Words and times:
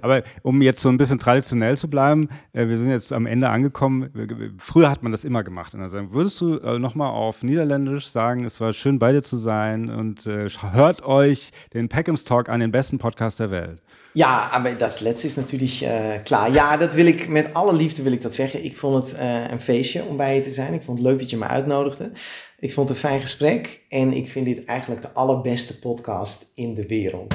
Aber 0.00 0.22
um 0.42 0.62
jetzt 0.62 0.80
so 0.82 0.88
ein 0.88 0.96
bisschen 0.96 1.18
traditionell 1.18 1.76
zu 1.76 1.88
bleiben, 1.88 2.28
äh, 2.52 2.66
wir 2.68 2.78
sind 2.78 2.90
jetzt 2.90 3.12
am 3.12 3.26
Ende 3.26 3.48
angekommen. 3.48 4.10
Früher 4.58 4.90
hat 4.90 5.02
man 5.02 5.12
das 5.12 5.24
immer 5.24 5.42
gemacht. 5.42 5.74
Also 5.74 6.12
würdest 6.12 6.40
du 6.40 6.58
äh, 6.58 6.78
nochmal 6.78 7.10
auf 7.10 7.42
Niederländisch 7.42 8.08
sagen, 8.08 8.44
es 8.44 8.60
war 8.60 8.72
schön 8.72 8.98
bei 8.98 9.12
dir 9.12 9.22
zu 9.22 9.36
sein 9.36 9.90
und 9.90 10.26
äh, 10.26 10.48
hört 10.72 11.04
euch 11.04 11.50
den 11.74 11.88
Peckhams 11.88 12.24
Talk 12.24 12.48
an, 12.48 12.60
den 12.60 12.70
besten 12.70 12.98
Podcast 12.98 13.40
der 13.40 13.50
Welt. 13.50 13.82
Ja, 14.14 14.50
aber 14.52 14.72
das 14.72 15.00
letzte 15.00 15.26
is 15.26 15.36
natuurlijk 15.36 15.80
uh, 15.80 16.22
klaar. 16.24 16.52
Ja, 16.52 16.76
dat 16.76 16.94
wil 16.94 17.06
ik 17.06 17.28
met 17.28 17.54
alle 17.54 17.72
liefde 17.72 18.02
wil 18.02 18.12
ik 18.12 18.22
dat 18.22 18.34
zeggen. 18.34 18.64
Ik 18.64 18.76
vond 18.76 19.06
het 19.06 19.20
uh, 19.20 19.50
een 19.50 19.60
feestje 19.60 20.04
om 20.06 20.16
bij 20.16 20.34
je 20.34 20.40
te 20.40 20.50
zijn. 20.50 20.74
Ik 20.74 20.82
vond 20.82 20.98
het 20.98 21.06
leuk 21.06 21.18
dat 21.18 21.30
je 21.30 21.36
me 21.36 21.46
uitnodigde. 21.46 22.10
Ik 22.58 22.72
vond 22.72 22.88
het 22.88 22.98
een 22.98 23.08
fijn 23.08 23.20
gesprek 23.20 23.80
en 23.88 24.12
ik 24.12 24.28
vind 24.28 24.46
dit 24.46 24.64
eigenlijk 24.64 25.02
de 25.02 25.12
allerbeste 25.12 25.78
podcast 25.78 26.52
in 26.54 26.74
de 26.74 26.86
wereld. 26.86 27.34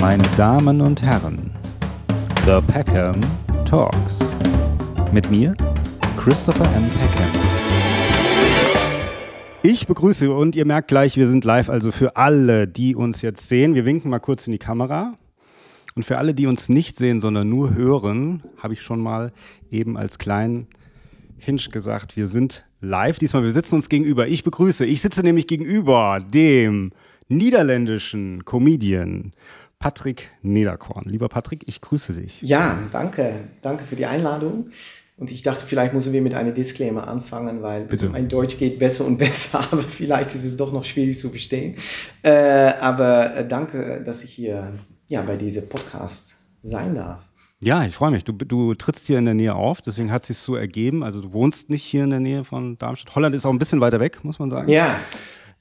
Meine 0.00 0.22
Damen 0.34 0.80
und 0.80 1.02
Herren, 1.02 1.50
The 2.46 2.60
Peckham 2.72 3.20
Talks. 3.66 4.18
Mit 5.12 5.30
mir, 5.30 5.54
Christopher 6.16 6.64
M. 6.74 6.88
Peckham. 6.88 7.30
Ich 9.62 9.86
begrüße 9.86 10.32
und 10.32 10.56
ihr 10.56 10.64
merkt 10.64 10.88
gleich, 10.88 11.18
wir 11.18 11.26
sind 11.26 11.44
live, 11.44 11.68
also 11.68 11.92
für 11.92 12.16
alle, 12.16 12.66
die 12.66 12.94
uns 12.94 13.20
jetzt 13.20 13.46
sehen. 13.46 13.74
Wir 13.74 13.84
winken 13.84 14.10
mal 14.10 14.20
kurz 14.20 14.46
in 14.46 14.52
die 14.52 14.58
Kamera. 14.58 15.16
Und 15.94 16.04
für 16.04 16.16
alle, 16.16 16.32
die 16.32 16.46
uns 16.46 16.70
nicht 16.70 16.96
sehen, 16.96 17.20
sondern 17.20 17.50
nur 17.50 17.74
hören, 17.74 18.42
habe 18.56 18.72
ich 18.72 18.80
schon 18.80 19.02
mal 19.02 19.32
eben 19.70 19.98
als 19.98 20.16
kleinen 20.18 20.68
Hinsch 21.36 21.70
gesagt, 21.70 22.16
wir 22.16 22.26
sind 22.26 22.64
live. 22.80 23.18
Diesmal, 23.18 23.42
wir 23.42 23.52
sitzen 23.52 23.74
uns 23.74 23.90
gegenüber. 23.90 24.28
Ich 24.28 24.44
begrüße, 24.44 24.86
ich 24.86 25.02
sitze 25.02 25.22
nämlich 25.22 25.46
gegenüber 25.46 26.20
dem 26.32 26.92
niederländischen 27.28 28.44
Comedian 28.44 29.32
Patrick 29.80 30.30
Niederkorn. 30.42 31.04
Lieber 31.06 31.30
Patrick, 31.30 31.62
ich 31.66 31.80
grüße 31.80 32.12
dich. 32.12 32.40
Ja, 32.42 32.78
danke. 32.92 33.32
Danke 33.62 33.84
für 33.84 33.96
die 33.96 34.04
Einladung. 34.04 34.68
Und 35.16 35.30
ich 35.30 35.42
dachte, 35.42 35.66
vielleicht 35.66 35.94
müssen 35.94 36.12
wir 36.12 36.20
mit 36.20 36.34
einem 36.34 36.54
Disclaimer 36.54 37.08
anfangen, 37.08 37.62
weil 37.62 37.84
Bitte. 37.84 38.10
mein 38.10 38.28
Deutsch 38.28 38.58
geht 38.58 38.78
besser 38.78 39.06
und 39.06 39.16
besser, 39.18 39.60
aber 39.72 39.82
vielleicht 39.82 40.34
ist 40.34 40.44
es 40.44 40.56
doch 40.56 40.72
noch 40.72 40.84
schwierig 40.84 41.18
zu 41.18 41.30
verstehen. 41.30 41.76
Äh, 42.22 42.30
aber 42.30 43.36
äh, 43.36 43.48
danke, 43.48 44.02
dass 44.04 44.22
ich 44.22 44.30
hier 44.32 44.70
ja, 45.08 45.22
bei 45.22 45.36
diesem 45.36 45.66
Podcast 45.68 46.34
sein 46.62 46.94
darf. 46.94 47.22
Ja, 47.62 47.84
ich 47.84 47.94
freue 47.94 48.10
mich. 48.10 48.24
Du, 48.24 48.32
du 48.32 48.74
trittst 48.74 49.06
hier 49.06 49.18
in 49.18 49.24
der 49.24 49.34
Nähe 49.34 49.54
auf, 49.54 49.80
deswegen 49.80 50.12
hat 50.12 50.22
es 50.22 50.28
sich 50.28 50.38
so 50.38 50.56
ergeben. 50.56 51.02
Also 51.02 51.22
du 51.22 51.32
wohnst 51.32 51.70
nicht 51.70 51.84
hier 51.84 52.04
in 52.04 52.10
der 52.10 52.20
Nähe 52.20 52.44
von 52.44 52.76
Darmstadt. 52.78 53.14
Holland 53.14 53.34
ist 53.34 53.46
auch 53.46 53.52
ein 53.52 53.58
bisschen 53.58 53.80
weiter 53.80 54.00
weg, 54.00 54.24
muss 54.24 54.38
man 54.38 54.50
sagen. 54.50 54.70
Ja. 54.70 54.98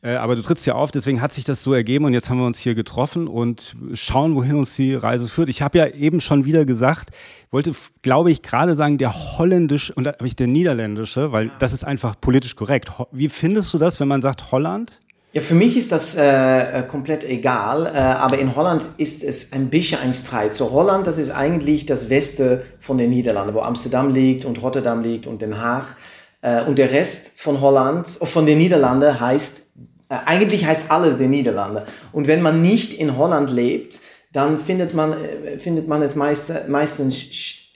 Äh, 0.01 0.11
aber 0.15 0.35
du 0.35 0.41
trittst 0.41 0.65
ja 0.65 0.75
auf, 0.75 0.91
deswegen 0.91 1.21
hat 1.21 1.33
sich 1.33 1.43
das 1.43 1.61
so 1.61 1.73
ergeben 1.73 2.05
und 2.05 2.13
jetzt 2.13 2.29
haben 2.29 2.39
wir 2.39 2.45
uns 2.45 2.57
hier 2.57 2.73
getroffen 2.73 3.27
und 3.27 3.75
schauen, 3.93 4.35
wohin 4.35 4.55
uns 4.55 4.75
die 4.75 4.95
Reise 4.95 5.27
führt. 5.27 5.49
Ich 5.49 5.61
habe 5.61 5.77
ja 5.77 5.87
eben 5.87 6.21
schon 6.21 6.45
wieder 6.45 6.63
gesagt, 6.63 7.09
wollte, 7.51 7.73
glaube 8.01 8.31
ich, 8.31 8.41
gerade 8.41 8.75
sagen, 8.75 8.97
der 8.97 9.13
holländische 9.13 9.93
und 9.93 10.05
da 10.05 10.13
habe 10.13 10.27
ich 10.27 10.37
der 10.37 10.47
niederländische, 10.47 11.33
weil 11.33 11.51
das 11.59 11.73
ist 11.73 11.83
einfach 11.83 12.15
politisch 12.19 12.55
korrekt. 12.55 12.89
Wie 13.11 13.27
findest 13.27 13.73
du 13.73 13.77
das, 13.77 13.99
wenn 13.99 14.07
man 14.07 14.21
sagt 14.21 14.51
Holland? 14.51 14.99
Ja, 15.33 15.41
für 15.41 15.53
mich 15.53 15.77
ist 15.77 15.91
das 15.91 16.15
äh, 16.15 16.79
äh, 16.79 16.83
komplett 16.83 17.23
egal, 17.23 17.85
äh, 17.85 17.99
aber 17.99 18.39
in 18.39 18.55
Holland 18.55 18.89
ist 18.97 19.21
es 19.21 19.53
ein 19.53 19.69
bisschen 19.69 19.99
ein 19.99 20.13
Streit. 20.13 20.53
So 20.53 20.71
Holland, 20.71 21.05
das 21.05 21.19
ist 21.19 21.29
eigentlich 21.29 21.85
das 21.85 22.09
Westen 22.09 22.61
von 22.79 22.97
den 22.97 23.11
Niederlanden, 23.11 23.53
wo 23.53 23.59
Amsterdam 23.59 24.11
liegt 24.11 24.45
und 24.45 24.59
Rotterdam 24.63 25.03
liegt 25.03 25.27
und 25.27 25.41
Den 25.43 25.61
Haag. 25.61 25.97
Äh, 26.41 26.63
und 26.63 26.79
der 26.79 26.91
Rest 26.91 27.39
von 27.39 27.61
Holland, 27.61 28.07
von 28.07 28.45
den 28.47 28.57
Niederlanden 28.57 29.19
heißt, 29.19 29.59
äh, 29.59 29.68
eigentlich 30.09 30.65
heißt 30.65 30.91
alles 30.91 31.17
den 31.17 31.31
Niederlande. 31.31 31.85
Und 32.11 32.27
wenn 32.27 32.41
man 32.41 32.61
nicht 32.61 32.93
in 32.93 33.17
Holland 33.17 33.51
lebt, 33.51 34.01
dann 34.31 34.59
findet 34.59 34.93
man, 34.93 35.13
äh, 35.13 35.57
findet 35.57 35.87
man 35.87 36.01
es 36.01 36.15
meist, 36.15 36.51
meistens 36.67 37.15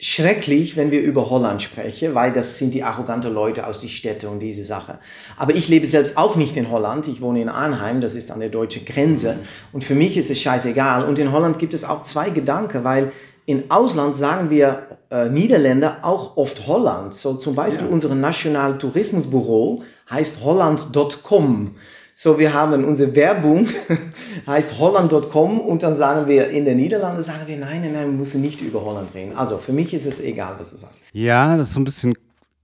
schrecklich, 0.03 0.75
wenn 0.75 0.91
wir 0.91 1.01
über 1.01 1.29
Holland 1.29 1.61
sprechen, 1.61 2.13
weil 2.13 2.33
das 2.33 2.57
sind 2.57 2.73
die 2.73 2.83
arroganten 2.83 3.33
Leute 3.33 3.65
aus 3.65 3.79
den 3.79 3.89
Städten 3.89 4.27
und 4.27 4.39
diese 4.39 4.63
Sache. 4.63 4.99
Aber 5.37 5.55
ich 5.55 5.69
lebe 5.69 5.85
selbst 5.85 6.17
auch 6.17 6.35
nicht 6.35 6.57
in 6.57 6.69
Holland. 6.69 7.07
Ich 7.07 7.21
wohne 7.21 7.41
in 7.41 7.47
Arnheim, 7.47 8.01
das 8.01 8.15
ist 8.15 8.29
an 8.29 8.41
der 8.41 8.49
deutschen 8.49 8.83
Grenze. 8.83 9.37
Und 9.71 9.83
für 9.83 9.95
mich 9.95 10.17
ist 10.17 10.29
es 10.29 10.41
scheißegal. 10.41 11.05
Und 11.05 11.19
in 11.19 11.31
Holland 11.31 11.57
gibt 11.57 11.73
es 11.73 11.85
auch 11.85 12.01
zwei 12.01 12.31
Gedanken, 12.31 12.83
weil 12.83 13.13
in 13.45 13.71
Ausland 13.71 14.15
sagen 14.15 14.49
wir 14.49 14.87
äh, 15.09 15.29
Niederländer 15.29 15.99
auch 16.01 16.35
oft 16.35 16.67
Holland. 16.67 17.13
So 17.13 17.35
zum 17.35 17.55
Beispiel 17.55 17.85
ja. 17.85 17.91
unser 17.91 18.13
National 18.13 18.77
Tourismusbüro 18.77 19.83
heißt 20.09 20.43
holland.com. 20.43 21.75
So, 22.15 22.37
wir 22.37 22.53
haben 22.53 22.83
unsere 22.83 23.15
Werbung, 23.15 23.67
heißt 24.47 24.77
holland.com 24.77 25.59
und 25.59 25.81
dann 25.81 25.95
sagen 25.95 26.27
wir 26.27 26.49
in 26.49 26.65
den 26.65 26.77
Niederlanden, 26.77 27.23
sagen 27.23 27.47
wir, 27.47 27.57
nein, 27.57 27.81
nein, 27.81 27.93
nein, 27.93 28.05
wir 28.11 28.17
müssen 28.17 28.41
nicht 28.41 28.61
über 28.61 28.83
Holland 28.85 29.13
reden. 29.15 29.35
Also 29.35 29.57
für 29.57 29.73
mich 29.73 29.93
ist 29.93 30.05
es 30.05 30.21
egal, 30.21 30.55
was 30.59 30.71
du 30.71 30.77
sagst. 30.77 30.97
Ja, 31.11 31.57
das 31.57 31.69
ist 31.69 31.73
so 31.73 31.79
ein 31.79 31.85
bisschen 31.85 32.13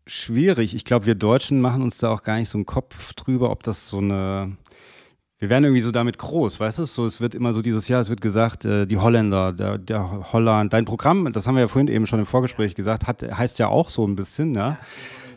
schwierig. 0.05 0.75
Ich 0.75 0.85
glaube, 0.85 1.07
wir 1.07 1.15
Deutschen 1.15 1.61
machen 1.61 1.81
uns 1.81 1.97
da 1.97 2.11
auch 2.11 2.23
gar 2.23 2.37
nicht 2.37 2.49
so 2.49 2.57
einen 2.57 2.65
Kopf 2.65 3.13
drüber, 3.13 3.51
ob 3.51 3.63
das 3.63 3.87
so 3.87 3.97
eine 3.97 4.57
wir 5.39 5.49
werden 5.49 5.63
irgendwie 5.63 5.81
so 5.81 5.91
damit 5.91 6.17
groß, 6.17 6.59
weißt 6.59 6.79
du? 6.79 6.85
So, 6.85 7.05
es 7.05 7.21
wird 7.21 7.33
immer 7.33 7.53
so 7.53 7.61
dieses 7.61 7.87
Jahr, 7.87 8.01
es 8.01 8.09
wird 8.09 8.19
gesagt, 8.19 8.65
äh, 8.65 8.85
die 8.85 8.97
Holländer, 8.97 9.53
der, 9.53 9.77
der 9.77 10.33
Holland, 10.33 10.73
dein 10.73 10.83
Programm, 10.83 11.31
das 11.31 11.47
haben 11.47 11.55
wir 11.55 11.61
ja 11.61 11.67
vorhin 11.69 11.87
eben 11.87 12.05
schon 12.07 12.19
im 12.19 12.25
Vorgespräch 12.25 12.75
gesagt, 12.75 13.07
hat, 13.07 13.23
heißt 13.23 13.57
ja 13.57 13.69
auch 13.69 13.87
so 13.87 14.05
ein 14.05 14.17
bisschen, 14.17 14.51
ne? 14.51 14.77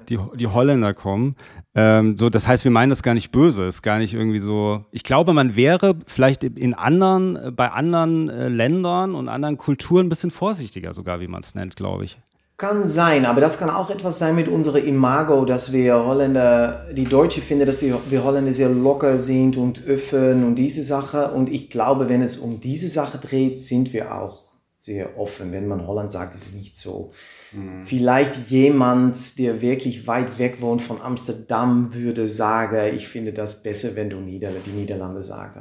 Die, 0.09 0.19
die 0.35 0.49
Holländer 0.49 0.93
kommen. 0.93 1.37
Ähm, 1.75 2.19
so, 2.19 2.29
das 2.29 2.47
heißt, 2.47 2.65
wir 2.65 2.71
meinen 2.71 2.91
das 2.91 3.03
gar 3.03 3.15
nicht 3.15 3.33
böse, 3.33 3.65
ist 3.65 3.83
gar 3.83 3.99
nicht 3.99 4.13
irgendwie 4.13 4.39
so. 4.39 4.85
Ich 4.91 5.05
glaube, 5.05 5.33
man 5.33 5.57
wäre 5.57 5.95
vielleicht 6.07 6.45
in 6.45 6.75
anderen, 6.75 7.55
bei 7.57 7.71
anderen 7.71 8.29
äh, 8.29 8.49
Ländern 8.49 9.15
und 9.15 9.29
anderen 9.29 9.57
Kulturen 9.57 10.07
ein 10.07 10.09
bisschen 10.11 10.31
vorsichtiger, 10.31 10.93
sogar, 10.93 11.21
wie 11.21 11.29
man 11.29 11.41
es 11.41 11.55
nennt, 11.55 11.77
glaube 11.77 12.05
ich. 12.05 12.19
Kann 12.59 12.85
sein, 12.85 13.25
aber 13.25 13.41
das 13.41 13.59
kann 13.59 13.71
auch 13.71 13.91
etwas 13.91 14.19
sein 14.19 14.37
mit 14.37 14.47
unserem 14.47 14.85
Imago, 14.85 15.45
dass 15.47 15.73
wir 15.73 15.95
Holländer, 15.95 16.87
die 16.93 17.07
Deutsche 17.07 17.41
finden, 17.41 17.67
dass 17.67 17.83
wir 17.83 18.23
Holländer 18.23 18.53
sehr 18.53 18.69
locker 18.69 19.19
sind 19.19 19.57
und 19.57 19.83
offen 19.89 20.45
und 20.45 20.55
diese 20.55 20.85
Sache. 20.85 21.33
Und 21.33 21.49
ich 21.49 21.71
glaube, 21.71 22.09
wenn 22.09 22.23
es 22.23 22.37
um 22.37 22.61
diese 22.61 22.89
Sache 22.89 23.19
dreht, 23.19 23.59
sind 23.59 23.93
wir 23.93 24.15
auch 24.15 24.43
sehr 24.77 25.19
offen. 25.19 25.51
Wenn 25.51 25.67
man 25.67 25.87
Holland 25.87 26.13
sagt, 26.13 26.35
ist 26.35 26.45
es 26.45 26.53
nicht 26.55 26.77
so. 26.77 27.11
Mhm. 27.53 27.85
Vielleicht 27.85 28.51
jemand, 28.51 29.39
der 29.39 29.61
wirklich 29.61 30.07
weit 30.07 30.39
weg 30.39 30.61
wohnt 30.61 30.83
von 30.83 31.01
Amsterdam, 31.01 31.95
würde 31.95 32.29
sagen, 32.29 32.95
ich 32.95 33.09
finde 33.09 33.33
das 33.33 33.63
besser, 33.63 33.97
wenn 33.97 34.11
du 34.11 34.19
Nieder 34.19 34.51
die 34.65 34.71
Niederlande 34.71 35.23
sagst. 35.23 35.61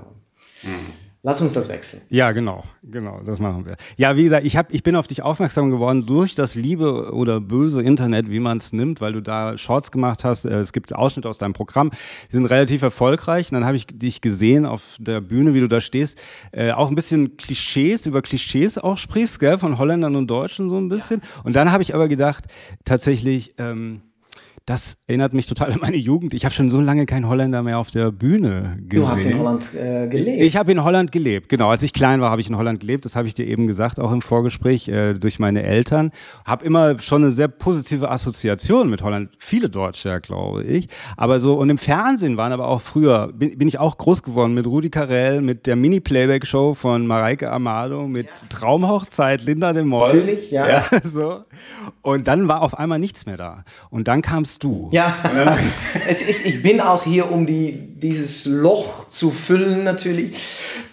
Mhm. 0.64 1.11
Lass 1.24 1.40
uns 1.40 1.54
das 1.54 1.70
wechseln. 1.70 2.02
Ja, 2.10 2.32
genau, 2.32 2.64
genau, 2.82 3.22
das 3.24 3.38
machen 3.38 3.68
wir. 3.68 3.78
Ja, 3.96 4.16
wie 4.16 4.24
gesagt, 4.24 4.44
ich, 4.44 4.58
hab, 4.58 4.74
ich 4.74 4.82
bin 4.82 4.96
auf 4.96 5.06
dich 5.06 5.22
aufmerksam 5.22 5.70
geworden 5.70 6.08
durch 6.08 6.34
das 6.34 6.56
liebe 6.56 7.14
oder 7.14 7.40
böse 7.40 7.84
Internet, 7.84 8.32
wie 8.32 8.40
man 8.40 8.58
es 8.58 8.74
nimmt, 8.74 9.02
weil 9.02 9.14
du 9.14 9.22
da 9.22 9.56
Shorts 9.56 9.92
gemacht 9.92 10.24
hast. 10.24 10.46
Äh, 10.46 10.60
es 10.60 10.74
gibt 10.74 10.96
Ausschnitte 10.96 11.30
aus 11.30 11.38
deinem 11.38 11.54
Programm, 11.54 11.92
die 12.32 12.36
sind 12.38 12.48
relativ 12.48 12.82
erfolgreich. 12.82 13.52
Und 13.52 13.56
dann 13.56 13.66
habe 13.66 13.78
ich 13.78 13.86
dich 13.86 14.22
gesehen 14.22 14.66
auf 14.66 14.96
der 14.98 15.22
Bühne, 15.22 15.54
wie 15.54 15.60
du 15.60 15.68
da 15.68 15.80
stehst, 15.80 16.18
äh, 16.54 16.72
auch 16.72 16.90
ein 16.90 16.96
bisschen 16.96 17.38
Klischees, 17.38 18.08
über 18.08 18.24
Klischees 18.24 18.80
auch 18.80 18.98
sprichst, 18.98 19.40
gell, 19.40 19.60
von 19.60 19.78
Holländern 19.78 20.16
und 20.16 20.26
Deutschen 20.26 20.72
so 20.72 20.78
ein 20.80 20.90
bisschen. 20.90 21.22
Ja. 21.22 21.42
Und 21.44 21.56
dann 21.56 21.72
habe 21.72 21.84
ich 21.84 21.94
aber 21.94 22.08
gedacht, 22.08 22.46
tatsächlich, 22.84 23.54
ähm, 23.60 24.02
das 24.66 24.98
erinnert 25.08 25.34
mich 25.34 25.48
total 25.48 25.72
an 25.72 25.80
meine 25.82 25.98
Jugend. 25.98 26.34
Ich 26.34 26.46
habe 26.46 26.54
schon 26.54 26.70
so 26.70 26.80
lange 26.82 27.06
keinen 27.06 27.28
Holländer 27.28 27.64
mehr 27.64 27.80
auf 27.80 27.90
der 27.90 28.12
Bühne 28.12 28.78
gesehen. 28.78 28.90
Du 28.90 29.08
hast 29.08 29.26
in 29.26 29.40
Holland 29.40 29.74
äh, 29.74 30.08
gelebt. 30.08 30.42
Ich, 30.42 30.48
ich 30.48 30.56
habe 30.56 30.72
in 30.72 30.84
Holland 30.84 31.12
gelebt, 31.12 31.50
genau. 31.50 31.70
Als 31.70 31.82
ich 31.82 31.94
klein 31.94 32.22
war, 32.22 32.30
habe 32.30 32.42
ich 32.42 32.50
in 32.50 32.58
Holland 32.58 32.80
gelebt. 32.80 33.06
Das 33.06 33.16
habe 33.16 33.28
ich 33.28 33.34
dir 33.34 33.48
eben 33.48 33.66
gesagt, 33.66 34.00
auch 34.00 34.12
im 34.12 34.22
Vorgespräch 34.22 34.88
äh, 34.88 35.14
durch 35.14 35.40
meine 35.40 35.64
Eltern. 35.64 36.12
Habe 36.46 36.64
immer 36.66 37.00
schon 37.00 37.24
eine 37.24 37.32
sehr 37.32 37.48
positive 37.48 38.12
Assoziation 38.12 38.90
mit 38.90 39.02
Holland. 39.02 39.32
Viele 39.40 39.70
Deutsche, 39.70 40.10
ja, 40.10 40.20
glaube 40.20 40.64
ich. 40.64 40.88
Aber 41.18 41.40
so, 41.40 41.56
und 41.56 41.70
im 41.70 41.80
Fernsehen 41.80 42.38
waren 42.38 42.52
aber 42.52 42.68
auch 42.68 42.82
früher, 42.82 43.32
bin, 43.34 43.58
bin 43.58 43.68
ich 43.68 43.80
auch 43.80 43.98
groß 43.98 44.22
geworden 44.22 44.54
mit 44.54 44.68
Rudi 44.68 44.92
Carell, 44.92 45.42
mit 45.42 45.66
der 45.66 45.76
Mini-Playback-Show 45.76 46.76
von 46.76 47.08
Mareike 47.08 47.52
Amado, 47.52 48.08
mit 48.08 48.28
ja. 48.28 48.48
Traumhochzeit, 48.50 49.44
Linda 49.44 49.74
de 49.74 49.84
Mol. 49.84 50.08
Natürlich, 50.08 50.52
ja. 50.52 50.68
ja 50.92 51.02
so. 51.04 51.46
Und 52.04 52.28
dann 52.28 52.48
war 52.48 52.62
auf 52.62 52.78
einmal 52.78 53.00
nichts 53.00 53.26
mehr 53.26 53.38
da. 53.38 53.64
Und 53.90 54.08
dann 54.08 54.22
kam 54.22 54.44
bist 54.52 54.64
du. 54.64 54.90
Ja, 54.92 55.16
es 56.08 56.22
ist, 56.22 56.46
ich 56.46 56.62
bin 56.62 56.82
auch 56.82 57.04
hier, 57.04 57.32
um 57.32 57.46
die, 57.46 57.72
dieses 57.72 58.46
Loch 58.46 59.08
zu 59.08 59.32
füllen 59.32 59.84
natürlich. 59.84 60.36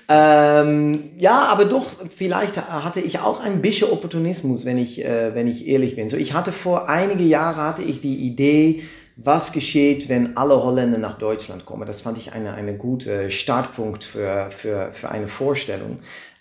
Ähm, 0.09 1.11
ja, 1.19 1.47
aber 1.47 1.65
doch, 1.65 1.87
vielleicht 2.17 2.57
hatte 2.57 3.01
ich 3.01 3.19
auch 3.19 3.41
ein 3.41 3.61
bisschen 3.61 3.91
Opportunismus, 3.91 4.65
wenn 4.65 4.79
ich, 4.79 5.05
äh, 5.05 5.35
wenn 5.35 5.49
ich 5.49 5.67
ehrlich 5.67 5.97
bin. 5.97 6.09
So, 6.09 6.17
ich 6.17 6.33
hatte 6.35 6.53
vor 6.53 6.89
einige 6.89 7.25
Jahre 7.25 7.63
hatte 7.63 7.83
ich 7.83 8.01
die 8.01 8.17
Idee, 8.17 8.85
was 9.17 9.53
geschieht, 9.53 10.09
wenn 10.09 10.37
alle 10.37 10.63
Holländer 10.63 10.99
nach 10.99 11.19
Deutschland 11.19 11.67
kommen. 11.67 11.87
Das 11.87 12.03
fand 12.03 12.17
ich 12.17 12.33
eine, 12.33 12.55
eine 12.55 12.77
gute 12.77 13.31
Startpunkt 13.31 14.05
für, 14.05 14.51
für, 14.51 14.93
für 14.93 15.11
eine 15.11 15.27
Vorstellung. 15.27 15.99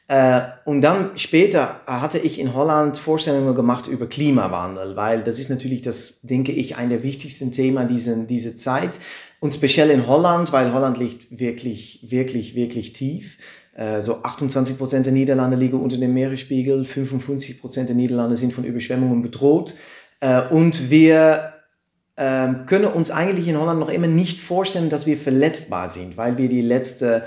Äh, 0.10 0.42
und 0.64 0.82
dann 0.82 1.18
später 1.18 1.82
hatte 1.86 2.18
ich 2.18 2.40
in 2.40 2.54
Holland 2.54 2.98
Vorstellungen 2.98 3.54
gemacht 3.56 3.88
über 3.88 4.08
Klimawandel, 4.08 4.96
weil 4.96 5.22
das 5.22 5.38
ist 5.38 5.50
natürlich 5.50 5.82
das, 5.82 6.22
denke 6.22 6.54
ich, 6.54 6.78
ein 6.78 6.90
der 6.90 7.04
wichtigsten 7.04 7.52
Themen 7.52 7.88
diesen, 7.88 8.26
diese 8.26 8.56
Zeit. 8.56 9.00
Und 9.40 9.54
speziell 9.54 9.90
in 9.90 10.08
Holland, 10.08 10.54
weil 10.54 10.74
Holland 10.74 10.98
liegt 10.98 11.38
wirklich, 11.38 12.06
wirklich, 12.08 12.56
wirklich 12.56 12.94
tief. 12.94 13.38
Äh, 13.76 14.02
so 14.02 14.24
28 14.24 14.78
Prozent 14.78 15.06
der 15.06 15.14
Niederlande 15.14 15.58
liegen 15.58 15.80
unter 15.80 15.98
dem 15.98 16.14
Meeresspiegel, 16.14 16.86
55 16.86 17.60
Prozent 17.60 17.90
der 17.90 17.96
Niederlande 17.96 18.38
sind 18.38 18.54
von 18.54 18.64
Überschwemmungen 18.64 19.22
bedroht. 19.22 19.76
Äh, 20.22 20.44
und 20.48 20.90
wir 20.90 21.54
ähm, 22.16 22.66
können 22.66 22.86
uns 22.86 23.12
eigentlich 23.12 23.50
in 23.50 23.60
Holland 23.60 23.80
noch 23.80 23.90
immer 23.90 24.08
nicht 24.08 24.40
vorstellen, 24.40 24.90
dass 24.90 25.06
wir 25.06 25.18
verletzbar 25.18 25.90
sind, 25.90 26.16
weil 26.16 26.38
wir 26.38 26.48
die 26.48 26.62
letzte 26.62 27.26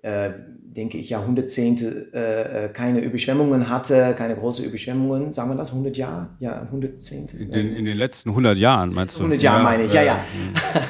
äh, 0.00 0.30
denke 0.76 0.98
ich, 0.98 1.10
Jahrhundertzehnte 1.10 2.08
äh, 2.14 2.64
äh, 2.64 2.68
keine 2.68 3.00
Überschwemmungen 3.00 3.68
hatte, 3.68 4.14
keine 4.16 4.34
großen 4.34 4.64
Überschwemmungen, 4.64 5.32
sagen 5.32 5.50
wir 5.50 5.56
das, 5.56 5.70
100 5.70 5.96
Jahre? 5.96 6.30
Ja, 6.38 6.62
100 6.62 7.10
In 7.10 7.50
den, 7.50 7.76
in 7.76 7.84
den 7.84 7.96
letzten 7.96 8.30
100 8.30 8.56
Jahren, 8.56 8.92
meinst 8.92 9.16
du? 9.16 9.20
100 9.20 9.42
Jahre 9.42 9.58
ja, 9.58 9.64
meine 9.64 9.82
ich, 9.84 9.92
ja, 9.92 10.02
ja. 10.02 10.24
ja. 10.74 10.82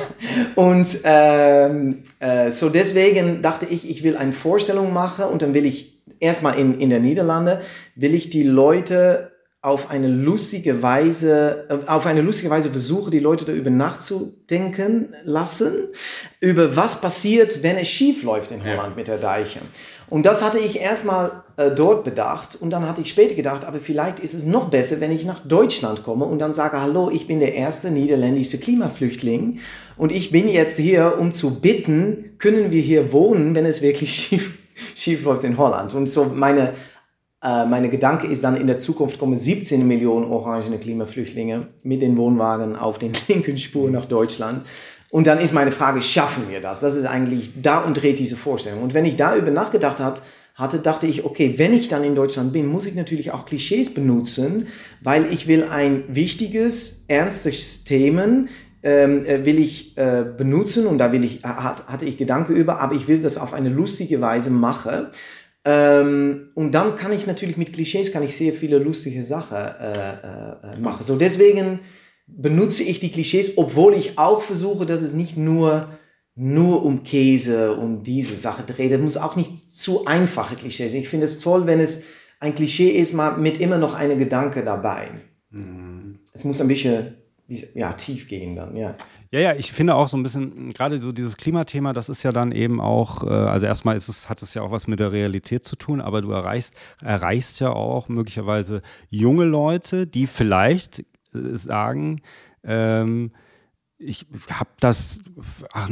und 0.62 0.98
ähm, 1.04 2.02
äh, 2.20 2.52
so 2.52 2.68
deswegen 2.68 3.42
dachte 3.42 3.66
ich, 3.66 3.88
ich 3.90 4.02
will 4.02 4.16
eine 4.16 4.32
Vorstellung 4.32 4.92
machen 4.92 5.24
und 5.24 5.42
dann 5.42 5.54
will 5.54 5.66
ich 5.66 6.00
erstmal 6.20 6.58
in, 6.58 6.78
in 6.78 6.90
der 6.90 7.00
Niederlande, 7.00 7.60
will 7.96 8.14
ich 8.14 8.30
die 8.30 8.44
Leute 8.44 9.31
auf 9.62 9.90
eine 9.90 10.08
lustige 10.08 10.82
Weise, 10.82 11.66
äh, 11.68 11.88
auf 11.88 12.04
eine 12.06 12.20
lustige 12.20 12.50
Weise 12.50 12.70
versuche, 12.70 13.12
die 13.12 13.20
Leute 13.20 13.44
darüber 13.44 13.70
nachzudenken 13.70 15.14
lassen, 15.22 15.72
über 16.40 16.74
was 16.76 17.00
passiert, 17.00 17.62
wenn 17.62 17.76
es 17.76 17.88
schief 17.88 18.24
läuft 18.24 18.50
in 18.50 18.64
Holland 18.64 18.90
ja. 18.90 18.96
mit 18.96 19.06
der 19.06 19.18
Deiche. 19.18 19.60
Und 20.10 20.26
das 20.26 20.42
hatte 20.42 20.58
ich 20.58 20.80
erstmal 20.80 21.44
äh, 21.56 21.70
dort 21.70 22.02
bedacht 22.02 22.56
und 22.60 22.70
dann 22.70 22.88
hatte 22.88 23.02
ich 23.02 23.08
später 23.08 23.36
gedacht, 23.36 23.64
aber 23.64 23.78
vielleicht 23.78 24.18
ist 24.18 24.34
es 24.34 24.44
noch 24.44 24.68
besser, 24.68 25.00
wenn 25.00 25.12
ich 25.12 25.24
nach 25.24 25.46
Deutschland 25.46 26.02
komme 26.02 26.24
und 26.24 26.40
dann 26.40 26.52
sage, 26.52 26.82
hallo, 26.82 27.08
ich 27.10 27.28
bin 27.28 27.38
der 27.38 27.54
erste 27.54 27.92
niederländische 27.92 28.58
Klimaflüchtling 28.58 29.60
und 29.96 30.10
ich 30.10 30.32
bin 30.32 30.48
jetzt 30.48 30.76
hier, 30.76 31.18
um 31.20 31.32
zu 31.32 31.60
bitten, 31.60 32.34
können 32.38 32.72
wir 32.72 32.82
hier 32.82 33.12
wohnen, 33.12 33.54
wenn 33.54 33.64
es 33.64 33.80
wirklich 33.80 34.12
schief, 34.26 34.58
schief 34.96 35.22
läuft 35.22 35.44
in 35.44 35.56
Holland. 35.56 35.94
Und 35.94 36.08
so 36.08 36.24
meine 36.24 36.74
äh, 37.42 37.66
meine 37.66 37.88
Gedanke 37.88 38.26
ist 38.26 38.44
dann, 38.44 38.56
in 38.56 38.66
der 38.66 38.78
Zukunft 38.78 39.18
kommen 39.18 39.36
17 39.36 39.86
Millionen 39.86 40.30
orangene 40.30 40.78
Klimaflüchtlinge 40.78 41.68
mit 41.82 42.00
den 42.00 42.16
Wohnwagen 42.16 42.76
auf 42.76 42.98
den 42.98 43.12
linken 43.28 43.56
Spur 43.56 43.90
nach 43.90 44.04
Deutschland. 44.04 44.64
Und 45.10 45.26
dann 45.26 45.38
ist 45.38 45.52
meine 45.52 45.72
Frage, 45.72 46.00
schaffen 46.00 46.44
wir 46.48 46.60
das? 46.60 46.80
Das 46.80 46.94
ist 46.94 47.04
eigentlich, 47.04 47.52
da 47.60 47.80
und 47.80 48.00
dreht 48.00 48.18
diese 48.18 48.36
Vorstellung. 48.36 48.82
Und 48.82 48.94
wenn 48.94 49.04
ich 49.04 49.16
darüber 49.16 49.50
nachgedacht 49.50 49.98
hat, 49.98 50.22
hatte, 50.54 50.78
dachte 50.78 51.06
ich, 51.06 51.24
okay, 51.24 51.54
wenn 51.56 51.74
ich 51.74 51.88
dann 51.88 52.04
in 52.04 52.14
Deutschland 52.14 52.52
bin, 52.52 52.66
muss 52.66 52.86
ich 52.86 52.94
natürlich 52.94 53.32
auch 53.32 53.44
Klischees 53.44 53.92
benutzen, 53.92 54.68
weil 55.02 55.32
ich 55.32 55.48
will 55.48 55.64
ein 55.64 56.04
wichtiges, 56.08 57.04
ernstes 57.08 57.84
Themen 57.84 58.48
ähm, 58.82 59.24
äh, 59.24 59.44
will 59.44 59.58
ich 59.58 59.96
äh, 59.96 60.24
benutzen 60.36 60.86
und 60.86 60.98
da 60.98 61.12
will 61.12 61.24
ich, 61.24 61.42
hat, 61.42 61.86
hatte 61.86 62.04
ich 62.04 62.18
Gedanken 62.18 62.54
über, 62.54 62.80
aber 62.80 62.94
ich 62.94 63.08
will 63.08 63.18
das 63.18 63.38
auf 63.38 63.52
eine 63.52 63.68
lustige 63.68 64.20
Weise 64.20 64.50
machen. 64.50 65.06
Ähm, 65.64 66.50
und 66.54 66.72
dann 66.72 66.96
kann 66.96 67.12
ich 67.12 67.26
natürlich 67.26 67.56
mit 67.56 67.72
Klischees 67.72 68.12
kann 68.12 68.24
ich 68.24 68.36
sehr 68.36 68.52
viele 68.52 68.78
lustige 68.78 69.22
Sachen 69.22 69.56
äh, 69.56 70.72
äh, 70.72 70.80
machen. 70.80 71.04
So 71.04 71.16
deswegen 71.16 71.80
benutze 72.26 72.82
ich 72.82 72.98
die 72.98 73.12
Klischees, 73.12 73.52
obwohl 73.56 73.94
ich 73.94 74.18
auch 74.18 74.42
versuche, 74.42 74.86
dass 74.86 75.02
es 75.02 75.12
nicht 75.12 75.36
nur 75.36 75.88
nur 76.34 76.82
um 76.82 77.02
Käse 77.02 77.76
und 77.76 78.04
diese 78.04 78.36
Sache 78.36 78.62
dreht. 78.62 78.90
Es 78.90 79.00
muss 79.00 79.18
auch 79.18 79.36
nicht 79.36 79.74
zu 79.74 80.06
einfache 80.06 80.56
Klischees. 80.56 80.94
Ich 80.94 81.08
finde 81.08 81.26
es 81.26 81.38
toll, 81.38 81.66
wenn 81.66 81.78
es 81.78 82.04
ein 82.40 82.54
Klischee 82.54 82.88
ist, 82.88 83.12
mal 83.12 83.36
mit 83.36 83.60
immer 83.60 83.78
noch 83.78 83.94
einem 83.94 84.18
Gedanke 84.18 84.64
dabei. 84.64 85.10
Mhm. 85.50 86.20
Es 86.32 86.44
muss 86.44 86.60
ein 86.60 86.68
bisschen 86.68 87.18
ja, 87.74 87.92
tief 87.92 88.28
gehen 88.28 88.56
dann, 88.56 88.76
ja. 88.76 88.96
Ja, 89.34 89.40
ja, 89.40 89.54
ich 89.54 89.72
finde 89.72 89.94
auch 89.94 90.08
so 90.08 90.18
ein 90.18 90.22
bisschen, 90.22 90.74
gerade 90.74 90.98
so 91.00 91.10
dieses 91.10 91.38
Klimathema, 91.38 91.94
das 91.94 92.10
ist 92.10 92.22
ja 92.22 92.32
dann 92.32 92.52
eben 92.52 92.82
auch, 92.82 93.22
äh, 93.24 93.30
also 93.30 93.64
erstmal 93.64 93.96
ist 93.96 94.08
es, 94.08 94.28
hat 94.28 94.42
es 94.42 94.52
ja 94.52 94.60
auch 94.60 94.70
was 94.70 94.86
mit 94.88 95.00
der 95.00 95.10
Realität 95.10 95.64
zu 95.64 95.74
tun, 95.74 96.02
aber 96.02 96.20
du 96.20 96.30
erreichst, 96.32 96.74
erreichst 97.00 97.58
ja 97.58 97.70
auch 97.70 98.10
möglicherweise 98.10 98.82
junge 99.08 99.44
Leute, 99.44 100.06
die 100.06 100.26
vielleicht 100.26 100.98
äh, 100.98 101.04
sagen, 101.54 102.20
ähm, 102.62 103.32
ich 104.04 104.26
habe 104.50 104.70
das, 104.80 105.20
ach, 105.72 105.88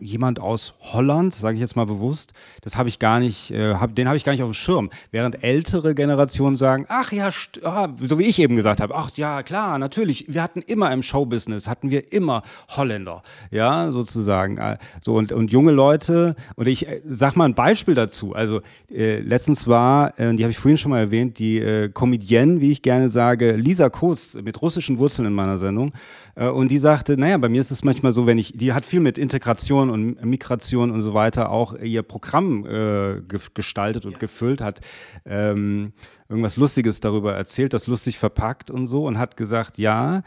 jemand 0.00 0.40
aus 0.40 0.74
Holland, 0.80 1.34
sage 1.34 1.54
ich 1.54 1.60
jetzt 1.60 1.76
mal 1.76 1.86
bewusst, 1.86 2.32
das 2.62 2.76
habe 2.76 2.88
ich 2.88 2.98
gar 2.98 3.20
nicht, 3.20 3.50
äh, 3.50 3.74
hab, 3.74 3.94
den 3.94 4.06
habe 4.06 4.16
ich 4.16 4.24
gar 4.24 4.32
nicht 4.32 4.42
auf 4.42 4.50
dem 4.50 4.54
Schirm. 4.54 4.90
Während 5.10 5.42
ältere 5.42 5.94
Generationen 5.94 6.56
sagen, 6.56 6.86
ach 6.88 7.12
ja, 7.12 7.30
ah, 7.62 7.88
so 8.00 8.18
wie 8.18 8.24
ich 8.24 8.38
eben 8.38 8.56
gesagt 8.56 8.80
habe, 8.80 8.94
ach 8.94 9.10
ja, 9.16 9.42
klar, 9.42 9.78
natürlich, 9.78 10.26
wir 10.28 10.42
hatten 10.42 10.62
immer 10.62 10.92
im 10.92 11.02
Showbusiness, 11.02 11.68
hatten 11.68 11.90
wir 11.90 12.12
immer 12.12 12.42
Holländer, 12.68 13.22
ja, 13.50 13.90
sozusagen. 13.92 14.58
Äh, 14.58 14.78
so 15.00 15.14
und, 15.14 15.32
und 15.32 15.50
junge 15.50 15.72
Leute, 15.72 16.36
und 16.56 16.68
ich 16.68 16.86
äh, 16.86 17.00
sag 17.06 17.36
mal 17.36 17.46
ein 17.46 17.54
Beispiel 17.54 17.94
dazu. 17.94 18.34
Also 18.34 18.60
äh, 18.90 19.20
letztens 19.20 19.66
war, 19.66 20.18
äh, 20.18 20.34
die 20.34 20.44
habe 20.44 20.50
ich 20.50 20.58
vorhin 20.58 20.78
schon 20.78 20.90
mal 20.90 21.00
erwähnt, 21.00 21.38
die 21.38 21.58
äh, 21.58 21.88
Comedienne, 21.88 22.60
wie 22.60 22.70
ich 22.70 22.82
gerne 22.82 23.08
sage, 23.08 23.52
Lisa 23.52 23.88
Koos 23.88 24.34
mit 24.34 24.60
russischen 24.62 24.98
Wurzeln 24.98 25.26
in 25.26 25.34
meiner 25.34 25.58
Sendung. 25.58 25.92
Äh, 26.34 26.48
und 26.48 26.70
die 26.70 26.78
sagte, 26.78 27.16
naja, 27.16 27.38
bei 27.38 27.48
mir 27.48 27.60
ist 27.60 27.70
es 27.70 27.84
manchmal 27.84 28.12
so, 28.12 28.26
wenn 28.26 28.38
ich, 28.38 28.52
die 28.56 28.72
hat 28.72 28.84
viel 28.84 29.00
mit 29.00 29.18
Integration 29.18 29.90
und 29.90 30.24
Migration 30.24 30.90
und 30.90 31.02
so 31.02 31.14
weiter 31.14 31.50
auch 31.50 31.74
ihr 31.74 32.02
Programm 32.02 32.66
äh, 32.66 33.20
gestaltet 33.54 34.06
und 34.06 34.12
ja. 34.12 34.18
gefüllt, 34.18 34.60
hat 34.60 34.80
ähm, 35.24 35.92
irgendwas 36.28 36.56
Lustiges 36.56 37.00
darüber 37.00 37.34
erzählt, 37.34 37.72
das 37.72 37.86
lustig 37.86 38.18
verpackt 38.18 38.70
und 38.70 38.86
so 38.86 39.06
und 39.06 39.18
hat 39.18 39.36
gesagt, 39.36 39.78
ja, 39.78 40.22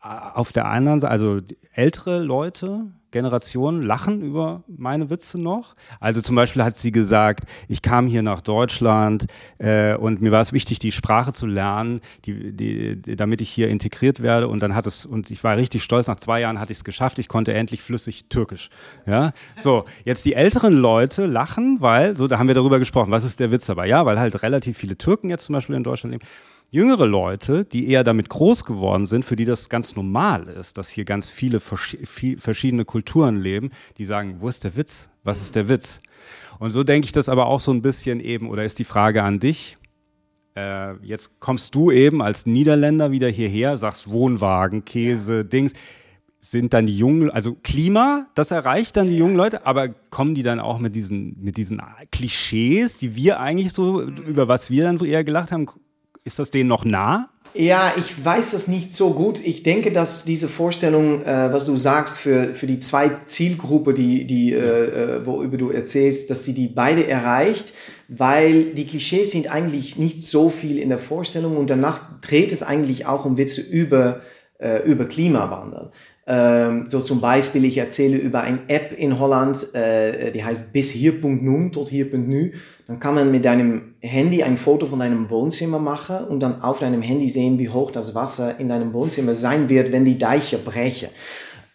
auf 0.00 0.52
der 0.52 0.66
anderen 0.66 1.00
Seite, 1.00 1.10
also 1.10 1.40
ältere 1.72 2.20
Leute, 2.20 2.86
Generationen 3.16 3.80
lachen 3.80 4.20
über 4.20 4.62
meine 4.68 5.08
Witze 5.08 5.40
noch. 5.40 5.74
Also 6.00 6.20
zum 6.20 6.36
Beispiel 6.36 6.62
hat 6.62 6.76
sie 6.76 6.92
gesagt, 6.92 7.44
ich 7.66 7.80
kam 7.80 8.06
hier 8.06 8.22
nach 8.22 8.42
Deutschland 8.42 9.24
äh, 9.56 9.94
und 9.96 10.20
mir 10.20 10.32
war 10.32 10.42
es 10.42 10.52
wichtig, 10.52 10.80
die 10.80 10.92
Sprache 10.92 11.32
zu 11.32 11.46
lernen, 11.46 12.02
die, 12.26 12.52
die, 12.52 13.00
die, 13.00 13.16
damit 13.16 13.40
ich 13.40 13.48
hier 13.48 13.68
integriert 13.68 14.22
werde. 14.22 14.48
Und 14.48 14.60
dann 14.60 14.74
hat 14.74 14.86
es, 14.86 15.06
und 15.06 15.30
ich 15.30 15.42
war 15.42 15.56
richtig 15.56 15.82
stolz, 15.82 16.08
nach 16.08 16.16
zwei 16.16 16.42
Jahren 16.42 16.60
hatte 16.60 16.72
ich 16.72 16.78
es 16.78 16.84
geschafft, 16.84 17.18
ich 17.18 17.28
konnte 17.28 17.54
endlich 17.54 17.80
flüssig 17.80 18.26
Türkisch. 18.28 18.68
Ja, 19.06 19.32
so, 19.56 19.86
jetzt 20.04 20.26
die 20.26 20.34
älteren 20.34 20.74
Leute 20.74 21.24
lachen, 21.24 21.78
weil, 21.80 22.16
so, 22.18 22.28
da 22.28 22.38
haben 22.38 22.48
wir 22.48 22.54
darüber 22.54 22.78
gesprochen, 22.78 23.10
was 23.10 23.24
ist 23.24 23.40
der 23.40 23.50
Witz 23.50 23.64
dabei? 23.64 23.86
Ja, 23.86 24.04
weil 24.04 24.20
halt 24.20 24.42
relativ 24.42 24.76
viele 24.76 24.98
Türken 24.98 25.30
jetzt 25.30 25.46
zum 25.46 25.54
Beispiel 25.54 25.74
in 25.74 25.84
Deutschland 25.84 26.12
leben 26.12 26.26
jüngere 26.70 27.06
Leute, 27.06 27.64
die 27.64 27.88
eher 27.88 28.04
damit 28.04 28.28
groß 28.28 28.64
geworden 28.64 29.06
sind, 29.06 29.24
für 29.24 29.36
die 29.36 29.44
das 29.44 29.68
ganz 29.68 29.96
normal 29.96 30.48
ist, 30.48 30.78
dass 30.78 30.88
hier 30.88 31.04
ganz 31.04 31.30
viele 31.30 31.60
verschiedene 31.60 32.84
Kulturen 32.84 33.36
leben, 33.36 33.70
die 33.98 34.04
sagen, 34.04 34.36
wo 34.40 34.48
ist 34.48 34.64
der 34.64 34.76
Witz? 34.76 35.08
Was 35.24 35.40
ist 35.40 35.54
der 35.56 35.68
Witz? 35.68 36.00
Und 36.58 36.70
so 36.70 36.84
denke 36.84 37.06
ich 37.06 37.12
das 37.12 37.28
aber 37.28 37.46
auch 37.46 37.60
so 37.60 37.72
ein 37.72 37.82
bisschen 37.82 38.20
eben, 38.20 38.48
oder 38.48 38.64
ist 38.64 38.78
die 38.78 38.84
Frage 38.84 39.22
an 39.22 39.40
dich, 39.40 39.76
äh, 40.56 40.94
jetzt 41.04 41.38
kommst 41.38 41.74
du 41.74 41.90
eben 41.90 42.22
als 42.22 42.46
Niederländer 42.46 43.10
wieder 43.10 43.28
hierher, 43.28 43.76
sagst 43.76 44.10
Wohnwagen, 44.10 44.84
Käse, 44.84 45.44
Dings. 45.44 45.72
Sind 46.38 46.74
dann 46.74 46.86
die 46.86 46.96
jungen, 46.96 47.28
also 47.28 47.56
Klima, 47.60 48.28
das 48.36 48.52
erreicht 48.52 48.96
dann 48.96 49.08
die 49.08 49.16
jungen 49.16 49.34
Leute, 49.34 49.66
aber 49.66 49.88
kommen 50.10 50.36
die 50.36 50.44
dann 50.44 50.60
auch 50.60 50.78
mit 50.78 50.94
diesen, 50.94 51.36
mit 51.42 51.56
diesen 51.56 51.82
Klischees, 52.12 52.98
die 52.98 53.16
wir 53.16 53.40
eigentlich 53.40 53.72
so, 53.72 54.00
über 54.02 54.46
was 54.46 54.70
wir 54.70 54.84
dann 54.84 55.04
eher 55.04 55.24
gelacht 55.24 55.50
haben, 55.50 55.66
ist 56.26 56.38
das 56.38 56.50
denen 56.50 56.68
noch 56.68 56.84
nah? 56.84 57.30
Ja, 57.54 57.94
ich 57.96 58.22
weiß 58.22 58.50
das 58.50 58.68
nicht 58.68 58.92
so 58.92 59.14
gut. 59.14 59.40
Ich 59.40 59.62
denke, 59.62 59.90
dass 59.90 60.26
diese 60.26 60.48
Vorstellung, 60.48 61.24
äh, 61.24 61.50
was 61.52 61.64
du 61.64 61.76
sagst, 61.78 62.18
für, 62.18 62.54
für 62.54 62.66
die 62.66 62.78
zwei 62.78 63.08
Zielgruppe, 63.24 63.94
die, 63.94 64.26
die, 64.26 64.52
äh, 64.52 64.58
äh, 64.58 65.26
worüber 65.26 65.56
du 65.56 65.70
erzählst, 65.70 66.28
dass 66.28 66.44
sie 66.44 66.52
die 66.52 66.66
beide 66.66 67.06
erreicht, 67.06 67.72
weil 68.08 68.74
die 68.74 68.86
Klischees 68.86 69.30
sind 69.30 69.50
eigentlich 69.50 69.96
nicht 69.96 70.22
so 70.24 70.50
viel 70.50 70.78
in 70.78 70.90
der 70.90 70.98
Vorstellung 70.98 71.56
und 71.56 71.70
danach 71.70 72.20
dreht 72.20 72.52
es 72.52 72.62
eigentlich 72.62 73.06
auch 73.06 73.24
um 73.24 73.38
Witze 73.38 73.62
über, 73.62 74.20
äh, 74.58 74.82
über 74.82 75.06
Klimawandel. 75.06 75.92
Ähm, 76.28 76.86
so 76.88 77.00
zum 77.00 77.20
Beispiel, 77.20 77.64
ich 77.64 77.78
erzähle 77.78 78.16
über 78.16 78.40
eine 78.40 78.58
App 78.68 78.92
in 78.98 79.18
Holland, 79.18 79.74
äh, 79.74 80.32
die 80.32 80.44
heißt 80.44 80.72
bis 80.72 80.90
hier.nu, 80.90 81.68
tot 81.68 81.88
hier.nu. 81.88 82.50
Dann 82.88 83.00
kann 83.00 83.14
man 83.14 83.30
mit 83.30 83.44
deinem 83.44 83.94
Handy 84.00 84.42
ein 84.42 84.56
Foto 84.56 84.86
von 84.86 84.98
deinem 84.98 85.30
Wohnzimmer 85.30 85.78
machen 85.78 86.24
und 86.28 86.40
dann 86.40 86.62
auf 86.62 86.80
deinem 86.80 87.02
Handy 87.02 87.28
sehen, 87.28 87.58
wie 87.58 87.68
hoch 87.68 87.90
das 87.90 88.14
Wasser 88.14 88.58
in 88.58 88.68
deinem 88.68 88.92
Wohnzimmer 88.92 89.34
sein 89.34 89.68
wird, 89.68 89.92
wenn 89.92 90.04
die 90.04 90.18
Deiche 90.18 90.58
brechen. 90.58 91.08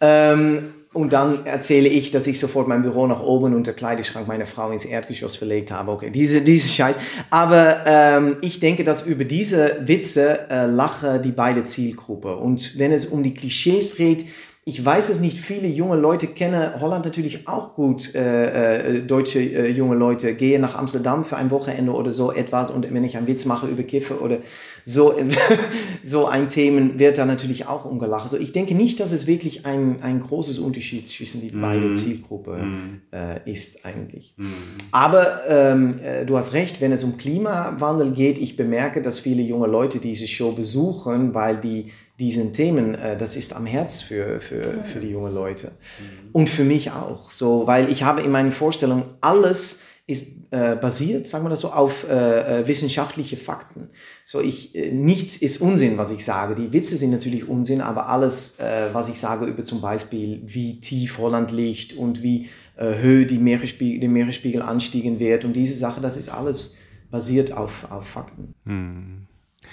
Ähm, 0.00 0.74
und 0.92 1.12
dann 1.12 1.46
erzähle 1.46 1.88
ich, 1.88 2.10
dass 2.10 2.26
ich 2.26 2.38
sofort 2.38 2.68
mein 2.68 2.82
Büro 2.82 3.06
nach 3.06 3.22
oben 3.22 3.54
und 3.54 3.66
der 3.66 3.74
Kleiderschrank 3.74 4.28
meiner 4.28 4.44
Frau 4.44 4.70
ins 4.70 4.84
Erdgeschoss 4.84 5.36
verlegt 5.36 5.70
habe. 5.70 5.90
Okay, 5.90 6.10
diese, 6.10 6.42
diese 6.42 6.68
Scheiß. 6.68 6.98
Aber 7.30 7.78
ähm, 7.86 8.36
ich 8.42 8.60
denke, 8.60 8.84
dass 8.84 9.02
über 9.02 9.24
diese 9.24 9.80
Witze 9.86 10.50
äh, 10.50 10.66
lachen 10.66 11.22
die 11.22 11.32
beide 11.32 11.62
Zielgruppen. 11.62 12.34
Und 12.34 12.78
wenn 12.78 12.92
es 12.92 13.06
um 13.06 13.22
die 13.22 13.32
Klischees 13.32 13.94
dreht, 13.96 14.26
ich 14.64 14.84
weiß 14.84 15.08
es 15.08 15.18
nicht, 15.18 15.38
viele 15.38 15.66
junge 15.66 15.96
Leute 15.96 16.28
kennen 16.28 16.80
Holland 16.80 17.04
natürlich 17.04 17.48
auch 17.48 17.74
gut. 17.74 18.14
Äh, 18.14 18.98
äh, 18.98 19.00
deutsche 19.00 19.40
äh, 19.40 19.68
junge 19.68 19.96
Leute 19.96 20.34
gehen 20.34 20.60
nach 20.60 20.76
Amsterdam 20.76 21.24
für 21.24 21.36
ein 21.36 21.50
Wochenende 21.50 21.90
oder 21.92 22.12
so 22.12 22.32
etwas 22.32 22.70
und 22.70 22.92
wenn 22.94 23.02
ich 23.02 23.16
einen 23.16 23.26
Witz 23.26 23.44
mache 23.44 23.66
über 23.66 23.82
Kiffe 23.82 24.20
oder 24.20 24.38
so, 24.84 25.14
so 26.02 26.26
ein 26.26 26.48
Themen 26.48 26.98
wird 26.98 27.18
da 27.18 27.24
natürlich 27.24 27.66
auch 27.66 27.84
umgelacht. 27.84 28.22
Also 28.24 28.38
ich 28.38 28.52
denke 28.52 28.74
nicht, 28.74 29.00
dass 29.00 29.12
es 29.12 29.26
wirklich 29.26 29.66
ein, 29.66 30.02
ein 30.02 30.20
großes 30.20 30.58
Unterschied 30.58 31.08
zwischen 31.08 31.40
die 31.40 31.54
mm. 31.54 31.60
beiden 31.60 31.94
Zielgruppen 31.94 33.02
mm. 33.10 33.14
äh, 33.14 33.50
ist 33.50 33.84
eigentlich. 33.84 34.34
Mm. 34.36 34.46
Aber 34.90 35.40
ähm, 35.48 35.98
äh, 36.02 36.24
du 36.24 36.36
hast 36.36 36.52
recht, 36.52 36.80
wenn 36.80 36.92
es 36.92 37.04
um 37.04 37.16
Klimawandel 37.16 38.12
geht, 38.12 38.38
ich 38.38 38.56
bemerke, 38.56 39.02
dass 39.02 39.18
viele 39.18 39.42
junge 39.42 39.66
Leute 39.66 39.98
diese 39.98 40.26
Show 40.26 40.52
besuchen, 40.52 41.34
weil 41.34 41.58
die 41.58 41.92
diesen 42.18 42.52
Themen, 42.52 42.94
äh, 42.94 43.16
das 43.16 43.36
ist 43.36 43.54
am 43.54 43.66
Herz 43.66 44.00
für, 44.02 44.40
für, 44.40 44.84
für 44.84 45.00
die 45.00 45.08
jungen 45.08 45.34
Leute. 45.34 45.68
Mhm. 45.68 46.28
Und 46.32 46.48
für 46.48 46.64
mich 46.64 46.92
auch. 46.92 47.30
So, 47.30 47.66
weil 47.66 47.90
ich 47.90 48.04
habe 48.04 48.20
in 48.20 48.30
meinen 48.30 48.52
Vorstellungen, 48.52 49.04
alles 49.20 49.80
ist 50.06 50.41
äh, 50.52 50.76
basiert, 50.76 51.26
sagen 51.26 51.44
wir 51.44 51.50
das 51.50 51.60
so, 51.60 51.72
auf 51.72 52.06
äh, 52.08 52.60
äh 52.60 52.68
wissenschaftliche 52.68 53.36
Fakten. 53.36 53.88
So, 54.24 54.40
ich, 54.40 54.74
äh, 54.74 54.92
nichts 54.92 55.38
ist 55.38 55.60
Unsinn, 55.60 55.98
was 55.98 56.10
ich 56.10 56.24
sage. 56.24 56.54
Die 56.54 56.72
Witze 56.72 56.96
sind 56.96 57.10
natürlich 57.10 57.48
Unsinn, 57.48 57.80
aber 57.80 58.08
alles, 58.08 58.60
äh, 58.60 58.90
was 58.92 59.08
ich 59.08 59.18
sage 59.18 59.46
über 59.46 59.64
zum 59.64 59.80
Beispiel, 59.80 60.42
wie 60.44 60.78
tief 60.78 61.18
Holland 61.18 61.50
liegt 61.50 61.94
und 61.94 62.22
wie 62.22 62.48
Höhe 62.74 63.26
die 63.26 63.38
Meeresspiegel, 63.38 64.00
der 64.00 64.08
Meeresspiegel 64.08 64.62
anstiegen 64.62 65.20
wird 65.20 65.44
und 65.44 65.52
diese 65.52 65.74
Sache, 65.74 66.00
das 66.00 66.16
ist 66.16 66.30
alles 66.30 66.74
basiert 67.10 67.52
auf, 67.52 67.90
auf 67.90 68.08
Fakten. 68.08 68.54
Mhm. 68.64 69.26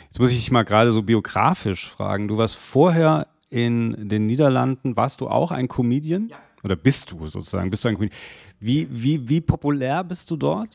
Jetzt 0.05 0.19
muss 0.19 0.31
ich 0.31 0.37
dich 0.37 0.51
mal 0.51 0.63
gerade 0.63 0.91
so 0.91 1.01
biografisch 1.01 1.89
fragen. 1.89 2.27
Du 2.27 2.37
warst 2.37 2.55
vorher 2.55 3.27
in 3.49 4.09
den 4.09 4.27
Niederlanden, 4.27 4.95
warst 4.95 5.21
du 5.21 5.27
auch 5.27 5.51
ein 5.51 5.67
Comedian? 5.67 6.27
Ja. 6.29 6.37
Oder 6.63 6.75
bist 6.75 7.11
du 7.11 7.25
sozusagen? 7.27 7.69
Bist 7.69 7.85
du 7.85 7.87
ein 7.89 7.95
Comedian? 7.95 8.19
Wie, 8.59 8.87
wie, 8.91 9.27
wie 9.27 9.41
populär 9.41 10.03
bist 10.03 10.29
du 10.31 10.35
dort? 10.35 10.69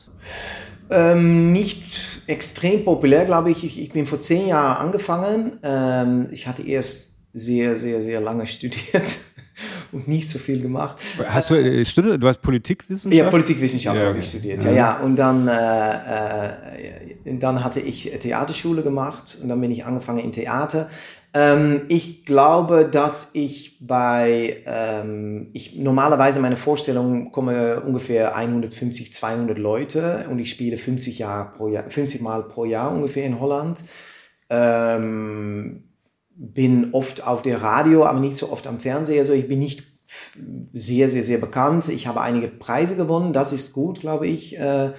Ähm, 0.89 1.51
nicht 1.51 2.23
extrem 2.27 2.83
populär, 2.83 3.25
glaube 3.25 3.51
ich. 3.51 3.63
ich. 3.63 3.79
ich. 3.79 3.91
bin 3.91 4.05
vor 4.05 4.19
zehn 4.19 4.47
Jahren 4.47 4.77
angefangen. 4.87 5.57
Ähm, 5.63 6.27
ich 6.31 6.47
hatte 6.47 6.63
erst 6.63 7.13
sehr, 7.33 7.77
sehr, 7.77 8.01
sehr 8.01 8.21
lange 8.21 8.45
studiert 8.47 9.17
und 9.91 10.07
nicht 10.07 10.29
so 10.29 10.39
viel 10.39 10.61
gemacht. 10.61 10.97
Hast 11.27 11.49
du 11.49 11.55
äh, 11.55 11.85
studiert? 11.85 12.21
Du 12.21 12.27
hast 12.27 12.41
Politikwissenschaft? 12.41 13.23
Ja, 13.23 13.29
Politikwissenschaft 13.29 13.99
ja, 13.99 14.07
habe 14.07 14.19
ich 14.19 14.29
studiert. 14.29 14.63
Ja, 14.63 14.71
ja. 14.71 14.99
Und 14.99 15.15
dann, 15.15 15.47
äh, 15.47 16.75
äh, 17.25 17.37
dann 17.37 17.63
hatte 17.63 17.79
ich 17.79 18.11
Theaterschule 18.19 18.83
gemacht 18.83 19.37
und 19.41 19.49
dann 19.49 19.61
bin 19.61 19.71
ich 19.71 19.85
angefangen 19.85 20.19
in 20.19 20.31
Theater. 20.31 20.89
Ähm, 21.35 21.81
ich 21.89 22.23
glaube, 22.23 22.87
dass 22.89 23.31
ich 23.33 23.85
bei, 23.85 24.63
ähm, 24.65 25.49
ich 25.51 25.75
normalerweise 25.75 26.39
meine 26.39 26.55
Vorstellung 26.55 27.33
komme 27.33 27.81
ungefähr 27.81 28.37
150, 28.37 29.11
200 29.11 29.57
Leute 29.57 30.27
und 30.31 30.39
ich 30.39 30.49
spiele 30.49 30.77
50, 30.77 31.19
Jahr 31.19 31.53
pro 31.53 31.67
Jahr, 31.67 31.89
50 31.89 32.21
Mal 32.21 32.43
pro 32.43 32.63
Jahr 32.63 32.89
ungefähr 32.89 33.25
in 33.25 33.41
Holland. 33.41 33.83
Ähm, 34.49 35.83
bin 36.37 36.93
oft 36.93 37.27
auf 37.27 37.41
der 37.41 37.61
Radio, 37.61 38.05
aber 38.05 38.21
nicht 38.21 38.37
so 38.37 38.51
oft 38.51 38.65
am 38.65 38.79
Fernseher. 38.79 39.19
Also 39.19 39.33
ich 39.33 39.49
bin 39.49 39.59
nicht 39.59 39.83
sehr, 40.71 41.09
sehr, 41.09 41.23
sehr 41.23 41.37
bekannt. 41.39 41.89
Ich 41.89 42.07
habe 42.07 42.21
einige 42.21 42.47
Preise 42.47 42.95
gewonnen, 42.95 43.33
das 43.33 43.51
ist 43.51 43.73
gut, 43.73 43.99
glaube 43.99 44.27
ich, 44.27 44.57
äh, 44.57 44.91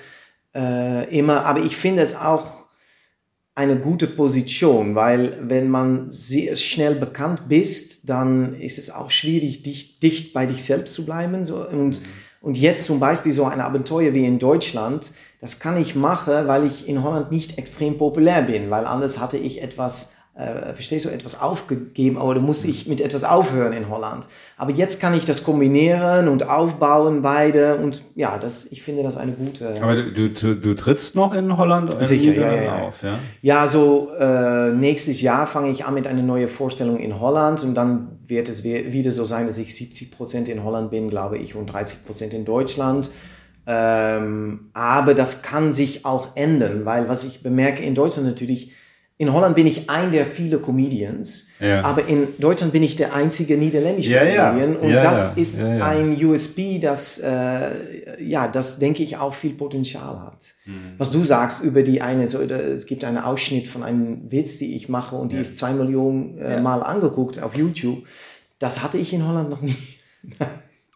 äh, 0.55 1.19
immer. 1.19 1.47
Aber 1.47 1.61
ich 1.61 1.78
finde 1.78 2.02
es 2.02 2.14
auch 2.14 2.65
eine 3.56 3.78
gute 3.78 4.06
Position, 4.06 4.94
weil 4.94 5.38
wenn 5.40 5.70
man 5.70 6.10
sehr 6.10 6.56
schnell 6.56 6.94
bekannt 6.94 7.48
bist, 7.48 8.08
dann 8.08 8.54
ist 8.54 8.78
es 8.78 8.90
auch 8.90 9.10
schwierig, 9.10 9.62
dicht, 9.62 10.02
dicht 10.02 10.34
bei 10.34 10.44
dich 10.44 10.62
selbst 10.62 10.92
zu 10.92 11.06
bleiben. 11.06 11.42
So. 11.46 11.66
Und, 11.66 12.02
und 12.42 12.58
jetzt 12.58 12.84
zum 12.84 13.00
Beispiel 13.00 13.32
so 13.32 13.46
ein 13.46 13.62
Abenteuer 13.62 14.12
wie 14.12 14.26
in 14.26 14.38
Deutschland, 14.38 15.10
das 15.40 15.58
kann 15.58 15.80
ich 15.80 15.94
machen, 15.94 16.46
weil 16.46 16.66
ich 16.66 16.86
in 16.86 17.02
Holland 17.02 17.32
nicht 17.32 17.56
extrem 17.56 17.96
populär 17.96 18.42
bin, 18.42 18.70
weil 18.70 18.84
anders 18.84 19.18
hatte 19.18 19.38
ich 19.38 19.62
etwas 19.62 20.12
äh, 20.37 20.75
verstehst 20.75 21.07
du, 21.07 21.09
etwas 21.09 21.40
aufgegeben 21.40 22.19
oder 22.19 22.40
musste 22.40 22.69
ich 22.69 22.87
mit 22.87 23.00
etwas 23.00 23.25
aufhören 23.25 23.73
in 23.73 23.88
Holland. 23.88 24.28
Aber 24.59 24.71
jetzt 24.71 25.00
kann 25.00 25.14
ich 25.14 25.25
das 25.25 25.45
kombinieren 25.45 26.28
und 26.28 26.47
aufbauen, 26.47 27.23
beide. 27.23 27.76
Und 27.76 28.02
ja, 28.14 28.37
das, 28.38 28.66
ich 28.66 28.83
finde 28.83 29.02
das 29.02 29.16
eine 29.16 29.33
gute. 29.33 29.81
Aber 29.83 29.97
du, 29.97 30.28
du, 30.28 30.55
du 30.55 30.75
trittst 30.75 31.14
noch 31.14 31.33
in 31.33 31.57
Holland 31.57 31.95
Sicher, 32.05 32.35
ja, 32.35 32.62
ja, 32.62 32.78
auf, 32.83 33.02
ja? 33.02 33.19
Ja, 33.40 33.69
so 33.69 34.11
äh, 34.19 34.73
nächstes 34.73 35.23
Jahr 35.23 35.47
fange 35.47 35.71
ich 35.71 35.87
an 35.87 35.95
mit 35.95 36.07
einer 36.07 36.23
neuen 36.23 36.50
Vorstellung 36.50 36.99
in 36.99 37.19
Holland 37.19 37.62
und 37.62 37.75
dann 37.75 38.19
wird 38.26 38.50
es 38.50 38.62
wieder 38.62 39.12
so 39.12 39.25
sein, 39.25 39.47
dass 39.47 39.57
ich 39.57 39.75
70 39.75 40.11
Prozent 40.11 40.49
in 40.49 40.64
Holland 40.64 40.90
bin, 40.90 41.09
glaube 41.09 41.38
ich, 41.38 41.55
und 41.55 41.66
30 41.66 42.05
Prozent 42.05 42.35
in 42.35 42.45
Deutschland. 42.45 43.11
Ähm, 43.66 44.69
aber 44.75 45.14
das 45.14 45.43
kann 45.43 45.73
sich 45.73 46.05
auch 46.05 46.37
ändern, 46.37 46.85
weil 46.85 47.09
was 47.09 47.25
ich 47.25 47.43
bemerke 47.43 47.83
in 47.83 47.95
Deutschland 47.95 48.28
natürlich, 48.28 48.73
in 49.18 49.32
Holland 49.32 49.56
bin 49.56 49.66
ich 49.66 49.88
ein 49.88 50.12
der 50.12 50.26
vielen 50.26 50.61
Comedians, 50.61 51.49
ja. 51.58 51.82
aber 51.82 52.06
in 52.06 52.28
Deutschland 52.38 52.75
bin 52.75 52.82
ich 52.82 52.96
der 52.96 53.14
einzige 53.14 53.56
niederländische 53.56 54.14
ja, 54.14 54.50
Comedian. 54.50 54.73
Ja. 54.75 54.78
Und 54.80 55.04
das 55.04 55.38
ist 55.38 55.58
ein 55.58 56.23
USB, 56.23 56.78
das, 56.80 57.18
äh, 57.20 58.23
ja, 58.23 58.46
das 58.46 58.78
denke 58.78 59.02
ich 59.02 59.16
auch 59.16 59.32
viel 59.32 59.54
Potenzial 59.54 60.20
hat. 60.20 60.54
Mhm. 60.66 60.92
Was 60.99 61.12
du 61.12 61.25
sagst 61.25 61.64
über 61.64 61.82
die 61.82 62.02
eine, 62.02 62.28
so, 62.28 62.42
es 62.42 62.85
gibt 62.85 63.04
einen 63.04 63.16
Ausschnitt 63.16 63.68
von 63.68 63.82
einem 63.82 64.30
Witz, 64.30 64.58
die 64.58 64.76
ich 64.76 64.90
mache 64.90 65.16
und 65.16 65.32
die 65.32 65.38
ist 65.38 65.56
zwei 65.56 65.73
Millionen 65.73 66.37
äh, 66.37 66.61
Mal 66.61 66.82
angeguckt 66.82 67.42
auf 67.42 67.56
YouTube. 67.56 68.06
Das 68.58 68.82
hatte 68.82 68.99
ich 68.99 69.14
in 69.14 69.26
Holland 69.26 69.49
noch 69.49 69.62
nie. 69.62 69.76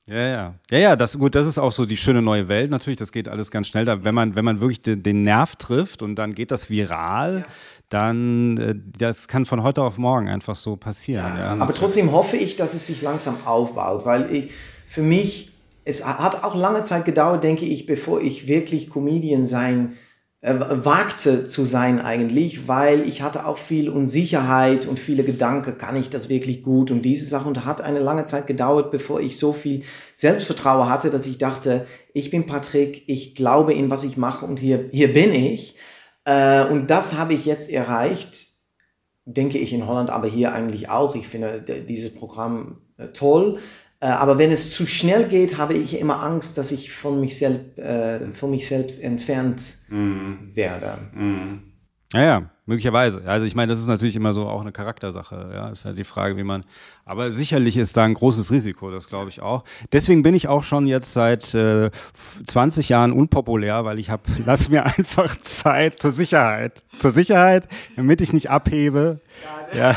Ja, 0.06 0.26
ja. 0.26 0.54
Ja, 0.72 0.78
ja, 0.78 0.96
das, 0.96 1.16
gut, 1.16 1.36
das 1.36 1.46
ist 1.46 1.56
auch 1.56 1.70
so 1.70 1.86
die 1.86 1.96
schöne 1.96 2.20
neue 2.20 2.48
Welt 2.48 2.68
natürlich. 2.68 2.98
Das 2.98 3.12
geht 3.12 3.28
alles 3.28 3.52
ganz 3.52 3.68
schnell. 3.68 3.84
Da, 3.84 4.02
wenn, 4.02 4.12
man, 4.12 4.34
wenn 4.34 4.44
man 4.44 4.58
wirklich 4.58 4.82
den, 4.82 5.04
den 5.04 5.22
Nerv 5.22 5.54
trifft 5.54 6.02
und 6.02 6.16
dann 6.16 6.34
geht 6.34 6.50
das 6.50 6.68
viral, 6.68 7.44
ja 7.46 7.54
dann 7.90 8.56
äh, 8.56 8.74
das 8.98 9.28
kann 9.28 9.44
von 9.44 9.62
heute 9.62 9.82
auf 9.82 9.98
morgen 9.98 10.28
einfach 10.28 10.56
so 10.56 10.76
passieren. 10.76 11.36
Ja, 11.36 11.54
ja. 11.54 11.60
Aber 11.60 11.74
trotzdem 11.74 12.12
hoffe 12.12 12.36
ich, 12.36 12.56
dass 12.56 12.74
es 12.74 12.86
sich 12.86 13.02
langsam 13.02 13.36
aufbaut, 13.44 14.06
weil 14.06 14.32
ich 14.34 14.50
für 14.88 15.02
mich 15.02 15.50
es 15.84 16.04
hat 16.04 16.44
auch 16.44 16.54
lange 16.54 16.82
Zeit 16.84 17.04
gedauert, 17.04 17.42
denke 17.42 17.64
ich, 17.64 17.86
bevor 17.86 18.20
ich 18.20 18.46
wirklich 18.46 18.90
Comedian 18.90 19.44
sein 19.44 19.96
äh, 20.42 20.54
wagte 20.58 21.44
zu 21.44 21.64
sein 21.64 22.00
eigentlich, 22.00 22.66
weil 22.66 23.06
ich 23.06 23.22
hatte 23.22 23.46
auch 23.46 23.58
viel 23.58 23.88
Unsicherheit 23.88 24.86
und 24.86 24.98
viele 24.98 25.22
Gedanken, 25.22 25.76
kann 25.76 25.96
ich 25.96 26.08
das 26.08 26.28
wirklich 26.28 26.62
gut 26.62 26.90
und 26.90 27.02
diese 27.02 27.26
Sache 27.26 27.48
und 27.48 27.66
hat 27.66 27.80
eine 27.80 27.98
lange 27.98 28.24
Zeit 28.24 28.46
gedauert, 28.46 28.90
bevor 28.90 29.20
ich 29.20 29.38
so 29.38 29.52
viel 29.52 29.82
Selbstvertrauen 30.14 30.88
hatte, 30.88 31.10
dass 31.10 31.26
ich 31.26 31.38
dachte, 31.38 31.86
ich 32.14 32.30
bin 32.30 32.46
Patrick, 32.46 33.02
ich 33.06 33.34
glaube 33.34 33.74
in 33.74 33.90
was 33.90 34.04
ich 34.04 34.16
mache 34.16 34.46
und 34.46 34.58
hier, 34.58 34.88
hier 34.92 35.12
bin 35.12 35.34
ich. 35.34 35.74
Äh, 36.24 36.64
und 36.64 36.88
das 36.88 37.16
habe 37.16 37.34
ich 37.34 37.44
jetzt 37.44 37.70
erreicht, 37.70 38.48
denke 39.24 39.58
ich 39.58 39.72
in 39.72 39.86
Holland, 39.86 40.10
aber 40.10 40.28
hier 40.28 40.52
eigentlich 40.52 40.88
auch. 40.88 41.14
Ich 41.14 41.28
finde 41.28 41.60
dieses 41.60 42.14
Programm 42.14 42.82
äh, 42.96 43.08
toll. 43.08 43.58
Äh, 44.00 44.06
aber 44.06 44.38
wenn 44.38 44.50
es 44.50 44.72
zu 44.72 44.86
schnell 44.86 45.24
geht, 45.24 45.58
habe 45.58 45.74
ich 45.74 45.98
immer 45.98 46.22
Angst, 46.22 46.56
dass 46.58 46.72
ich 46.72 46.92
von 46.92 47.20
mich, 47.20 47.36
selbst, 47.36 47.78
äh, 47.78 48.32
von 48.32 48.50
mich 48.50 48.66
selbst 48.66 49.00
entfernt 49.00 49.62
mm. 49.88 50.54
werde. 50.54 50.98
Mm. 51.14 51.69
Ja, 52.12 52.22
ja, 52.22 52.42
möglicherweise. 52.66 53.22
Also 53.24 53.46
ich 53.46 53.54
meine, 53.54 53.70
das 53.70 53.80
ist 53.80 53.86
natürlich 53.86 54.16
immer 54.16 54.32
so 54.32 54.48
auch 54.48 54.62
eine 54.62 54.72
Charaktersache. 54.72 55.50
Ja, 55.54 55.68
ist 55.68 55.84
halt 55.84 55.96
die 55.96 56.04
Frage, 56.04 56.36
wie 56.36 56.42
man. 56.42 56.64
Aber 57.04 57.30
sicherlich 57.30 57.76
ist 57.76 57.96
da 57.96 58.02
ein 58.04 58.14
großes 58.14 58.50
Risiko, 58.50 58.90
das 58.90 59.06
glaube 59.06 59.30
ich 59.30 59.42
auch. 59.42 59.62
Deswegen 59.92 60.24
bin 60.24 60.34
ich 60.34 60.48
auch 60.48 60.64
schon 60.64 60.88
jetzt 60.88 61.12
seit 61.12 61.54
äh, 61.54 61.90
20 62.46 62.88
Jahren 62.88 63.12
unpopulär, 63.12 63.84
weil 63.84 64.00
ich 64.00 64.10
habe, 64.10 64.22
lass 64.44 64.68
mir 64.68 64.86
einfach 64.86 65.36
Zeit 65.36 66.00
zur 66.00 66.10
Sicherheit, 66.10 66.82
zur 66.98 67.12
Sicherheit, 67.12 67.68
damit 67.94 68.20
ich 68.20 68.32
nicht 68.32 68.50
abhebe, 68.50 69.20
ja, 69.72 69.94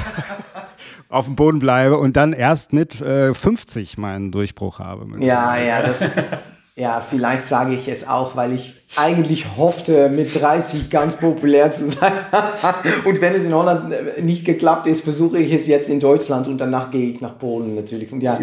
auf 1.09 1.25
dem 1.25 1.35
Boden 1.35 1.57
bleibe 1.57 1.97
und 1.97 2.15
dann 2.15 2.33
erst 2.33 2.73
mit 2.73 3.01
äh, 3.01 3.33
50 3.33 3.97
meinen 3.97 4.31
Durchbruch 4.31 4.77
habe. 4.77 5.07
Ja, 5.19 5.57
ja, 5.57 5.81
das. 5.81 6.15
Ja, 6.75 7.01
vielleicht 7.07 7.45
sage 7.45 7.75
ich 7.75 7.87
es 7.87 8.07
auch, 8.07 8.35
weil 8.35 8.51
ich 8.53 8.73
eigentlich 8.95 9.45
hoffte, 9.57 10.09
mit 10.09 10.41
30 10.41 10.89
ganz 10.89 11.17
populär 11.17 11.69
zu 11.69 11.87
sein. 11.87 12.13
und 13.05 13.21
wenn 13.21 13.35
es 13.35 13.45
in 13.45 13.53
Holland 13.53 13.93
äh, 13.93 14.21
nicht 14.23 14.43
geklappt 14.43 14.87
ist, 14.87 15.01
versuche 15.01 15.37
ich 15.37 15.53
es 15.53 15.67
jetzt 15.67 15.87
in 15.87 15.99
Deutschland 15.99 16.47
und 16.47 16.57
danach 16.57 16.89
gehe 16.89 17.11
ich 17.11 17.21
nach 17.21 17.37
Polen 17.37 17.75
natürlich. 17.75 18.11
Und 18.11 18.21
ja, 18.23 18.39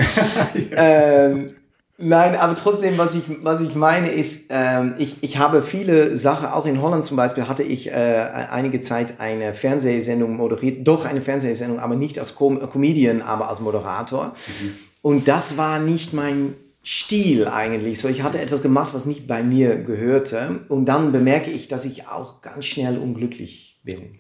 ähm, 0.77 1.55
nein, 1.99 2.37
aber 2.37 2.55
trotzdem, 2.55 2.99
was 2.99 3.17
ich, 3.17 3.25
was 3.43 3.63
ich 3.63 3.75
meine 3.75 4.11
ist, 4.11 4.45
ähm, 4.51 4.95
ich, 4.99 5.17
ich 5.23 5.39
habe 5.39 5.65
viele 5.65 6.17
Sachen, 6.17 6.51
auch 6.51 6.67
in 6.67 6.81
Holland 6.81 7.05
zum 7.05 7.17
Beispiel 7.17 7.49
hatte 7.49 7.65
ich 7.65 7.91
äh, 7.91 7.93
einige 7.93 8.81
Zeit 8.81 9.15
eine 9.19 9.55
Fernsehsendung 9.55 10.37
moderiert, 10.37 10.87
doch 10.87 11.05
eine 11.05 11.21
Fernsehsendung, 11.21 11.81
aber 11.81 11.97
nicht 11.97 12.17
als 12.17 12.37
Com 12.37 12.61
Comedian, 12.71 13.23
aber 13.23 13.49
als 13.49 13.59
Moderator. 13.59 14.35
Mhm. 14.47 14.75
Und 15.03 15.27
das 15.27 15.57
war 15.57 15.81
nicht 15.81 16.13
mein 16.13 16.55
Stil 16.83 17.47
eigentlich. 17.47 18.01
So, 18.01 18.09
ich 18.09 18.23
hatte 18.23 18.41
etwas 18.41 18.63
gemacht, 18.63 18.95
was 18.95 19.07
nicht 19.07 19.27
bei 19.27 19.43
mir 19.43 19.77
gehörte. 19.77 20.61
Und 20.69 20.87
dann 20.87 21.13
bemerke 21.13 21.51
ich, 21.51 21.69
dass 21.69 21.85
ich 21.85 22.09
auch 22.09 22.41
ganz 22.41 22.65
schnell 22.65 22.99
unglücklich 22.99 23.81
bin. 23.83 24.19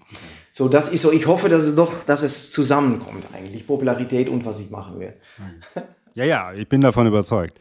So, 0.50 0.69
das 0.69 0.88
ist 0.88 1.02
so, 1.02 1.12
ich 1.12 1.26
hoffe, 1.26 1.49
dass 1.49 1.64
es 1.64 1.75
doch, 1.75 2.05
dass 2.05 2.23
es 2.23 2.50
zusammenkommt 2.50 3.29
eigentlich, 3.33 3.67
Popularität 3.67 4.29
und 4.29 4.45
was 4.45 4.61
ich 4.61 4.71
machen 4.71 5.00
will. 5.00 5.14
Ja, 6.14 6.25
ja, 6.25 6.52
ich 6.52 6.69
bin 6.69 6.81
davon 6.81 7.07
überzeugt. 7.07 7.57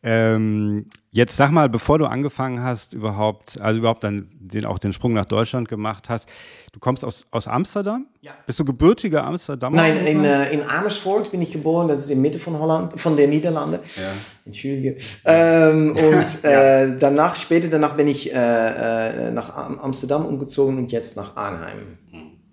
Ähm, 0.00 0.86
jetzt 1.10 1.36
sag 1.36 1.50
mal, 1.50 1.68
bevor 1.68 1.98
du 1.98 2.06
angefangen 2.06 2.62
hast, 2.62 2.94
überhaupt, 2.94 3.60
also 3.60 3.80
überhaupt 3.80 4.04
dann 4.04 4.28
den, 4.38 4.64
auch 4.64 4.78
den 4.78 4.92
Sprung 4.92 5.12
nach 5.12 5.24
Deutschland 5.24 5.68
gemacht 5.68 6.08
hast, 6.08 6.28
du 6.72 6.78
kommst 6.78 7.04
aus, 7.04 7.26
aus 7.32 7.48
Amsterdam? 7.48 8.06
Ja. 8.20 8.30
Bist 8.46 8.60
du 8.60 8.64
gebürtiger 8.64 9.24
Amsterdamer? 9.24 9.76
Nein, 9.76 9.96
in, 10.06 10.24
äh, 10.24 10.52
in 10.52 10.62
Amersfoort 10.62 11.32
bin 11.32 11.42
ich 11.42 11.50
geboren, 11.50 11.88
das 11.88 12.00
ist 12.00 12.10
in 12.10 12.20
Mitte 12.20 12.38
von 12.38 12.56
Holland, 12.60 13.00
von 13.00 13.16
den 13.16 13.30
Niederlanden. 13.30 13.80
Ja. 13.96 14.02
Entschuldige. 14.44 14.96
Ähm, 15.24 15.96
und 15.96 16.44
äh, 16.44 16.96
danach, 16.96 17.34
später 17.34 17.66
danach 17.66 17.94
bin 17.94 18.06
ich 18.06 18.32
äh, 18.32 18.36
äh, 18.36 19.30
nach 19.32 19.56
Am 19.56 19.80
Amsterdam 19.80 20.26
umgezogen 20.26 20.78
und 20.78 20.92
jetzt 20.92 21.16
nach 21.16 21.36
Arnheim. 21.36 21.98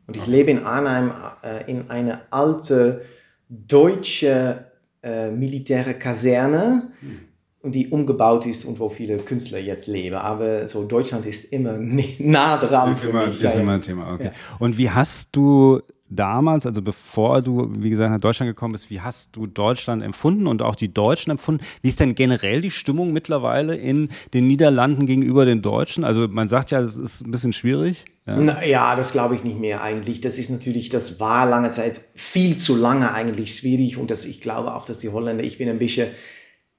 Und 0.07 0.17
ich 0.17 0.25
lebe 0.27 0.51
in 0.51 0.65
Arnheim 0.65 1.11
äh, 1.43 1.69
in 1.69 1.89
eine 1.89 2.21
alte 2.31 3.01
deutsche 3.49 4.65
äh, 5.03 5.29
militäre 5.29 5.93
Kaserne, 5.93 6.91
und 7.01 7.24
die 7.71 7.87
umgebaut 7.87 8.45
ist 8.45 8.65
und 8.65 8.79
wo 8.79 8.89
viele 8.89 9.17
Künstler 9.17 9.59
jetzt 9.59 9.87
leben. 9.87 10.15
Aber 10.15 10.67
so 10.67 10.83
Deutschland 10.83 11.25
ist 11.25 11.51
immer 11.51 11.77
nah 12.19 12.57
dran. 12.57 12.91
Ist 12.91 13.03
für 13.03 13.09
immer, 13.09 13.27
mich. 13.27 13.41
ist 13.41 13.55
Ja, 13.55 13.59
immer 13.59 13.73
ein 13.73 13.81
Thema, 13.81 14.13
okay. 14.13 14.25
Ja. 14.25 14.31
Und 14.59 14.77
wie 14.77 14.89
hast 14.89 15.29
du 15.31 15.81
damals, 16.09 16.65
also 16.65 16.81
bevor 16.81 17.41
du, 17.41 17.69
wie 17.79 17.89
gesagt, 17.89 18.11
nach 18.11 18.19
Deutschland 18.19 18.49
gekommen 18.49 18.73
bist, 18.73 18.89
wie 18.89 19.01
hast 19.01 19.35
du 19.35 19.47
Deutschland 19.47 20.03
empfunden 20.03 20.47
und 20.47 20.61
auch 20.61 20.75
die 20.75 20.93
Deutschen 20.93 21.31
empfunden? 21.31 21.63
Wie 21.81 21.89
ist 21.89 21.99
denn 21.99 22.15
generell 22.15 22.61
die 22.61 22.71
Stimmung 22.71 23.11
mittlerweile 23.11 23.75
in 23.75 24.09
den 24.33 24.47
Niederlanden 24.47 25.05
gegenüber 25.05 25.45
den 25.45 25.61
Deutschen? 25.61 26.03
Also 26.03 26.27
man 26.27 26.47
sagt 26.47 26.71
ja, 26.71 26.79
es 26.79 26.95
ist 26.95 27.25
ein 27.25 27.31
bisschen 27.31 27.53
schwierig. 27.53 28.05
Ja. 28.27 28.37
Na, 28.37 28.65
ja, 28.65 28.95
das 28.95 29.11
glaube 29.11 29.35
ich 29.35 29.43
nicht 29.43 29.59
mehr 29.59 29.81
eigentlich. 29.81 30.21
Das 30.21 30.37
ist 30.37 30.49
natürlich, 30.49 30.89
das 30.89 31.19
war 31.19 31.47
lange 31.47 31.71
Zeit 31.71 32.01
viel 32.15 32.55
zu 32.55 32.75
lange 32.75 33.13
eigentlich 33.13 33.55
schwierig 33.55 33.97
und 33.97 34.09
das, 34.09 34.25
ich 34.25 34.41
glaube 34.41 34.73
auch, 34.73 34.85
dass 34.85 34.99
die 34.99 35.09
Holländer, 35.09 35.43
ich 35.43 35.57
bin 35.57 35.69
ein 35.69 35.79
bisschen, 35.79 36.07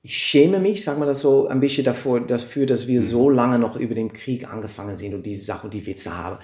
ich 0.07 0.17
schäme 0.19 0.61
mich, 0.61 0.85
sagen 0.85 1.01
wir 1.01 1.07
das 1.07 1.21
so, 1.21 1.49
ein 1.49 1.59
bisschen 1.59 1.85
davor, 1.85 2.21
dafür, 2.21 2.65
dass 2.65 2.87
wir 2.87 3.03
so 3.03 3.29
lange 3.29 3.59
noch 3.59 3.75
über 3.75 3.97
den 3.97 4.13
Krieg 4.13 4.49
angefangen 4.49 4.95
sind 4.95 5.15
und 5.15 5.27
diese 5.27 5.45
Sache 5.45 5.65
und 5.67 5.75
die 5.75 5.85
Witze 5.85 6.17
haben. 6.17 6.39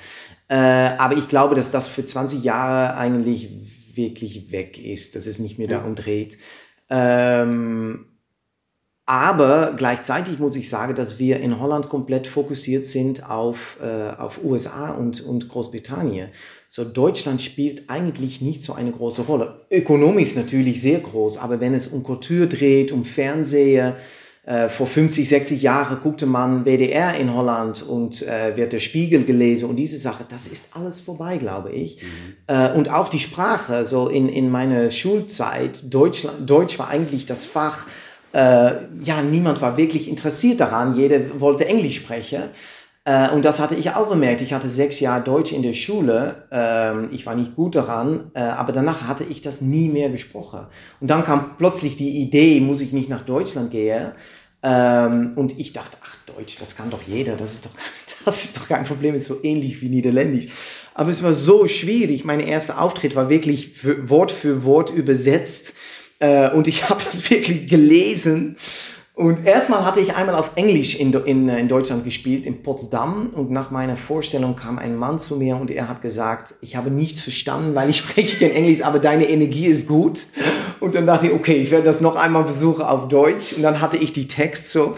Äh, 0.48 0.56
aber 0.98 1.16
ich 1.16 1.28
glaube, 1.28 1.54
dass 1.54 1.70
das 1.70 1.86
für 1.86 2.04
20 2.04 2.42
Jahre 2.42 2.96
eigentlich 2.96 3.50
wirklich 3.94 4.50
weg 4.50 4.84
ist, 4.84 5.14
dass 5.14 5.28
es 5.28 5.38
nicht 5.38 5.60
mehr 5.60 5.68
darum 5.68 5.94
dreht. 5.94 6.38
Ähm, 6.90 8.06
aber 9.12 9.74
gleichzeitig 9.76 10.38
muss 10.38 10.56
ich 10.56 10.70
sagen, 10.70 10.94
dass 10.94 11.18
wir 11.18 11.38
in 11.40 11.60
Holland 11.60 11.90
komplett 11.90 12.26
fokussiert 12.26 12.86
sind 12.86 13.28
auf, 13.28 13.76
äh, 13.82 14.18
auf 14.18 14.42
USA 14.42 14.92
und, 14.92 15.20
und 15.20 15.50
Großbritannien. 15.50 16.30
So 16.66 16.82
Deutschland 16.82 17.42
spielt 17.42 17.90
eigentlich 17.90 18.40
nicht 18.40 18.62
so 18.62 18.72
eine 18.72 18.90
große 18.90 19.20
Rolle. 19.20 19.66
Ökonomisch 19.70 20.34
natürlich 20.34 20.80
sehr 20.80 21.00
groß, 21.00 21.36
aber 21.36 21.60
wenn 21.60 21.74
es 21.74 21.88
um 21.88 22.02
Kultur 22.02 22.46
dreht, 22.46 22.90
um 22.90 23.04
Fernseher, 23.04 23.96
äh, 24.46 24.70
vor 24.70 24.86
50, 24.86 25.28
60 25.28 25.60
Jahren 25.60 26.00
guckte 26.00 26.24
man 26.24 26.64
WDR 26.64 27.14
in 27.14 27.34
Holland 27.34 27.82
und 27.82 28.22
äh, 28.22 28.56
wird 28.56 28.72
der 28.72 28.80
Spiegel 28.80 29.24
gelesen 29.24 29.68
und 29.68 29.76
diese 29.76 29.98
Sache, 29.98 30.24
das 30.26 30.48
ist 30.48 30.74
alles 30.74 31.02
vorbei, 31.02 31.36
glaube 31.36 31.70
ich. 31.70 31.98
Äh, 32.46 32.72
und 32.72 32.88
auch 32.90 33.10
die 33.10 33.20
Sprache, 33.20 33.84
so 33.84 34.08
in, 34.08 34.30
in 34.30 34.50
meiner 34.50 34.90
Schulzeit, 34.90 35.92
Deutschland, 35.92 36.48
Deutsch 36.48 36.78
war 36.78 36.88
eigentlich 36.88 37.26
das 37.26 37.44
Fach, 37.44 37.86
ja, 38.34 39.22
niemand 39.22 39.60
war 39.60 39.76
wirklich 39.76 40.08
interessiert 40.08 40.60
daran, 40.60 40.94
jeder 40.94 41.40
wollte 41.40 41.66
Englisch 41.66 41.96
sprechen. 41.96 42.44
Äh, 43.04 43.30
und 43.30 43.44
das 43.44 43.58
hatte 43.58 43.74
ich 43.74 43.90
auch 43.90 44.08
bemerkt. 44.08 44.40
Ich 44.42 44.52
hatte 44.52 44.68
sechs 44.68 45.00
Jahre 45.00 45.24
Deutsch 45.24 45.52
in 45.52 45.62
der 45.62 45.72
Schule. 45.72 46.46
Ähm, 46.52 47.08
ich 47.12 47.26
war 47.26 47.34
nicht 47.34 47.56
gut 47.56 47.74
daran, 47.74 48.30
äh, 48.34 48.40
aber 48.40 48.72
danach 48.72 49.08
hatte 49.08 49.24
ich 49.24 49.40
das 49.40 49.60
nie 49.60 49.88
mehr 49.88 50.08
gesprochen. 50.10 50.66
Und 51.00 51.08
dann 51.08 51.24
kam 51.24 51.56
plötzlich 51.56 51.96
die 51.96 52.20
Idee, 52.20 52.60
muss 52.60 52.80
ich 52.80 52.92
nicht 52.92 53.08
nach 53.08 53.22
Deutschland 53.22 53.70
gehen? 53.72 54.12
Ähm, 54.62 55.32
und 55.34 55.58
ich 55.58 55.72
dachte, 55.72 55.96
ach 56.04 56.16
Deutsch, 56.26 56.58
das 56.60 56.76
kann 56.76 56.90
doch 56.90 57.02
jeder. 57.02 57.34
Das 57.34 57.52
ist 57.52 57.66
doch, 57.66 57.72
das 58.24 58.44
ist 58.44 58.56
doch 58.56 58.68
kein 58.68 58.84
Problem. 58.84 59.16
Ist 59.16 59.26
so 59.26 59.42
ähnlich 59.42 59.82
wie 59.82 59.88
Niederländisch. 59.88 60.46
Aber 60.94 61.10
es 61.10 61.22
war 61.24 61.32
so 61.32 61.66
schwierig. 61.66 62.24
Mein 62.24 62.38
erster 62.38 62.80
Auftritt 62.80 63.16
war 63.16 63.28
wirklich 63.28 63.84
Wort 64.08 64.30
für 64.30 64.62
Wort 64.62 64.90
übersetzt. 64.90 65.74
Äh, 66.22 66.50
und 66.50 66.68
ich 66.68 66.88
habe 66.88 67.02
das 67.04 67.28
wirklich 67.28 67.68
gelesen. 67.68 68.56
Und 69.14 69.46
erstmal 69.46 69.84
hatte 69.84 70.00
ich 70.00 70.14
einmal 70.16 70.36
auf 70.36 70.52
Englisch 70.54 70.98
in, 70.98 71.12
in, 71.12 71.46
in 71.46 71.68
Deutschland 71.68 72.02
gespielt, 72.02 72.46
in 72.46 72.62
Potsdam. 72.62 73.28
Und 73.34 73.50
nach 73.50 73.70
meiner 73.70 73.96
Vorstellung 73.96 74.56
kam 74.56 74.78
ein 74.78 74.96
Mann 74.96 75.18
zu 75.18 75.36
mir 75.36 75.56
und 75.56 75.70
er 75.70 75.88
hat 75.88 76.00
gesagt, 76.00 76.54
ich 76.62 76.76
habe 76.76 76.90
nichts 76.90 77.20
verstanden, 77.20 77.74
weil 77.74 77.90
ich 77.90 77.96
spreche 77.98 78.38
kein 78.38 78.56
Englisch, 78.56 78.82
aber 78.82 79.00
deine 79.00 79.28
Energie 79.28 79.66
ist 79.66 79.86
gut. 79.86 80.28
Und 80.80 80.94
dann 80.94 81.06
dachte 81.06 81.26
ich, 81.26 81.32
okay, 81.32 81.56
ich 81.56 81.70
werde 81.70 81.84
das 81.84 82.00
noch 82.00 82.16
einmal 82.16 82.44
versuchen 82.44 82.82
auf 82.82 83.08
Deutsch. 83.08 83.52
Und 83.52 83.62
dann 83.62 83.80
hatte 83.82 83.98
ich 83.98 84.14
die 84.14 84.28
Text 84.28 84.70
so. 84.70 84.96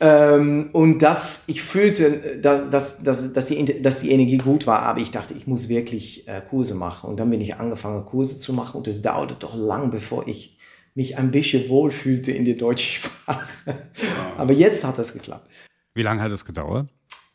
Ähm, 0.00 0.70
und 0.72 0.98
das, 0.98 1.44
ich 1.46 1.62
fühlte, 1.62 2.38
dass, 2.42 2.68
dass, 2.68 3.02
dass, 3.04 3.32
dass, 3.32 3.46
die, 3.46 3.80
dass 3.80 4.00
die 4.00 4.10
Energie 4.10 4.38
gut 4.38 4.66
war, 4.66 4.82
aber 4.82 4.98
ich 4.98 5.12
dachte, 5.12 5.34
ich 5.34 5.46
muss 5.46 5.68
wirklich 5.68 6.26
äh, 6.26 6.40
Kurse 6.50 6.74
machen. 6.74 7.08
Und 7.08 7.20
dann 7.20 7.30
bin 7.30 7.40
ich 7.40 7.54
angefangen, 7.54 8.04
Kurse 8.04 8.38
zu 8.38 8.52
machen. 8.54 8.78
Und 8.78 8.88
es 8.88 9.02
dauerte 9.02 9.36
doch 9.38 9.54
lang, 9.54 9.92
bevor 9.92 10.26
ich 10.26 10.56
mich 10.94 11.18
ein 11.18 11.30
bisschen 11.30 11.68
wohlfühlte 11.68 12.32
in 12.32 12.44
der 12.44 12.54
deutschen 12.54 13.02
Sprache. 13.10 13.90
Aber 14.36 14.52
jetzt 14.52 14.84
hat 14.84 14.98
das 14.98 15.12
geklappt. 15.12 15.48
Wie 15.94 16.02
lange 16.02 16.22
hat 16.22 16.32
es 16.32 16.44
gedauert? 16.44 16.88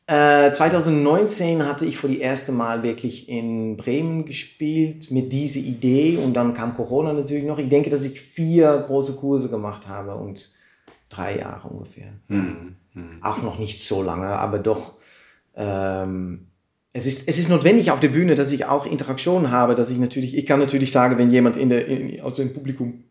Äh, 0.07 0.51
2019 0.51 1.65
hatte 1.65 1.85
ich 1.85 1.97
für 1.97 2.07
die 2.07 2.21
erste 2.21 2.53
Mal 2.53 2.81
wirklich 2.81 3.27
in 3.27 3.75
Bremen 3.75 4.25
gespielt 4.25 5.11
mit 5.11 5.33
dieser 5.33 5.59
Idee 5.59 6.17
und 6.17 6.33
dann 6.33 6.53
kam 6.53 6.73
Corona 6.73 7.11
natürlich 7.11 7.43
noch. 7.43 7.59
Ich 7.59 7.67
denke, 7.67 7.89
dass 7.89 8.05
ich 8.05 8.21
vier 8.21 8.85
große 8.87 9.17
Kurse 9.17 9.49
gemacht 9.49 9.89
habe 9.89 10.15
und 10.15 10.49
drei 11.09 11.39
Jahre 11.39 11.67
ungefähr. 11.67 12.13
Auch 13.21 13.41
noch 13.41 13.59
nicht 13.59 13.83
so 13.83 14.01
lange, 14.01 14.27
aber 14.27 14.59
doch. 14.59 14.93
Ähm, 15.55 16.47
es 16.93 17.05
ist, 17.05 17.27
es 17.27 17.37
ist 17.37 17.49
notwendig 17.49 17.91
auf 17.91 17.99
der 17.99 18.07
Bühne, 18.07 18.35
dass 18.35 18.51
ich 18.51 18.65
auch 18.65 18.85
Interaktion 18.85 19.51
habe, 19.51 19.75
dass 19.75 19.89
ich 19.89 19.97
natürlich, 19.97 20.37
ich 20.37 20.45
kann 20.45 20.59
natürlich 20.59 20.91
sagen, 20.91 21.17
wenn 21.17 21.31
jemand 21.31 21.57
in 21.57 21.69
der, 21.69 21.85
in, 21.85 22.21
aus 22.21 22.37
dem 22.37 22.53
Publikum 22.53 23.03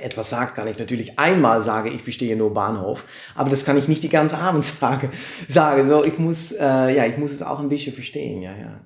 etwas 0.00 0.30
sagt, 0.30 0.54
kann 0.54 0.68
ich 0.68 0.78
natürlich 0.78 1.18
einmal 1.18 1.60
sagen, 1.60 1.90
ich 1.94 2.02
verstehe 2.02 2.36
nur 2.36 2.54
Bahnhof, 2.54 3.04
aber 3.34 3.50
das 3.50 3.64
kann 3.64 3.76
ich 3.76 3.88
nicht 3.88 4.02
die 4.02 4.08
ganze 4.08 4.38
Abend 4.38 4.64
sagen. 4.64 5.10
Sage 5.46 5.86
so, 5.86 6.04
ich 6.04 6.18
muss, 6.18 6.52
äh, 6.52 6.96
ja, 6.96 7.06
ich 7.06 7.18
muss 7.18 7.32
es 7.32 7.42
auch 7.42 7.60
ein 7.60 7.68
bisschen 7.68 7.92
verstehen, 7.92 8.42
ja, 8.42 8.52
ja. 8.52 8.80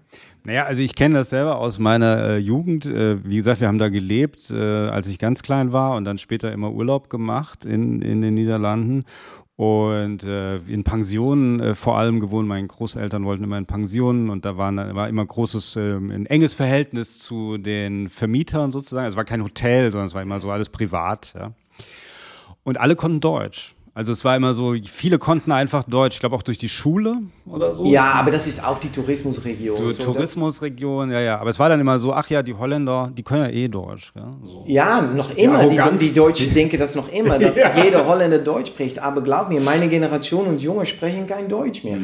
Naja, 0.45 0.65
also 0.65 0.83
ich 0.83 0.97
kenne 0.97 1.15
das 1.15 1.31
selber 1.31 1.59
aus 1.59 1.79
meiner 1.79 2.31
äh, 2.31 2.37
Jugend. 2.39 2.85
Äh, 2.85 3.25
wie 3.25 3.37
gesagt, 3.37 3.61
wir 3.61 3.69
haben 3.69 3.79
da 3.79 3.91
gelebt, 3.91 4.51
äh, 4.51 4.57
als 4.57 5.07
ich 5.07 5.21
ganz 5.21 5.43
klein 5.43 5.73
war 5.73 5.95
und 5.95 6.05
dann 6.05 6.19
später 6.19 6.51
immer 6.51 6.73
Urlaub 6.73 7.11
gemacht 7.11 7.65
in, 7.65 8.03
in 8.03 8.23
den 8.23 8.35
Niederlanden. 8.35 9.05
Und 9.63 10.25
äh, 10.25 10.57
in 10.57 10.83
Pensionen 10.83 11.61
äh, 11.61 11.75
vor 11.77 11.97
allem 11.97 12.19
gewohnt. 12.19 12.49
Meine 12.49 12.67
Großeltern 12.67 13.25
wollten 13.25 13.45
immer 13.45 13.59
in 13.59 13.67
Pensionen 13.67 14.29
und 14.29 14.45
da 14.45 14.57
waren, 14.57 14.77
war 14.77 15.09
immer 15.09 15.25
großes, 15.25 15.77
äh, 15.77 15.99
ein 15.99 16.27
enges 16.27 16.53
Verhältnis 16.53 17.21
zu 17.21 17.59
den 17.59 18.09
Vermietern 18.09 18.73
sozusagen. 18.73 19.07
Es 19.07 19.15
war 19.15 19.25
kein 19.25 19.45
Hotel, 19.45 19.93
sondern 19.93 20.09
es 20.09 20.15
war 20.15 20.23
immer 20.23 20.41
so 20.41 20.51
alles 20.51 20.69
privat. 20.69 21.35
Ja. 21.39 21.53
Und 22.65 22.81
alle 22.81 22.97
konnten 22.97 23.21
Deutsch. 23.21 23.77
Also 23.95 24.13
es 24.13 24.25
war 24.25 24.35
immer 24.37 24.55
so, 24.55 24.75
viele 24.91 25.19
konnten 25.19 25.53
einfach 25.53 25.85
Deutsch, 25.85 26.15
ich 26.15 26.21
glaube 26.21 26.35
auch 26.35 26.43
durch 26.43 26.57
die 26.57 26.71
Schule 26.71 27.19
oder 27.45 27.73
so. 27.73 27.85
Ja, 27.85 28.13
aber 28.13 28.31
das 28.31 28.47
ist 28.47 28.65
auch 28.65 28.81
die 28.81 28.89
Tourismusregion. 28.89 29.77
So, 29.77 29.91
So, 29.91 30.05
Tourismusregion, 30.05 31.11
ja, 31.11 31.21
ja. 31.21 31.39
Aber 31.39 31.51
es 31.51 31.59
war 31.59 31.69
dann 31.69 31.79
immer 31.79 31.99
so, 31.99 32.11
ach 32.15 32.31
ja, 32.31 32.43
die 32.43 32.55
Holländer, 32.55 33.13
die 33.15 33.23
können 33.23 33.45
ja 33.45 33.51
eh 33.51 33.69
Deutsch. 33.69 34.15
Gell? 34.15 34.25
So. 34.45 34.65
ja, 34.67 35.03
noch 35.03 35.37
immer. 35.37 35.67
Die, 35.69 35.79
Arroganz. 35.79 36.01
die 36.01 36.15
Deutschen 36.15 36.55
denken 36.55 36.79
das 36.79 36.95
noch 36.95 37.13
immer, 37.13 37.39
dass 37.39 37.57
jeder 37.85 38.07
Holländer 38.07 38.39
Deutsch 38.39 38.69
spricht. 38.69 38.99
Aber 38.99 39.21
glaub 39.21 39.51
mir, 39.51 39.61
meine 39.61 39.89
Generation 39.89 40.47
und 40.47 40.63
Junge 40.63 40.87
sprechen 40.87 41.27
kein 41.27 41.51
Deutsch 41.51 41.85
mehr. 41.85 41.99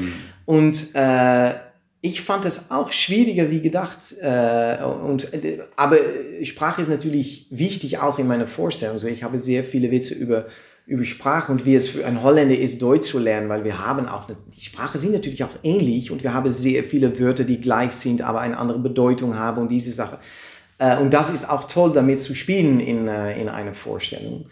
Und 0.45 0.95
äh, 0.95 1.55
ich 2.03 2.21
fand 2.21 2.45
es 2.45 2.71
auch 2.71 2.93
schwieriger 2.93 3.51
wie 3.51 3.63
gedacht. 3.63 4.15
Äh, 4.21 4.85
und, 4.85 5.33
äh, 5.33 5.61
aber 5.77 5.97
Sprache 6.43 6.83
ist 6.83 6.89
natürlich 6.89 7.47
wichtig, 7.49 7.99
auch 7.99 8.19
in 8.19 8.27
meiner 8.27 8.47
Vorstellung. 8.47 8.99
So, 8.99 9.07
ich 9.07 9.25
habe 9.25 9.39
sehr 9.39 9.65
viele 9.65 9.91
Witze 9.91 10.13
über 10.13 10.45
über 10.89 11.05
Sprache 11.05 11.53
und 11.53 11.67
wie 11.67 11.75
es 11.75 11.89
für 11.89 12.07
einen 12.07 12.23
Holländer 12.23 12.57
ist, 12.57 12.81
Deutsch 12.81 13.11
zu 13.11 13.19
lernen, 13.19 13.51
weil 13.51 13.63
wir 13.63 13.85
haben 13.85 14.09
auch, 14.09 14.27
eine, 14.27 14.39
die 14.57 14.63
Sprache 14.63 14.97
sind 14.97 15.13
natürlich 15.13 15.45
auch 15.45 15.51
ähnlich 15.63 16.11
und 16.11 16.23
wir 16.23 16.33
haben 16.33 16.51
sehr 16.51 16.83
viele 16.83 17.21
Wörter, 17.21 17.45
die 17.45 17.61
gleich 17.61 17.93
sind, 17.93 18.23
aber 18.23 18.41
eine 18.41 18.57
andere 18.57 18.79
Bedeutung 18.79 19.37
haben 19.37 19.61
und 19.61 19.69
diese 19.69 19.93
Sache. 19.93 20.19
Äh, 20.79 20.97
und 20.97 21.13
das 21.13 21.29
ist 21.29 21.49
auch 21.49 21.65
toll, 21.65 21.93
damit 21.93 22.21
zu 22.21 22.35
spielen 22.35 22.81
in, 22.81 23.07
äh, 23.07 23.39
in 23.39 23.51
einer 23.51 23.75
Vorstellung. 23.75 24.47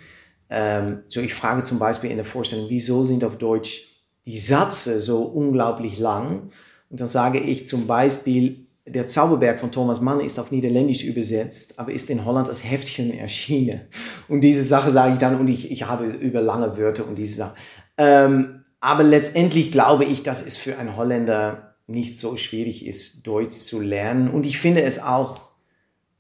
Ähm, 0.51 0.99
so 1.09 1.22
ich 1.22 1.33
frage 1.33 1.62
zum 1.62 1.79
Beispiel 1.79 2.11
in 2.11 2.16
der 2.16 2.27
Vorstellung, 2.27 2.66
wieso 2.68 3.07
sind 3.07 3.25
auf 3.25 3.38
Deutsch 3.38 3.87
die 4.27 4.38
Sätze 4.38 5.01
so 5.01 5.22
unglaublich 5.22 5.99
lang? 5.99 6.51
Und 6.90 7.01
dann 7.01 7.09
sage 7.09 7.40
ich 7.40 7.66
zum 7.66 7.87
Beispiel, 7.87 8.66
der 8.88 9.07
Zauberberg 9.07 9.59
von 9.59 9.72
Thomas 9.72 10.01
Mann 10.01 10.20
ist 10.20 10.38
auf 10.38 10.51
Niederländisch 10.51 11.03
übersetzt, 11.03 11.79
aber 11.79 11.92
ist 11.92 12.09
in 12.09 12.25
Holland 12.25 12.49
als 12.49 12.64
Heftchen 12.64 13.16
erschienen. 13.16 13.81
Und 14.29 14.42
diese 14.42 14.62
Sache 14.62 14.90
sage 14.90 15.14
ich 15.14 15.18
dann, 15.18 15.38
und 15.38 15.49
ich, 15.49 15.70
ich 15.70 15.87
habe 15.87 16.07
über 16.07 16.40
lange 16.40 16.79
Wörter 16.79 17.07
und 17.07 17.18
diese 17.18 17.37
Sache. 17.37 17.55
Ähm, 17.99 18.64
aber 18.81 19.03
letztendlich 19.03 19.72
glaube 19.72 20.05
ich, 20.05 20.22
dass 20.22 20.46
es 20.46 20.57
für 20.57 20.79
einen 20.79 20.96
Holländer 20.96 21.75
nicht 21.88 22.18
so 22.18 22.37
schwierig 22.37 22.87
ist, 22.87 23.27
Deutsch 23.27 23.55
zu 23.55 23.81
lernen. 23.81 24.31
Und 24.31 24.46
ich 24.46 24.59
finde 24.59 24.83
es 24.83 25.03
auch, 25.03 25.53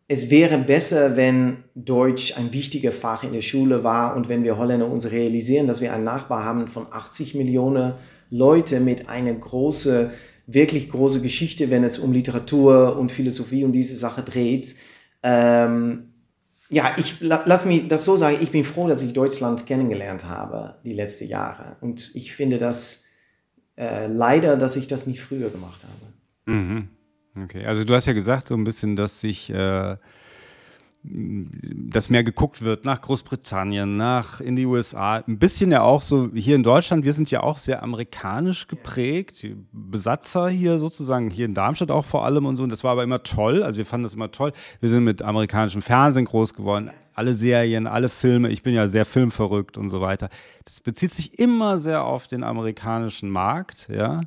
es 0.08 0.30
wäre 0.30 0.58
besser, 0.58 1.16
wenn 1.16 1.64
Deutsch 1.74 2.36
ein 2.36 2.52
wichtiger 2.52 2.92
Fach 2.92 3.24
in 3.24 3.32
der 3.32 3.42
Schule 3.42 3.84
war 3.84 4.16
und 4.16 4.28
wenn 4.28 4.44
wir 4.44 4.56
Holländer 4.56 4.88
uns 4.88 5.10
realisieren, 5.10 5.66
dass 5.66 5.80
wir 5.80 5.92
einen 5.92 6.04
Nachbar 6.04 6.44
haben 6.44 6.68
von 6.68 6.86
80 6.90 7.34
Millionen 7.34 7.94
Leute 8.30 8.80
mit 8.80 9.08
einer 9.08 9.32
großen, 9.32 10.10
wirklich 10.46 10.90
große 10.90 11.20
Geschichte, 11.20 11.70
wenn 11.70 11.84
es 11.84 11.98
um 11.98 12.12
Literatur 12.12 12.96
und 12.96 13.12
Philosophie 13.12 13.64
und 13.64 13.72
diese 13.72 13.96
Sache 13.96 14.22
dreht. 14.22 14.76
Ähm, 15.22 16.12
ja, 16.68 16.94
ich 16.96 17.20
lass 17.20 17.64
mich 17.64 17.88
das 17.88 18.04
so 18.04 18.16
sagen, 18.16 18.38
ich 18.40 18.50
bin 18.50 18.64
froh, 18.64 18.88
dass 18.88 19.02
ich 19.02 19.12
Deutschland 19.12 19.66
kennengelernt 19.66 20.24
habe 20.24 20.76
die 20.84 20.92
letzten 20.92 21.28
Jahre. 21.28 21.76
Und 21.80 22.14
ich 22.14 22.34
finde 22.34 22.58
das 22.58 23.06
äh, 23.76 24.06
leider, 24.06 24.56
dass 24.56 24.76
ich 24.76 24.88
das 24.88 25.06
nicht 25.06 25.20
früher 25.20 25.50
gemacht 25.50 25.82
habe. 25.84 26.56
Mhm. 26.58 26.88
Okay, 27.36 27.64
also 27.64 27.84
du 27.84 27.94
hast 27.94 28.06
ja 28.06 28.14
gesagt, 28.14 28.46
so 28.46 28.54
ein 28.54 28.64
bisschen, 28.64 28.96
dass 28.96 29.20
sich 29.20 29.50
äh, 29.50 29.96
dass 31.08 32.10
mehr 32.10 32.24
geguckt 32.24 32.62
wird 32.62 32.84
nach 32.84 33.00
Großbritannien, 33.00 33.96
nach 33.96 34.40
in 34.40 34.56
die 34.56 34.66
USA. 34.66 35.16
Ein 35.26 35.38
bisschen 35.38 35.70
ja 35.70 35.82
auch 35.82 36.02
so 36.02 36.30
hier 36.34 36.56
in 36.56 36.62
Deutschland. 36.62 37.04
Wir 37.04 37.12
sind 37.12 37.30
ja 37.30 37.42
auch 37.42 37.58
sehr 37.58 37.82
amerikanisch 37.82 38.66
geprägt. 38.66 39.42
Die 39.42 39.56
Besatzer 39.72 40.48
hier 40.48 40.78
sozusagen, 40.78 41.30
hier 41.30 41.46
in 41.46 41.54
Darmstadt 41.54 41.90
auch 41.90 42.04
vor 42.04 42.24
allem 42.24 42.46
und 42.46 42.56
so. 42.56 42.64
Und 42.64 42.70
das 42.70 42.82
war 42.82 42.92
aber 42.92 43.04
immer 43.04 43.22
toll. 43.22 43.62
Also 43.62 43.78
wir 43.78 43.86
fanden 43.86 44.04
das 44.04 44.14
immer 44.14 44.30
toll. 44.30 44.52
Wir 44.80 44.88
sind 44.88 45.04
mit 45.04 45.22
amerikanischem 45.22 45.82
Fernsehen 45.82 46.24
groß 46.24 46.54
geworden. 46.54 46.90
Alle 47.14 47.34
Serien, 47.34 47.86
alle 47.86 48.08
Filme. 48.08 48.50
Ich 48.50 48.62
bin 48.62 48.74
ja 48.74 48.86
sehr 48.86 49.04
filmverrückt 49.04 49.78
und 49.78 49.88
so 49.88 50.00
weiter. 50.00 50.28
Das 50.64 50.80
bezieht 50.80 51.12
sich 51.12 51.38
immer 51.38 51.78
sehr 51.78 52.04
auf 52.04 52.26
den 52.26 52.42
amerikanischen 52.42 53.30
Markt. 53.30 53.88
Ja. 53.90 54.22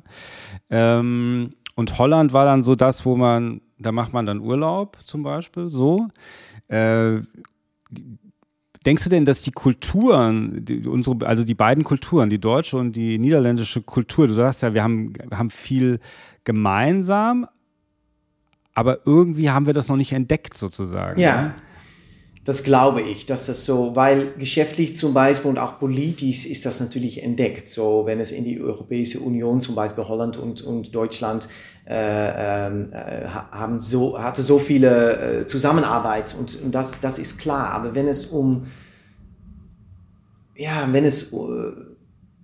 Ähm, 0.70 1.54
und 1.74 1.98
Holland 1.98 2.32
war 2.32 2.44
dann 2.44 2.62
so 2.62 2.74
das, 2.74 3.04
wo 3.04 3.16
man, 3.16 3.60
da 3.78 3.92
macht 3.92 4.12
man 4.12 4.26
dann 4.26 4.40
Urlaub 4.40 4.98
zum 5.04 5.22
Beispiel 5.22 5.70
so. 5.70 6.08
Äh, 6.70 7.22
denkst 8.86 9.04
du 9.04 9.10
denn, 9.10 9.24
dass 9.24 9.42
die 9.42 9.50
Kulturen, 9.50 10.64
die, 10.64 10.86
unsere, 10.86 11.26
also 11.26 11.44
die 11.44 11.54
beiden 11.54 11.84
Kulturen, 11.84 12.30
die 12.30 12.40
deutsche 12.40 12.76
und 12.76 12.94
die 12.94 13.18
niederländische 13.18 13.82
Kultur, 13.82 14.28
du 14.28 14.34
sagst 14.34 14.62
ja, 14.62 14.72
wir 14.72 14.82
haben, 14.82 15.12
haben 15.32 15.50
viel 15.50 16.00
gemeinsam, 16.44 17.46
aber 18.72 19.00
irgendwie 19.04 19.50
haben 19.50 19.66
wir 19.66 19.74
das 19.74 19.88
noch 19.88 19.96
nicht 19.96 20.12
entdeckt 20.12 20.56
sozusagen. 20.56 21.20
Ja. 21.20 21.42
Ne? 21.42 21.54
Das 22.42 22.64
glaube 22.64 23.02
ich, 23.02 23.26
dass 23.26 23.46
das 23.46 23.66
so, 23.66 23.94
weil 23.94 24.32
geschäftlich 24.38 24.96
zum 24.96 25.12
Beispiel 25.12 25.50
und 25.50 25.58
auch 25.58 25.78
politisch 25.78 26.46
ist 26.46 26.64
das 26.64 26.80
natürlich 26.80 27.22
entdeckt. 27.22 27.68
So, 27.68 28.06
wenn 28.06 28.18
es 28.18 28.32
in 28.32 28.44
die 28.44 28.60
Europäische 28.60 29.20
Union, 29.20 29.60
zum 29.60 29.74
Beispiel 29.74 30.04
Holland 30.04 30.38
und, 30.38 30.62
und 30.62 30.94
Deutschland, 30.94 31.48
äh, 31.86 32.66
ähm, 32.66 32.92
äh, 32.92 33.26
haben 33.26 33.78
so, 33.78 34.18
hatte 34.18 34.42
so 34.42 34.58
viele 34.58 35.40
äh, 35.40 35.46
Zusammenarbeit 35.46 36.34
und, 36.38 36.62
und 36.62 36.74
das, 36.74 37.00
das 37.00 37.18
ist 37.18 37.38
klar. 37.38 37.72
Aber 37.72 37.94
wenn 37.94 38.08
es 38.08 38.26
um, 38.26 38.62
ja, 40.56 40.88
wenn 40.90 41.04
es 41.04 41.32
uh, 41.32 41.72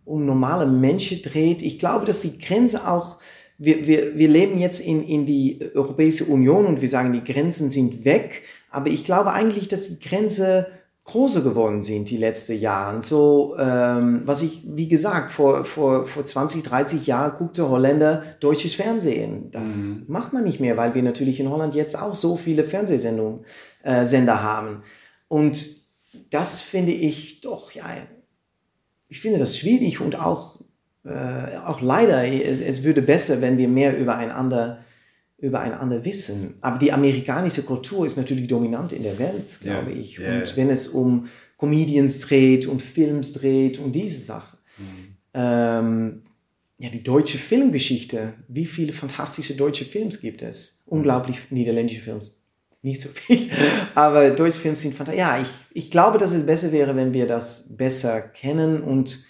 um 0.04 0.26
normale 0.26 0.66
Menschen 0.66 1.22
dreht, 1.22 1.62
ich 1.62 1.78
glaube, 1.78 2.04
dass 2.04 2.20
die 2.20 2.36
Grenze 2.38 2.86
auch, 2.86 3.18
wir, 3.58 3.86
wir, 3.86 4.16
wir 4.16 4.28
leben 4.28 4.58
jetzt 4.58 4.80
in, 4.80 5.06
in 5.06 5.26
die 5.26 5.58
Europäische 5.74 6.24
Union 6.26 6.66
und 6.66 6.80
wir 6.80 6.88
sagen, 6.88 7.12
die 7.12 7.24
Grenzen 7.24 7.70
sind 7.70 8.04
weg 8.04 8.42
aber 8.76 8.90
ich 8.90 9.04
glaube 9.04 9.32
eigentlich, 9.32 9.68
dass 9.68 9.88
die 9.88 9.98
Grenze 9.98 10.66
große 11.04 11.42
geworden 11.42 11.80
sind 11.80 12.10
die 12.10 12.18
letzten 12.18 12.58
Jahre. 12.58 13.00
So, 13.00 13.56
ähm, 13.58 14.20
was 14.26 14.42
ich, 14.42 14.64
wie 14.66 14.86
gesagt, 14.86 15.30
vor, 15.30 15.64
vor, 15.64 16.06
vor 16.06 16.26
20, 16.26 16.62
30 16.62 17.06
Jahren 17.06 17.38
guckte 17.38 17.70
Holländer 17.70 18.22
deutsches 18.40 18.74
Fernsehen. 18.74 19.50
Das 19.50 19.76
mhm. 19.76 20.04
macht 20.08 20.34
man 20.34 20.44
nicht 20.44 20.60
mehr, 20.60 20.76
weil 20.76 20.94
wir 20.94 21.02
natürlich 21.02 21.40
in 21.40 21.48
Holland 21.48 21.74
jetzt 21.74 21.98
auch 21.98 22.14
so 22.14 22.36
viele 22.36 22.64
Fernsehsendungen, 22.64 23.46
äh, 23.82 24.04
Sender 24.04 24.42
haben. 24.42 24.82
Und 25.28 25.66
das 26.28 26.60
finde 26.60 26.92
ich 26.92 27.40
doch, 27.40 27.70
ja, 27.70 27.86
ich 29.08 29.20
finde 29.22 29.38
das 29.38 29.56
schwierig 29.56 30.02
und 30.02 30.20
auch, 30.20 30.55
äh, 31.06 31.56
auch 31.64 31.80
leider, 31.80 32.26
es, 32.26 32.60
es 32.60 32.82
würde 32.82 33.02
besser, 33.02 33.40
wenn 33.40 33.58
wir 33.58 33.68
mehr 33.68 33.96
übereinander 33.98 34.80
übereinander 35.38 36.04
wissen. 36.04 36.54
Aber 36.60 36.78
die 36.78 36.92
amerikanische 36.92 37.62
Kultur 37.62 38.06
ist 38.06 38.16
natürlich 38.16 38.48
dominant 38.48 38.92
in 38.92 39.02
der 39.02 39.18
Welt, 39.18 39.58
glaube 39.60 39.90
yeah. 39.90 40.00
ich. 40.00 40.18
Yeah. 40.18 40.38
Und 40.38 40.56
wenn 40.56 40.70
es 40.70 40.88
um 40.88 41.28
Comedians 41.58 42.20
dreht 42.20 42.66
und 42.66 42.82
Films 42.82 43.32
dreht 43.34 43.78
und 43.78 43.92
diese 43.92 44.20
Sachen. 44.20 44.58
Mhm. 44.78 45.16
Ähm, 45.34 46.22
ja, 46.78 46.90
die 46.90 47.02
deutsche 47.02 47.38
Filmgeschichte. 47.38 48.34
Wie 48.48 48.66
viele 48.66 48.92
fantastische 48.92 49.54
deutsche 49.54 49.84
Films 49.84 50.20
gibt 50.20 50.42
es? 50.42 50.82
Unglaublich 50.86 51.50
niederländische 51.50 52.00
Films. 52.00 52.36
Nicht 52.82 53.00
so 53.00 53.08
viel, 53.08 53.50
aber 53.94 54.30
deutsche 54.30 54.58
Filme 54.58 54.76
sind 54.76 54.94
fantastisch. 54.94 55.20
Ja, 55.20 55.40
ich, 55.40 55.48
ich 55.72 55.90
glaube, 55.90 56.18
dass 56.18 56.32
es 56.32 56.46
besser 56.46 56.72
wäre, 56.72 56.94
wenn 56.94 57.14
wir 57.14 57.26
das 57.26 57.76
besser 57.76 58.20
kennen 58.20 58.82
und 58.82 59.24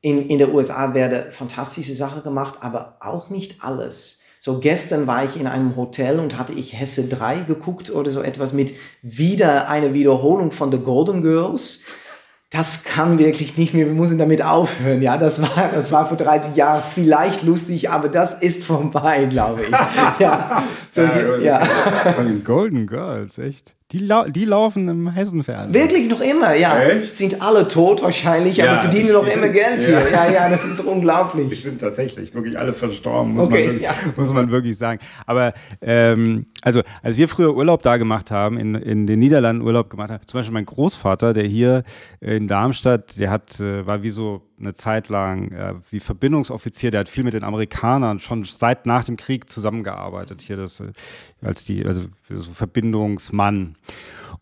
in, 0.00 0.28
in 0.28 0.38
der 0.38 0.52
USA 0.54 0.94
werde 0.94 1.30
fantastische 1.30 1.94
Sachen 1.94 2.22
gemacht, 2.22 2.58
aber 2.60 2.96
auch 3.00 3.30
nicht 3.30 3.62
alles. 3.62 4.20
So 4.38 4.58
gestern 4.58 5.06
war 5.06 5.24
ich 5.24 5.36
in 5.38 5.46
einem 5.46 5.76
Hotel 5.76 6.18
und 6.18 6.38
hatte 6.38 6.54
ich 6.54 6.78
Hesse 6.78 7.08
3 7.08 7.40
geguckt 7.40 7.90
oder 7.90 8.10
so 8.10 8.22
etwas 8.22 8.54
mit 8.54 8.72
wieder 9.02 9.68
eine 9.68 9.92
Wiederholung 9.92 10.50
von 10.50 10.72
The 10.72 10.78
Golden 10.78 11.20
Girls 11.20 11.82
das 12.50 12.82
kann 12.82 13.20
wirklich 13.20 13.56
nicht 13.56 13.74
mehr, 13.74 13.86
wir 13.86 13.94
müssen 13.94 14.18
damit 14.18 14.42
aufhören. 14.42 15.00
Ja, 15.00 15.16
das 15.16 15.40
war, 15.40 15.70
das 15.72 15.92
war 15.92 16.08
vor 16.08 16.16
30 16.16 16.56
Jahren 16.56 16.82
vielleicht 16.94 17.44
lustig, 17.44 17.90
aber 17.90 18.08
das 18.08 18.34
ist 18.34 18.64
vorbei, 18.64 19.26
glaube 19.26 19.62
ich. 19.62 19.70
ja, 20.18 20.64
so, 20.90 21.02
ja, 21.02 21.38
ja. 21.38 21.60
Von 22.16 22.26
den 22.26 22.42
Golden 22.42 22.88
Girls, 22.88 23.38
echt. 23.38 23.76
Die, 23.92 23.98
lau 23.98 24.28
die 24.28 24.44
laufen 24.44 24.88
im 24.88 25.10
Hessenfernsehen. 25.10 25.74
Wirklich 25.74 26.08
noch 26.08 26.20
immer, 26.20 26.54
ja. 26.54 26.78
Echt? 26.80 27.12
Sind 27.12 27.42
alle 27.42 27.66
tot 27.66 28.02
wahrscheinlich, 28.02 28.58
ja, 28.58 28.70
aber 28.70 28.80
verdienen 28.82 29.12
noch 29.12 29.26
immer 29.26 29.48
Geld 29.48 29.80
hier. 29.80 30.00
Ja. 30.12 30.30
ja, 30.30 30.48
das 30.48 30.64
ist 30.64 30.78
doch 30.78 30.84
unglaublich. 30.84 31.48
Die 31.48 31.56
sind 31.56 31.80
tatsächlich 31.80 32.32
wirklich 32.32 32.56
alle 32.56 32.72
verstorben, 32.72 33.34
muss, 33.34 33.46
okay, 33.46 33.66
man, 33.66 33.74
wirklich, 33.74 33.82
ja. 33.82 33.94
muss 34.16 34.32
man 34.32 34.50
wirklich 34.50 34.78
sagen. 34.78 35.00
Aber 35.26 35.54
ähm, 35.82 36.46
also, 36.62 36.82
als 37.02 37.16
wir 37.16 37.26
früher 37.26 37.56
Urlaub 37.56 37.82
da 37.82 37.96
gemacht 37.96 38.30
haben, 38.30 38.58
in, 38.58 38.76
in 38.76 39.08
den 39.08 39.18
Niederlanden 39.18 39.62
Urlaub 39.62 39.90
gemacht 39.90 40.10
haben, 40.10 40.26
zum 40.26 40.38
Beispiel 40.38 40.54
mein 40.54 40.66
Großvater, 40.66 41.32
der 41.32 41.44
hier 41.44 41.82
in 42.20 42.46
Darmstadt, 42.46 43.18
der 43.18 43.30
hat, 43.30 43.58
äh, 43.58 43.84
war 43.86 44.04
wie 44.04 44.10
so 44.10 44.42
eine 44.60 44.74
Zeit 44.74 45.08
lang 45.08 45.50
äh, 45.52 45.74
wie 45.90 46.00
Verbindungsoffizier, 46.00 46.90
der 46.90 47.00
hat 47.00 47.08
viel 47.08 47.24
mit 47.24 47.34
den 47.34 47.44
Amerikanern 47.44 48.18
schon 48.18 48.44
seit 48.44 48.86
nach 48.86 49.04
dem 49.04 49.16
Krieg 49.16 49.48
zusammengearbeitet 49.48 50.40
hier, 50.40 50.56
das, 50.56 50.80
äh, 50.80 50.92
als 51.42 51.64
die, 51.64 51.84
also 51.84 52.02
so 52.28 52.50
Verbindungsmann. 52.52 53.76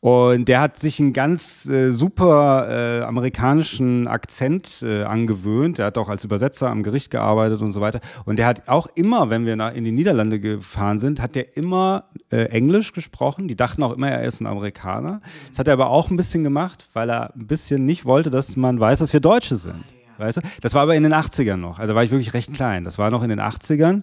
Und 0.01 0.47
der 0.47 0.61
hat 0.61 0.79
sich 0.79 1.01
einen 1.01 1.13
ganz 1.13 1.67
äh, 1.67 1.91
super 1.91 2.69
äh, 2.71 3.03
amerikanischen 3.03 4.07
Akzent 4.07 4.83
äh, 4.83 5.03
angewöhnt. 5.03 5.79
Der 5.79 5.87
hat 5.87 5.99
auch 5.99 6.09
als 6.09 6.25
Übersetzer 6.25 6.71
am 6.71 6.85
Gericht 6.85 7.11
gearbeitet 7.11 7.63
und 7.63 7.73
so 7.73 7.81
weiter. 7.81 8.01
Und 8.25 8.39
der 8.39 8.47
hat 8.47 8.69
auch 8.69 8.87
immer, 8.95 9.29
wenn 9.29 9.45
wir 9.45 9.57
nach, 9.57 9.75
in 9.75 9.85
die 9.85 9.91
Niederlande 9.91 10.39
gefahren 10.39 11.01
sind, 11.01 11.21
hat 11.21 11.35
der 11.35 11.57
immer 11.57 12.05
äh, 12.31 12.45
Englisch 12.45 12.93
gesprochen. 12.93 13.49
Die 13.49 13.57
dachten 13.57 13.83
auch 13.83 13.93
immer, 13.93 14.09
er 14.09 14.23
ist 14.23 14.41
ein 14.41 14.47
Amerikaner. 14.47 15.21
Das 15.49 15.59
hat 15.59 15.67
er 15.67 15.73
aber 15.73 15.91
auch 15.91 16.11
ein 16.11 16.17
bisschen 16.17 16.45
gemacht, 16.45 16.89
weil 16.93 17.11
er 17.11 17.35
ein 17.35 17.49
bisschen 17.49 17.85
nicht 17.85 18.05
wollte, 18.05 18.31
dass 18.31 18.57
man 18.57 18.79
weiß, 18.79 19.01
dass 19.01 19.13
wir 19.13 19.21
Deutsche 19.21 19.57
sind. 19.57 19.98
Weißt 20.19 20.39
du? 20.39 20.41
Das 20.61 20.75
war 20.75 20.83
aber 20.83 20.97
in 20.97 21.03
den 21.03 21.15
80ern 21.15 21.57
noch. 21.57 21.79
Also 21.79 21.95
war 21.95 22.05
ich 22.05 22.11
wirklich 22.11 22.35
recht 22.35 22.53
klein. 22.53 22.85
Das 22.85 22.99
war 22.99 23.11
noch 23.11 23.23
in 23.23 23.29
den 23.29 23.41
80ern. 23.41 24.03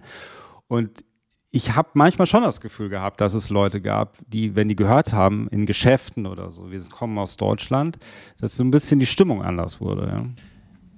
Und 0.68 1.04
ich 1.52 1.74
habe 1.76 1.90
manchmal 1.94 2.28
schon 2.28 2.44
das 2.44 2.60
Gefühl 2.60 2.90
gehabt, 2.90 3.22
dass 3.22 3.34
es 3.34 3.50
Leute 3.50 3.82
gab, 3.82 4.18
die, 4.28 4.56
wenn 4.56 4.68
die 4.68 4.76
gehört 4.76 5.14
haben, 5.14 5.48
in 5.50 5.66
Geschäften 5.66 6.26
oder 6.26 6.50
so, 6.50 6.70
wir 6.72 6.82
kommen 6.90 7.18
aus 7.18 7.38
Deutschland, 7.38 7.98
dass 8.42 8.58
so 8.58 8.64
ein 8.64 8.72
bisschen 8.72 9.00
die 9.00 9.06
Stimmung 9.06 9.42
anders 9.42 9.80
wurde. 9.80 10.08
Ja. 10.08 10.26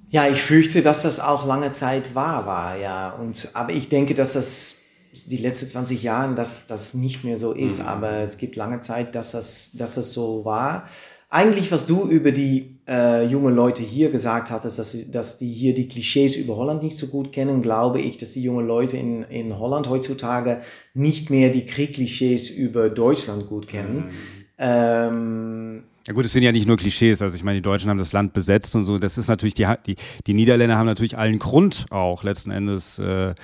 Ja, 0.09 0.31
ich 0.31 0.41
fürchte, 0.41 0.81
dass 0.81 1.03
das 1.03 1.19
auch 1.19 1.45
lange 1.45 1.71
Zeit 1.71 2.15
wahr 2.15 2.45
war, 2.45 2.77
ja. 2.77 3.09
Und, 3.09 3.49
aber 3.53 3.73
ich 3.73 3.89
denke, 3.89 4.13
dass 4.13 4.33
das 4.33 4.81
die 5.25 5.37
letzten 5.37 5.67
20 5.67 6.01
Jahre, 6.01 6.33
dass 6.33 6.65
das 6.65 6.93
nicht 6.93 7.23
mehr 7.23 7.37
so 7.37 7.51
ist. 7.51 7.81
Mhm. 7.81 7.87
Aber 7.87 8.11
es 8.19 8.37
gibt 8.37 8.55
lange 8.55 8.79
Zeit, 8.79 9.15
dass 9.15 9.31
das, 9.31 9.73
dass 9.73 9.95
das 9.95 10.13
so 10.13 10.45
war 10.45 10.85
eigentlich, 11.29 11.71
was 11.71 11.85
du 11.85 12.07
über 12.07 12.31
die 12.31 12.79
äh, 12.87 13.25
junge 13.25 13.51
Leute 13.51 13.83
hier 13.83 14.09
gesagt 14.09 14.49
hattest, 14.49 14.79
dass, 14.79 14.93
sie, 14.93 15.11
dass 15.11 15.37
die 15.37 15.51
hier 15.51 15.73
die 15.73 15.87
Klischees 15.87 16.37
über 16.37 16.55
Holland 16.55 16.83
nicht 16.83 16.97
so 16.97 17.07
gut 17.07 17.33
kennen, 17.33 17.61
glaube 17.61 17.99
ich, 17.99 18.17
dass 18.17 18.31
die 18.31 18.43
jungen 18.43 18.65
Leute 18.65 18.97
in, 18.97 19.23
in 19.23 19.59
Holland 19.59 19.89
heutzutage 19.89 20.61
nicht 20.93 21.29
mehr 21.29 21.49
die 21.49 21.65
Kriegklischees 21.65 22.49
über 22.49 22.89
Deutschland 22.89 23.47
gut 23.47 23.67
kennen. 23.67 24.05
Mhm. 24.05 24.11
Ähm, 24.59 25.83
ja 26.07 26.13
gut, 26.13 26.23
es 26.23 26.31
sind 26.31 26.43
ja 26.43 26.53
nicht 26.53 26.67
nur 26.67 26.77
Klischees. 26.77 27.21
Also 27.21 27.35
ich 27.35 27.43
meine, 27.43 27.57
die 27.57 27.61
Deutschen 27.61 27.89
haben 27.89 27.97
das 27.97 28.13
Land 28.13 28.31
besetzt 28.31 28.73
und 28.75 28.85
so. 28.85 28.97
Das 28.97 29.17
ist 29.17 29.27
natürlich, 29.27 29.55
die, 29.55 29.67
die, 29.85 29.97
die 30.25 30.33
Niederländer 30.33 30.77
haben 30.77 30.85
natürlich 30.85 31.17
allen 31.17 31.37
Grund 31.37 31.85
auch 31.89 32.23
letzten 32.23 32.49
Endes, 32.49 32.97
äh, 32.97 33.31
äh, 33.31 33.35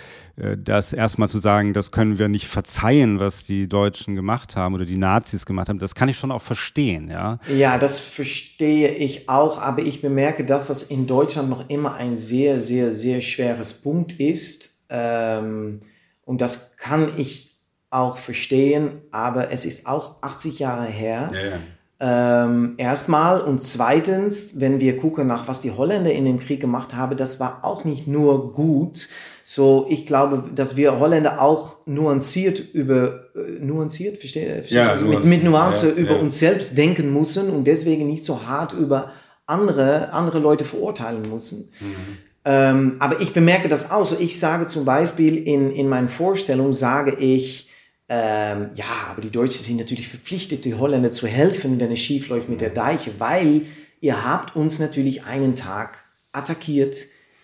das 0.58 0.94
erstmal 0.94 1.28
zu 1.28 1.40
sagen, 1.40 1.74
das 1.74 1.92
können 1.92 2.20
wir 2.20 2.30
nicht 2.30 2.48
verzeihen, 2.48 3.20
was 3.20 3.44
die 3.44 3.68
Deutschen 3.68 4.16
gemacht 4.16 4.56
haben 4.56 4.76
oder 4.76 4.86
die 4.86 4.96
Nazis 4.96 5.46
gemacht 5.46 5.68
haben. 5.68 5.78
Das 5.78 5.94
kann 5.94 6.08
ich 6.08 6.18
schon 6.18 6.32
auch 6.32 6.42
verstehen, 6.42 7.10
ja. 7.10 7.38
Ja, 7.54 7.78
das 7.78 8.00
verstehe 8.00 8.92
ich 8.92 9.28
auch, 9.28 9.60
aber 9.60 9.82
ich 9.82 10.02
bemerke, 10.02 10.46
dass 10.46 10.68
das 10.68 10.84
in 10.84 11.06
Deutschland 11.06 11.50
noch 11.50 11.70
immer 11.70 11.96
ein 11.96 12.16
sehr, 12.16 12.62
sehr, 12.62 12.94
sehr 12.94 13.20
schweres 13.20 13.74
Punkt 13.74 14.14
ist 14.14 14.70
Ähm, 14.90 15.82
und 16.26 16.40
das 16.40 16.78
kann 16.78 17.10
ich 17.18 17.58
auch 17.90 18.18
verstehen, 18.18 19.02
aber 19.12 19.52
es 19.52 19.66
ist 19.66 19.86
auch 19.86 20.22
80 20.22 20.60
Jahre 20.60 20.86
her. 20.86 21.30
Ja, 21.34 21.40
ja. 21.40 21.60
Ähm, 22.00 22.74
erstmal 22.78 23.40
und 23.40 23.62
zweitens, 23.62 24.60
wenn 24.60 24.82
wir 24.82 24.98
gucken 24.98 25.28
nach, 25.28 25.48
was 25.48 25.62
die 25.62 25.72
Holländer 25.72 26.12
in 26.12 26.26
dem 26.26 26.40
Krieg 26.40 26.60
gemacht 26.60 26.96
haben, 26.96 27.16
das 27.16 27.40
war 27.40 27.60
auch 27.64 27.86
nicht 27.86 28.08
nur 28.08 28.54
gut. 28.54 29.08
So, 29.46 29.86
ich 29.90 30.06
glaube, 30.06 30.44
dass 30.54 30.76
wir 30.76 31.00
Holländer 31.00 31.42
auch 31.42 31.78
nuanciert 31.86 32.60
über, 32.60 33.30
äh, 33.36 33.60
nuanciert, 33.60 34.18
verstehe, 34.18 34.56
verstehe 34.56 34.80
ja, 34.80 34.90
also 34.90 35.06
mit, 35.06 35.24
mit 35.24 35.44
Nuance 35.44 35.90
ja, 35.90 35.94
über 35.94 36.16
ja. 36.16 36.20
uns 36.20 36.40
selbst 36.40 36.78
denken 36.78 37.14
müssen 37.14 37.50
und 37.50 37.66
deswegen 37.66 38.08
nicht 38.08 38.26
so 38.26 38.48
hart 38.48 38.74
über 38.74 39.12
andere, 39.46 40.12
andere 40.12 40.40
Leute 40.40 40.66
verurteilen 40.66 41.30
müssen. 41.30 41.70
Mhm. 41.80 42.18
Ähm, 42.46 42.96
aber 43.00 43.22
ich 43.22 43.34
bemerke 43.34 43.70
das 43.70 43.92
auch. 43.92 44.06
So, 44.06 44.18
ich 44.20 44.40
sage 44.40 44.68
zum 44.68 44.86
Beispiel 44.86 45.38
in, 45.38 45.72
in 45.72 45.88
meinen 45.88 46.10
Vorstellungen, 46.10 46.74
sage 46.74 47.16
ich, 47.16 47.70
ähm, 48.16 48.70
ja, 48.76 48.86
aber 49.10 49.24
die 49.24 49.32
Deutschen 49.32 49.64
sind 49.64 49.78
natürlich 49.78 50.08
verpflichtet, 50.08 50.66
die 50.66 50.76
Holländer 50.76 51.10
zu 51.10 51.26
helfen, 51.26 51.80
wenn 51.80 51.92
es 51.92 52.00
schief 52.00 52.28
läuft 52.28 52.48
mit 52.48 52.62
der 52.62 52.70
Deiche, 52.70 53.14
weil 53.18 53.64
ihr 54.02 54.24
habt 54.24 54.56
uns 54.56 54.78
natürlich 54.78 55.24
einen 55.24 55.56
Tag 55.56 56.04
attackiert, 56.32 56.96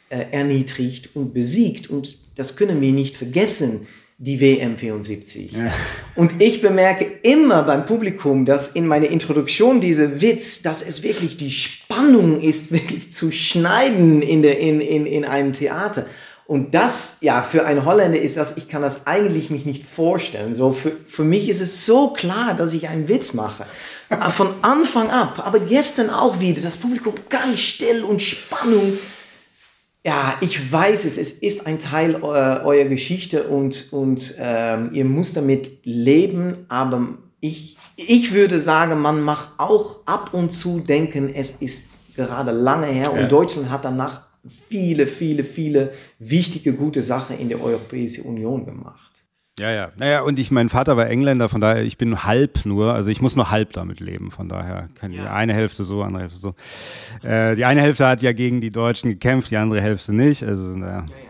äh, 0.10 0.25
erniedrigt 0.32 1.15
und 1.15 1.34
besiegt. 1.34 1.89
Und 1.89 2.17
das 2.36 2.55
können 2.55 2.82
wir 2.82 2.91
nicht 2.91 3.17
vergessen, 3.17 3.88
die 4.19 4.39
WM 4.39 4.77
74. 4.77 5.53
Ja. 5.53 5.73
Und 6.13 6.39
ich 6.39 6.62
bemerke 6.62 7.05
immer 7.23 7.63
beim 7.63 7.86
Publikum, 7.86 8.45
dass 8.45 8.75
in 8.75 8.86
meiner 8.86 9.08
Introduktion 9.08 9.82
dieser 9.82 10.21
Witz, 10.21 10.62
dass 10.62 10.84
es 10.86 11.01
wirklich 11.01 11.38
die 11.38 11.51
Spannung 11.51 12.39
ist, 12.41 12.71
wirklich 12.71 13.12
zu 13.12 13.32
schneiden 13.32 14.21
in, 14.21 14.43
der, 14.43 14.60
in, 14.60 14.82
in, 14.82 15.08
in 15.08 15.25
einem 15.25 15.53
Theater. 15.53 16.05
Und 16.50 16.74
das, 16.74 17.18
ja, 17.22 17.44
für 17.44 17.68
einen 17.68 17.86
Holländer 17.86 18.20
ist 18.20 18.36
das, 18.36 18.58
ich 18.58 18.68
kann 18.68 18.82
das 18.82 19.06
eigentlich 19.06 19.52
mich 19.52 19.68
nicht 19.68 19.84
vorstellen. 19.84 20.56
So, 20.56 20.74
für, 20.74 20.94
für 21.08 21.24
mich 21.24 21.48
ist 21.48 21.62
es 21.62 21.86
so 21.86 22.10
klar, 22.10 22.56
dass 22.56 22.74
ich 22.74 22.90
einen 22.90 23.08
Witz 23.08 23.34
mache. 23.34 23.68
Von 24.32 24.56
Anfang 24.64 25.12
ab. 25.12 25.44
Aber 25.46 25.60
gestern 25.60 26.10
auch 26.10 26.40
wieder. 26.40 26.60
Das 26.64 26.78
Publikum 26.78 27.14
ganz 27.30 27.60
still 27.60 28.04
und 28.04 28.20
Spannung. 28.24 28.98
Ja, 30.04 30.34
ich 30.42 30.72
weiß 30.72 31.06
es. 31.06 31.20
Es 31.20 31.34
ist 31.34 31.68
ein 31.68 31.78
Teil 31.78 32.16
äh, 32.16 32.26
eurer 32.26 32.86
Geschichte 32.86 33.44
und, 33.44 33.94
und 33.94 34.34
ähm, 34.40 34.90
ihr 34.92 35.06
müsst 35.06 35.38
damit 35.38 35.86
leben. 35.86 36.66
Aber 36.68 37.10
ich, 37.42 37.78
ich 37.96 38.34
würde 38.34 38.60
sagen, 38.60 39.00
man 39.00 39.22
macht 39.22 39.50
auch 39.60 40.00
ab 40.08 40.34
und 40.34 40.50
zu 40.50 40.80
denken, 40.80 41.32
es 41.32 41.58
ist 41.58 41.90
gerade 42.16 42.54
lange 42.54 42.88
her 42.88 43.14
und 43.14 43.32
Deutschland 43.32 43.70
hat 43.70 43.86
danach 43.86 44.29
viele, 44.47 45.08
viele, 45.08 45.43
viele 45.43 45.91
wichtige, 46.19 46.73
gute 46.73 47.02
Sachen 47.02 47.38
in 47.38 47.49
der 47.49 47.62
Europäischen 47.62 48.25
Union 48.25 48.65
gemacht. 48.65 49.10
Ja, 49.60 49.71
ja. 49.71 49.91
Naja, 49.97 50.21
und 50.21 50.39
ich, 50.39 50.52
mein 50.52 50.69
Vater 50.69 50.95
war 50.95 51.08
Engländer, 51.08 51.49
von 51.49 51.60
daher, 51.60 51.84
ich 51.84 51.97
bin 51.97 52.23
halb 52.23 52.65
nur, 52.65 52.93
also 52.93 53.12
ich 53.12 53.21
muss 53.21 53.36
nur 53.36 53.52
halb 53.52 53.73
damit 53.73 53.99
leben, 53.99 54.32
von 54.32 54.47
daher 54.47 54.88
kann 54.95 55.12
ja. 55.12 55.23
die 55.23 55.28
eine 55.28 55.54
Hälfte 55.54 55.84
so, 55.84 56.02
andere 56.02 56.23
Hälfte 56.23 56.39
so. 56.39 56.56
Äh, 57.28 57.58
die 57.58 57.65
eine 57.65 57.82
Hälfte 57.82 58.08
hat 58.08 58.21
ja 58.21 58.32
gegen 58.32 58.62
die 58.62 58.69
Deutschen 58.69 59.10
gekämpft, 59.10 59.52
die 59.52 59.58
andere 59.58 59.82
Hälfte 59.82 60.13
nicht, 60.13 60.43
also 60.43 60.63
naja. 60.63 61.06
Ja, 61.10 61.15
ja. 61.15 61.29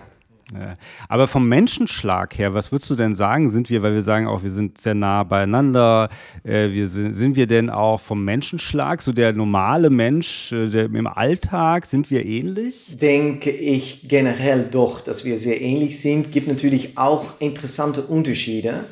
Aber 1.07 1.27
vom 1.27 1.47
Menschenschlag 1.47 2.37
her, 2.37 2.53
was 2.53 2.71
würdest 2.71 2.89
du 2.89 2.95
denn 2.95 3.13
sagen? 3.13 3.49
Sind 3.49 3.69
wir, 3.69 3.83
weil 3.83 3.93
wir 3.93 4.01
sagen 4.01 4.27
auch, 4.27 4.41
wir 4.41 4.49
sind 4.49 4.79
sehr 4.79 4.95
nah 4.95 5.23
beieinander, 5.23 6.09
äh, 6.43 6.69
wir 6.71 6.87
sind, 6.87 7.13
sind 7.13 7.35
wir 7.35 7.45
denn 7.45 7.69
auch 7.69 7.99
vom 7.99 8.25
Menschenschlag, 8.25 9.01
so 9.01 9.11
der 9.11 9.33
normale 9.33 9.89
Mensch 9.89 10.51
äh, 10.51 10.69
der, 10.69 10.85
im 10.85 11.07
Alltag, 11.07 11.85
sind 11.85 12.09
wir 12.09 12.25
ähnlich? 12.25 12.97
Denke 12.99 13.51
ich 13.51 14.07
generell 14.07 14.63
doch, 14.63 15.01
dass 15.01 15.23
wir 15.23 15.37
sehr 15.37 15.61
ähnlich 15.61 16.01
sind. 16.01 16.31
Gibt 16.31 16.47
natürlich 16.47 16.97
auch 16.97 17.39
interessante 17.39 18.01
Unterschiede. 18.01 18.85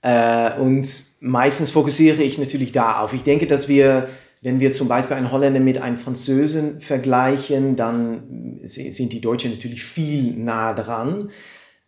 Äh, 0.00 0.58
und 0.58 1.04
meistens 1.20 1.70
fokussiere 1.70 2.22
ich 2.22 2.38
natürlich 2.38 2.72
darauf. 2.72 3.12
Ich 3.12 3.22
denke, 3.22 3.46
dass 3.46 3.68
wir 3.68 4.08
wenn 4.44 4.60
wir 4.60 4.72
zum 4.72 4.88
Beispiel 4.88 5.16
einen 5.16 5.32
Holländer 5.32 5.58
mit 5.58 5.78
einem 5.78 5.96
Französen 5.96 6.78
vergleichen, 6.82 7.76
dann 7.76 8.60
sind 8.62 9.12
die 9.14 9.22
Deutschen 9.22 9.52
natürlich 9.52 9.82
viel 9.82 10.36
nah 10.36 10.74
dran. 10.74 11.30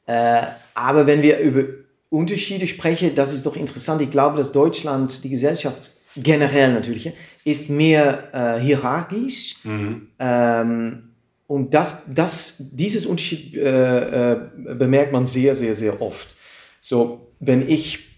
Äh, 0.06 0.40
aber 0.72 1.06
wenn 1.06 1.20
wir 1.20 1.38
über 1.40 1.64
Unterschiede 2.08 2.66
sprechen, 2.66 3.14
das 3.14 3.34
ist 3.34 3.44
doch 3.44 3.56
interessant. 3.56 4.00
Ich 4.00 4.10
glaube, 4.10 4.38
dass 4.38 4.52
Deutschland, 4.52 5.22
die 5.22 5.28
Gesellschaft 5.28 5.92
generell 6.16 6.72
natürlich, 6.72 7.12
ist 7.44 7.68
mehr 7.68 8.30
äh, 8.32 8.58
hierarchisch. 8.58 9.56
Mhm. 9.62 10.08
Ähm, 10.18 11.02
und 11.46 11.74
das, 11.74 12.04
das, 12.08 12.56
dieses 12.72 13.04
Unterschied 13.04 13.54
äh, 13.54 14.36
bemerkt 14.78 15.12
man 15.12 15.26
sehr, 15.26 15.54
sehr, 15.54 15.74
sehr 15.74 16.00
oft. 16.00 16.34
So, 16.80 17.32
wenn 17.38 17.68
ich 17.68 18.15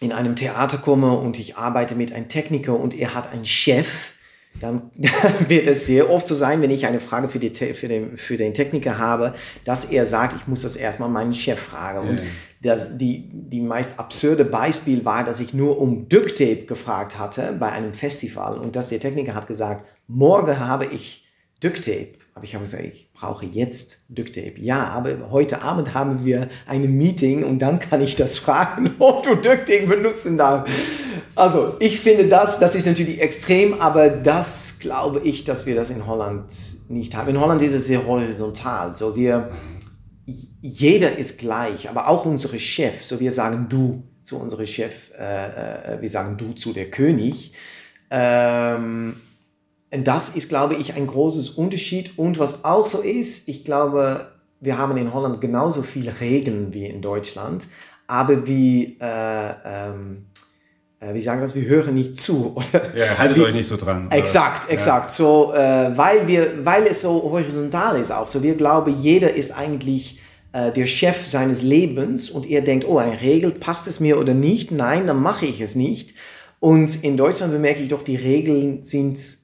in 0.00 0.12
einem 0.12 0.36
Theater 0.36 0.78
komme 0.78 1.12
und 1.12 1.38
ich 1.38 1.56
arbeite 1.56 1.94
mit 1.94 2.12
einem 2.12 2.28
Techniker 2.28 2.78
und 2.78 2.98
er 2.98 3.14
hat 3.14 3.32
einen 3.32 3.44
Chef, 3.44 4.12
dann, 4.60 4.90
wird 5.48 5.66
es 5.66 5.86
sehr 5.86 6.10
oft 6.10 6.26
so 6.26 6.34
sein, 6.34 6.62
wenn 6.62 6.70
ich 6.70 6.86
eine 6.86 7.00
Frage 7.00 7.28
für, 7.28 7.38
die, 7.38 7.50
für, 7.50 7.88
den, 7.88 8.16
für 8.16 8.36
den 8.36 8.54
Techniker 8.54 8.98
habe, 8.98 9.34
dass 9.64 9.86
er 9.86 10.06
sagt, 10.06 10.34
ich 10.36 10.46
muss 10.46 10.62
das 10.62 10.76
erstmal 10.76 11.08
meinen 11.08 11.34
Chef 11.34 11.58
fragen. 11.58 12.08
Und 12.08 12.22
das, 12.62 12.96
die, 12.96 13.28
die 13.32 13.60
meist 13.60 13.98
absurde 13.98 14.44
Beispiel 14.44 15.04
war, 15.04 15.22
dass 15.24 15.40
ich 15.40 15.54
nur 15.54 15.78
um 15.78 16.08
Duct 16.08 16.38
Tape 16.38 16.64
gefragt 16.64 17.18
hatte 17.18 17.56
bei 17.58 17.70
einem 17.70 17.94
Festival 17.94 18.58
und 18.58 18.74
dass 18.74 18.88
der 18.88 19.00
Techniker 19.00 19.34
hat 19.34 19.46
gesagt, 19.46 19.84
morgen 20.06 20.58
habe 20.58 20.86
ich 20.86 21.24
Duct 21.60 21.84
Tape. 21.84 22.12
Aber 22.38 22.44
ich 22.44 22.54
habe 22.54 22.62
gesagt, 22.62 22.84
ich 22.84 23.10
brauche 23.14 23.44
jetzt 23.46 24.04
Duct 24.10 24.36
Tape. 24.36 24.60
Ja, 24.60 24.90
aber 24.90 25.32
heute 25.32 25.62
Abend 25.62 25.92
haben 25.92 26.24
wir 26.24 26.48
ein 26.68 26.88
Meeting 26.96 27.42
und 27.42 27.58
dann 27.58 27.80
kann 27.80 28.00
ich 28.00 28.14
das 28.14 28.38
fragen, 28.38 28.94
ob 29.00 29.24
du 29.24 29.34
Duct 29.34 29.66
Tape 29.66 29.88
benutzen 29.88 30.38
darfst. 30.38 30.72
Also, 31.34 31.74
ich 31.80 31.98
finde 31.98 32.28
das, 32.28 32.60
das 32.60 32.76
ist 32.76 32.86
natürlich 32.86 33.20
extrem, 33.20 33.80
aber 33.80 34.08
das 34.08 34.74
glaube 34.78 35.20
ich, 35.24 35.42
dass 35.42 35.66
wir 35.66 35.74
das 35.74 35.90
in 35.90 36.06
Holland 36.06 36.52
nicht 36.88 37.16
haben. 37.16 37.28
In 37.28 37.40
Holland 37.40 37.60
ist 37.60 37.72
es 37.72 37.88
sehr 37.88 38.06
horizontal. 38.06 38.92
So, 38.92 39.16
wir, 39.16 39.50
jeder 40.24 41.18
ist 41.18 41.40
gleich, 41.40 41.90
aber 41.90 42.06
auch 42.06 42.24
unsere 42.24 42.60
Chef. 42.60 43.02
So, 43.02 43.18
wir 43.18 43.32
sagen 43.32 43.66
du 43.68 44.04
zu 44.22 44.38
unserem 44.38 44.66
Chef, 44.66 45.10
äh, 45.18 45.94
äh 45.94 46.00
wir 46.00 46.08
sagen 46.08 46.36
du 46.36 46.52
zu 46.52 46.72
der 46.72 46.88
König. 46.88 47.52
Ähm, 48.12 49.16
das 49.90 50.30
ist, 50.30 50.48
glaube 50.48 50.74
ich, 50.74 50.94
ein 50.94 51.06
großes 51.06 51.50
Unterschied. 51.50 52.18
Und 52.18 52.38
was 52.38 52.64
auch 52.64 52.86
so 52.86 53.00
ist, 53.00 53.48
ich 53.48 53.64
glaube, 53.64 54.26
wir 54.60 54.78
haben 54.78 54.96
in 54.96 55.14
Holland 55.14 55.40
genauso 55.40 55.82
viele 55.82 56.20
Regeln 56.20 56.74
wie 56.74 56.86
in 56.86 57.00
Deutschland, 57.00 57.68
aber 58.06 58.46
wie, 58.46 58.98
äh, 59.00 59.54
ähm, 59.64 60.26
äh, 61.00 61.14
wie 61.14 61.20
sagen 61.20 61.40
wir 61.40 61.44
das, 61.44 61.54
wir 61.54 61.66
hören 61.66 61.94
nicht 61.94 62.16
zu. 62.16 62.54
Oder 62.72 62.96
ja, 62.96 63.18
haltet 63.18 63.36
wie, 63.36 63.42
euch 63.42 63.54
nicht 63.54 63.68
so 63.68 63.76
dran. 63.76 64.10
Exakt, 64.10 64.64
oder? 64.64 64.72
exakt. 64.74 65.06
Ja. 65.06 65.10
So, 65.10 65.52
äh, 65.54 65.96
weil, 65.96 66.26
wir, 66.26 66.64
weil 66.64 66.86
es 66.86 67.02
so 67.02 67.22
horizontal 67.22 67.98
ist 68.00 68.10
auch. 68.10 68.28
So, 68.28 68.42
wir 68.42 68.56
glauben, 68.56 68.94
jeder 69.00 69.32
ist 69.32 69.52
eigentlich 69.52 70.18
äh, 70.52 70.72
der 70.72 70.86
Chef 70.86 71.26
seines 71.26 71.62
Lebens 71.62 72.30
und 72.30 72.48
er 72.48 72.62
denkt, 72.62 72.86
oh, 72.86 72.98
eine 72.98 73.20
Regel, 73.20 73.52
passt 73.52 73.86
es 73.86 74.00
mir 74.00 74.18
oder 74.18 74.34
nicht? 74.34 74.70
Nein, 74.70 75.06
dann 75.06 75.22
mache 75.22 75.46
ich 75.46 75.60
es 75.60 75.74
nicht. 75.74 76.14
Und 76.60 77.04
in 77.04 77.16
Deutschland 77.16 77.52
bemerke 77.52 77.80
ich 77.80 77.88
doch, 77.88 78.02
die 78.02 78.16
Regeln 78.16 78.82
sind 78.82 79.37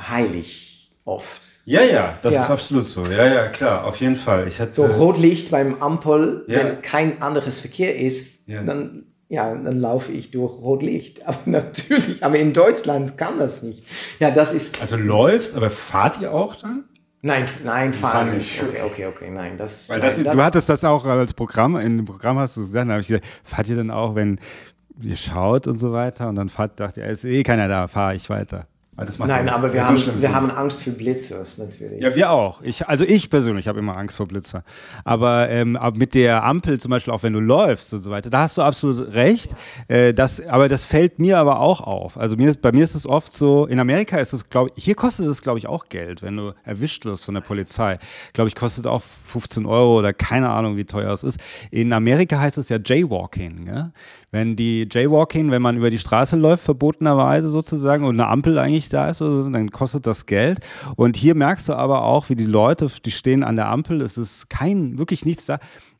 heilig 0.00 0.90
oft. 1.04 1.60
Ja, 1.64 1.82
ja, 1.82 2.18
das 2.22 2.34
ja. 2.34 2.42
ist 2.42 2.50
absolut 2.50 2.86
so. 2.86 3.04
Ja, 3.06 3.26
ja, 3.26 3.48
klar, 3.48 3.84
auf 3.84 3.96
jeden 3.96 4.16
Fall. 4.16 4.46
Ich 4.48 4.60
hatte 4.60 4.72
so 4.72 4.84
Rotlicht 4.84 5.50
beim 5.50 5.80
Ampel, 5.82 6.44
ja. 6.48 6.58
wenn 6.58 6.82
kein 6.82 7.22
anderes 7.22 7.60
Verkehr 7.60 7.96
ist, 7.96 8.48
ja. 8.48 8.62
dann 8.62 9.06
ja, 9.32 9.54
dann 9.54 9.80
laufe 9.80 10.12
ich 10.12 10.30
durch 10.30 10.52
Rotlicht. 10.60 11.22
Aber 11.26 11.38
natürlich, 11.46 12.22
aber 12.22 12.38
in 12.38 12.52
Deutschland 12.52 13.16
kann 13.16 13.38
das 13.38 13.62
nicht. 13.62 13.82
Ja, 14.18 14.30
das 14.30 14.52
ist. 14.52 14.82
Also 14.82 14.98
läufst, 14.98 15.56
aber 15.56 15.70
fahrt 15.70 16.20
ihr 16.20 16.34
auch 16.34 16.54
dann? 16.54 16.84
Nein, 17.22 17.46
nein, 17.64 17.94
fahren 17.94 18.34
nicht. 18.34 18.62
Okay, 18.62 18.82
okay, 18.82 19.06
okay, 19.06 19.30
nein. 19.30 19.56
Das, 19.56 19.88
Weil 19.88 20.00
das, 20.00 20.16
nein, 20.16 20.24
das, 20.24 20.34
du 20.34 20.42
hattest 20.42 20.68
das 20.68 20.84
auch 20.84 21.06
als 21.06 21.32
Programm, 21.32 21.76
in 21.76 21.96
dem 21.96 22.04
Programm 22.04 22.38
hast 22.38 22.58
du 22.58 22.60
gesagt, 22.60 22.86
da 22.86 22.92
habe 22.92 23.00
ich 23.00 23.06
gesagt, 23.06 23.24
fahrt 23.42 23.68
ihr 23.68 23.76
dann 23.76 23.90
auch, 23.90 24.14
wenn 24.14 24.38
ihr 25.00 25.16
schaut 25.16 25.66
und 25.66 25.78
so 25.78 25.92
weiter 25.92 26.28
und 26.28 26.34
dann 26.34 26.50
fahrt, 26.50 26.78
dachte 26.78 27.00
ihr, 27.00 27.06
ist 27.06 27.24
eh 27.24 27.42
keiner 27.42 27.68
da, 27.68 27.88
fahre 27.88 28.16
ich 28.16 28.28
weiter. 28.28 28.66
Nein, 28.94 29.46
ja 29.46 29.54
aber 29.54 29.72
wir, 29.72 29.88
haben, 29.88 29.96
so 29.96 30.20
wir 30.20 30.34
haben 30.34 30.50
Angst 30.50 30.82
für 30.82 30.90
Blitze, 30.90 31.42
natürlich. 31.58 32.02
Ja, 32.02 32.14
wir 32.14 32.30
auch. 32.30 32.60
Ich, 32.60 32.86
also 32.86 33.04
ich 33.04 33.30
persönlich 33.30 33.66
habe 33.66 33.78
immer 33.78 33.96
Angst 33.96 34.18
vor 34.18 34.28
Blitzer. 34.28 34.64
Aber, 35.02 35.48
ähm, 35.48 35.76
aber 35.76 35.96
mit 35.96 36.12
der 36.12 36.44
Ampel 36.44 36.78
zum 36.78 36.90
Beispiel, 36.90 37.10
auch 37.10 37.22
wenn 37.22 37.32
du 37.32 37.40
läufst 37.40 37.94
und 37.94 38.02
so 38.02 38.10
weiter, 38.10 38.28
da 38.28 38.40
hast 38.40 38.58
du 38.58 38.62
absolut 38.62 39.14
recht. 39.14 39.52
Äh, 39.88 40.12
das, 40.12 40.42
aber 40.46 40.68
das 40.68 40.84
fällt 40.84 41.18
mir 41.18 41.38
aber 41.38 41.60
auch 41.60 41.80
auf. 41.80 42.18
Also 42.18 42.36
mir, 42.36 42.52
bei 42.60 42.70
mir 42.72 42.84
ist 42.84 42.94
es 42.94 43.06
oft 43.06 43.32
so, 43.32 43.64
in 43.64 43.80
Amerika 43.80 44.18
ist 44.18 44.34
es, 44.34 44.50
glaube 44.50 44.72
ich, 44.76 44.84
hier 44.84 44.94
kostet 44.94 45.26
es, 45.26 45.40
glaube 45.40 45.58
ich, 45.58 45.66
auch 45.66 45.88
Geld, 45.88 46.20
wenn 46.20 46.36
du 46.36 46.52
erwischt 46.62 47.06
wirst 47.06 47.24
von 47.24 47.34
der 47.34 47.40
Polizei. 47.40 47.98
Glaube 48.34 48.48
ich, 48.48 48.54
kostet 48.54 48.86
auch 48.86 49.00
15 49.00 49.64
Euro 49.64 50.00
oder 50.00 50.12
keine 50.12 50.50
Ahnung, 50.50 50.76
wie 50.76 50.84
teuer 50.84 51.14
es 51.14 51.22
ist. 51.22 51.40
In 51.70 51.94
Amerika 51.94 52.38
heißt 52.38 52.58
es 52.58 52.68
ja 52.68 52.78
Jaywalking. 52.84 53.66
Ja? 53.66 53.92
wenn 54.32 54.56
die 54.56 54.88
Jaywalking, 54.90 55.50
wenn 55.50 55.60
man 55.60 55.76
über 55.76 55.90
die 55.90 55.98
Straße 55.98 56.36
läuft, 56.36 56.64
verbotenerweise 56.64 57.50
sozusagen 57.50 58.04
und 58.04 58.18
eine 58.18 58.28
Ampel 58.28 58.58
eigentlich 58.58 58.81
Licht 58.82 58.92
da 58.92 59.08
ist, 59.08 59.20
dann 59.20 59.70
kostet 59.70 60.06
das 60.06 60.26
Geld. 60.26 60.58
Und 60.96 61.16
hier 61.16 61.34
merkst 61.34 61.68
du 61.68 61.74
aber 61.74 62.02
auch, 62.02 62.28
wie 62.28 62.36
die 62.36 62.46
Leute, 62.46 62.90
die 63.04 63.10
stehen 63.10 63.44
an 63.44 63.56
der 63.56 63.68
Ampel, 63.68 64.02
es 64.02 64.18
ist 64.18 64.50
kein, 64.50 64.98
wirklich 64.98 65.24
nichts 65.24 65.46
da. 65.46 65.58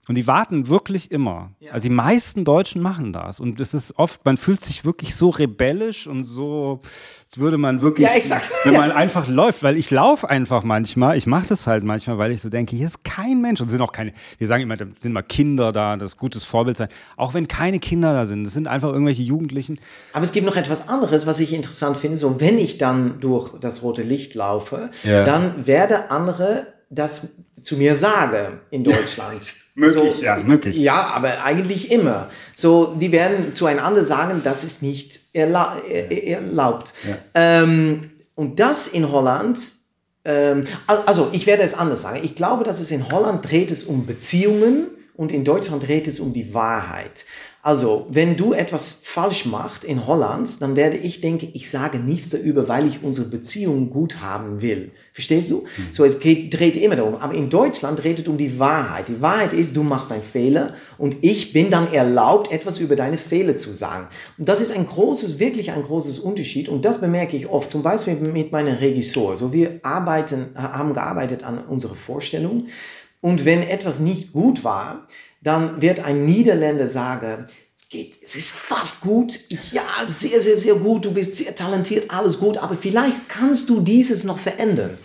Und 0.08 0.16
die 0.16 0.26
warten 0.26 0.68
wirklich 0.68 1.12
immer. 1.12 1.52
Ja. 1.60 1.72
Also 1.72 1.84
die 1.84 1.94
meisten 1.94 2.44
Deutschen 2.44 2.82
machen 2.82 3.12
das. 3.12 3.38
Und 3.38 3.60
es 3.60 3.72
ist 3.72 3.96
oft, 3.98 4.24
man 4.24 4.36
fühlt 4.36 4.64
sich 4.64 4.84
wirklich 4.84 5.14
so 5.14 5.30
rebellisch 5.30 6.08
und 6.08 6.24
so, 6.24 6.80
als 7.24 7.38
würde 7.38 7.56
man 7.56 7.82
wirklich, 7.82 8.08
ja, 8.08 8.14
exakt. 8.14 8.50
wenn 8.64 8.74
man 8.74 8.90
einfach 8.90 9.28
läuft, 9.28 9.62
weil 9.62 9.76
ich 9.76 9.92
laufe 9.92 10.28
einfach 10.28 10.64
manchmal, 10.64 11.16
ich 11.16 11.28
mache 11.28 11.46
das 11.46 11.68
halt 11.68 11.84
manchmal, 11.84 12.18
weil 12.18 12.32
ich 12.32 12.40
so 12.40 12.48
denke, 12.48 12.74
hier 12.74 12.88
ist 12.88 13.04
kein 13.04 13.40
Mensch 13.40 13.60
und 13.60 13.68
sind 13.68 13.80
auch 13.80 13.92
keine, 13.92 14.12
wir 14.38 14.48
sagen 14.48 14.64
immer, 14.64 14.76
da 14.76 14.86
sind 14.98 15.12
mal 15.12 15.22
Kinder 15.22 15.70
da, 15.70 15.96
das 15.96 16.16
gutes 16.16 16.44
Vorbild 16.44 16.76
sein. 16.76 16.88
Auch 17.16 17.32
wenn 17.32 17.46
keine 17.46 17.78
Kinder 17.78 18.12
da 18.12 18.26
sind, 18.26 18.42
das 18.42 18.54
sind 18.54 18.66
einfach 18.66 18.92
irgendwelche 18.92 19.22
Jugendlichen. 19.22 19.78
Aber 20.14 20.24
es 20.24 20.32
gibt 20.32 20.46
noch 20.46 20.56
etwas 20.56 20.88
anderes, 20.88 21.28
was 21.28 21.38
ich 21.38 21.54
interessant 21.54 21.96
finde. 21.96 22.16
So, 22.16 22.40
wenn 22.40 22.58
ich 22.58 22.76
dann 22.76 23.20
durch 23.20 23.56
das 23.60 23.84
rote 23.84 24.02
Licht 24.02 24.34
laufe, 24.34 24.90
ja. 25.04 25.24
dann 25.24 25.64
werde 25.64 26.10
andere 26.10 26.71
das 26.92 27.34
zu 27.62 27.76
mir 27.76 27.94
sagen 27.94 28.60
in 28.70 28.84
Deutschland. 28.84 29.54
möglich, 29.74 30.16
so, 30.16 30.22
ja, 30.22 30.36
möglich. 30.36 30.76
Ja, 30.76 31.06
aber 31.14 31.44
eigentlich 31.44 31.90
immer. 31.90 32.28
So, 32.54 32.94
die 32.98 33.12
werden 33.12 33.54
zueinander 33.54 34.04
sagen, 34.04 34.42
das 34.44 34.64
ist 34.64 34.82
nicht 34.82 35.20
erla 35.32 35.78
erlaubt. 35.78 36.92
Ja. 37.08 37.16
Ähm, 37.34 38.00
und 38.34 38.60
das 38.60 38.88
in 38.88 39.10
Holland, 39.10 39.58
ähm, 40.24 40.64
also 40.86 41.30
ich 41.32 41.46
werde 41.46 41.62
es 41.62 41.74
anders 41.74 42.02
sagen. 42.02 42.20
Ich 42.22 42.34
glaube, 42.34 42.64
dass 42.64 42.80
es 42.80 42.90
in 42.90 43.10
Holland 43.10 43.48
dreht 43.48 43.70
es 43.70 43.84
um 43.84 44.06
Beziehungen 44.06 44.88
und 45.14 45.32
in 45.32 45.44
Deutschland 45.44 45.86
dreht 45.86 46.06
es 46.08 46.20
um 46.20 46.32
die 46.32 46.54
Wahrheit. 46.54 47.24
Also, 47.64 48.06
wenn 48.10 48.36
du 48.36 48.54
etwas 48.54 49.02
falsch 49.04 49.46
machst 49.46 49.84
in 49.84 50.08
Holland, 50.08 50.60
dann 50.60 50.74
werde 50.74 50.96
ich 50.96 51.20
denken, 51.20 51.50
ich 51.52 51.70
sage 51.70 52.00
nichts 52.00 52.30
darüber, 52.30 52.66
weil 52.66 52.88
ich 52.88 53.04
unsere 53.04 53.28
Beziehung 53.28 53.88
gut 53.88 54.20
haben 54.20 54.60
will. 54.60 54.90
Verstehst 55.12 55.52
du? 55.52 55.58
Mhm. 55.58 55.92
So, 55.92 56.04
es 56.04 56.18
geht, 56.18 56.58
dreht 56.58 56.76
immer 56.76 56.96
darum. 56.96 57.14
Aber 57.14 57.34
in 57.34 57.50
Deutschland 57.50 58.04
es 58.04 58.26
um 58.26 58.36
die 58.36 58.58
Wahrheit. 58.58 59.06
Die 59.06 59.20
Wahrheit 59.22 59.52
ist, 59.52 59.76
du 59.76 59.84
machst 59.84 60.10
einen 60.10 60.24
Fehler 60.24 60.74
und 60.98 61.18
ich 61.20 61.52
bin 61.52 61.70
dann 61.70 61.92
erlaubt, 61.92 62.50
etwas 62.50 62.80
über 62.80 62.96
deine 62.96 63.16
Fehler 63.16 63.54
zu 63.54 63.70
sagen. 63.72 64.08
Und 64.38 64.48
das 64.48 64.60
ist 64.60 64.72
ein 64.72 64.84
großes, 64.84 65.38
wirklich 65.38 65.70
ein 65.70 65.84
großes 65.84 66.18
Unterschied. 66.18 66.68
Und 66.68 66.84
das 66.84 67.00
bemerke 67.00 67.36
ich 67.36 67.46
oft, 67.46 67.70
zum 67.70 67.84
Beispiel 67.84 68.16
mit 68.16 68.50
meinem 68.50 68.74
Regisseur. 68.74 69.36
So, 69.36 69.52
wir 69.52 69.78
arbeiten, 69.84 70.48
haben 70.56 70.94
gearbeitet 70.94 71.44
an 71.44 71.58
unserer 71.58 71.94
Vorstellung. 71.94 72.66
Und 73.20 73.44
wenn 73.44 73.62
etwas 73.62 74.00
nicht 74.00 74.32
gut 74.32 74.64
war, 74.64 75.06
dann 75.42 75.82
wird 75.82 76.04
ein 76.04 76.24
Niederländer 76.24 76.88
sagen, 76.88 77.46
geht, 77.90 78.18
es 78.22 78.36
ist 78.36 78.50
fast 78.50 79.02
gut, 79.02 79.38
ja, 79.70 79.84
sehr, 80.08 80.40
sehr, 80.40 80.56
sehr 80.56 80.74
gut, 80.76 81.04
du 81.04 81.12
bist 81.12 81.34
sehr 81.34 81.54
talentiert, 81.54 82.10
alles 82.10 82.38
gut, 82.38 82.56
aber 82.56 82.74
vielleicht 82.74 83.28
kannst 83.28 83.68
du 83.68 83.80
dieses 83.80 84.24
noch 84.24 84.38
verändern. 84.38 84.96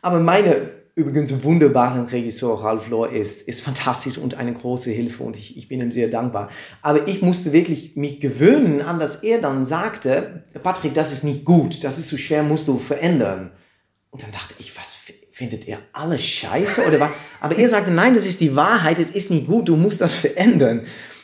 Aber 0.00 0.18
meine 0.18 0.70
übrigens 0.94 1.42
wunderbaren 1.42 2.06
Regisseur 2.06 2.62
Ralf 2.62 2.88
Lohr 2.88 3.10
ist, 3.10 3.42
ist 3.42 3.62
fantastisch 3.62 4.18
und 4.18 4.34
eine 4.34 4.52
große 4.52 4.90
Hilfe 4.90 5.22
und 5.22 5.36
ich, 5.36 5.56
ich 5.56 5.68
bin 5.68 5.80
ihm 5.80 5.92
sehr 5.92 6.08
dankbar. 6.08 6.50
Aber 6.82 7.08
ich 7.08 7.22
musste 7.22 7.52
wirklich 7.52 7.96
mich 7.96 8.20
gewöhnen 8.20 8.82
an, 8.82 8.98
dass 8.98 9.22
er 9.22 9.40
dann 9.40 9.64
sagte, 9.64 10.44
Patrick, 10.62 10.92
das 10.94 11.12
ist 11.12 11.24
nicht 11.24 11.44
gut, 11.44 11.84
das 11.84 11.98
ist 11.98 12.08
zu 12.08 12.18
schwer, 12.18 12.42
musst 12.42 12.68
du 12.68 12.78
verändern. 12.78 13.52
Und 14.10 14.22
dann 14.22 14.32
dachte 14.32 14.54
ich, 14.58 14.78
was 14.78 14.92
findet 15.42 15.66
er 15.66 15.78
alles 15.92 16.22
scheiße 16.22 16.86
oder 16.86 17.00
was? 17.00 17.10
Aber 17.40 17.58
er 17.58 17.68
sagte, 17.68 17.90
nein, 17.90 18.14
das 18.14 18.26
ist 18.26 18.40
die 18.40 18.54
Wahrheit, 18.54 19.00
es 19.00 19.10
ist 19.10 19.28
nicht 19.28 19.48
gut, 19.48 19.66
du 19.66 19.74
musst 19.74 20.00
das 20.00 20.14
verändern. 20.14 20.82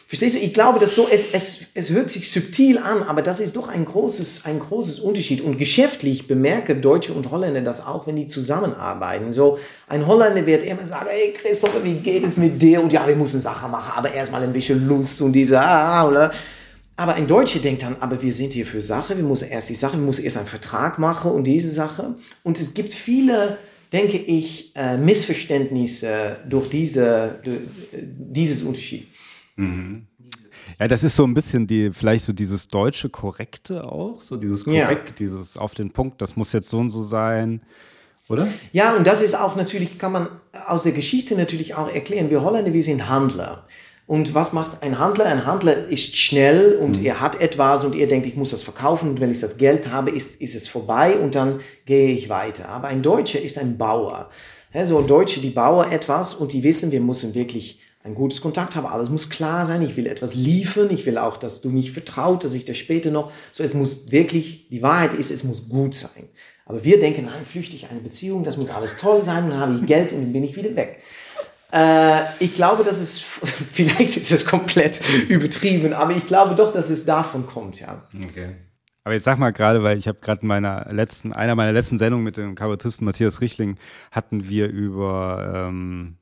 Verstehst 0.09 0.35
du? 0.35 0.41
Ich 0.41 0.53
glaube, 0.53 0.81
dass 0.81 0.97
so, 0.97 1.07
es, 1.09 1.33
es, 1.33 1.61
es 1.75 1.91
hört 1.91 2.11
sich 2.11 2.33
subtil 2.33 2.79
an, 2.79 3.05
aber 3.05 3.23
das 3.23 3.39
ist 3.39 3.55
doch 3.55 3.69
ein 3.69 3.85
großes, 3.85 4.45
ein 4.45 4.59
großes 4.59 4.99
Unterschied. 4.99 5.41
Und 5.41 5.57
geschäftlich 5.57 6.27
bemerke 6.27 6.75
Deutsche 6.75 7.13
und 7.13 7.31
Holländer 7.31 7.61
das 7.61 7.87
auch, 7.87 8.09
wenn 8.09 8.17
die 8.17 8.27
zusammenarbeiten. 8.27 9.33
So, 9.33 9.59
ein 9.87 10.05
Holländer 10.05 10.45
wird 10.47 10.65
immer 10.65 10.85
sagen, 10.85 11.07
hey 11.11 11.33
Christopher, 11.33 11.85
wie 11.85 11.95
geht 11.95 12.25
es 12.25 12.37
mit 12.37 12.61
dir? 12.61 12.83
Und 12.83 12.93
ja, 12.93 13.07
wir 13.07 13.15
müssen 13.15 13.41
Sachen 13.41 13.71
machen, 13.71 13.93
aber 13.95 14.13
erstmal 14.13 14.43
ein 14.43 14.53
bisschen 14.53 14.89
Lust 14.89 15.21
und 15.21 15.33
diese, 15.33 15.61
ah, 15.61 16.09
oder? 16.09 16.33
Aber 16.97 17.15
ein 17.15 17.29
Deutscher 17.29 17.61
denkt 17.61 17.85
dann, 17.85 17.95
aber 18.01 18.21
wir 18.21 18.33
sind 18.33 18.55
hier 18.55 18.67
für 18.67 18.83
Sache, 18.83 19.17
wir 19.17 19.23
müssen 19.23 19.49
erst 19.49 19.69
die 19.69 19.75
Sache, 19.75 19.93
wir 19.93 20.05
müssen 20.05 20.25
erst 20.25 20.39
einen 20.39 20.49
Vertrag 20.49 20.99
machen 20.99 21.31
und 21.31 21.45
diese 21.45 21.71
Sache. 21.71 22.17
Und 22.43 22.59
es 22.61 22.75
gibt 22.75 22.93
viele 22.93 23.59
denke 23.93 24.19
ich, 24.19 24.73
äh, 24.77 24.97
Missverständnisse 24.97 26.39
durch, 26.49 26.69
diese, 26.69 27.41
durch 27.43 27.61
dieses 27.93 28.63
Unterschied. 28.63 29.09
Mhm. 29.57 30.07
Ja, 30.79 30.87
das 30.87 31.03
ist 31.03 31.17
so 31.17 31.25
ein 31.25 31.35
bisschen 31.35 31.67
die, 31.67 31.91
vielleicht 31.93 32.25
so 32.25 32.33
dieses 32.33 32.69
deutsche 32.69 33.09
Korrekte 33.09 33.85
auch, 33.85 34.21
so 34.21 34.37
dieses 34.37 34.65
Korrekt, 34.65 35.09
ja. 35.09 35.15
dieses 35.19 35.57
auf 35.57 35.75
den 35.75 35.91
Punkt, 35.91 36.21
das 36.21 36.37
muss 36.37 36.53
jetzt 36.53 36.69
so 36.69 36.79
und 36.79 36.91
so 36.91 37.03
sein, 37.03 37.63
oder? 38.29 38.47
Ja, 38.73 38.95
und 38.95 39.07
das 39.07 39.23
ist 39.23 39.35
auch 39.35 39.57
natürlich, 39.57 39.99
kann 39.99 40.13
man 40.13 40.29
aus 40.67 40.83
der 40.83 40.93
Geschichte 40.93 41.35
natürlich 41.35 41.75
auch 41.75 41.93
erklären. 41.93 42.31
Wir 42.31 42.43
Holländer, 42.43 42.73
wir 42.73 42.83
sind 42.83 43.09
Handler. 43.09 43.67
Und 44.09 44.35
was 44.35 44.55
macht 44.55 44.83
ein 44.83 44.99
Handler? 44.99 45.27
Ein 45.27 45.45
Handler 45.45 45.87
ist 45.89 46.17
schnell 46.17 46.79
und 46.81 46.99
mhm. 46.99 47.05
er 47.05 47.21
hat 47.21 47.43
etwas 47.43 47.85
und 47.85 47.95
er 47.95 48.07
denkt, 48.07 48.27
ich 48.27 48.37
muss 48.37 48.49
das 48.49 48.63
verkaufen 48.63 49.11
und 49.11 49.21
wenn 49.21 49.31
ich 49.31 49.41
das 49.41 49.59
Geld 49.59 49.93
habe, 49.93 50.11
ist, 50.11 50.41
ist 50.41 50.55
es 50.55 50.67
vorbei 50.67 51.19
und 51.19 51.35
dann 51.35 51.61
gehe 51.85 52.15
ich 52.15 52.31
weiter. 52.31 52.71
Aber 52.71 52.89
ein 52.89 53.03
Deutscher 53.03 53.39
ist 53.39 53.59
ein 53.59 53.77
Bauer. 53.77 54.31
So 54.85 55.03
Deutsche, 55.03 55.41
die 55.41 55.51
bauen 55.51 55.93
etwas 55.93 56.33
und 56.33 56.55
die 56.55 56.63
wissen, 56.63 56.91
wir 56.91 57.01
müssen 57.01 57.35
wirklich 57.35 57.81
ein 58.03 58.15
gutes 58.15 58.41
Kontakt 58.41 58.77
haben. 58.77 58.87
Alles 58.87 59.11
muss 59.11 59.29
klar 59.29 59.67
sein. 59.67 59.83
Ich 59.83 59.95
will 59.99 60.07
etwas 60.07 60.35
liefern. 60.35 60.89
Ich 60.91 61.05
will 61.05 61.19
auch, 61.19 61.37
dass 61.37 61.61
du 61.61 61.69
mich 61.69 61.93
vertraut, 61.93 62.45
dass 62.45 62.55
ich 62.55 62.65
das 62.65 62.79
später 62.79 63.11
noch. 63.11 63.31
So, 63.53 63.63
es 63.63 63.75
muss 63.75 64.11
wirklich, 64.11 64.69
die 64.71 64.81
Wahrheit 64.81 65.13
ist, 65.13 65.31
es 65.31 65.45
muss 65.45 65.69
gut 65.69 65.95
sein. 65.95 66.31
Aber 66.65 66.83
wir 66.83 66.99
denken, 66.99 67.27
nein, 67.27 67.45
flüchtig 67.45 67.89
eine 67.91 68.01
Beziehung, 68.01 68.45
das 68.45 68.57
muss 68.57 68.71
alles 68.71 68.97
toll 68.97 69.23
sein, 69.23 69.49
dann 69.49 69.59
habe 69.59 69.75
ich 69.75 69.87
Geld 69.87 70.13
und 70.13 70.19
dann 70.19 70.33
bin 70.33 70.45
ich 70.45 70.55
wieder 70.55 70.77
weg. 70.77 71.01
Äh, 71.73 72.23
ich 72.41 72.55
glaube, 72.55 72.85
dass 72.85 72.99
es, 72.99 73.19
vielleicht 73.73 74.17
ist 74.17 74.33
es 74.33 74.45
komplett 74.45 75.03
übertrieben, 75.29 75.93
aber 75.93 76.13
ich 76.13 76.27
glaube 76.27 76.55
doch, 76.55 76.73
dass 76.73 76.91
es 76.91 77.05
davon 77.05 77.47
kommt, 77.47 77.81
ja. 77.81 78.03
Okay. 78.25 78.57
Aber 79.05 79.15
jetzt 79.15 79.25
sag 79.25 79.39
mal 79.39 79.55
gerade, 79.55 79.83
weil 79.83 79.97
ich 79.97 80.07
habe 80.07 80.19
gerade 80.21 80.45
meiner 80.45 80.87
letzten, 80.91 81.33
einer 81.33 81.55
meiner 81.55 81.73
letzten 81.73 81.97
Sendungen 81.97 82.25
mit 82.25 82.37
dem 82.37 82.55
Kabarettisten 82.55 83.07
Matthias 83.07 83.41
Richling 83.41 83.79
hatten 84.11 84.51
wir 84.51 84.69
über 84.69 85.67
ähm, 85.69 86.18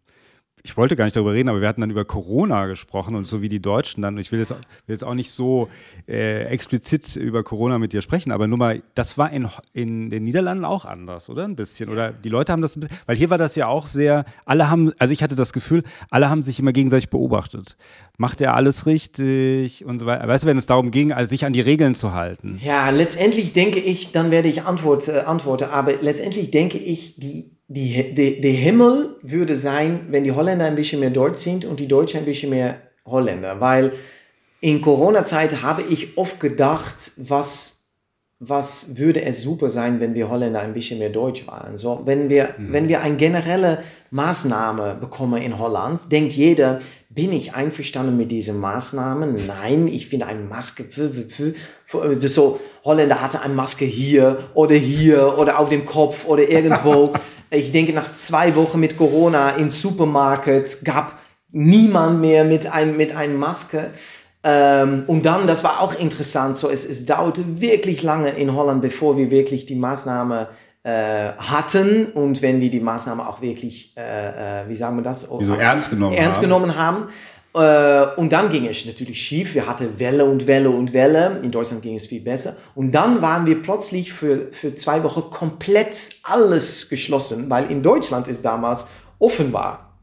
ich 0.66 0.76
wollte 0.76 0.96
gar 0.96 1.04
nicht 1.04 1.14
darüber 1.14 1.32
reden, 1.32 1.48
aber 1.48 1.60
wir 1.60 1.68
hatten 1.68 1.80
dann 1.80 1.90
über 1.90 2.04
Corona 2.04 2.66
gesprochen 2.66 3.14
und 3.14 3.26
so 3.26 3.40
wie 3.40 3.48
die 3.48 3.60
Deutschen 3.60 4.02
dann, 4.02 4.18
ich 4.18 4.32
will 4.32 4.40
jetzt, 4.40 4.50
will 4.50 4.58
jetzt 4.88 5.04
auch 5.04 5.14
nicht 5.14 5.30
so 5.30 5.68
äh, 6.08 6.44
explizit 6.46 7.14
über 7.14 7.44
Corona 7.44 7.78
mit 7.78 7.92
dir 7.92 8.02
sprechen, 8.02 8.32
aber 8.32 8.48
nur 8.48 8.58
mal, 8.58 8.82
das 8.96 9.16
war 9.16 9.30
in, 9.30 9.48
in 9.72 10.10
den 10.10 10.24
Niederlanden 10.24 10.64
auch 10.64 10.84
anders, 10.84 11.30
oder? 11.30 11.44
Ein 11.44 11.54
bisschen. 11.54 11.88
Oder 11.88 12.12
die 12.12 12.30
Leute 12.30 12.50
haben 12.50 12.62
das 12.62 12.74
bisschen, 12.74 12.98
weil 13.06 13.16
hier 13.16 13.30
war 13.30 13.38
das 13.38 13.54
ja 13.54 13.68
auch 13.68 13.86
sehr, 13.86 14.24
alle 14.44 14.68
haben, 14.68 14.92
also 14.98 15.12
ich 15.12 15.22
hatte 15.22 15.36
das 15.36 15.52
Gefühl, 15.52 15.84
alle 16.10 16.28
haben 16.28 16.42
sich 16.42 16.58
immer 16.58 16.72
gegenseitig 16.72 17.10
beobachtet. 17.10 17.76
Macht 18.16 18.40
er 18.40 18.54
alles 18.54 18.86
richtig 18.86 19.84
und 19.84 20.00
so 20.00 20.06
weiter? 20.06 20.26
Weißt 20.26 20.42
du, 20.42 20.48
wenn 20.48 20.58
es 20.58 20.66
darum 20.66 20.90
ging, 20.90 21.12
also 21.12 21.28
sich 21.28 21.44
an 21.46 21.52
die 21.52 21.60
Regeln 21.60 21.94
zu 21.94 22.12
halten? 22.12 22.60
Ja, 22.60 22.90
letztendlich 22.90 23.52
denke 23.52 23.78
ich, 23.78 24.10
dann 24.10 24.32
werde 24.32 24.48
ich 24.48 24.62
Antwort, 24.62 25.06
äh, 25.06 25.20
antworten, 25.20 25.68
aber 25.70 25.92
letztendlich 26.00 26.50
denke 26.50 26.78
ich, 26.78 27.14
die 27.16 27.55
die, 27.68 28.14
die, 28.14 28.40
der 28.40 28.52
Himmel 28.52 29.16
würde 29.22 29.56
sein, 29.56 30.06
wenn 30.10 30.24
die 30.24 30.32
Holländer 30.32 30.66
ein 30.66 30.76
bisschen 30.76 31.00
mehr 31.00 31.10
Deutsch 31.10 31.38
sind 31.38 31.64
und 31.64 31.80
die 31.80 31.88
Deutschen 31.88 32.20
ein 32.20 32.26
bisschen 32.26 32.50
mehr 32.50 32.76
Holländer. 33.04 33.60
Weil 33.60 33.92
in 34.60 34.80
Corona-Zeit 34.80 35.62
habe 35.62 35.82
ich 35.82 36.16
oft 36.16 36.38
gedacht, 36.38 37.12
was, 37.16 37.92
was 38.38 38.96
würde 38.96 39.22
es 39.22 39.42
super 39.42 39.68
sein, 39.68 40.00
wenn 40.00 40.14
wir 40.14 40.30
Holländer 40.30 40.60
ein 40.60 40.74
bisschen 40.74 40.98
mehr 40.98 41.10
Deutsch 41.10 41.46
waren. 41.46 41.76
So, 41.76 42.02
wenn 42.04 42.30
wir, 42.30 42.54
mhm. 42.56 42.72
wenn 42.72 42.88
wir 42.88 43.02
eine 43.02 43.16
generelle 43.16 43.82
Maßnahme 44.10 44.98
bekommen 45.00 45.42
in 45.42 45.58
Holland, 45.58 46.10
denkt 46.12 46.34
jeder, 46.34 46.78
bin 47.16 47.32
ich 47.32 47.54
einverstanden 47.54 48.16
mit 48.16 48.30
diesen 48.30 48.60
Maßnahmen? 48.60 49.46
Nein, 49.46 49.88
ich 49.88 50.06
finde 50.06 50.26
eine 50.26 50.42
Maske, 50.44 50.84
so 52.18 52.60
Holländer 52.84 53.22
hatte 53.22 53.40
eine 53.40 53.54
Maske 53.54 53.86
hier 53.86 54.38
oder 54.54 54.76
hier 54.76 55.38
oder 55.38 55.58
auf 55.58 55.70
dem 55.70 55.84
Kopf 55.84 56.26
oder 56.26 56.48
irgendwo. 56.48 57.12
Ich 57.48 57.70
denke, 57.70 57.92
nach 57.92 58.10
zwei 58.10 58.56
Wochen 58.56 58.80
mit 58.80 58.96
Corona 58.96 59.50
im 59.50 59.70
Supermarkt 59.70 60.84
gab 60.84 61.20
niemand 61.52 62.20
mehr 62.20 62.44
mit, 62.44 62.66
ein, 62.66 62.96
mit 62.96 63.14
einer 63.14 63.34
Maske. 63.34 63.92
Ähm, 64.42 65.04
und 65.06 65.24
dann, 65.24 65.46
das 65.46 65.62
war 65.62 65.80
auch 65.80 65.94
interessant, 65.94 66.56
so 66.56 66.68
es, 66.68 66.84
es 66.84 67.06
dauerte 67.06 67.60
wirklich 67.60 68.02
lange 68.02 68.30
in 68.30 68.52
Holland, 68.52 68.82
bevor 68.82 69.16
wir 69.16 69.30
wirklich 69.30 69.64
die 69.64 69.76
Maßnahme 69.76 70.48
äh, 70.50 70.65
hatten 70.90 72.06
und 72.06 72.42
wenn 72.42 72.60
wir 72.60 72.70
die 72.70 72.80
Maßnahme 72.80 73.28
auch 73.28 73.40
wirklich, 73.40 73.92
äh, 73.96 74.62
äh 74.62 74.68
wie 74.68 74.76
sagen 74.76 74.96
wir 74.96 75.02
das, 75.02 75.22
so 75.22 75.40
ernst 75.40 75.90
genommen 75.90 76.14
ernst 76.14 76.38
haben. 76.38 76.44
Genommen 76.44 76.76
haben. 76.76 77.08
Äh, 77.56 78.06
und 78.16 78.32
dann 78.32 78.50
ging 78.50 78.66
es 78.66 78.84
natürlich 78.84 79.20
schief. 79.20 79.54
Wir 79.54 79.66
hatten 79.66 79.98
Welle 79.98 80.26
und 80.26 80.46
Welle 80.46 80.70
und 80.70 80.92
Welle. 80.92 81.40
In 81.42 81.50
Deutschland 81.50 81.82
ging 81.82 81.94
es 81.94 82.06
viel 82.06 82.20
besser. 82.20 82.56
Und 82.74 82.92
dann 82.92 83.22
waren 83.22 83.46
wir 83.46 83.62
plötzlich 83.62 84.12
für, 84.12 84.52
für 84.52 84.74
zwei 84.74 85.02
Wochen 85.02 85.30
komplett 85.30 86.16
alles 86.22 86.88
geschlossen, 86.88 87.48
weil 87.48 87.70
in 87.70 87.82
Deutschland 87.82 88.28
es 88.28 88.42
damals 88.42 88.88
offen 89.18 89.52
war. 89.52 89.94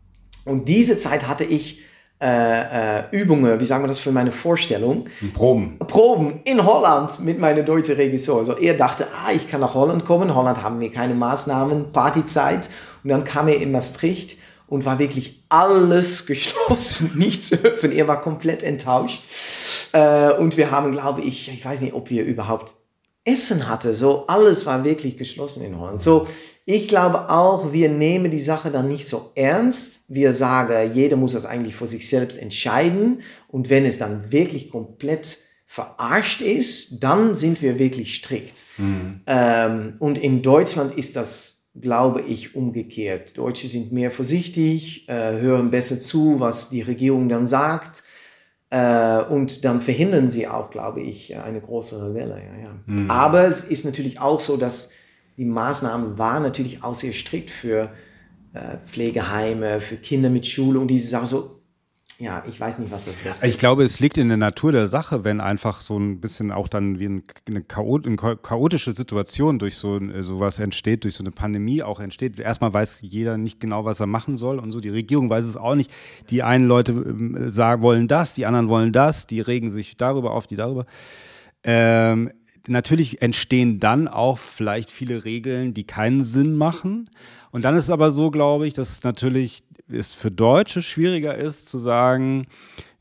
Und 0.46 0.68
diese 0.68 0.98
Zeit 0.98 1.28
hatte 1.28 1.44
ich 1.44 1.80
äh, 2.24 3.00
äh, 3.00 3.04
Übungen, 3.12 3.60
wie 3.60 3.66
sagen 3.66 3.84
wir 3.84 3.90
das 3.90 4.00
für 4.00 4.14
meine 4.14 4.32
Vorstellung? 4.32 5.06
Proben. 5.34 5.78
Proben 5.80 6.40
in 6.46 6.66
Holland 6.66 7.20
mit 7.20 7.38
meinem 7.38 7.66
deutschen 7.66 7.96
Regisseur. 7.96 8.38
Also 8.38 8.58
er 8.58 8.76
dachte, 8.76 9.08
ah, 9.14 9.34
ich 9.34 9.50
kann 9.50 9.60
nach 9.60 9.74
Holland 9.74 10.06
kommen. 10.06 10.34
Holland 10.34 10.64
haben 10.64 10.80
wir 10.80 10.90
keine 10.90 11.16
Maßnahmen, 11.16 11.92
Partyzeit. 11.92 12.70
Und 13.04 13.10
dann 13.10 13.26
kam 13.26 13.50
er 13.50 13.60
in 13.60 13.74
Maastricht 13.74 14.38
und 14.68 14.86
war 14.86 15.00
wirklich 15.00 15.44
alles 15.50 16.26
geschlossen, 16.28 17.12
nichts 17.16 17.50
zu 17.50 17.56
öffnen. 17.56 17.92
Er 17.92 18.08
war 18.08 18.22
komplett 18.22 18.64
enttäuscht. 18.64 19.24
Äh, 19.92 20.32
und 20.32 20.56
wir 20.56 20.72
haben, 20.72 20.94
glaube 20.94 21.22
ich, 21.22 21.50
ich 21.50 21.66
weiß 21.66 21.82
nicht, 21.82 21.94
ob 21.94 22.10
wir 22.10 22.24
überhaupt 22.24 22.74
Essen 23.26 23.68
hatten. 23.68 23.94
So, 23.94 24.28
alles 24.28 24.66
war 24.66 24.86
wirklich 24.86 25.18
geschlossen 25.18 25.62
in 25.62 25.78
Holland. 25.78 26.00
So, 26.00 26.26
ich 26.66 26.88
glaube 26.88 27.30
auch, 27.30 27.74
wir 27.74 27.90
nehmen 27.90 28.32
die 28.32 28.40
Sache 28.40 28.72
dann 28.72 28.88
nicht 28.88 29.08
so 29.08 29.32
ernst. 29.36 30.06
Wir 30.08 30.32
sagen, 30.32 30.94
jeder 30.94 31.18
muss 31.18 31.34
das 31.34 31.46
eigentlich 31.46 31.76
für 31.76 31.88
sich 31.88 32.08
selbst 32.08 32.38
entscheiden. 32.38 33.22
Und 33.50 33.70
wenn 33.70 33.86
es 33.86 33.98
dann 33.98 34.32
wirklich 34.32 34.70
komplett 34.70 35.40
verarscht 35.66 36.42
ist, 36.42 37.04
dann 37.04 37.36
sind 37.36 37.62
wir 37.62 37.80
wirklich 37.80 38.16
strikt. 38.16 38.64
Mhm. 38.78 39.22
Ähm, 39.28 39.94
und 40.00 40.18
in 40.18 40.42
Deutschland 40.42 40.96
ist 40.96 41.16
das, 41.16 41.70
glaube 41.76 42.22
ich, 42.22 42.56
umgekehrt. 42.56 43.38
Deutsche 43.38 43.68
sind 43.68 43.92
mehr 43.92 44.12
vorsichtig, 44.12 45.10
äh, 45.10 45.40
hören 45.40 45.70
besser 45.70 46.00
zu, 46.00 46.40
was 46.40 46.70
die 46.70 46.82
Regierung 46.82 47.28
dann 47.28 47.46
sagt. 47.46 48.04
Äh, 48.70 49.24
und 49.24 49.66
dann 49.66 49.82
verhindern 49.82 50.30
sie 50.30 50.48
auch, 50.48 50.70
glaube 50.70 51.02
ich, 51.02 51.36
eine 51.36 51.60
größere 51.60 52.14
Welle. 52.14 52.38
Ja, 52.38 52.64
ja. 52.64 52.80
Mhm. 52.86 53.12
Aber 53.12 53.46
es 53.46 53.64
ist 53.64 53.84
natürlich 53.84 54.20
auch 54.20 54.40
so, 54.40 54.56
dass 54.56 54.94
die 55.38 55.46
Maßnahmen 55.46 56.18
waren 56.18 56.44
natürlich 56.44 56.84
auch 56.84 56.96
sehr 56.96 57.14
strikt 57.14 57.52
für 57.52 57.92
äh, 58.54 58.78
Pflegeheime, 58.86 59.80
für 59.80 59.98
Kinder 59.98 60.30
mit 60.30 60.46
Schule 60.46 60.80
und 60.80 60.88
diese 60.88 61.08
Sachen 61.10 61.26
so. 61.26 61.60
Ja, 62.20 62.44
ich 62.48 62.60
weiß 62.60 62.78
nicht, 62.78 62.92
was 62.92 63.06
das 63.06 63.18
Beste 63.18 63.48
ist. 63.48 63.54
Ich 63.54 63.60
glaube, 63.60 63.84
es 63.84 64.00
liegt 64.00 64.20
in 64.20 64.28
der 64.28 64.38
Natur 64.38 64.72
der 64.72 64.88
Sache, 64.88 65.24
wenn 65.24 65.42
einfach 65.42 65.82
so 65.82 65.98
ein 65.98 66.22
bisschen 66.22 66.52
auch 66.52 66.68
dann 66.68 67.00
wie 67.00 67.08
eine, 67.48 67.64
chaotische 67.64 68.92
Situation 68.92 69.58
durch 69.58 69.76
so 69.76 69.98
äh, 69.98 70.22
sowas 70.22 70.60
entsteht, 70.60 71.04
durch 71.04 71.16
so 71.16 71.24
eine 71.24 71.32
Pandemie 71.32 71.82
auch 71.82 72.00
entsteht. 72.00 72.40
Erstmal 72.40 72.72
weiß 72.72 73.00
jeder 73.02 73.38
nicht 73.38 73.60
genau, 73.60 73.84
was 73.84 74.00
er 74.00 74.06
machen 74.06 74.38
soll 74.38 74.60
und 74.60 74.72
so. 74.72 74.80
Die 74.80 74.90
Regierung 74.90 75.32
weiß 75.32 75.46
es 75.46 75.58
auch 75.58 75.74
nicht. 75.74 75.92
Die 76.30 76.44
einen 76.44 76.68
Leute 76.68 76.92
ähm, 76.92 77.50
sagen, 77.50 77.82
wollen 77.82 78.08
das, 78.08 78.36
die 78.36 78.46
anderen 78.46 78.70
wollen 78.70 78.94
das, 78.94 79.26
die 79.26 79.42
regen 79.42 79.72
sich 79.72 79.98
darüber 79.98 80.32
auf, 80.32 80.46
die 80.46 80.56
darüber. 80.56 80.86
Ähm, 81.64 82.32
natürlich 82.68 83.22
entstehen 83.22 83.80
dann 83.80 84.08
auch 84.08 84.38
vielleicht 84.38 84.92
viele 84.92 85.26
Regeln, 85.26 85.74
die 85.74 85.86
keinen 85.86 86.24
Sinn 86.24 86.56
machen. 86.56 87.10
Und 87.52 87.66
dann 87.66 87.76
ist 87.76 87.86
es 87.86 87.90
aber 87.90 88.12
so, 88.12 88.32
glaube 88.32 88.68
ich, 88.68 88.74
dass 88.74 88.90
es 88.90 89.04
natürlich 89.04 89.64
es 89.92 90.14
für 90.14 90.32
Deutsche 90.32 90.82
schwieriger 90.82 91.36
ist 91.36 91.68
zu 91.68 91.78
sagen, 91.78 92.48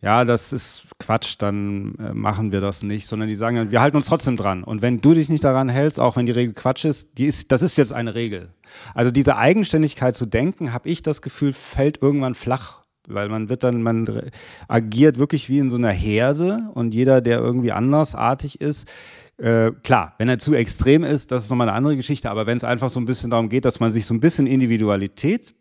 ja, 0.00 0.24
das 0.24 0.52
ist 0.52 0.84
Quatsch, 0.98 1.36
dann 1.38 1.94
äh, 1.94 2.12
machen 2.12 2.50
wir 2.50 2.60
das 2.60 2.82
nicht, 2.82 3.06
sondern 3.06 3.28
die 3.28 3.36
sagen 3.36 3.70
wir 3.70 3.80
halten 3.80 3.96
uns 3.96 4.06
trotzdem 4.06 4.36
dran. 4.36 4.64
Und 4.64 4.82
wenn 4.82 5.00
du 5.00 5.14
dich 5.14 5.28
nicht 5.28 5.44
daran 5.44 5.68
hältst, 5.68 6.00
auch 6.00 6.16
wenn 6.16 6.26
die 6.26 6.32
Regel 6.32 6.54
Quatsch 6.54 6.84
ist, 6.84 7.16
die 7.18 7.26
ist 7.26 7.52
das 7.52 7.62
ist 7.62 7.78
jetzt 7.78 7.92
eine 7.92 8.16
Regel. 8.16 8.52
Also 8.94 9.12
diese 9.12 9.36
Eigenständigkeit 9.36 10.16
zu 10.16 10.26
denken, 10.26 10.72
habe 10.72 10.88
ich 10.88 11.02
das 11.02 11.22
Gefühl, 11.22 11.52
fällt 11.52 12.02
irgendwann 12.02 12.34
flach 12.34 12.82
weil 13.08 13.28
man 13.28 13.48
wird 13.48 13.64
dann, 13.64 13.82
man 13.82 14.30
agiert 14.68 15.18
wirklich 15.18 15.48
wie 15.48 15.58
in 15.58 15.70
so 15.70 15.76
einer 15.76 15.90
Herde 15.90 16.70
und 16.74 16.94
jeder, 16.94 17.20
der 17.20 17.38
irgendwie 17.38 17.72
andersartig 17.72 18.60
ist, 18.60 18.86
äh, 19.42 19.72
klar, 19.82 20.14
wenn 20.18 20.28
er 20.28 20.38
zu 20.38 20.54
extrem 20.54 21.02
ist, 21.02 21.32
das 21.32 21.44
ist 21.44 21.50
nochmal 21.50 21.68
eine 21.68 21.76
andere 21.76 21.96
Geschichte, 21.96 22.30
aber 22.30 22.46
wenn 22.46 22.56
es 22.56 22.64
einfach 22.64 22.90
so 22.90 23.00
ein 23.00 23.06
bisschen 23.06 23.30
darum 23.30 23.48
geht, 23.48 23.64
dass 23.64 23.80
man 23.80 23.90
sich 23.90 24.06
so 24.06 24.14
ein 24.14 24.20
bisschen 24.20 24.46
Individualität 24.46 25.52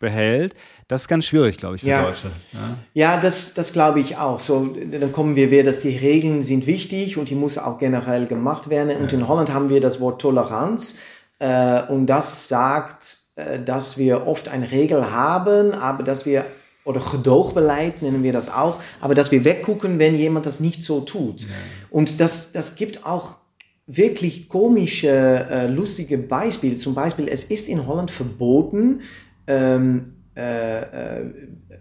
behält, 0.00 0.54
das 0.88 1.02
ist 1.02 1.08
ganz 1.08 1.24
schwierig, 1.24 1.56
glaube 1.56 1.76
ich, 1.76 1.82
für 1.82 1.88
ja. 1.88 2.02
Deutsche. 2.02 2.28
Ja, 2.52 3.14
ja 3.14 3.20
das, 3.20 3.54
das 3.54 3.72
glaube 3.72 4.00
ich 4.00 4.16
auch. 4.16 4.40
So, 4.40 4.76
dann 4.90 5.12
kommen 5.12 5.36
wir 5.36 5.50
wieder, 5.50 5.62
dass 5.62 5.80
die 5.80 5.96
Regeln 5.96 6.42
sind 6.42 6.66
wichtig 6.66 7.16
und 7.16 7.30
die 7.30 7.34
muss 7.34 7.56
auch 7.56 7.78
generell 7.78 8.26
gemacht 8.26 8.68
werden. 8.68 8.96
Und 8.96 9.12
ja. 9.12 9.18
in 9.18 9.28
Holland 9.28 9.54
haben 9.54 9.70
wir 9.70 9.80
das 9.80 10.00
Wort 10.00 10.20
Toleranz 10.20 10.98
äh, 11.38 11.82
und 11.84 12.06
das 12.06 12.48
sagt, 12.48 13.16
äh, 13.36 13.60
dass 13.60 13.96
wir 13.96 14.26
oft 14.26 14.48
eine 14.48 14.70
Regel 14.70 15.10
haben, 15.10 15.72
aber 15.72 16.02
dass 16.02 16.26
wir 16.26 16.44
oder 16.84 17.00
Gedoogbeleid 17.00 18.02
nennen 18.02 18.22
wir 18.22 18.32
das 18.32 18.52
auch, 18.52 18.78
aber 19.00 19.14
dass 19.14 19.30
wir 19.30 19.44
weggucken, 19.44 19.98
wenn 19.98 20.14
jemand 20.14 20.46
das 20.46 20.60
nicht 20.60 20.82
so 20.82 21.00
tut. 21.00 21.42
Ja. 21.42 21.48
Und 21.90 22.20
das, 22.20 22.52
das 22.52 22.76
gibt 22.76 23.06
auch 23.06 23.38
wirklich 23.86 24.48
komische, 24.48 25.08
äh, 25.08 25.66
lustige 25.66 26.18
Beispiele. 26.18 26.76
Zum 26.76 26.94
Beispiel, 26.94 27.28
es 27.28 27.44
ist 27.44 27.68
in 27.68 27.86
Holland 27.86 28.10
verboten, 28.10 29.00
ähm, 29.46 30.14
äh, 30.36 30.80
äh, 30.80 31.32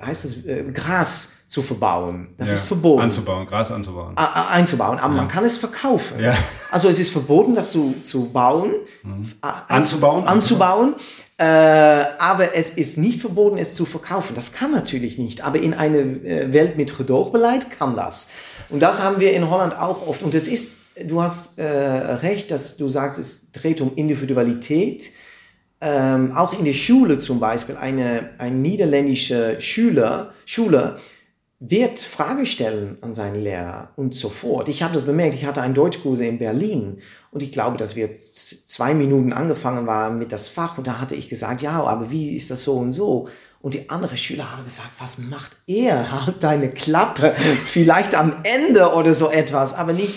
heißt 0.01 0.25
das, 0.25 0.45
äh, 0.45 0.63
Gras 0.73 1.37
zu 1.47 1.61
verbauen. 1.61 2.29
Das 2.37 2.49
ja, 2.49 2.55
ist 2.55 2.65
verboten. 2.65 3.03
Anzubauen, 3.03 3.45
Gras 3.45 3.71
anzubauen. 3.71 4.17
einzubauen, 4.17 4.97
aber 4.99 5.13
ja. 5.13 5.21
man 5.21 5.27
kann 5.27 5.45
es 5.45 5.57
verkaufen. 5.57 6.19
Ja. 6.19 6.33
Also 6.71 6.89
es 6.89 6.99
ist 6.99 7.11
verboten, 7.11 7.55
das 7.55 7.71
zu, 7.71 7.95
zu 8.01 8.31
bauen. 8.31 8.73
Mhm. 9.03 9.31
Anzubauen. 9.41 10.25
Anzubauen. 10.25 10.95
Äh, 11.43 12.05
aber 12.19 12.55
es 12.55 12.69
ist 12.69 12.97
nicht 12.97 13.19
verboten, 13.19 13.57
es 13.57 13.75
zu 13.75 13.85
verkaufen. 13.85 14.33
Das 14.33 14.53
kann 14.53 14.71
natürlich 14.71 15.17
nicht. 15.17 15.43
Aber 15.43 15.59
in 15.59 15.73
einer 15.73 15.97
äh, 15.97 16.53
Welt 16.53 16.77
mit 16.77 16.97
Gedoogbeleid 16.97 17.69
kann 17.69 17.97
das. 17.97 18.31
Und 18.69 18.79
das 18.79 19.01
haben 19.01 19.19
wir 19.19 19.33
in 19.33 19.49
Holland 19.49 19.77
auch 19.77 20.07
oft. 20.07 20.23
Und 20.23 20.33
es 20.35 20.47
ist, 20.47 20.75
du 21.03 21.21
hast 21.21 21.59
äh, 21.59 21.65
recht, 21.65 22.49
dass 22.49 22.77
du 22.77 22.87
sagst, 22.87 23.19
es 23.19 23.51
dreht 23.51 23.81
um 23.81 23.91
Individualität. 23.95 25.11
Ähm, 25.81 26.31
auch 26.33 26.57
in 26.57 26.63
der 26.63 26.71
Schule 26.71 27.17
zum 27.17 27.41
Beispiel, 27.41 27.75
eine, 27.75 28.29
ein 28.37 28.61
niederländischer 28.61 29.59
Schüler, 29.59 30.31
Schüler 30.45 30.97
wird 31.65 31.99
Frage 31.99 32.45
stellen 32.45 32.97
an 32.99 33.13
seinen 33.13 33.41
Lehrer 33.41 33.91
und 33.95 34.13
so 34.13 34.27
fort. 34.27 34.67
Ich 34.67 34.83
habe 34.83 34.93
das 34.93 35.05
bemerkt, 35.05 35.35
ich 35.35 35.45
hatte 35.45 35.61
einen 35.61 35.73
Deutschkurs 35.73 36.19
in 36.19 36.37
Berlin 36.37 36.99
und 37.31 37.41
ich 37.41 37.53
glaube, 37.53 37.77
dass 37.77 37.95
wir 37.95 38.09
zwei 38.11 38.93
Minuten 38.93 39.31
angefangen 39.31 39.87
waren 39.87 40.19
mit 40.19 40.33
das 40.33 40.49
Fach 40.49 40.77
und 40.77 40.87
da 40.87 40.99
hatte 40.99 41.15
ich 41.15 41.29
gesagt, 41.29 41.61
ja, 41.61 41.81
aber 41.81 42.11
wie 42.11 42.35
ist 42.35 42.51
das 42.51 42.63
so 42.63 42.73
und 42.73 42.91
so? 42.91 43.29
Und 43.61 43.75
die 43.75 43.89
anderen 43.89 44.17
Schüler 44.17 44.51
haben 44.51 44.65
gesagt, 44.65 44.89
was 44.99 45.17
macht 45.19 45.55
er? 45.65 46.11
Halt 46.25 46.43
deine 46.43 46.69
Klappe, 46.69 47.33
vielleicht 47.65 48.13
am 48.13 48.35
Ende 48.43 48.93
oder 48.93 49.13
so 49.13 49.29
etwas, 49.29 49.73
aber 49.73 49.93
nicht. 49.93 50.15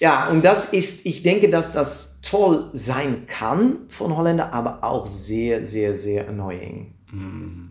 Ja, 0.00 0.28
und 0.28 0.44
das 0.44 0.66
ist, 0.66 1.06
ich 1.06 1.22
denke, 1.22 1.48
dass 1.48 1.72
das 1.72 2.20
toll 2.20 2.68
sein 2.74 3.24
kann 3.26 3.86
von 3.88 4.14
Holländer, 4.14 4.52
aber 4.52 4.84
auch 4.84 5.06
sehr, 5.06 5.64
sehr, 5.64 5.96
sehr 5.96 6.28
annoying. 6.28 6.92
Mhm. 7.10 7.70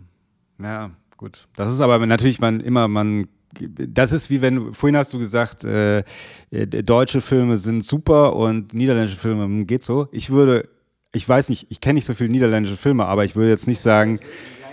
Ja, 0.58 0.90
gut. 1.24 1.48
Das 1.56 1.72
ist 1.72 1.80
aber 1.80 2.04
natürlich 2.06 2.38
man 2.38 2.60
immer, 2.60 2.86
man 2.88 3.28
das 3.60 4.12
ist 4.12 4.30
wie 4.30 4.42
wenn, 4.42 4.74
vorhin 4.74 4.96
hast 4.96 5.14
du 5.14 5.18
gesagt, 5.18 5.64
äh, 5.64 5.98
äh, 6.50 6.66
deutsche 6.66 7.20
Filme 7.20 7.56
sind 7.56 7.84
super 7.84 8.34
und 8.34 8.74
niederländische 8.74 9.16
Filme 9.18 9.44
hm, 9.44 9.66
geht 9.66 9.84
so. 9.84 10.08
Ich 10.10 10.30
würde, 10.30 10.68
ich 11.12 11.28
weiß 11.28 11.50
nicht, 11.50 11.66
ich 11.70 11.80
kenne 11.80 11.94
nicht 11.94 12.04
so 12.04 12.14
viele 12.14 12.30
niederländische 12.30 12.76
Filme, 12.76 13.06
aber 13.06 13.24
ich 13.24 13.36
würde 13.36 13.50
jetzt 13.50 13.68
nicht 13.68 13.80
sagen, 13.80 14.18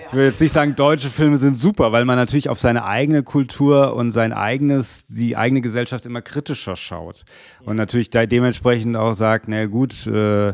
ich 0.07 0.13
würde 0.13 0.25
jetzt 0.25 0.41
nicht 0.41 0.51
sagen, 0.51 0.75
deutsche 0.75 1.09
Filme 1.09 1.37
sind 1.37 1.55
super, 1.55 1.91
weil 1.91 2.05
man 2.05 2.17
natürlich 2.17 2.49
auf 2.49 2.59
seine 2.59 2.85
eigene 2.85 3.21
Kultur 3.21 3.95
und 3.95 4.11
sein 4.11 4.33
eigenes, 4.33 5.05
die 5.05 5.37
eigene 5.37 5.61
Gesellschaft 5.61 6.05
immer 6.05 6.21
kritischer 6.21 6.75
schaut. 6.75 7.23
Und 7.63 7.77
natürlich 7.77 8.09
dementsprechend 8.09 8.97
auch 8.97 9.13
sagt, 9.13 9.47
na 9.47 9.67
gut, 9.67 10.07
äh, 10.07 10.53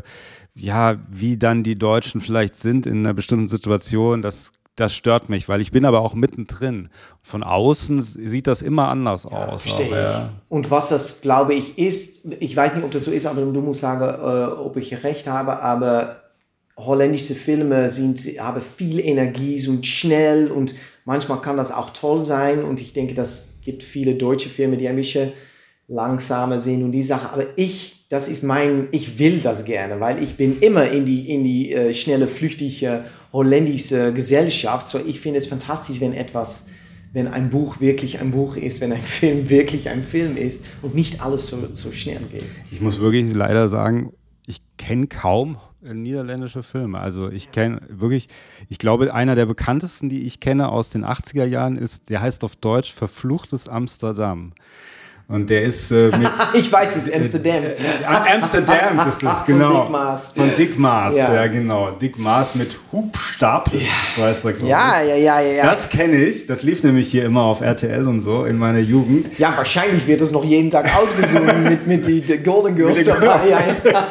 ja, 0.54 0.98
wie 1.10 1.38
dann 1.38 1.64
die 1.64 1.76
Deutschen 1.76 2.20
vielleicht 2.20 2.56
sind 2.56 2.86
in 2.86 2.98
einer 2.98 3.14
bestimmten 3.14 3.48
Situation, 3.48 4.22
das 4.22 4.52
das 4.78 4.94
stört 4.94 5.28
mich, 5.28 5.48
weil 5.48 5.60
ich 5.60 5.72
bin 5.72 5.84
aber 5.84 6.00
auch 6.00 6.14
mittendrin. 6.14 6.88
Von 7.20 7.42
außen 7.42 8.00
sieht 8.00 8.46
das 8.46 8.62
immer 8.62 8.88
anders 8.88 9.24
ja, 9.24 9.48
aus. 9.48 9.62
Verstehe 9.62 9.86
auch, 9.86 9.92
ja. 9.92 10.30
Und 10.48 10.70
was 10.70 10.88
das, 10.88 11.20
glaube 11.20 11.54
ich, 11.54 11.78
ist, 11.78 12.20
ich 12.38 12.56
weiß 12.56 12.74
nicht, 12.74 12.84
ob 12.84 12.92
das 12.92 13.04
so 13.04 13.10
ist, 13.10 13.26
aber 13.26 13.40
du 13.40 13.60
musst 13.60 13.80
sagen, 13.80 14.02
äh, 14.02 14.52
ob 14.52 14.76
ich 14.76 15.02
recht 15.02 15.26
habe, 15.26 15.60
aber 15.62 16.22
holländische 16.76 17.34
Filme 17.34 17.90
sind, 17.90 18.18
haben 18.38 18.60
viel 18.60 19.00
Energie, 19.00 19.58
sind 19.58 19.84
schnell 19.84 20.48
und 20.50 20.76
manchmal 21.04 21.40
kann 21.40 21.56
das 21.56 21.72
auch 21.72 21.90
toll 21.90 22.20
sein 22.20 22.62
und 22.62 22.80
ich 22.80 22.92
denke, 22.92 23.14
das 23.14 23.58
gibt 23.64 23.82
viele 23.82 24.14
deutsche 24.14 24.48
Filme, 24.48 24.76
die 24.76 24.88
ein 24.88 24.94
bisschen 24.94 25.32
langsamer 25.88 26.60
sind 26.60 26.84
und 26.84 26.92
die 26.92 27.02
Sache, 27.02 27.32
aber 27.32 27.46
ich 27.56 27.98
das 28.08 28.28
ist 28.28 28.42
mein, 28.42 28.88
ich 28.90 29.18
will 29.18 29.40
das 29.40 29.64
gerne, 29.64 30.00
weil 30.00 30.22
ich 30.22 30.36
bin 30.36 30.58
immer 30.60 30.90
in 30.90 31.04
die, 31.04 31.30
in 31.30 31.44
die 31.44 31.72
äh, 31.72 31.92
schnelle, 31.92 32.26
flüchtige 32.26 33.04
holländische 33.32 34.12
Gesellschaft. 34.12 34.88
So, 34.88 34.98
ich 34.98 35.20
finde 35.20 35.38
es 35.38 35.46
fantastisch, 35.46 36.00
wenn 36.00 36.12
etwas, 36.12 36.66
wenn 37.12 37.28
ein 37.28 37.50
Buch 37.50 37.80
wirklich 37.80 38.18
ein 38.20 38.30
Buch 38.30 38.56
ist, 38.56 38.80
wenn 38.80 38.92
ein 38.92 39.02
Film 39.02 39.48
wirklich 39.48 39.88
ein 39.88 40.04
Film 40.04 40.36
ist 40.36 40.66
und 40.82 40.94
nicht 40.94 41.22
alles 41.22 41.46
so, 41.46 41.56
so 41.72 41.92
schnell 41.92 42.20
geht. 42.30 42.44
Ich 42.70 42.80
muss 42.80 43.00
wirklich 43.00 43.32
leider 43.34 43.68
sagen, 43.68 44.12
ich 44.46 44.60
kenne 44.78 45.06
kaum 45.06 45.58
äh, 45.82 45.94
niederländische 45.94 46.62
Filme. 46.62 46.98
Also 46.98 47.28
ich 47.28 47.50
kenne 47.50 47.80
wirklich, 47.88 48.28
ich 48.68 48.78
glaube, 48.78 49.12
einer 49.14 49.34
der 49.34 49.46
bekanntesten, 49.46 50.08
die 50.08 50.24
ich 50.24 50.40
kenne 50.40 50.70
aus 50.70 50.90
den 50.90 51.04
80er 51.04 51.44
Jahren 51.44 51.76
ist, 51.76 52.10
der 52.10 52.20
heißt 52.20 52.44
auf 52.44 52.56
Deutsch 52.56 52.92
Verfluchtes 52.92 53.68
Amsterdam. 53.68 54.52
Und 55.30 55.50
der 55.50 55.62
ist 55.62 55.90
äh, 55.90 56.06
mit. 56.06 56.30
ich 56.54 56.72
weiß 56.72 56.96
es, 56.96 57.12
Amsterdam. 57.12 57.64
Äh, 57.64 58.34
Amsterdam 58.34 59.06
ist 59.06 59.22
es, 59.22 59.44
genau. 59.46 59.74
Von 59.74 59.82
Dick 59.84 59.90
Maas. 59.90 60.32
Von 60.34 60.50
Dick 60.56 60.78
Maas, 60.78 61.16
ja, 61.16 61.34
ja 61.34 61.46
genau. 61.48 61.90
Dick 61.90 62.18
Maas 62.18 62.54
mit 62.54 62.80
Hubstapel, 62.90 63.78
ja. 63.78 63.86
so 64.16 64.22
heißt 64.22 64.44
er, 64.46 64.66
ja, 64.66 65.02
ja, 65.02 65.14
ja, 65.16 65.40
ja, 65.40 65.52
ja. 65.52 65.66
Das 65.66 65.90
kenne 65.90 66.16
ich. 66.16 66.46
Das 66.46 66.62
lief 66.62 66.82
nämlich 66.82 67.10
hier 67.10 67.26
immer 67.26 67.42
auf 67.42 67.60
RTL 67.60 68.08
und 68.08 68.22
so 68.22 68.46
in 68.46 68.56
meiner 68.56 68.78
Jugend. 68.78 69.38
Ja, 69.38 69.54
wahrscheinlich 69.54 70.06
wird 70.06 70.22
es 70.22 70.30
noch 70.30 70.44
jeden 70.44 70.70
Tag 70.70 70.96
ausgesungen 70.96 71.62
mit, 71.68 71.86
mit 71.86 72.06
die, 72.06 72.22
die 72.22 72.38
Golden 72.38 72.74
Girls 72.74 73.04
dabei. 73.04 73.54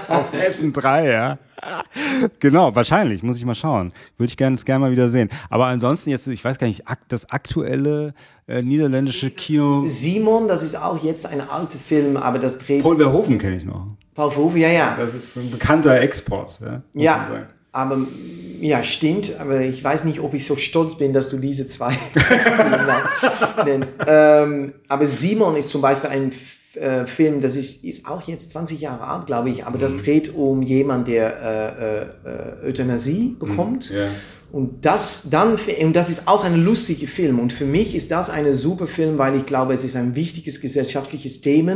auf 0.08 0.28
Essen 0.40 0.72
3, 0.72 1.10
ja. 1.10 1.38
genau, 2.40 2.74
wahrscheinlich, 2.76 3.24
muss 3.24 3.38
ich 3.38 3.46
mal 3.46 3.56
schauen. 3.56 3.94
Würde 4.18 4.30
ich 4.30 4.38
gerne 4.38 4.58
gerne 4.58 4.86
mal 4.86 4.92
wieder 4.92 5.10
sehen. 5.10 5.30
Aber 5.50 5.66
ansonsten 5.66 6.10
jetzt, 6.10 6.28
ich 6.28 6.44
weiß 6.44 6.58
gar 6.58 6.68
nicht, 6.68 6.84
das 7.10 7.30
aktuelle 7.30 8.14
äh, 8.48 8.62
niederländische 8.62 9.32
Kino. 9.32 9.86
Simon, 9.86 10.48
das 10.48 10.64
ist 10.64 10.76
auch 10.76 11.04
jetzt 11.04 11.26
ein 11.26 11.42
alter 11.42 11.80
Film, 11.80 12.18
aber 12.18 12.40
das 12.40 12.60
dreht. 12.60 12.84
Paul 12.84 12.98
Verhoeven 12.98 13.38
kenne 13.38 13.58
ich 13.58 13.66
noch. 13.66 13.88
Paul 14.16 14.32
Verhoeven, 14.32 14.62
ja, 14.62 14.70
ja. 14.70 14.96
Das 14.98 15.14
ist 15.14 15.36
ein 15.38 15.52
bekannter 15.52 16.00
Export, 16.02 16.60
ja. 16.62 16.82
Ja, 16.94 17.28
aber 17.72 18.08
ja, 18.60 18.82
stimmt, 18.82 19.34
aber 19.40 19.62
ich 19.62 19.84
weiß 19.84 20.06
nicht, 20.06 20.20
ob 20.20 20.34
ich 20.34 20.46
so 20.46 20.56
stolz 20.56 20.96
bin, 20.96 21.14
dass 21.14 21.30
du 21.30 21.38
diese 21.38 21.68
zwei 21.68 21.96
nennst. 23.66 23.92
ähm, 24.08 24.74
aber 24.88 25.06
Simon 25.06 25.56
ist 25.56 25.70
zum 25.70 25.82
Beispiel 25.82 26.10
ein 26.10 26.32
äh, 26.78 27.06
Film, 27.06 27.42
das 27.42 27.56
ist, 27.56 27.84
ist 27.84 28.08
auch 28.08 28.22
jetzt 28.28 28.52
20 28.52 28.80
Jahre 28.80 29.08
alt, 29.08 29.26
glaube 29.26 29.50
ich, 29.50 29.66
aber 29.66 29.76
mhm. 29.76 29.82
das 29.82 29.98
dreht 29.98 30.34
um 30.34 30.62
jemanden, 30.62 31.12
der 31.12 32.12
äh, 32.64 32.66
äh, 32.66 32.70
Euthanasie 32.70 33.36
mhm. 33.36 33.40
bekommt. 33.40 33.92
Mhm. 33.92 33.98
Yeah. 33.98 34.10
Und 34.52 34.86
das 34.86 35.24
dann, 35.30 35.58
und 35.82 35.94
das 35.94 36.10
ist 36.10 36.28
auch 36.28 36.44
ein 36.44 36.64
lustiger 36.64 37.08
Film. 37.08 37.40
Und 37.40 37.52
für 37.52 37.66
mich 37.66 37.94
ist 37.94 38.12
das 38.12 38.30
ein 38.30 38.54
super 38.54 38.88
Film, 38.88 39.18
weil 39.18 39.36
ich 39.36 39.46
glaube, 39.46 39.74
es 39.74 39.84
ist 39.84 39.98
ein 39.98 40.16
wichtiges 40.16 40.62
gesellschaftliches 40.62 41.42
Thema 41.42 41.76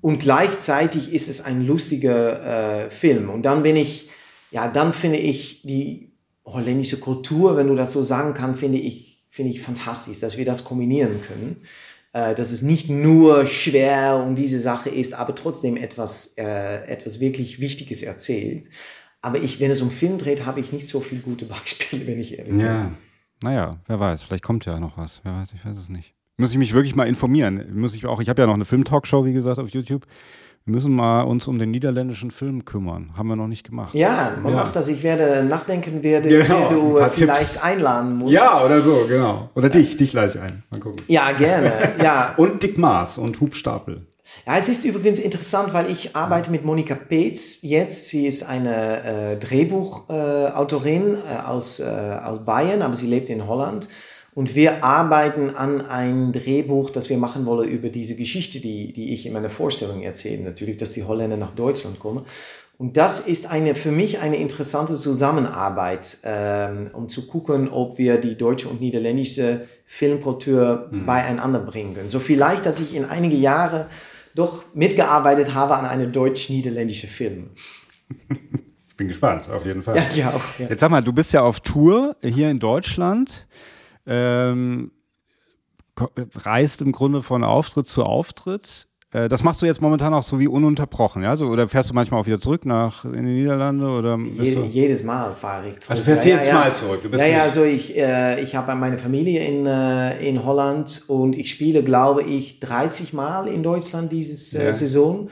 und 0.00 0.20
gleichzeitig 0.20 1.12
ist 1.12 1.28
es 1.28 1.44
ein 1.44 1.66
lustiger 1.66 2.86
äh, 2.86 2.90
Film. 2.90 3.28
Und 3.28 3.42
dann 3.42 3.62
bin 3.62 3.76
ich, 3.76 4.08
ja, 4.50 4.68
dann 4.68 4.92
finde 4.92 5.18
ich 5.18 5.62
die 5.62 6.12
holländische 6.46 6.98
Kultur, 6.98 7.56
wenn 7.56 7.66
du 7.66 7.74
das 7.74 7.92
so 7.92 8.02
sagen 8.02 8.32
kannst, 8.32 8.60
finde 8.60 8.78
ich, 8.78 9.26
finde 9.28 9.52
ich 9.52 9.60
fantastisch, 9.60 10.20
dass 10.20 10.38
wir 10.38 10.44
das 10.44 10.64
kombinieren 10.64 11.20
können. 11.20 11.56
Äh, 12.18 12.34
dass 12.34 12.50
es 12.50 12.62
nicht 12.62 12.88
nur 12.88 13.46
schwer 13.46 14.16
um 14.16 14.34
diese 14.34 14.58
Sache 14.58 14.88
ist, 14.88 15.14
aber 15.14 15.36
trotzdem 15.36 15.76
etwas, 15.76 16.34
äh, 16.36 16.84
etwas 16.86 17.20
wirklich 17.20 17.60
Wichtiges 17.60 18.02
erzählt. 18.02 18.68
Aber 19.22 19.40
ich, 19.40 19.60
wenn 19.60 19.70
es 19.70 19.80
um 19.80 19.90
Film 19.90 20.18
dreht, 20.18 20.44
habe 20.44 20.58
ich 20.58 20.72
nicht 20.72 20.88
so 20.88 20.98
viele 20.98 21.20
gute 21.20 21.44
Beispiele, 21.44 22.06
wenn 22.08 22.18
ich 22.18 22.36
ehrlich 22.36 22.50
bin. 22.50 22.60
Ja, 22.60 22.92
naja, 23.42 23.76
wer 23.86 24.00
weiß, 24.00 24.24
vielleicht 24.24 24.42
kommt 24.42 24.64
ja 24.64 24.80
noch 24.80 24.96
was. 24.98 25.20
Wer 25.22 25.32
weiß, 25.34 25.52
ich 25.52 25.64
weiß 25.64 25.76
es 25.76 25.88
nicht. 25.88 26.14
Muss 26.38 26.50
ich 26.50 26.58
mich 26.58 26.74
wirklich 26.74 26.96
mal 26.96 27.06
informieren. 27.06 27.78
Muss 27.78 27.94
ich 27.94 28.04
auch, 28.06 28.20
ich 28.20 28.28
habe 28.28 28.42
ja 28.42 28.46
noch 28.46 28.54
eine 28.54 28.64
Film-Talkshow, 28.64 29.24
wie 29.24 29.32
gesagt, 29.32 29.60
auf 29.60 29.68
YouTube. 29.68 30.04
Wir 30.64 30.74
müssen 30.74 30.94
mal 30.94 31.22
uns 31.22 31.48
um 31.48 31.58
den 31.58 31.70
niederländischen 31.70 32.30
Film 32.30 32.64
kümmern. 32.64 33.12
Haben 33.16 33.28
wir 33.28 33.36
noch 33.36 33.46
nicht 33.46 33.64
gemacht. 33.64 33.94
Ja, 33.94 34.34
man 34.42 34.52
ja. 34.52 34.58
macht 34.58 34.76
das. 34.76 34.88
Ich 34.88 35.02
werde 35.02 35.42
nachdenken, 35.44 36.02
werde, 36.02 36.28
genau, 36.28 36.44
wer 36.48 36.68
du 36.68 36.96
äh, 36.98 37.08
vielleicht 37.08 37.52
Tipps. 37.52 37.62
einladen 37.62 38.18
musst. 38.18 38.34
Ja, 38.34 38.62
oder 38.62 38.82
so, 38.82 39.06
genau. 39.08 39.50
Oder 39.54 39.70
dich, 39.70 39.96
dich 39.96 40.10
gleich 40.10 40.38
ein. 40.38 40.62
Mal 40.70 40.80
gucken. 40.80 41.02
Ja, 41.08 41.32
gerne. 41.32 41.72
Ja. 42.02 42.34
und 42.36 42.62
Dick 42.62 42.76
Maas 42.76 43.16
und 43.16 43.40
Hubstapel. 43.40 44.06
Ja, 44.46 44.56
es 44.58 44.68
ist 44.68 44.84
übrigens 44.84 45.18
interessant, 45.18 45.72
weil 45.72 45.90
ich 45.90 46.14
arbeite 46.14 46.50
mit 46.50 46.64
Monika 46.64 46.94
Peetz 46.94 47.60
jetzt. 47.62 48.08
Sie 48.08 48.26
ist 48.26 48.42
eine 48.42 49.02
äh, 49.02 49.36
Drehbuchautorin 49.36 51.14
äh, 51.14 51.46
aus, 51.46 51.80
äh, 51.80 51.84
aus 51.84 52.44
Bayern, 52.44 52.82
aber 52.82 52.94
sie 52.94 53.06
lebt 53.06 53.30
in 53.30 53.46
Holland. 53.46 53.88
Und 54.38 54.54
wir 54.54 54.84
arbeiten 54.84 55.56
an 55.56 55.84
ein 55.84 56.30
Drehbuch, 56.30 56.90
das 56.90 57.10
wir 57.10 57.18
machen 57.18 57.44
wollen 57.44 57.68
über 57.68 57.88
diese 57.88 58.14
Geschichte, 58.14 58.60
die, 58.60 58.92
die 58.92 59.12
ich 59.12 59.26
in 59.26 59.32
meiner 59.32 59.48
Vorstellung 59.48 60.00
erzähle. 60.02 60.44
Natürlich, 60.44 60.76
dass 60.76 60.92
die 60.92 61.02
Holländer 61.02 61.36
nach 61.36 61.50
Deutschland 61.50 61.98
kommen. 61.98 62.24
Und 62.76 62.96
das 62.96 63.18
ist 63.18 63.50
eine, 63.50 63.74
für 63.74 63.90
mich 63.90 64.20
eine 64.20 64.36
interessante 64.36 64.94
Zusammenarbeit, 64.94 66.18
ähm, 66.22 66.88
um 66.92 67.08
zu 67.08 67.26
gucken, 67.26 67.68
ob 67.68 67.98
wir 67.98 68.18
die 68.18 68.38
deutsche 68.38 68.68
und 68.68 68.80
niederländische 68.80 69.66
Filmkultur 69.86 70.86
mhm. 70.88 71.04
beieinander 71.04 71.58
bringen 71.58 71.94
können. 71.94 72.08
So 72.08 72.20
vielleicht, 72.20 72.64
dass 72.64 72.78
ich 72.78 72.94
in 72.94 73.06
einige 73.06 73.34
Jahre 73.34 73.88
doch 74.36 74.66
mitgearbeitet 74.72 75.52
habe 75.54 75.74
an 75.74 75.84
einem 75.84 76.12
deutsch-niederländischen 76.12 77.08
Film. 77.08 77.50
Ich 78.90 79.00
bin 79.00 79.06
gespannt, 79.08 79.48
auf 79.48 79.64
jeden 79.64 79.84
Fall. 79.84 79.94
Ja, 79.94 80.06
ja, 80.12 80.30
auch, 80.30 80.42
ja. 80.58 80.66
Jetzt 80.70 80.80
sag 80.80 80.90
mal, 80.90 81.00
du 81.00 81.12
bist 81.12 81.32
ja 81.32 81.42
auf 81.42 81.60
Tour 81.60 82.16
hier 82.20 82.50
in 82.50 82.58
Deutschland 82.58 83.46
ähm, 84.08 84.90
reist 86.34 86.82
im 86.82 86.92
Grunde 86.92 87.22
von 87.22 87.44
Auftritt 87.44 87.86
zu 87.86 88.02
Auftritt. 88.02 88.88
Äh, 89.12 89.28
das 89.28 89.42
machst 89.42 89.62
du 89.62 89.66
jetzt 89.66 89.80
momentan 89.80 90.12
auch 90.12 90.22
so 90.22 90.38
wie 90.38 90.48
ununterbrochen, 90.48 91.22
ja? 91.22 91.36
So, 91.36 91.46
oder 91.46 91.68
fährst 91.68 91.90
du 91.90 91.94
manchmal 91.94 92.20
auch 92.20 92.26
wieder 92.26 92.38
zurück 92.38 92.66
nach 92.66 93.04
in 93.04 93.24
die 93.24 93.32
Niederlande? 93.32 93.86
Oder 93.86 94.18
Jede, 94.18 94.64
jedes 94.66 95.02
Mal 95.02 95.34
fahre 95.34 95.68
ich 95.68 95.80
zurück. 95.80 95.90
Also 95.90 96.02
fährst 96.02 96.24
ja, 96.24 96.32
jedes 96.32 96.46
ja, 96.46 96.54
Mal 96.54 96.72
zurück? 96.72 97.00
ja, 97.12 97.26
ja, 97.26 97.42
also 97.42 97.64
ich, 97.64 97.96
äh, 97.96 98.40
ich 98.42 98.54
habe 98.54 98.74
meine 98.74 98.98
Familie 98.98 99.44
in, 99.44 99.66
äh, 99.66 100.18
in 100.26 100.44
Holland 100.44 101.04
und 101.08 101.36
ich 101.36 101.50
spiele, 101.50 101.82
glaube 101.82 102.22
ich, 102.22 102.60
30 102.60 103.12
Mal 103.12 103.48
in 103.48 103.62
Deutschland 103.62 104.12
diese 104.12 104.62
äh, 104.62 104.72
Saison. 104.72 105.28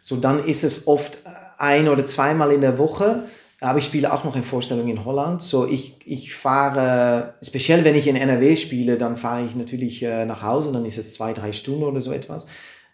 So 0.00 0.16
dann 0.16 0.42
ist 0.42 0.64
es 0.64 0.86
oft 0.86 1.18
ein 1.58 1.88
oder 1.88 2.06
zweimal 2.06 2.52
in 2.52 2.62
der 2.62 2.78
Woche. 2.78 3.24
Aber 3.60 3.78
ich 3.78 3.84
spiele 3.84 4.12
auch 4.12 4.24
noch 4.24 4.36
in 4.36 4.42
Vorstellungen 4.42 4.88
in 4.88 5.04
Holland. 5.04 5.42
So, 5.42 5.66
ich, 5.66 5.96
ich 6.06 6.34
fahre, 6.34 7.34
speziell 7.42 7.84
wenn 7.84 7.94
ich 7.94 8.06
in 8.06 8.16
NRW 8.16 8.56
spiele, 8.56 8.96
dann 8.96 9.16
fahre 9.16 9.44
ich 9.44 9.54
natürlich 9.54 10.02
äh, 10.02 10.24
nach 10.24 10.42
Hause, 10.42 10.72
dann 10.72 10.84
ist 10.86 10.98
es 10.98 11.14
zwei, 11.14 11.34
drei 11.34 11.52
Stunden 11.52 11.82
oder 11.82 12.00
so 12.00 12.12
etwas. 12.12 12.46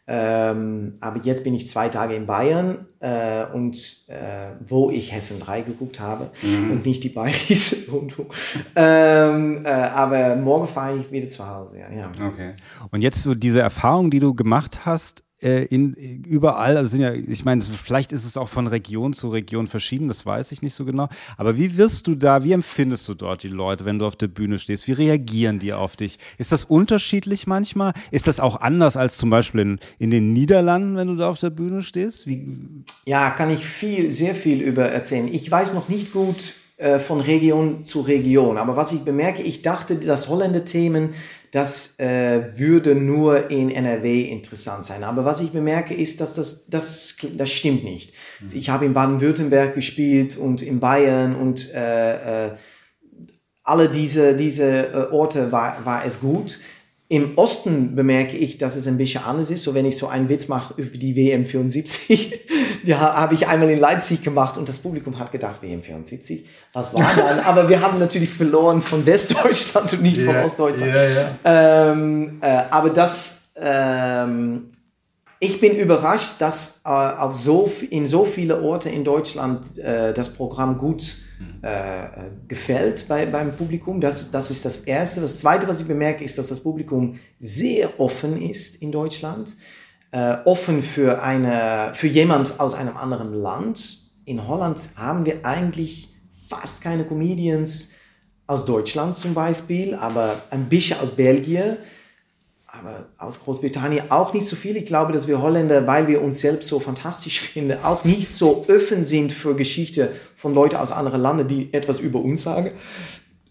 Ähm, 0.09 0.93
aber 1.01 1.21
jetzt 1.25 1.43
bin 1.43 1.53
ich 1.55 1.69
zwei 1.69 1.89
Tage 1.89 2.14
in 2.14 2.27
Bayern 2.27 2.87
äh, 3.01 3.45
und 3.53 4.05
äh, 4.07 4.53
wo 4.64 4.89
ich 4.91 5.12
Hessen 5.12 5.41
3 5.41 5.62
geguckt 5.62 5.99
habe 5.99 6.31
mhm. 6.43 6.71
und 6.71 6.87
nicht 6.87 7.03
die 7.03 7.09
bayerische 7.09 7.91
Rundfunk. 7.91 8.33
ähm, 8.77 9.64
äh, 9.64 9.69
aber 9.69 10.37
morgen 10.37 10.69
fahre 10.69 10.97
ich 10.99 11.11
wieder 11.11 11.27
zu 11.27 11.49
Hause. 11.49 11.81
Ja, 11.81 11.91
ja. 11.91 12.11
Okay. 12.25 12.55
Und 12.93 13.03
jetzt 13.03 13.25
so 13.25 13.35
diese 13.35 13.61
Erfahrung, 13.61 14.12
die 14.12 14.21
du 14.21 14.33
gemacht 14.33 14.87
hast, 14.87 15.25
in, 15.39 15.93
überall, 16.24 16.78
also 16.78 16.91
sind 16.91 17.03
ja, 17.03 17.12
ich 17.12 17.45
meine, 17.45 17.61
vielleicht 17.61 18.11
ist 18.12 18.24
es 18.24 18.39
auch 18.39 18.49
von 18.49 18.66
Region 18.66 19.12
zu 19.12 19.28
Region 19.28 19.66
verschieden, 19.66 20.09
das 20.09 20.24
weiß 20.24 20.51
ich 20.53 20.62
nicht 20.62 20.74
so 20.74 20.87
genau. 20.87 21.09
Aber 21.37 21.59
wie 21.59 21.76
wirst 21.76 22.07
du 22.07 22.14
da, 22.14 22.43
wie 22.43 22.53
empfindest 22.53 23.07
du 23.09 23.14
dort 23.14 23.43
die 23.43 23.49
Leute, 23.49 23.84
wenn 23.84 23.99
du 23.99 24.07
auf 24.07 24.16
der 24.16 24.28
Bühne 24.28 24.59
stehst? 24.59 24.89
Wie 24.89 24.93
reagieren 24.93 25.59
die 25.59 25.74
auf 25.74 25.97
dich? 25.97 26.18
Ist 26.39 26.53
das 26.53 26.64
unterschiedlich 26.64 27.47
manchmal? 27.47 27.93
Ist 28.11 28.26
das 28.26 28.41
auch 28.41 28.61
anders 28.62 28.97
als 28.97 29.18
zum 29.18 29.28
Beispiel 29.28 29.61
in, 29.61 29.78
in 29.99 30.11
den 30.11 30.32
Niederlanden, 30.32 30.97
wenn 30.97 31.09
du 31.09 31.16
da 31.16 31.28
auf 31.28 31.39
der 31.39 31.51
Bühne 31.51 31.82
stehst? 31.82 32.26
Wie? 32.26 32.84
Ja, 33.05 33.28
kann 33.30 33.51
ich 33.51 33.66
viel, 33.66 34.12
sehr 34.12 34.34
viel 34.34 34.62
über 34.62 34.87
erzählen. 34.87 35.28
Ich 35.28 35.51
weiß 35.51 35.74
noch 35.74 35.91
nicht 35.91 36.12
gut 36.12 36.57
äh, 36.78 36.99
von 36.99 37.20
Region 37.20 37.84
zu 37.84 38.01
Region, 38.01 38.57
aber 38.57 38.76
was 38.76 38.93
ich 38.93 39.05
bemerke, 39.05 39.43
ich 39.43 39.62
dachte, 39.62 39.97
dass 39.97 40.28
Holländer-Themen 40.28 41.11
das 41.53 41.99
äh, 41.99 42.59
würde 42.59 42.95
nur 42.95 43.51
in 43.51 43.71
NRW 43.71 44.23
interessant 44.23 44.85
sein. 44.85 45.05
Aber 45.05 45.25
was 45.25 45.41
ich 45.41 45.53
bemerke, 45.53 45.95
ist, 45.95 46.21
dass 46.21 46.35
das, 46.35 46.67
das, 46.67 47.17
das 47.37 47.51
stimmt 47.51 47.85
nicht. 47.85 48.13
Mhm. 48.41 48.49
Ich 48.53 48.71
habe 48.71 48.85
in 48.85 48.95
Baden-Württemberg 48.95 49.75
gespielt 49.75 50.37
und 50.37 50.63
in 50.63 50.81
Bayern 50.81 51.35
und 51.35 51.73
äh, 51.75 52.47
äh, 52.47 52.51
alle 53.63 53.89
diese, 53.89 54.37
diese 54.37 54.87
äh, 54.87 55.13
Orte 55.13 55.51
war, 55.51 55.85
war 55.85 56.05
es 56.05 56.21
gut. 56.21 56.61
Im 57.09 57.39
Osten 57.39 57.95
bemerke 57.95 58.37
ich, 58.37 58.59
dass 58.59 58.75
es 58.75 58.89
ein 58.89 58.99
bisschen 58.99 59.23
anders 59.23 59.51
ist. 59.51 59.63
So, 59.63 59.75
wenn 59.75 59.87
ich 59.87 59.97
so 59.97 60.09
einen 60.09 60.29
Witz 60.29 60.49
mache 60.49 60.75
über 60.77 60.99
die 60.99 61.15
WM 61.15 61.47
74, 61.47 62.41
ja, 62.85 62.99
habe 62.99 63.35
ich 63.35 63.47
einmal 63.47 63.71
in 63.71 63.79
Leipzig 63.79 64.23
gemacht 64.23 64.57
und 64.57 64.69
das 64.69 64.81
Publikum 64.81 65.17
hat 65.21 65.31
gedacht, 65.31 65.63
WM 65.63 65.83
74, 65.83 66.45
was 66.73 66.93
war 66.93 67.15
dann? 67.17 67.39
Aber 67.41 67.69
wir 67.69 67.81
haben 67.81 68.01
natürlich 68.01 68.31
verloren 68.31 68.83
von 68.83 69.07
Westdeutschland 69.07 69.93
und 69.93 70.03
nicht 70.03 70.19
yeah, 70.19 70.33
von 70.33 70.43
Ostdeutschland. 70.43 70.93
Yeah, 70.93 71.29
yeah. 71.45 71.93
Ähm, 71.93 72.39
äh, 72.41 72.63
aber 72.71 72.91
das, 72.91 73.51
ähm, 73.55 74.73
ich 75.39 75.61
bin 75.61 75.77
überrascht, 75.77 76.41
dass 76.41 76.83
äh, 76.85 76.89
auf 76.89 77.37
so, 77.37 77.71
in 77.89 78.09
so 78.09 78.25
viele 78.25 78.63
Orte 78.63 78.91
in 78.91 79.05
Deutschland 79.05 79.79
äh, 79.79 80.13
das 80.13 80.33
Programm 80.33 80.79
gut 80.79 81.19
äh, 81.62 82.09
gefällt 82.49 83.07
bei, 83.09 83.26
beim 83.26 83.57
Publikum. 83.57 84.01
Das, 84.01 84.30
das 84.30 84.51
ist 84.51 84.64
das 84.64 84.80
Erste. 84.80 85.20
Das 85.20 85.39
Zweite, 85.39 85.68
was 85.68 85.80
ich 85.80 85.87
bemerke, 85.87 86.24
ist, 86.24 86.39
dass 86.39 86.49
das 86.49 86.61
Publikum 86.61 87.18
sehr 87.39 88.01
offen 88.01 88.41
ist 88.41 88.82
in 88.82 88.93
Deutschland. 88.93 89.57
Äh, 90.12 90.37
offen 90.45 90.82
für, 90.82 91.22
eine, 91.22 91.93
für 91.95 92.07
jemand 92.07 92.59
aus 92.61 92.74
einem 92.74 92.97
anderen 92.97 93.34
Land. 93.34 93.99
In 94.24 94.47
Holland 94.49 94.80
haben 94.97 95.26
wir 95.26 95.45
eigentlich 95.45 96.09
fast 96.49 96.82
keine 96.82 97.05
Comedians 97.05 97.93
aus 98.47 98.64
Deutschland 98.64 99.16
zum 99.16 99.34
Beispiel, 99.34 99.95
aber 99.95 100.43
ein 100.51 100.68
bisschen 100.68 101.01
aus 101.01 101.11
Belgien 101.11 101.76
aber 102.79 103.07
aus 103.18 103.41
Großbritannien 103.41 104.11
auch 104.11 104.33
nicht 104.33 104.47
so 104.47 104.57
viel. 104.57 104.77
Ich 104.77 104.87
glaube, 104.87 105.12
dass 105.12 105.29
wir 105.29 105.41
Holländer, 105.41 105.87
weil 105.87 106.09
wir 106.09 106.22
uns 106.22 106.41
selbst 106.41 106.68
so 106.68 106.81
fantastisch 106.81 107.41
finden, 107.53 107.79
auch 107.83 108.05
nicht 108.05 108.33
so 108.33 108.66
offen 108.68 109.05
sind 109.05 109.33
für 109.33 109.55
Geschichte 109.55 110.12
von 110.37 110.55
Leuten 110.55 110.77
aus 110.77 110.93
anderen 110.93 111.20
Ländern, 111.20 111.49
die 111.49 111.72
etwas 111.72 112.01
über 112.01 112.20
uns 112.20 112.43
sagen. 112.43 112.72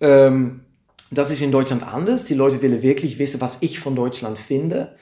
Ähm, 0.01 0.61
das 1.11 1.31
ist 1.31 1.41
in 1.41 1.51
Deutschland 1.51 1.83
anders. 1.83 2.25
Die 2.25 2.33
Leute 2.33 2.61
wollen 2.61 2.81
wirklich 2.81 3.19
wissen, 3.19 3.41
was 3.41 3.61
ich 3.61 3.79
von 3.79 3.95
Deutschland 3.95 4.37
finde. 4.37 4.95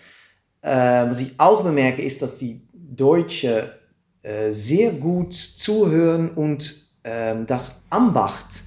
Äh, 0.62 1.10
was 1.10 1.22
ich 1.22 1.40
auch 1.40 1.64
bemerke, 1.64 2.02
ist, 2.02 2.22
dass 2.22 2.38
die 2.38 2.62
Deutschen 2.74 3.64
äh, 4.22 4.52
sehr 4.52 4.92
gut 4.92 5.34
zuhören 5.34 6.30
und 6.30 6.76
äh, 7.04 7.36
das 7.46 7.86
Ambacht 7.90 8.64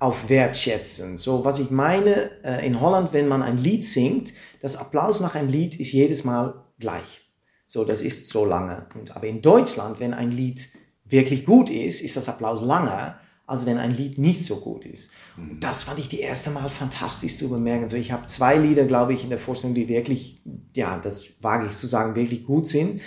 auf 0.00 0.28
wertschätzen. 0.28 1.16
So, 1.18 1.44
was 1.44 1.58
ich 1.58 1.70
meine, 1.70 2.30
äh, 2.42 2.66
in 2.66 2.80
Holland, 2.80 3.12
wenn 3.12 3.28
man 3.28 3.42
ein 3.42 3.58
Lied 3.58 3.84
singt, 3.84 4.32
das 4.60 4.76
Applaus 4.76 5.20
nach 5.20 5.34
einem 5.34 5.48
Lied 5.48 5.78
ist 5.78 5.92
jedes 5.92 6.24
Mal 6.24 6.64
gleich. 6.78 7.20
So, 7.66 7.84
das 7.84 8.02
ist 8.02 8.28
so 8.28 8.44
lange. 8.44 8.86
Und, 8.98 9.14
aber 9.14 9.26
in 9.26 9.42
Deutschland, 9.42 10.00
wenn 10.00 10.14
ein 10.14 10.32
Lied 10.32 10.68
wirklich 11.04 11.44
gut 11.44 11.70
ist, 11.70 12.00
ist 12.00 12.16
das 12.16 12.28
Applaus 12.28 12.62
langer, 12.62 13.20
als 13.46 13.66
wenn 13.66 13.78
ein 13.78 13.90
Lied 13.90 14.16
nicht 14.16 14.44
so 14.44 14.60
gut 14.60 14.84
ist. 14.84 15.12
Und 15.36 15.60
das 15.60 15.82
fand 15.82 15.98
ich 15.98 16.08
die 16.08 16.20
erste 16.20 16.50
Mal 16.50 16.68
fantastisch 16.70 17.36
zu 17.36 17.50
bemerken. 17.50 17.88
So, 17.88 17.96
ich 17.96 18.10
habe 18.10 18.26
zwei 18.26 18.56
Lieder, 18.56 18.86
glaube 18.86 19.12
ich, 19.12 19.24
in 19.24 19.30
der 19.30 19.38
Vorstellung, 19.38 19.74
die 19.74 19.88
wirklich, 19.88 20.40
ja, 20.74 20.98
das 20.98 21.28
wage 21.42 21.66
ich 21.66 21.76
zu 21.76 21.86
sagen, 21.86 22.16
wirklich 22.16 22.46
gut 22.46 22.66
sind. 22.66 23.02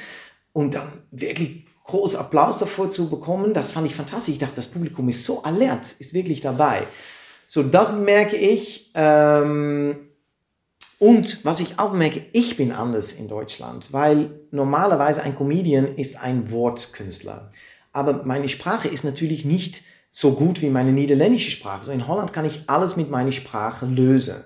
Und 0.51 0.75
dann 0.75 0.87
wirklich 1.11 1.65
großen 1.83 2.19
Applaus 2.19 2.59
davor 2.59 2.89
zu 2.89 3.09
bekommen, 3.09 3.53
das 3.53 3.71
fand 3.71 3.87
ich 3.87 3.95
fantastisch. 3.95 4.33
Ich 4.33 4.39
dachte, 4.39 4.55
das 4.55 4.67
Publikum 4.67 5.09
ist 5.09 5.23
so 5.23 5.43
alert, 5.43 5.85
ist 5.99 6.13
wirklich 6.13 6.41
dabei. 6.41 6.87
So, 7.47 7.63
das 7.63 7.93
merke 7.93 8.35
ich. 8.35 8.91
Ähm, 8.95 10.09
und 10.99 11.43
was 11.43 11.59
ich 11.59 11.79
auch 11.79 11.93
merke, 11.93 12.25
ich 12.31 12.55
bin 12.55 12.71
anders 12.71 13.11
in 13.11 13.27
Deutschland, 13.27 13.91
weil 13.91 14.39
normalerweise 14.51 15.23
ein 15.23 15.35
Comedian 15.35 15.97
ist 15.97 16.15
ein 16.15 16.51
Wortkünstler. 16.51 17.51
Aber 17.91 18.23
meine 18.23 18.47
Sprache 18.47 18.87
ist 18.87 19.03
natürlich 19.03 19.43
nicht 19.43 19.83
so 20.09 20.33
gut 20.33 20.61
wie 20.61 20.69
meine 20.69 20.93
niederländische 20.93 21.51
Sprache. 21.51 21.85
So 21.85 21.91
in 21.91 22.07
Holland 22.07 22.31
kann 22.31 22.45
ich 22.45 22.69
alles 22.69 22.95
mit 22.95 23.09
meiner 23.09 23.31
Sprache 23.31 23.85
lösen. 23.85 24.43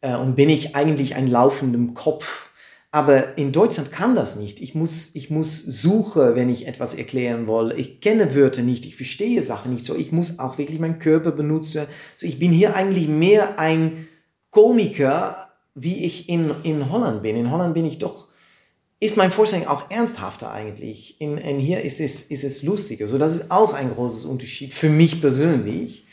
Äh, 0.00 0.16
und 0.16 0.34
bin 0.34 0.48
ich 0.48 0.74
eigentlich 0.74 1.14
ein 1.14 1.28
laufendem 1.28 1.94
Kopf. 1.94 2.50
Aber 2.94 3.36
in 3.36 3.50
Deutschland 3.50 3.90
kann 3.90 4.14
das 4.14 4.36
nicht. 4.36 4.60
Ich 4.60 4.76
muss, 4.76 5.16
ich 5.16 5.28
muss 5.28 5.58
suchen, 5.58 6.36
wenn 6.36 6.48
ich 6.48 6.68
etwas 6.68 6.94
erklären 6.94 7.48
will. 7.48 7.74
Ich 7.76 8.00
kenne 8.00 8.36
Wörter 8.36 8.62
nicht, 8.62 8.86
ich 8.86 8.94
verstehe 8.94 9.42
Sachen 9.42 9.74
nicht 9.74 9.84
so. 9.84 9.96
Ich 9.96 10.12
muss 10.12 10.38
auch 10.38 10.58
wirklich 10.58 10.78
meinen 10.78 11.00
Körper 11.00 11.32
benutzen. 11.32 11.88
So, 12.14 12.24
ich 12.24 12.38
bin 12.38 12.52
hier 12.52 12.76
eigentlich 12.76 13.08
mehr 13.08 13.58
ein 13.58 14.06
Komiker, 14.50 15.48
wie 15.74 16.04
ich 16.04 16.28
in, 16.28 16.54
in 16.62 16.92
Holland 16.92 17.24
bin. 17.24 17.34
In 17.34 17.50
Holland 17.50 17.74
bin 17.74 17.84
ich 17.84 17.98
doch 17.98 18.28
ist 19.00 19.16
mein 19.16 19.32
Vorstellung 19.32 19.66
auch 19.66 19.90
ernsthafter 19.90 20.52
eigentlich. 20.52 21.20
In, 21.20 21.36
in 21.36 21.58
hier 21.58 21.82
ist 21.82 22.00
es, 22.00 22.22
ist 22.22 22.44
es 22.44 22.62
lustiger. 22.62 23.08
So, 23.08 23.18
das 23.18 23.34
ist 23.34 23.50
auch 23.50 23.74
ein 23.74 23.92
großes 23.92 24.24
Unterschied 24.24 24.72
für 24.72 24.88
mich 24.88 25.20
persönlich. 25.20 26.06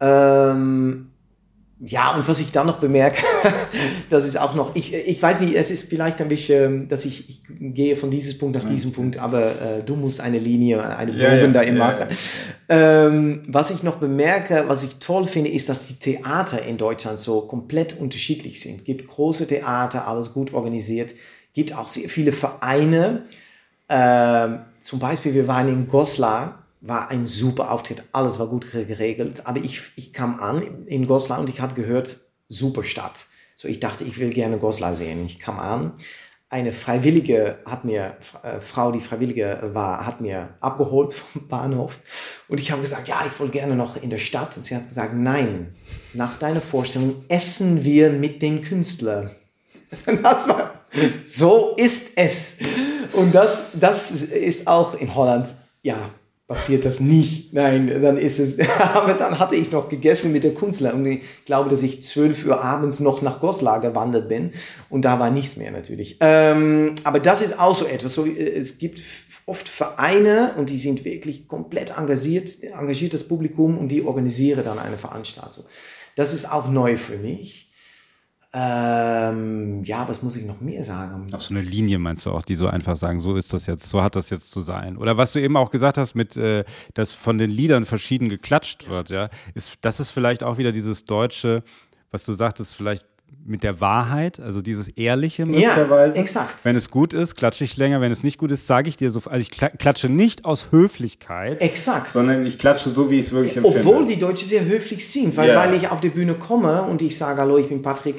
Ähm, 0.00 1.10
ja, 1.80 2.14
und 2.14 2.26
was 2.26 2.40
ich 2.40 2.50
dann 2.50 2.66
noch 2.66 2.78
bemerke, 2.78 3.22
das 4.10 4.24
ist 4.24 4.38
auch 4.38 4.54
noch, 4.54 4.74
ich, 4.74 4.92
ich 4.92 5.22
weiß 5.22 5.40
nicht, 5.40 5.54
es 5.54 5.70
ist 5.70 5.88
vielleicht 5.88 6.20
ein 6.20 6.28
bisschen, 6.28 6.88
dass 6.88 7.04
ich, 7.04 7.28
ich 7.28 7.42
gehe 7.48 7.96
von 7.96 8.10
diesem 8.10 8.38
Punkt 8.38 8.56
nach 8.56 8.64
diesem 8.64 8.92
Punkt, 8.92 9.18
aber 9.18 9.50
äh, 9.50 9.82
du 9.84 9.94
musst 9.94 10.20
eine 10.20 10.38
Linie, 10.38 10.84
eine 10.96 11.12
Bogen 11.12 11.22
ja, 11.22 11.36
ja, 11.36 11.46
da 11.48 11.60
immer 11.60 11.78
machen. 11.78 12.06
Ja, 12.68 13.06
ähm, 13.06 13.42
was 13.46 13.70
ich 13.70 13.82
noch 13.82 13.96
bemerke, 13.96 14.64
was 14.66 14.82
ich 14.82 14.96
toll 14.96 15.24
finde, 15.26 15.50
ist, 15.50 15.68
dass 15.68 15.86
die 15.86 15.94
Theater 15.94 16.62
in 16.62 16.78
Deutschland 16.78 17.20
so 17.20 17.42
komplett 17.42 17.98
unterschiedlich 17.98 18.60
sind. 18.60 18.78
Es 18.78 18.84
gibt 18.84 19.06
große 19.06 19.46
Theater, 19.46 20.08
alles 20.08 20.32
gut 20.32 20.52
organisiert 20.52 21.14
gibt 21.58 21.74
auch 21.74 21.88
sehr 21.88 22.08
viele 22.08 22.30
Vereine. 22.30 23.24
Äh, 23.88 24.48
zum 24.80 25.00
Beispiel, 25.00 25.34
wir 25.34 25.48
waren 25.48 25.68
in 25.68 25.88
Goslar, 25.88 26.62
war 26.80 27.10
ein 27.10 27.26
super 27.26 27.70
Auftritt, 27.70 28.04
alles 28.12 28.38
war 28.38 28.46
gut 28.48 28.70
geregelt. 28.70 29.46
Aber 29.46 29.58
ich, 29.60 29.82
ich 29.96 30.12
kam 30.12 30.40
an 30.40 30.86
in 30.86 31.06
Goslar 31.06 31.40
und 31.40 31.50
ich 31.50 31.60
hatte 31.60 31.74
gehört, 31.74 32.18
super 32.48 32.84
Stadt. 32.84 33.26
So, 33.56 33.68
ich 33.68 33.80
dachte, 33.80 34.04
ich 34.04 34.18
will 34.18 34.30
gerne 34.30 34.58
Goslar 34.58 34.94
sehen. 34.94 35.26
Ich 35.26 35.38
kam 35.38 35.58
an, 35.58 35.92
eine 36.50 36.72
Freiwillige 36.72 37.58
hat 37.66 37.84
mir, 37.84 38.16
äh, 38.42 38.60
Frau, 38.60 38.90
die 38.90 39.00
Freiwillige 39.00 39.70
war, 39.74 40.06
hat 40.06 40.20
mir 40.20 40.54
abgeholt 40.60 41.12
vom 41.12 41.48
Bahnhof. 41.48 41.98
Und 42.48 42.58
ich 42.60 42.70
habe 42.70 42.80
gesagt, 42.80 43.08
ja, 43.08 43.22
ich 43.26 43.38
will 43.38 43.50
gerne 43.50 43.76
noch 43.76 44.00
in 44.00 44.10
der 44.10 44.18
Stadt. 44.18 44.56
Und 44.56 44.62
sie 44.62 44.74
hat 44.74 44.88
gesagt, 44.88 45.14
nein, 45.14 45.74
nach 46.14 46.38
deiner 46.38 46.60
Vorstellung 46.60 47.24
essen 47.28 47.84
wir 47.84 48.10
mit 48.10 48.42
den 48.42 48.62
Künstlern. 48.62 49.30
Das 50.22 50.46
war 50.46 50.78
so 51.24 51.74
ist 51.76 52.12
es. 52.16 52.58
Und 53.12 53.34
das, 53.34 53.72
das 53.74 54.10
ist 54.10 54.66
auch 54.66 54.94
in 54.94 55.14
Holland, 55.14 55.48
ja, 55.82 55.96
passiert 56.48 56.86
das 56.86 56.98
nicht. 56.98 57.52
Nein, 57.52 58.02
dann 58.02 58.16
ist 58.16 58.40
es, 58.40 58.58
aber 58.94 59.12
dann 59.12 59.38
hatte 59.38 59.54
ich 59.54 59.70
noch 59.70 59.88
gegessen 59.88 60.32
mit 60.32 60.42
der 60.42 60.54
Kunstler 60.54 60.94
und 60.94 61.06
ich 61.06 61.20
glaube, 61.44 61.68
dass 61.68 61.82
ich 61.82 62.02
12 62.02 62.46
Uhr 62.46 62.64
abends 62.64 62.98
noch 62.98 63.22
nach 63.22 63.40
Goslar 63.40 63.80
gewandert 63.80 64.28
bin 64.28 64.52
und 64.88 65.02
da 65.02 65.20
war 65.20 65.30
nichts 65.30 65.56
mehr 65.56 65.70
natürlich. 65.70 66.16
Ähm, 66.20 66.94
aber 67.04 67.20
das 67.20 67.42
ist 67.42 67.60
auch 67.60 67.74
so 67.74 67.84
etwas. 67.84 68.14
So, 68.14 68.26
es 68.26 68.78
gibt 68.78 69.02
oft 69.44 69.68
Vereine 69.68 70.54
und 70.56 70.70
die 70.70 70.78
sind 70.78 71.04
wirklich 71.04 71.48
komplett 71.48 71.96
engagiert, 71.96 72.62
engagiertes 72.62 73.28
Publikum 73.28 73.78
und 73.78 73.88
die 73.88 74.02
organisieren 74.02 74.64
dann 74.64 74.78
eine 74.78 74.98
Veranstaltung. 74.98 75.64
Das 76.16 76.32
ist 76.32 76.50
auch 76.50 76.68
neu 76.68 76.96
für 76.96 77.18
mich. 77.18 77.67
Ähm, 78.54 79.84
ja, 79.84 80.08
was 80.08 80.22
muss 80.22 80.34
ich 80.34 80.46
noch 80.46 80.62
mehr 80.62 80.82
sagen? 80.82 81.26
Auf 81.34 81.42
so 81.42 81.52
eine 81.52 81.62
Linie 81.62 81.98
meinst 81.98 82.24
du 82.24 82.30
auch, 82.30 82.42
die 82.42 82.54
so 82.54 82.66
einfach 82.66 82.96
sagen, 82.96 83.20
so 83.20 83.36
ist 83.36 83.52
das 83.52 83.66
jetzt, 83.66 83.90
so 83.90 84.02
hat 84.02 84.16
das 84.16 84.30
jetzt 84.30 84.50
zu 84.50 84.62
sein. 84.62 84.96
Oder 84.96 85.18
was 85.18 85.32
du 85.32 85.40
eben 85.40 85.56
auch 85.58 85.70
gesagt 85.70 85.98
hast, 85.98 86.14
mit, 86.14 86.36
äh, 86.38 86.64
dass 86.94 87.12
von 87.12 87.36
den 87.36 87.50
Liedern 87.50 87.84
verschieden 87.84 88.30
geklatscht 88.30 88.88
wird, 88.88 89.10
ja, 89.10 89.28
ist, 89.54 89.76
das 89.82 90.00
ist 90.00 90.12
vielleicht 90.12 90.42
auch 90.42 90.56
wieder 90.56 90.72
dieses 90.72 91.04
deutsche, 91.04 91.62
was 92.10 92.24
du 92.24 92.32
sagtest, 92.32 92.74
vielleicht 92.74 93.04
mit 93.48 93.62
der 93.62 93.80
Wahrheit, 93.80 94.40
also 94.40 94.60
dieses 94.60 94.88
Ehrliche 94.88 95.46
möglicherweise. 95.46 96.16
Ja, 96.16 96.20
exakt. 96.20 96.64
Wenn 96.64 96.76
es 96.76 96.90
gut 96.90 97.14
ist, 97.14 97.34
klatsche 97.34 97.64
ich 97.64 97.76
länger. 97.78 98.00
Wenn 98.00 98.12
es 98.12 98.22
nicht 98.22 98.36
gut 98.36 98.52
ist, 98.52 98.66
sage 98.66 98.88
ich 98.88 98.96
dir 98.96 99.10
so. 99.10 99.20
Also 99.24 99.40
ich 99.40 99.50
klatsche 99.50 100.08
nicht 100.08 100.44
aus 100.44 100.66
Höflichkeit. 100.70 101.60
Exakt. 101.62 102.12
Sondern 102.12 102.44
ich 102.44 102.58
klatsche 102.58 102.90
so, 102.90 103.10
wie 103.10 103.18
ich 103.18 103.26
es 103.26 103.32
wirklich 103.32 103.56
empfinde. 103.56 103.80
Obwohl 103.80 104.06
die 104.06 104.18
Deutschen 104.18 104.46
sehr 104.46 104.64
höflich 104.64 105.08
sind, 105.08 105.36
weil, 105.36 105.48
ja. 105.48 105.56
weil 105.56 105.74
ich 105.74 105.88
auf 105.88 106.00
die 106.00 106.10
Bühne 106.10 106.34
komme 106.34 106.82
und 106.82 107.00
ich 107.00 107.16
sage, 107.16 107.40
hallo, 107.40 107.56
ich 107.56 107.68
bin 107.68 107.80
Patrick. 107.80 108.16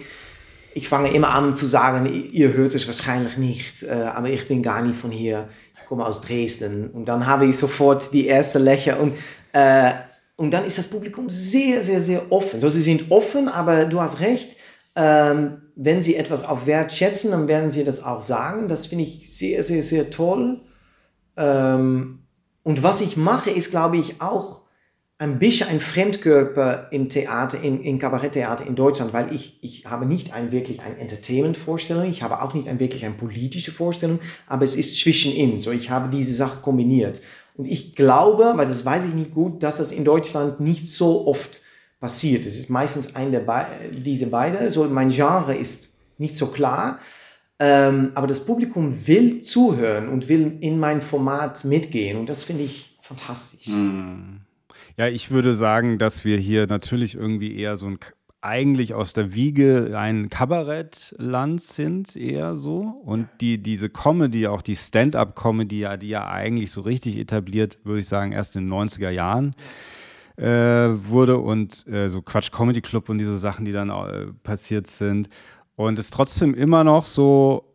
Ich 0.74 0.89
fange 0.89 1.12
immer 1.14 1.30
an 1.30 1.55
zu 1.55 1.66
sagen, 1.66 2.07
ihr 2.32 2.53
hört 2.53 2.74
es 2.74 2.88
wahrscheinlich 2.88 3.38
nicht, 3.38 3.84
äh, 3.84 3.89
aber 3.89 4.30
ich 4.30 4.47
bin 4.47 4.64
gar 4.64 4.82
nicht 4.82 4.95
von 4.95 5.12
hier. 5.12 5.47
Ich 5.76 5.86
komme 5.86 6.05
aus 6.05 6.22
Dresden. 6.22 6.89
Und 6.89 7.05
dann 7.05 7.28
habe 7.28 7.45
ich 7.45 7.57
sofort 7.57 8.14
die 8.14 8.28
erste 8.28 8.60
Lächer 8.60 8.99
und 8.99 9.14
äh, 9.53 9.91
und 10.38 10.51
dann 10.51 10.64
ist 10.64 10.78
das 10.78 10.88
Publikum 10.88 11.30
sehr, 11.30 11.84
sehr, 11.84 12.01
sehr 12.01 12.32
offen. 12.32 12.62
So, 12.62 12.70
sie 12.70 12.80
sind 12.80 13.12
offen, 13.12 13.49
aber 13.49 13.84
du 13.84 13.99
hast 13.99 14.22
recht, 14.22 14.55
ähm, 14.95 15.61
wenn 15.75 16.01
sie 16.01 16.15
etwas 16.15 16.43
auf 16.43 16.65
Wert 16.65 16.91
schätzen, 16.91 17.31
dann 17.31 17.47
werden 17.47 17.69
sie 17.69 17.83
das 17.83 18.03
auch 18.03 18.21
sagen. 18.21 18.67
Das 18.67 18.87
finde 18.87 19.05
ich 19.05 19.35
sehr, 19.35 19.63
sehr, 19.63 19.83
sehr 19.83 20.09
toll. 20.09 20.61
Ähm, 21.37 22.19
und 22.63 22.83
was 22.83 23.01
ich 23.01 23.15
mache, 23.17 23.49
ist, 23.49 23.71
glaube 23.71 23.97
ich, 23.97 24.21
auch 24.21 24.63
ein 25.17 25.37
bisschen 25.37 25.67
ein 25.67 25.81
Fremdkörper 25.81 26.87
im 26.91 27.09
Theater, 27.09 27.61
im, 27.61 27.81
im 27.81 27.99
Kabaretttheater 27.99 28.65
in 28.65 28.75
Deutschland, 28.75 29.11
weil 29.11 29.33
ich, 29.33 29.59
ich 29.61 29.85
habe 29.85 30.05
nicht 30.05 30.33
ein 30.33 30.53
wirklich 30.53 30.81
ein 30.81 30.97
Entertainment-Vorstellung, 30.97 32.09
ich 32.09 32.23
habe 32.23 32.41
auch 32.41 32.53
nicht 32.53 32.69
ein 32.69 32.79
wirklich 32.79 33.05
eine 33.05 33.15
politische 33.15 33.73
Vorstellung, 33.73 34.19
aber 34.47 34.63
es 34.63 34.77
ist 34.77 34.97
zwischenin. 34.97 35.59
So, 35.59 35.71
ich 35.71 35.89
habe 35.89 36.09
diese 36.09 36.33
Sache 36.33 36.61
kombiniert. 36.61 37.21
Und 37.55 37.65
ich 37.65 37.95
glaube, 37.97 38.53
weil 38.55 38.65
das 38.65 38.85
weiß 38.85 39.05
ich 39.05 39.13
nicht 39.13 39.33
gut, 39.33 39.61
dass 39.61 39.77
das 39.77 39.91
in 39.91 40.05
Deutschland 40.05 40.61
nicht 40.61 40.87
so 40.87 41.27
oft 41.27 41.61
passiert. 41.99 42.45
Es 42.45 42.57
ist 42.57 42.69
meistens 42.69 43.15
ein 43.15 43.31
der 43.31 43.41
Be 43.41 43.65
diese 43.93 44.27
beide. 44.27 44.71
So, 44.71 44.85
mein 44.85 45.09
Genre 45.09 45.55
ist 45.55 45.89
nicht 46.17 46.35
so 46.35 46.47
klar, 46.47 46.99
ähm, 47.59 48.11
aber 48.15 48.27
das 48.27 48.45
Publikum 48.45 49.07
will 49.07 49.41
zuhören 49.41 50.09
und 50.09 50.29
will 50.29 50.57
in 50.61 50.79
mein 50.79 51.01
Format 51.01 51.65
mitgehen 51.65 52.17
und 52.17 52.29
das 52.29 52.43
finde 52.43 52.63
ich 52.63 52.97
fantastisch. 53.01 53.67
Hm. 53.67 54.41
Ja, 54.97 55.07
ich 55.07 55.31
würde 55.31 55.55
sagen, 55.55 55.97
dass 55.97 56.25
wir 56.25 56.37
hier 56.37 56.67
natürlich 56.67 57.15
irgendwie 57.15 57.57
eher 57.57 57.77
so 57.77 57.87
ein 57.87 57.99
eigentlich 58.41 58.93
aus 58.93 59.11
der 59.13 59.33
Wiege 59.33 59.97
ein 59.97 60.29
Kabarettland 60.29 61.61
sind, 61.61 62.15
eher 62.15 62.55
so. 62.55 63.01
Und 63.03 63.27
die, 63.41 63.61
diese 63.61 63.89
Comedy, 63.89 64.47
auch 64.47 64.61
die 64.61 64.77
Stand-up-Comedy, 64.77 65.85
die 66.01 66.07
ja 66.07 66.27
eigentlich 66.29 66.71
so 66.71 66.81
richtig 66.81 67.17
etabliert, 67.17 67.79
würde 67.83 67.99
ich 67.99 68.07
sagen, 68.07 68.31
erst 68.31 68.55
in 68.55 68.69
den 68.69 68.73
90er 68.73 69.09
Jahren 69.09 69.55
äh, 70.39 70.89
wurde 71.09 71.37
und 71.37 71.85
äh, 71.87 72.09
so 72.09 72.21
Quatsch 72.21 72.51
Comedy 72.51 72.81
Club 72.81 73.09
und 73.09 73.17
diese 73.17 73.37
Sachen, 73.37 73.65
die 73.65 73.71
dann 73.71 73.89
äh, 73.89 74.27
passiert 74.43 74.87
sind. 74.87 75.29
Und 75.75 75.99
es 75.99 76.09
trotzdem 76.09 76.53
immer 76.53 76.83
noch 76.83 77.05
so 77.05 77.65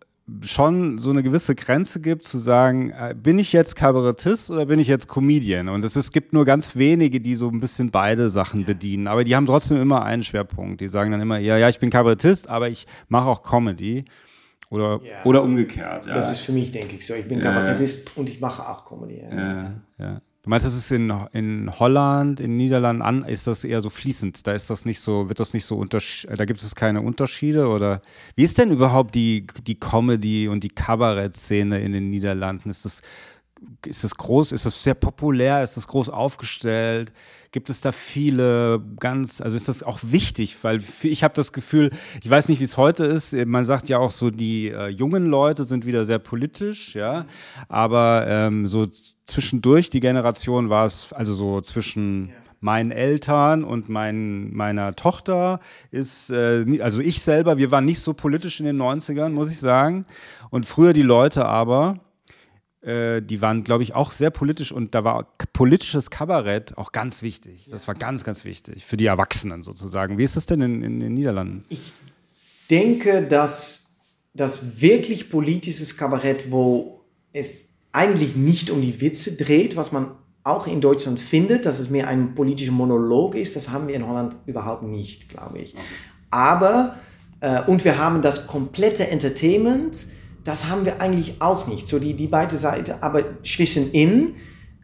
schon 0.40 0.98
so 0.98 1.10
eine 1.10 1.22
gewisse 1.22 1.54
Grenze 1.54 2.00
gibt, 2.00 2.24
zu 2.24 2.38
sagen, 2.38 2.90
äh, 2.90 3.14
bin 3.14 3.38
ich 3.38 3.52
jetzt 3.52 3.76
Kabarettist 3.76 4.50
oder 4.50 4.64
bin 4.66 4.78
ich 4.78 4.88
jetzt 4.88 5.06
Comedian? 5.06 5.68
Und 5.68 5.84
es, 5.84 5.96
es 5.96 6.12
gibt 6.12 6.32
nur 6.32 6.46
ganz 6.46 6.76
wenige, 6.76 7.20
die 7.20 7.34
so 7.34 7.48
ein 7.48 7.60
bisschen 7.60 7.90
beide 7.90 8.30
Sachen 8.30 8.64
bedienen. 8.64 9.06
Aber 9.06 9.24
die 9.24 9.36
haben 9.36 9.44
trotzdem 9.44 9.80
immer 9.80 10.02
einen 10.02 10.22
Schwerpunkt. 10.22 10.80
Die 10.80 10.88
sagen 10.88 11.10
dann 11.10 11.20
immer, 11.20 11.38
ja, 11.38 11.58
ja, 11.58 11.68
ich 11.68 11.78
bin 11.78 11.90
Kabarettist, 11.90 12.48
aber 12.48 12.70
ich 12.70 12.86
mache 13.08 13.28
auch 13.28 13.42
Comedy. 13.42 14.06
Oder, 14.70 15.00
ja. 15.04 15.22
oder 15.24 15.42
umgekehrt. 15.42 16.06
Ja. 16.06 16.14
Das 16.14 16.32
ist 16.32 16.40
für 16.40 16.52
mich, 16.52 16.72
denke 16.72 16.96
ich, 16.96 17.06
so. 17.06 17.14
Ich 17.14 17.28
bin 17.28 17.40
Kabarettist 17.40 18.16
und 18.16 18.30
ich 18.30 18.40
mache 18.40 18.66
auch 18.66 18.84
Comedy. 18.86 19.22
Ja. 19.30 19.72
ja. 19.98 20.20
Du 20.44 20.50
meinst, 20.50 20.66
das 20.66 20.74
ist 20.74 20.92
in, 20.92 21.10
in 21.32 21.70
Holland, 21.78 22.38
in 22.38 22.58
Niederlanden 22.58 23.00
an, 23.00 23.24
ist 23.24 23.46
das 23.46 23.64
eher 23.64 23.80
so 23.80 23.88
fließend? 23.88 24.46
Da 24.46 24.52
ist 24.52 24.68
das 24.68 24.84
nicht 24.84 25.00
so, 25.00 25.30
wird 25.30 25.40
das 25.40 25.54
nicht 25.54 25.64
so 25.64 25.82
da 25.84 26.44
gibt 26.44 26.62
es 26.62 26.74
keine 26.74 27.00
Unterschiede 27.00 27.66
oder 27.66 28.02
wie 28.36 28.44
ist 28.44 28.58
denn 28.58 28.70
überhaupt 28.70 29.14
die, 29.14 29.46
die 29.66 29.80
Comedy 29.80 30.48
und 30.48 30.62
die 30.62 30.68
Kabarettszene 30.68 31.80
in 31.80 31.94
den 31.94 32.10
Niederlanden? 32.10 32.68
Ist 32.68 32.84
das, 32.84 33.00
ist 33.86 34.04
das 34.04 34.14
groß, 34.16 34.52
ist 34.52 34.66
das 34.66 34.82
sehr 34.82 34.92
populär, 34.92 35.62
ist 35.62 35.78
das 35.78 35.88
groß 35.88 36.10
aufgestellt? 36.10 37.14
Gibt 37.50 37.70
es 37.70 37.80
da 37.80 37.90
viele 37.90 38.84
ganz, 39.00 39.40
also 39.40 39.56
ist 39.56 39.68
das 39.68 39.82
auch 39.82 40.00
wichtig, 40.02 40.58
weil 40.60 40.82
ich 41.04 41.24
habe 41.24 41.32
das 41.32 41.54
Gefühl, 41.54 41.90
ich 42.22 42.28
weiß 42.28 42.50
nicht, 42.50 42.60
wie 42.60 42.64
es 42.64 42.76
heute 42.76 43.04
ist, 43.04 43.32
man 43.32 43.64
sagt 43.64 43.88
ja 43.88 43.96
auch 43.96 44.10
so, 44.10 44.30
die 44.30 44.68
äh, 44.68 44.88
jungen 44.88 45.24
Leute 45.24 45.64
sind 45.64 45.86
wieder 45.86 46.04
sehr 46.04 46.18
politisch, 46.18 46.94
ja, 46.94 47.24
aber 47.68 48.26
ähm, 48.28 48.66
so 48.66 48.86
zwischendurch 49.26 49.90
die 49.90 50.00
Generation 50.00 50.70
war 50.70 50.86
es, 50.86 51.12
also 51.12 51.34
so 51.34 51.60
zwischen 51.60 52.32
meinen 52.60 52.92
Eltern 52.92 53.62
und 53.62 53.90
mein, 53.90 54.50
meiner 54.54 54.96
Tochter 54.96 55.60
ist, 55.90 56.30
äh, 56.30 56.64
also 56.80 57.02
ich 57.02 57.22
selber, 57.22 57.58
wir 57.58 57.70
waren 57.70 57.84
nicht 57.84 58.00
so 58.00 58.14
politisch 58.14 58.58
in 58.58 58.64
den 58.64 58.80
90ern, 58.80 59.30
muss 59.30 59.50
ich 59.50 59.58
sagen. 59.58 60.06
Und 60.48 60.64
früher 60.64 60.94
die 60.94 61.02
Leute 61.02 61.44
aber, 61.44 62.00
äh, 62.80 63.20
die 63.20 63.42
waren, 63.42 63.64
glaube 63.64 63.82
ich, 63.82 63.94
auch 63.94 64.12
sehr 64.12 64.30
politisch 64.30 64.72
und 64.72 64.94
da 64.94 65.04
war 65.04 65.34
politisches 65.52 66.08
Kabarett 66.08 66.78
auch 66.78 66.92
ganz 66.92 67.20
wichtig. 67.20 67.68
Das 67.70 67.86
war 67.86 67.94
ganz, 67.94 68.24
ganz 68.24 68.46
wichtig 68.46 68.86
für 68.86 68.96
die 68.96 69.06
Erwachsenen 69.06 69.60
sozusagen. 69.60 70.16
Wie 70.16 70.24
ist 70.24 70.36
es 70.36 70.46
denn 70.46 70.62
in, 70.62 70.82
in 70.82 71.00
den 71.00 71.12
Niederlanden? 71.12 71.64
Ich 71.68 71.92
denke, 72.70 73.22
dass 73.22 73.94
das 74.32 74.80
wirklich 74.80 75.28
politisches 75.28 75.98
Kabarett, 75.98 76.50
wo 76.50 77.04
es 77.34 77.73
eigentlich 77.94 78.36
nicht 78.36 78.70
um 78.70 78.82
die 78.82 79.00
Witze 79.00 79.36
dreht, 79.36 79.76
was 79.76 79.92
man 79.92 80.08
auch 80.42 80.66
in 80.66 80.80
Deutschland 80.80 81.18
findet, 81.18 81.64
dass 81.64 81.80
es 81.80 81.88
mehr 81.88 82.08
ein 82.08 82.34
politischer 82.34 82.72
Monolog 82.72 83.34
ist, 83.34 83.56
das 83.56 83.70
haben 83.70 83.88
wir 83.88 83.94
in 83.94 84.06
Holland 84.06 84.36
überhaupt 84.46 84.82
nicht, 84.82 85.30
glaube 85.30 85.58
ich. 85.58 85.74
Aber, 86.30 86.96
äh, 87.40 87.62
und 87.62 87.84
wir 87.84 87.98
haben 87.98 88.20
das 88.20 88.46
komplette 88.46 89.08
Entertainment, 89.08 90.06
das 90.44 90.66
haben 90.68 90.84
wir 90.84 91.00
eigentlich 91.00 91.40
auch 91.40 91.66
nicht. 91.66 91.88
So 91.88 91.98
die, 91.98 92.14
die 92.14 92.26
beide 92.26 92.56
Seiten, 92.56 92.96
aber 93.00 93.42
zwischenin 93.42 94.34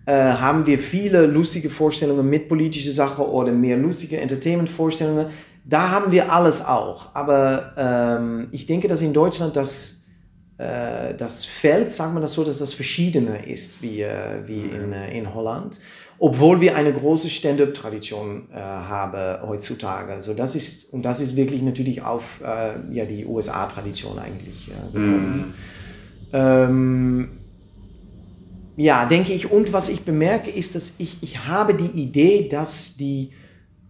äh, 0.06 0.12
haben 0.12 0.66
wir 0.66 0.78
viele 0.78 1.26
lustige 1.26 1.68
Vorstellungen 1.68 2.28
mit 2.28 2.48
politischer 2.48 2.92
Sache 2.92 3.28
oder 3.28 3.52
mehr 3.52 3.76
lustige 3.76 4.18
Entertainment-Vorstellungen. 4.18 5.26
Da 5.64 5.90
haben 5.90 6.10
wir 6.10 6.32
alles 6.32 6.64
auch. 6.64 7.14
Aber 7.14 7.74
ähm, 7.76 8.48
ich 8.50 8.66
denke, 8.66 8.88
dass 8.88 9.02
in 9.02 9.12
Deutschland 9.12 9.56
das, 9.56 9.99
das 10.60 11.44
Feld, 11.44 11.92
sagen 11.92 12.14
wir 12.14 12.20
das 12.20 12.34
so, 12.34 12.44
dass 12.44 12.58
das 12.58 12.74
verschiedener 12.74 13.46
ist 13.46 13.82
wie, 13.82 14.02
äh, 14.02 14.46
wie 14.46 14.60
in, 14.60 14.92
äh, 14.92 15.16
in 15.16 15.34
Holland 15.34 15.80
obwohl 16.22 16.60
wir 16.60 16.76
eine 16.76 16.92
große 16.92 17.30
Stand-up-Tradition 17.30 18.48
äh, 18.52 18.58
haben 18.58 19.48
heutzutage. 19.48 20.12
Also 20.12 20.34
das 20.34 20.54
ist, 20.54 20.92
und 20.92 21.02
das 21.02 21.18
ist 21.20 21.34
wirklich 21.34 21.62
natürlich 21.62 22.02
auf 22.02 22.42
äh, 22.44 22.74
ja, 22.94 23.06
die 23.06 23.24
USA-Tradition 23.24 24.18
eigentlich 24.18 24.70
äh, 24.70 24.92
gekommen. 24.92 25.54
Mm. 26.30 26.34
Ähm, 26.34 27.28
ja, 28.76 29.06
denke 29.06 29.32
ich. 29.32 29.50
Und 29.50 29.72
was 29.72 29.88
ich 29.88 30.02
bemerke, 30.02 30.50
ist, 30.50 30.74
dass 30.74 30.96
ich, 30.98 31.22
ich 31.22 31.46
habe 31.46 31.72
die 31.72 32.02
Idee, 32.02 32.48
dass 32.48 32.98
die 32.98 33.32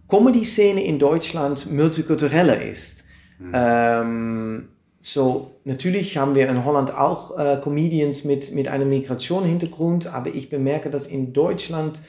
Comedy-Szene 0.07 0.85
in 0.85 0.99
Deutschland 0.99 1.69
multikultureller 1.69 2.61
ist. 2.61 3.03
Mm. 3.39 3.51
Ähm, 3.53 4.67
so, 5.03 5.59
natürlich 5.63 6.15
haben 6.17 6.35
wir 6.35 6.47
in 6.47 6.63
Holland 6.63 6.95
auch 6.95 7.37
äh, 7.37 7.59
Comedians 7.59 8.23
mit, 8.23 8.53
mit 8.53 8.67
einem 8.67 8.87
Migrationshintergrund, 8.89 10.05
aber 10.05 10.29
ich 10.29 10.51
bemerke, 10.51 10.91
dass 10.91 11.07
in 11.07 11.33
Deutschland, 11.33 12.01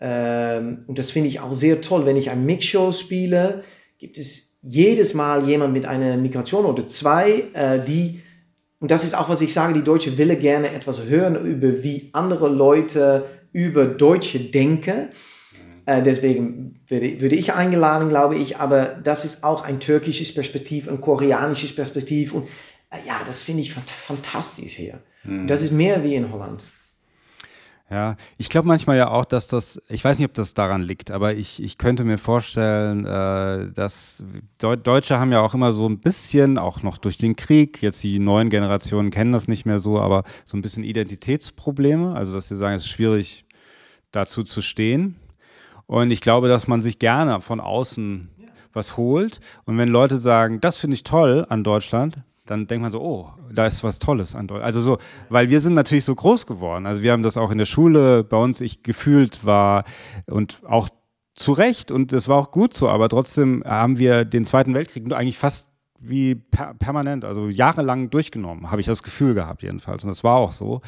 ähm, 0.00 0.84
und 0.88 0.98
das 0.98 1.12
finde 1.12 1.28
ich 1.28 1.38
auch 1.38 1.54
sehr 1.54 1.80
toll, 1.80 2.06
wenn 2.06 2.16
ich 2.16 2.30
ein 2.30 2.44
Mixshow 2.44 2.90
spiele, 2.90 3.62
gibt 3.98 4.18
es 4.18 4.58
jedes 4.62 5.14
Mal 5.14 5.48
jemand 5.48 5.72
mit 5.72 5.86
einer 5.86 6.16
Migration 6.16 6.64
oder 6.64 6.88
zwei, 6.88 7.44
äh, 7.52 7.78
die, 7.86 8.20
und 8.80 8.90
das 8.90 9.04
ist 9.04 9.14
auch, 9.14 9.28
was 9.28 9.40
ich 9.40 9.54
sage, 9.54 9.72
die 9.72 9.84
Deutsche 9.84 10.18
Wille 10.18 10.36
gerne 10.36 10.72
etwas 10.72 11.04
hören 11.04 11.36
über, 11.36 11.84
wie 11.84 12.10
andere 12.12 12.48
Leute 12.48 13.26
über 13.52 13.86
Deutsche 13.86 14.40
denken. 14.40 15.10
Äh, 15.86 16.02
deswegen 16.02 16.80
würde, 16.86 17.20
würde, 17.20 17.36
ich 17.36 17.52
eingeladen, 17.52 18.08
glaube 18.08 18.36
ich. 18.36 18.58
Aber 18.58 18.86
das 18.86 19.24
ist 19.24 19.44
auch 19.44 19.64
ein 19.64 19.80
türkisches 19.80 20.32
Perspektiv, 20.34 20.88
ein 20.88 21.00
koreanisches 21.00 21.74
Perspektiv. 21.74 22.32
Und 22.32 22.44
äh, 22.90 23.06
ja, 23.06 23.20
das 23.26 23.42
finde 23.42 23.62
ich 23.62 23.74
fantastisch 23.74 24.72
hier. 24.72 25.00
Mhm. 25.24 25.46
Das 25.46 25.62
ist 25.62 25.72
mehr 25.72 26.02
wie 26.02 26.14
in 26.14 26.32
Holland. 26.32 26.72
Ja, 27.90 28.16
ich 28.38 28.48
glaube 28.48 28.66
manchmal 28.66 28.96
ja 28.96 29.10
auch, 29.10 29.26
dass 29.26 29.46
das, 29.46 29.80
ich 29.88 30.02
weiß 30.02 30.18
nicht, 30.18 30.26
ob 30.26 30.34
das 30.34 30.54
daran 30.54 30.80
liegt, 30.80 31.10
aber 31.10 31.34
ich, 31.34 31.62
ich 31.62 31.76
könnte 31.76 32.02
mir 32.02 32.16
vorstellen, 32.16 33.04
äh, 33.04 33.70
dass 33.72 34.24
Deu 34.58 34.76
Deutsche 34.76 35.18
haben 35.18 35.32
ja 35.32 35.42
auch 35.42 35.52
immer 35.52 35.72
so 35.74 35.86
ein 35.86 36.00
bisschen, 36.00 36.56
auch 36.56 36.82
noch 36.82 36.96
durch 36.96 37.18
den 37.18 37.36
Krieg, 37.36 37.82
jetzt 37.82 38.02
die 38.02 38.18
neuen 38.18 38.48
Generationen 38.48 39.10
kennen 39.10 39.32
das 39.32 39.48
nicht 39.48 39.66
mehr 39.66 39.80
so, 39.80 40.00
aber 40.00 40.24
so 40.46 40.56
ein 40.56 40.62
bisschen 40.62 40.82
Identitätsprobleme. 40.82 42.14
Also, 42.16 42.32
dass 42.32 42.48
sie 42.48 42.56
sagen, 42.56 42.74
es 42.74 42.84
ist 42.84 42.88
schwierig, 42.88 43.44
dazu 44.12 44.44
zu 44.44 44.62
stehen. 44.62 45.16
Und 45.86 46.10
ich 46.10 46.20
glaube, 46.20 46.48
dass 46.48 46.66
man 46.66 46.82
sich 46.82 46.98
gerne 46.98 47.40
von 47.40 47.60
außen 47.60 48.30
was 48.72 48.96
holt. 48.96 49.40
Und 49.64 49.78
wenn 49.78 49.88
Leute 49.88 50.18
sagen, 50.18 50.60
das 50.60 50.76
finde 50.76 50.94
ich 50.94 51.04
toll 51.04 51.46
an 51.48 51.64
Deutschland, 51.64 52.18
dann 52.46 52.66
denkt 52.66 52.82
man 52.82 52.92
so, 52.92 53.00
oh, 53.00 53.30
da 53.52 53.66
ist 53.66 53.82
was 53.84 53.98
Tolles 53.98 54.34
an 54.34 54.46
Deutschland. 54.46 54.66
Also 54.66 54.80
so, 54.80 54.98
weil 55.28 55.48
wir 55.48 55.60
sind 55.60 55.74
natürlich 55.74 56.04
so 56.04 56.14
groß 56.14 56.46
geworden. 56.46 56.86
Also 56.86 57.02
wir 57.02 57.12
haben 57.12 57.22
das 57.22 57.36
auch 57.36 57.50
in 57.50 57.58
der 57.58 57.64
Schule 57.64 58.22
bei 58.24 58.36
uns, 58.36 58.60
ich 58.60 58.82
gefühlt 58.82 59.44
war 59.44 59.84
und 60.26 60.60
auch 60.68 60.88
zu 61.34 61.52
Recht 61.52 61.90
und 61.90 62.12
es 62.12 62.28
war 62.28 62.38
auch 62.38 62.50
gut 62.50 62.74
so, 62.74 62.88
aber 62.88 63.08
trotzdem 63.08 63.64
haben 63.66 63.98
wir 63.98 64.24
den 64.24 64.44
Zweiten 64.44 64.74
Weltkrieg 64.74 65.12
eigentlich 65.12 65.38
fast 65.38 65.66
wie 66.00 66.34
per 66.34 66.74
permanent, 66.74 67.24
also 67.24 67.48
jahrelang 67.48 68.10
durchgenommen, 68.10 68.70
habe 68.70 68.80
ich 68.80 68.86
das 68.86 69.02
Gefühl 69.02 69.34
gehabt 69.34 69.62
jedenfalls. 69.62 70.04
Und 70.04 70.10
das 70.10 70.24
war 70.24 70.36
auch 70.36 70.52
so. 70.52 70.82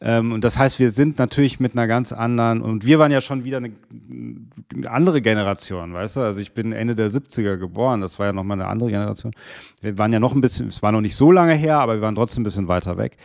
Ähm, 0.00 0.32
und 0.32 0.44
das 0.44 0.56
heißt, 0.56 0.78
wir 0.78 0.90
sind 0.90 1.18
natürlich 1.18 1.60
mit 1.60 1.72
einer 1.72 1.86
ganz 1.86 2.12
anderen, 2.12 2.62
und 2.62 2.86
wir 2.86 2.98
waren 2.98 3.12
ja 3.12 3.20
schon 3.20 3.44
wieder 3.44 3.58
eine, 3.58 3.72
eine, 4.74 4.90
andere 4.90 5.20
Generation, 5.20 5.92
weißt 5.92 6.16
du? 6.16 6.20
Also 6.20 6.40
ich 6.40 6.52
bin 6.52 6.72
Ende 6.72 6.94
der 6.94 7.10
70er 7.10 7.56
geboren, 7.56 8.00
das 8.00 8.18
war 8.18 8.26
ja 8.26 8.32
nochmal 8.32 8.60
eine 8.60 8.68
andere 8.68 8.90
Generation. 8.90 9.32
Wir 9.80 9.98
waren 9.98 10.12
ja 10.12 10.20
noch 10.20 10.34
ein 10.34 10.40
bisschen, 10.40 10.68
es 10.68 10.82
war 10.82 10.92
noch 10.92 11.00
nicht 11.00 11.16
so 11.16 11.32
lange 11.32 11.54
her, 11.54 11.78
aber 11.78 11.96
wir 11.96 12.02
waren 12.02 12.14
trotzdem 12.14 12.42
ein 12.42 12.44
bisschen 12.44 12.68
weiter 12.68 12.96
weg. 12.96 13.16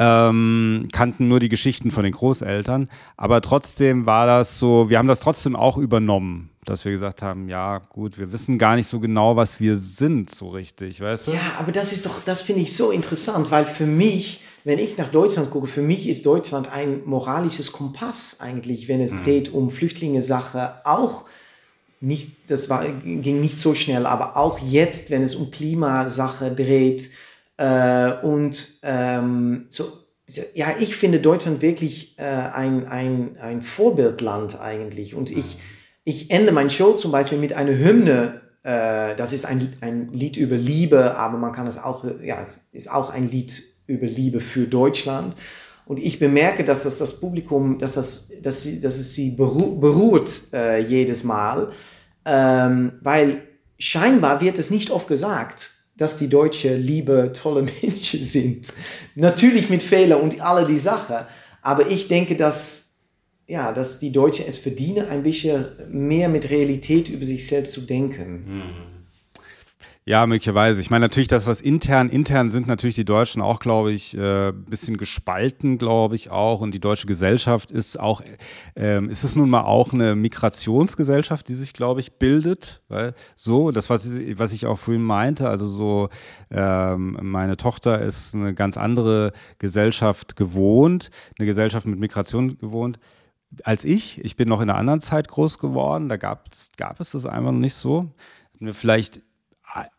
Ähm, 0.00 0.86
kannten 0.92 1.26
nur 1.26 1.40
die 1.40 1.48
Geschichten 1.48 1.90
von 1.90 2.04
den 2.04 2.12
Großeltern, 2.12 2.88
aber 3.16 3.40
trotzdem 3.40 4.06
war 4.06 4.26
das 4.26 4.58
so, 4.58 4.88
wir 4.88 4.98
haben 4.98 5.08
das 5.08 5.18
trotzdem 5.20 5.56
auch 5.56 5.76
übernommen 5.76 6.50
dass 6.68 6.84
wir 6.84 6.92
gesagt 6.92 7.22
haben, 7.22 7.48
ja, 7.48 7.78
gut, 7.78 8.18
wir 8.18 8.30
wissen 8.30 8.58
gar 8.58 8.76
nicht 8.76 8.88
so 8.90 9.00
genau, 9.00 9.36
was 9.36 9.58
wir 9.58 9.78
sind, 9.78 10.28
so 10.34 10.50
richtig, 10.50 11.00
weißt 11.00 11.28
du? 11.28 11.30
Ja, 11.32 11.40
aber 11.58 11.72
das 11.72 11.92
ist 11.92 12.04
doch, 12.04 12.22
das 12.24 12.42
finde 12.42 12.60
ich 12.60 12.76
so 12.76 12.90
interessant, 12.90 13.50
weil 13.50 13.64
für 13.64 13.86
mich, 13.86 14.42
wenn 14.64 14.78
ich 14.78 14.98
nach 14.98 15.10
Deutschland 15.10 15.50
gucke, 15.50 15.66
für 15.66 15.80
mich 15.80 16.08
ist 16.08 16.26
Deutschland 16.26 16.70
ein 16.70 17.02
moralisches 17.06 17.72
Kompass 17.72 18.36
eigentlich, 18.40 18.86
wenn 18.86 19.00
es 19.00 19.14
mhm. 19.14 19.24
geht 19.24 19.52
um 19.54 19.70
Flüchtlinge-Sache, 19.70 20.82
auch 20.84 21.24
nicht, 22.00 22.50
das 22.50 22.68
war, 22.68 22.86
ging 22.86 23.40
nicht 23.40 23.58
so 23.58 23.74
schnell, 23.74 24.04
aber 24.04 24.36
auch 24.36 24.58
jetzt, 24.58 25.10
wenn 25.10 25.22
es 25.22 25.34
um 25.34 25.50
Klimasache 25.50 26.54
dreht 26.54 27.10
äh, 27.56 28.12
und 28.22 28.78
ähm, 28.82 29.64
so, 29.70 29.84
ja, 30.54 30.74
ich 30.78 30.96
finde 30.96 31.20
Deutschland 31.20 31.62
wirklich 31.62 32.18
äh, 32.18 32.24
ein, 32.24 32.86
ein, 32.86 33.38
ein 33.40 33.62
Vorbildland 33.62 34.60
eigentlich 34.60 35.14
und 35.14 35.30
ich 35.30 35.56
mhm 35.56 35.77
ich 36.08 36.30
ende 36.30 36.52
mein 36.52 36.70
Show 36.70 36.94
zum 36.94 37.12
Beispiel 37.12 37.38
mit 37.38 37.52
einer 37.52 37.76
Hymne. 37.76 38.40
Äh, 38.62 39.14
das 39.16 39.34
ist 39.34 39.44
ein, 39.44 39.74
ein 39.82 40.08
Lied 40.10 40.38
über 40.38 40.56
Liebe, 40.56 41.16
aber 41.16 41.36
man 41.36 41.52
kann 41.52 41.66
es 41.66 41.76
auch, 41.76 42.04
ja, 42.22 42.40
es 42.40 42.68
ist 42.72 42.90
auch 42.90 43.10
ein 43.10 43.30
Lied 43.30 43.62
über 43.86 44.06
Liebe 44.06 44.40
für 44.40 44.66
Deutschland. 44.66 45.36
Und 45.84 45.98
ich 45.98 46.18
bemerke, 46.18 46.64
dass 46.64 46.84
das, 46.84 46.96
das 46.98 47.20
Publikum, 47.20 47.78
dass, 47.78 47.94
das, 47.94 48.30
dass, 48.42 48.62
sie, 48.62 48.80
dass 48.80 48.98
es 48.98 49.14
sie 49.14 49.32
beru 49.32 49.78
beruht 49.78 50.30
äh, 50.52 50.82
jedes 50.82 51.24
Mal, 51.24 51.72
ähm, 52.24 52.92
weil 53.02 53.42
scheinbar 53.78 54.40
wird 54.40 54.58
es 54.58 54.70
nicht 54.70 54.90
oft 54.90 55.08
gesagt, 55.08 55.72
dass 55.96 56.16
die 56.16 56.28
Deutsche 56.28 56.74
liebe, 56.74 57.32
tolle 57.34 57.62
Menschen 57.82 58.22
sind. 58.22 58.72
Natürlich 59.14 59.68
mit 59.68 59.82
Fehlern 59.82 60.22
und 60.22 60.40
alle 60.40 60.66
die 60.66 60.78
Sache. 60.78 61.26
Aber 61.60 61.90
ich 61.90 62.08
denke, 62.08 62.34
dass 62.34 62.87
ja, 63.48 63.72
dass 63.72 63.98
die 63.98 64.12
Deutschen 64.12 64.44
es 64.46 64.58
verdienen, 64.58 65.08
ein 65.08 65.22
bisschen 65.22 65.64
mehr 65.90 66.28
mit 66.28 66.50
Realität 66.50 67.08
über 67.08 67.24
sich 67.24 67.46
selbst 67.46 67.72
zu 67.72 67.80
denken. 67.80 68.44
Mhm. 68.46 68.62
Ja, 70.04 70.26
möglicherweise. 70.26 70.80
Ich 70.80 70.88
meine 70.88 71.04
natürlich, 71.04 71.28
das, 71.28 71.46
was 71.46 71.60
intern, 71.60 72.08
intern 72.08 72.50
sind 72.50 72.66
natürlich 72.66 72.94
die 72.94 73.04
Deutschen 73.04 73.42
auch, 73.42 73.60
glaube 73.60 73.92
ich, 73.92 74.14
ein 74.14 74.20
äh, 74.20 74.52
bisschen 74.52 74.96
gespalten, 74.96 75.76
glaube 75.76 76.14
ich 76.14 76.30
auch. 76.30 76.62
Und 76.62 76.72
die 76.72 76.80
deutsche 76.80 77.06
Gesellschaft 77.06 77.70
ist 77.70 78.00
auch, 78.00 78.22
äh, 78.74 79.04
ist 79.06 79.22
es 79.22 79.36
nun 79.36 79.50
mal 79.50 79.64
auch 79.64 79.92
eine 79.92 80.14
Migrationsgesellschaft, 80.14 81.46
die 81.48 81.54
sich, 81.54 81.74
glaube 81.74 82.00
ich, 82.00 82.12
bildet. 82.12 82.80
Weil 82.88 83.12
so, 83.36 83.70
das, 83.70 83.90
was, 83.90 84.08
was 84.36 84.54
ich 84.54 84.64
auch 84.64 84.78
vorhin 84.78 85.02
meinte, 85.02 85.46
also 85.46 85.68
so, 85.68 86.08
ähm, 86.50 87.18
meine 87.20 87.58
Tochter 87.58 88.00
ist 88.00 88.34
eine 88.34 88.54
ganz 88.54 88.78
andere 88.78 89.34
Gesellschaft 89.58 90.36
gewohnt, 90.36 91.10
eine 91.38 91.44
Gesellschaft 91.44 91.86
mit 91.86 91.98
Migration 91.98 92.56
gewohnt 92.56 92.98
als 93.64 93.84
ich. 93.84 94.22
Ich 94.24 94.36
bin 94.36 94.48
noch 94.48 94.60
in 94.60 94.70
einer 94.70 94.78
anderen 94.78 95.00
Zeit 95.00 95.28
groß 95.28 95.58
geworden. 95.58 96.08
Da 96.08 96.16
gab 96.16 96.48
es, 96.52 96.70
das 97.10 97.26
einfach 97.26 97.52
noch 97.52 97.58
nicht 97.58 97.74
so. 97.74 98.12
Hatten 98.54 98.66
wir 98.66 98.74
vielleicht 98.74 99.20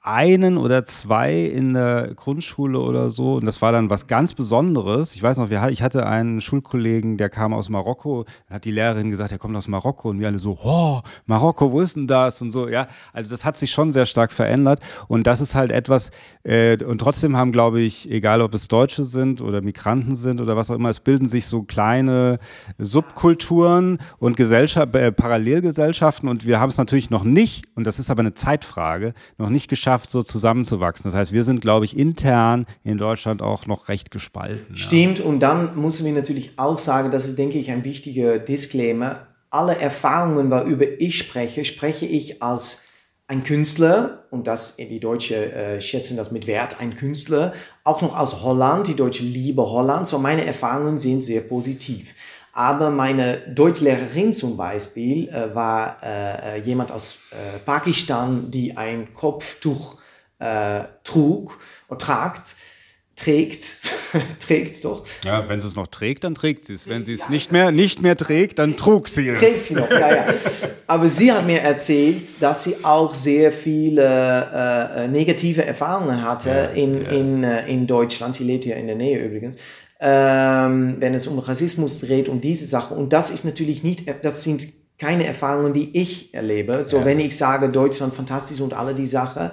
einen 0.01 0.57
oder 0.57 0.83
zwei 0.83 1.43
in 1.45 1.73
der 1.73 2.13
Grundschule 2.15 2.79
oder 2.79 3.09
so. 3.09 3.35
Und 3.35 3.45
das 3.45 3.61
war 3.61 3.71
dann 3.71 3.89
was 3.89 4.07
ganz 4.07 4.33
Besonderes. 4.33 5.13
Ich 5.13 5.21
weiß 5.21 5.37
noch, 5.37 5.51
ich 5.51 5.81
hatte 5.81 6.07
einen 6.07 6.41
Schulkollegen, 6.41 7.17
der 7.17 7.29
kam 7.29 7.53
aus 7.53 7.69
Marokko. 7.69 8.25
Da 8.47 8.55
hat 8.55 8.65
die 8.65 8.71
Lehrerin 8.71 9.09
gesagt, 9.11 9.31
er 9.31 9.37
kommt 9.37 9.55
aus 9.55 9.67
Marokko. 9.67 10.09
Und 10.09 10.19
wir 10.19 10.27
alle 10.27 10.39
so, 10.39 10.57
oh, 10.63 11.01
Marokko, 11.27 11.71
wo 11.71 11.81
ist 11.81 11.95
denn 11.95 12.07
das? 12.07 12.41
Und 12.41 12.51
so, 12.51 12.67
ja. 12.67 12.87
Also 13.13 13.29
das 13.29 13.45
hat 13.45 13.57
sich 13.57 13.71
schon 13.71 13.91
sehr 13.91 14.05
stark 14.05 14.31
verändert. 14.31 14.79
Und 15.07 15.27
das 15.27 15.41
ist 15.41 15.53
halt 15.53 15.71
etwas, 15.71 16.11
äh, 16.43 16.83
und 16.83 16.99
trotzdem 16.99 17.37
haben, 17.37 17.51
glaube 17.51 17.81
ich, 17.81 18.09
egal 18.09 18.41
ob 18.41 18.53
es 18.53 18.67
Deutsche 18.67 19.03
sind 19.03 19.41
oder 19.41 19.61
Migranten 19.61 20.15
sind 20.15 20.41
oder 20.41 20.57
was 20.57 20.71
auch 20.71 20.75
immer, 20.75 20.89
es 20.89 20.99
bilden 20.99 21.27
sich 21.27 21.45
so 21.45 21.63
kleine 21.63 22.39
Subkulturen 22.79 23.99
und 24.17 24.37
Gesellschaft, 24.37 24.95
äh, 24.95 25.11
Parallelgesellschaften. 25.11 26.27
Und 26.27 26.47
wir 26.47 26.59
haben 26.59 26.69
es 26.69 26.77
natürlich 26.77 27.09
noch 27.09 27.23
nicht, 27.23 27.65
und 27.75 27.85
das 27.85 27.99
ist 27.99 28.09
aber 28.09 28.21
eine 28.21 28.33
Zeitfrage, 28.33 29.13
noch 29.37 29.49
nicht 29.49 29.58
geschafft, 29.67 30.09
so 30.09 30.23
zusammenzuwachsen. 30.23 31.11
Das 31.11 31.15
heißt, 31.15 31.31
wir 31.31 31.43
sind, 31.43 31.61
glaube 31.61 31.85
ich, 31.85 31.97
intern 31.97 32.65
in 32.83 32.97
Deutschland 32.97 33.41
auch 33.41 33.65
noch 33.65 33.89
recht 33.89 34.11
gespalten. 34.11 34.75
Stimmt, 34.75 35.19
ja. 35.19 35.25
und 35.25 35.39
dann 35.39 35.79
müssen 35.79 36.05
wir 36.05 36.13
natürlich 36.13 36.57
auch 36.57 36.77
sagen, 36.77 37.11
das 37.11 37.25
ist, 37.25 37.37
denke 37.37 37.57
ich, 37.57 37.71
ein 37.71 37.83
wichtiger 37.83 38.39
Disclaimer. 38.39 39.27
Alle 39.49 39.77
Erfahrungen, 39.77 40.51
worüber 40.51 40.85
ich 40.99 41.17
spreche, 41.17 41.65
spreche 41.65 42.05
ich 42.05 42.41
als 42.41 42.89
ein 43.29 43.43
Künstler, 43.43 44.25
und 44.31 44.47
das 44.47 44.77
die 44.77 44.99
Deutschen 44.99 45.37
äh, 45.37 45.81
schätzen 45.81 46.17
das 46.17 46.31
mit 46.31 46.47
Wert, 46.47 46.79
ein 46.79 46.95
Künstler, 46.95 47.53
auch 47.83 48.01
noch 48.01 48.17
aus 48.17 48.41
Holland, 48.41 48.87
die 48.87 48.95
Deutsche 48.95 49.23
liebe 49.23 49.61
Holland, 49.61 50.07
so 50.07 50.17
meine 50.17 50.45
Erfahrungen 50.45 50.97
sind 50.97 51.23
sehr 51.23 51.41
positiv. 51.41 52.15
Aber 52.59 52.89
meine 52.89 53.37
Deutschlehrerin 53.55 54.33
zum 54.33 54.57
Beispiel 54.57 55.29
äh, 55.29 55.55
war 55.55 55.95
äh, 56.03 56.57
äh, 56.57 56.61
jemand 56.61 56.91
aus 56.91 57.19
äh, 57.31 57.57
Pakistan, 57.59 58.51
die 58.51 58.75
ein 58.75 59.13
Kopftuch 59.13 59.95
äh, 60.39 60.81
trug 61.05 61.57
und 61.87 62.01
tragt 62.01 62.55
trägt, 63.15 63.77
trägt 64.45 64.83
doch. 64.83 65.05
Ja, 65.23 65.47
wenn 65.47 65.59
sie 65.59 65.67
es 65.67 65.75
noch 65.75 65.87
trägt, 65.87 66.23
dann 66.23 66.35
trägt 66.35 66.65
sie 66.65 66.73
es. 66.73 66.87
Wenn 66.87 67.03
sie 67.03 67.13
es 67.13 67.29
nicht 67.29 67.51
mehr, 67.51 67.71
nicht 67.71 68.01
mehr 68.01 68.15
trägt, 68.15 68.59
dann 68.59 68.77
trug 68.77 69.07
sie 69.07 69.29
es. 69.29 69.39
Trägt 69.39 69.61
sie 69.61 69.75
noch, 69.75 69.89
ja, 69.89 70.15
ja. 70.15 70.25
Aber 70.87 71.07
sie 71.07 71.31
hat 71.31 71.45
mir 71.45 71.61
erzählt, 71.61 72.41
dass 72.41 72.63
sie 72.63 72.75
auch 72.83 73.13
sehr 73.13 73.51
viele 73.51 74.91
äh, 74.95 75.07
negative 75.07 75.65
Erfahrungen 75.65 76.23
hatte 76.23 76.49
ja, 76.49 76.63
in, 76.65 77.03
ja. 77.03 77.09
In, 77.09 77.43
in 77.43 77.87
Deutschland. 77.87 78.35
Sie 78.35 78.43
lebt 78.43 78.65
ja 78.65 78.75
in 78.75 78.87
der 78.87 78.95
Nähe 78.95 79.19
übrigens 79.19 79.57
ähm, 79.99 80.95
wenn 80.99 81.13
es 81.13 81.27
um 81.27 81.39
Rassismus 81.39 81.99
dreht 81.99 82.29
und 82.29 82.43
diese 82.43 82.65
Sache. 82.65 82.93
Und 82.93 83.11
das 83.11 83.29
ist 83.29 83.43
natürlich 83.43 83.83
nicht, 83.83 84.05
das 84.23 84.43
sind 84.43 84.67
keine 84.97 85.25
Erfahrungen, 85.25 85.73
die 85.73 85.97
ich 85.97 86.33
erlebe. 86.33 86.85
So, 86.85 86.99
ja. 86.99 87.05
wenn 87.05 87.19
ich 87.19 87.35
sage, 87.35 87.69
Deutschland 87.69 88.13
fantastisch 88.13 88.59
und 88.59 88.73
alle 88.73 88.93
die 88.95 89.05
Sache, 89.05 89.51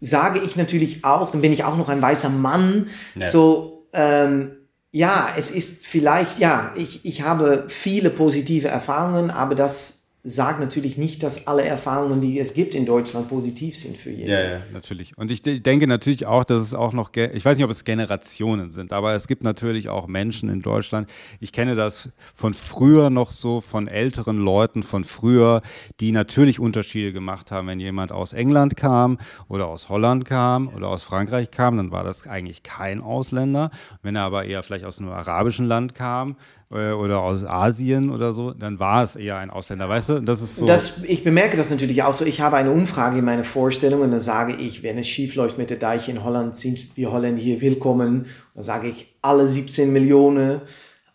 sage 0.00 0.40
ich 0.40 0.56
natürlich 0.56 1.04
auch, 1.04 1.30
dann 1.30 1.42
bin 1.42 1.52
ich 1.52 1.64
auch 1.64 1.76
noch 1.76 1.88
ein 1.88 2.00
weißer 2.00 2.30
Mann. 2.30 2.88
Ja. 3.14 3.26
So, 3.26 3.86
ähm, 3.92 4.52
ja, 4.92 5.28
es 5.36 5.50
ist 5.50 5.86
vielleicht, 5.86 6.38
ja, 6.38 6.72
ich, 6.74 7.04
ich 7.04 7.22
habe 7.22 7.66
viele 7.68 8.10
positive 8.10 8.68
Erfahrungen, 8.68 9.30
aber 9.30 9.54
das 9.54 9.99
sagt 10.22 10.60
natürlich 10.60 10.98
nicht, 10.98 11.22
dass 11.22 11.46
alle 11.46 11.64
Erfahrungen, 11.64 12.20
die 12.20 12.38
es 12.38 12.52
gibt 12.52 12.74
in 12.74 12.84
Deutschland, 12.84 13.28
positiv 13.28 13.76
sind 13.76 13.96
für 13.96 14.10
jeden. 14.10 14.30
Ja, 14.30 14.40
ja, 14.40 14.60
natürlich. 14.72 15.16
Und 15.16 15.30
ich 15.30 15.40
denke 15.40 15.86
natürlich 15.86 16.26
auch, 16.26 16.44
dass 16.44 16.62
es 16.62 16.74
auch 16.74 16.92
noch, 16.92 17.14
ich 17.14 17.44
weiß 17.44 17.56
nicht, 17.56 17.64
ob 17.64 17.70
es 17.70 17.84
Generationen 17.84 18.70
sind, 18.70 18.92
aber 18.92 19.14
es 19.14 19.26
gibt 19.28 19.42
natürlich 19.42 19.88
auch 19.88 20.06
Menschen 20.06 20.50
in 20.50 20.60
Deutschland. 20.60 21.08
Ich 21.40 21.52
kenne 21.52 21.74
das 21.74 22.10
von 22.34 22.52
früher 22.52 23.08
noch 23.08 23.30
so, 23.30 23.60
von 23.62 23.88
älteren 23.88 24.38
Leuten 24.38 24.82
von 24.82 25.04
früher, 25.04 25.62
die 26.00 26.12
natürlich 26.12 26.60
Unterschiede 26.60 27.12
gemacht 27.12 27.50
haben. 27.50 27.68
Wenn 27.68 27.80
jemand 27.80 28.12
aus 28.12 28.34
England 28.34 28.76
kam 28.76 29.18
oder 29.48 29.68
aus 29.68 29.88
Holland 29.88 30.26
kam 30.26 30.68
oder 30.68 30.88
aus 30.88 31.02
Frankreich 31.02 31.50
kam, 31.50 31.78
dann 31.78 31.92
war 31.92 32.04
das 32.04 32.26
eigentlich 32.26 32.62
kein 32.62 33.00
Ausländer. 33.00 33.70
Wenn 34.02 34.16
er 34.16 34.22
aber 34.22 34.44
eher 34.44 34.62
vielleicht 34.62 34.84
aus 34.84 34.98
einem 34.98 35.10
arabischen 35.10 35.66
Land 35.66 35.94
kam, 35.94 36.36
oder 36.70 37.20
aus 37.20 37.44
Asien 37.44 38.10
oder 38.10 38.32
so, 38.32 38.52
dann 38.52 38.78
war 38.78 39.02
es 39.02 39.16
eher 39.16 39.38
ein 39.38 39.50
Ausländer, 39.50 39.88
weißt 39.88 40.08
du? 40.10 40.20
Das 40.20 40.40
ist 40.40 40.56
so. 40.56 40.66
Das, 40.66 41.02
ich 41.02 41.24
bemerke 41.24 41.56
das 41.56 41.68
natürlich 41.68 42.04
auch 42.04 42.14
so. 42.14 42.24
Ich 42.24 42.40
habe 42.40 42.56
eine 42.56 42.70
Umfrage 42.70 43.18
in 43.18 43.24
meiner 43.24 43.42
Vorstellung 43.42 44.02
und 44.02 44.12
dann 44.12 44.20
sage 44.20 44.54
ich, 44.54 44.84
wenn 44.84 44.96
es 44.96 45.08
schief 45.08 45.34
läuft 45.34 45.58
mit 45.58 45.70
der 45.70 45.78
Deiche 45.78 46.12
in 46.12 46.22
Holland, 46.22 46.54
sind 46.54 46.96
wir 46.96 47.10
Holländer 47.10 47.42
hier 47.42 47.60
willkommen. 47.60 48.26
Dann 48.54 48.62
sage 48.62 48.88
ich, 48.88 49.12
alle 49.20 49.48
17 49.48 49.92
Millionen 49.92 50.60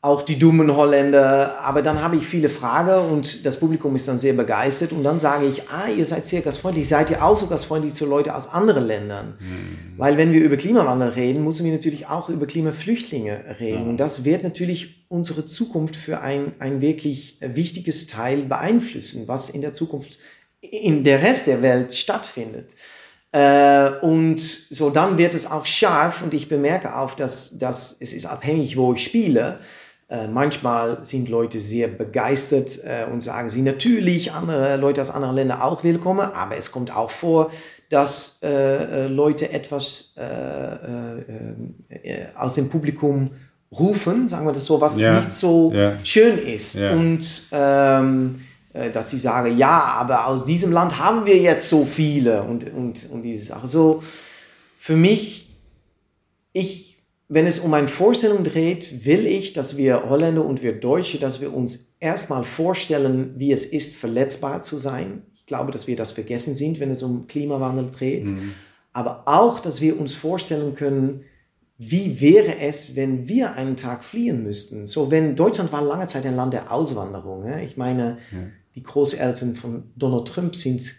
auch 0.05 0.21
die 0.21 0.37
dummen 0.37 0.75
Holländer. 0.75 1.59
Aber 1.61 1.81
dann 1.81 2.01
habe 2.01 2.15
ich 2.15 2.27
viele 2.27 2.47
Fragen 2.47 3.11
und 3.11 3.45
das 3.45 3.59
Publikum 3.59 3.95
ist 3.95 4.07
dann 4.07 4.17
sehr 4.17 4.33
begeistert. 4.33 4.91
Und 4.91 5.03
dann 5.03 5.19
sage 5.19 5.47
ich, 5.47 5.63
ah, 5.69 5.89
ihr 5.89 6.05
seid 6.05 6.27
sehr 6.27 6.41
gastfreundlich. 6.41 6.87
Seid 6.87 7.09
ihr 7.09 7.23
auch 7.23 7.35
so 7.35 7.47
gastfreundlich 7.47 7.95
zu 7.95 8.05
Leuten 8.05 8.29
aus 8.29 8.47
anderen 8.47 8.85
Ländern? 8.85 9.33
Mhm. 9.39 9.97
Weil 9.97 10.17
wenn 10.17 10.31
wir 10.31 10.43
über 10.43 10.57
Klimawandel 10.57 11.09
reden, 11.09 11.43
müssen 11.43 11.65
wir 11.65 11.73
natürlich 11.73 12.07
auch 12.07 12.29
über 12.29 12.45
Klimaflüchtlinge 12.45 13.57
reden. 13.59 13.83
Ja. 13.83 13.89
Und 13.89 13.97
das 13.97 14.23
wird 14.23 14.43
natürlich 14.43 15.05
unsere 15.09 15.45
Zukunft 15.45 15.95
für 15.95 16.21
ein, 16.21 16.53
ein 16.59 16.81
wirklich 16.81 17.39
wichtiges 17.41 18.05
Teil 18.05 18.43
beeinflussen, 18.43 19.27
was 19.27 19.49
in 19.49 19.61
der 19.61 19.73
Zukunft 19.73 20.19
in 20.61 21.03
der 21.03 21.21
Rest 21.21 21.47
der 21.47 21.61
Welt 21.61 21.93
stattfindet. 21.93 22.75
Äh, 23.31 23.89
und 24.01 24.39
so 24.39 24.89
dann 24.91 25.17
wird 25.17 25.33
es 25.35 25.49
auch 25.49 25.65
scharf 25.65 26.21
und 26.21 26.33
ich 26.33 26.47
bemerke 26.47 26.95
auch, 26.95 27.15
dass, 27.15 27.57
dass 27.57 27.97
es 27.99 28.13
ist 28.13 28.25
abhängig, 28.25 28.77
wo 28.77 28.93
ich 28.93 29.03
spiele. 29.03 29.59
Äh, 30.07 30.27
manchmal 30.27 31.03
sind 31.03 31.29
Leute 31.29 31.59
sehr 31.59 31.87
begeistert 31.87 32.79
äh, 32.83 33.11
und 33.11 33.23
sagen 33.23 33.49
sie 33.49 33.63
natürlich, 33.63 34.31
andere 34.31 34.77
Leute 34.77 35.01
aus 35.01 35.09
anderen 35.09 35.35
Ländern 35.35 35.61
auch 35.61 35.83
willkommen, 35.83 36.31
aber 36.31 36.57
es 36.57 36.71
kommt 36.71 36.95
auch 36.95 37.09
vor, 37.09 37.49
dass 37.89 38.39
äh, 38.43 39.05
äh 39.05 39.07
Leute 39.07 39.51
etwas 39.51 40.13
äh, 40.17 40.27
aus 42.37 42.53
dem 42.53 42.69
Publikum 42.69 43.31
rufen, 43.71 44.27
sagen 44.27 44.45
wir 44.45 44.53
das 44.53 44.67
so, 44.67 44.79
was 44.79 44.99
ja. 44.99 45.17
nicht 45.17 45.33
so 45.33 45.71
ja. 45.73 45.93
schön 46.03 46.37
ist. 46.37 46.75
Ja. 46.75 46.91
Und 46.91 47.47
ähm, 47.51 48.41
dass 48.91 49.09
sie 49.09 49.19
sagen, 49.19 49.57
ja, 49.57 49.95
aber 49.97 50.27
aus 50.27 50.45
diesem 50.45 50.71
Land 50.71 50.99
haben 50.99 51.25
wir 51.25 51.37
jetzt 51.37 51.67
so 51.69 51.83
viele 51.85 52.43
und, 52.43 52.71
und, 52.73 53.09
und 53.09 53.21
diese 53.23 53.45
Sache. 53.45 53.65
So, 53.67 54.03
für 54.77 54.97
mich, 54.97 55.49
ich 56.51 56.84
wenn 57.27 57.47
es 57.47 57.59
um 57.59 57.73
eine 57.73 57.87
Vorstellung 57.87 58.43
dreht, 58.43 59.05
will 59.05 59.25
ich, 59.25 59.53
dass 59.53 59.77
wir 59.77 60.09
Holländer 60.09 60.45
und 60.45 60.61
wir 60.61 60.79
Deutsche, 60.79 61.19
dass 61.19 61.41
wir 61.41 61.53
uns 61.53 61.95
erstmal 61.99 62.43
vorstellen, 62.43 63.33
wie 63.37 63.51
es 63.51 63.65
ist, 63.65 63.95
verletzbar 63.95 64.61
zu 64.61 64.77
sein. 64.77 65.23
Ich 65.33 65.45
glaube, 65.45 65.71
dass 65.71 65.87
wir 65.87 65.95
das 65.95 66.11
vergessen 66.11 66.53
sind, 66.53 66.79
wenn 66.79 66.91
es 66.91 67.01
um 67.01 67.27
Klimawandel 67.27 67.89
dreht. 67.89 68.27
Mhm. 68.27 68.53
Aber 68.93 69.23
auch, 69.25 69.59
dass 69.59 69.81
wir 69.81 69.99
uns 69.99 70.13
vorstellen 70.13 70.75
können, 70.75 71.21
wie 71.77 72.21
wäre 72.21 72.59
es, 72.59 72.95
wenn 72.95 73.27
wir 73.27 73.53
einen 73.53 73.75
Tag 73.75 74.03
fliehen 74.03 74.43
müssten? 74.43 74.87
So, 74.87 75.11
wenn 75.11 75.35
Deutschland 75.35 75.73
war 75.73 75.81
lange 75.81 76.07
Zeit 76.07 76.25
ein 76.25 76.35
Land 76.35 76.53
der 76.53 76.71
Auswanderung. 76.71 77.45
Ich 77.59 77.75
meine, 77.75 78.17
ja. 78.31 78.37
die 78.75 78.83
Großeltern 78.83 79.55
von 79.55 79.83
Donald 79.95 80.27
Trump 80.27 80.55
sind 80.55 80.95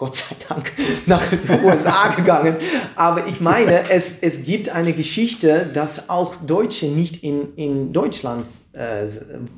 Gott 0.00 0.16
sei 0.16 0.34
Dank 0.48 0.72
nach 1.06 1.22
den 1.26 1.62
USA 1.62 2.08
gegangen. 2.08 2.56
Aber 2.96 3.26
ich 3.26 3.42
meine, 3.42 3.90
es, 3.90 4.20
es 4.22 4.44
gibt 4.44 4.70
eine 4.70 4.94
Geschichte, 4.94 5.68
dass 5.74 6.08
auch 6.08 6.36
Deutsche 6.36 6.86
nicht 6.86 7.22
in, 7.22 7.54
in 7.56 7.92
Deutschland 7.92 8.46
äh, 8.72 9.06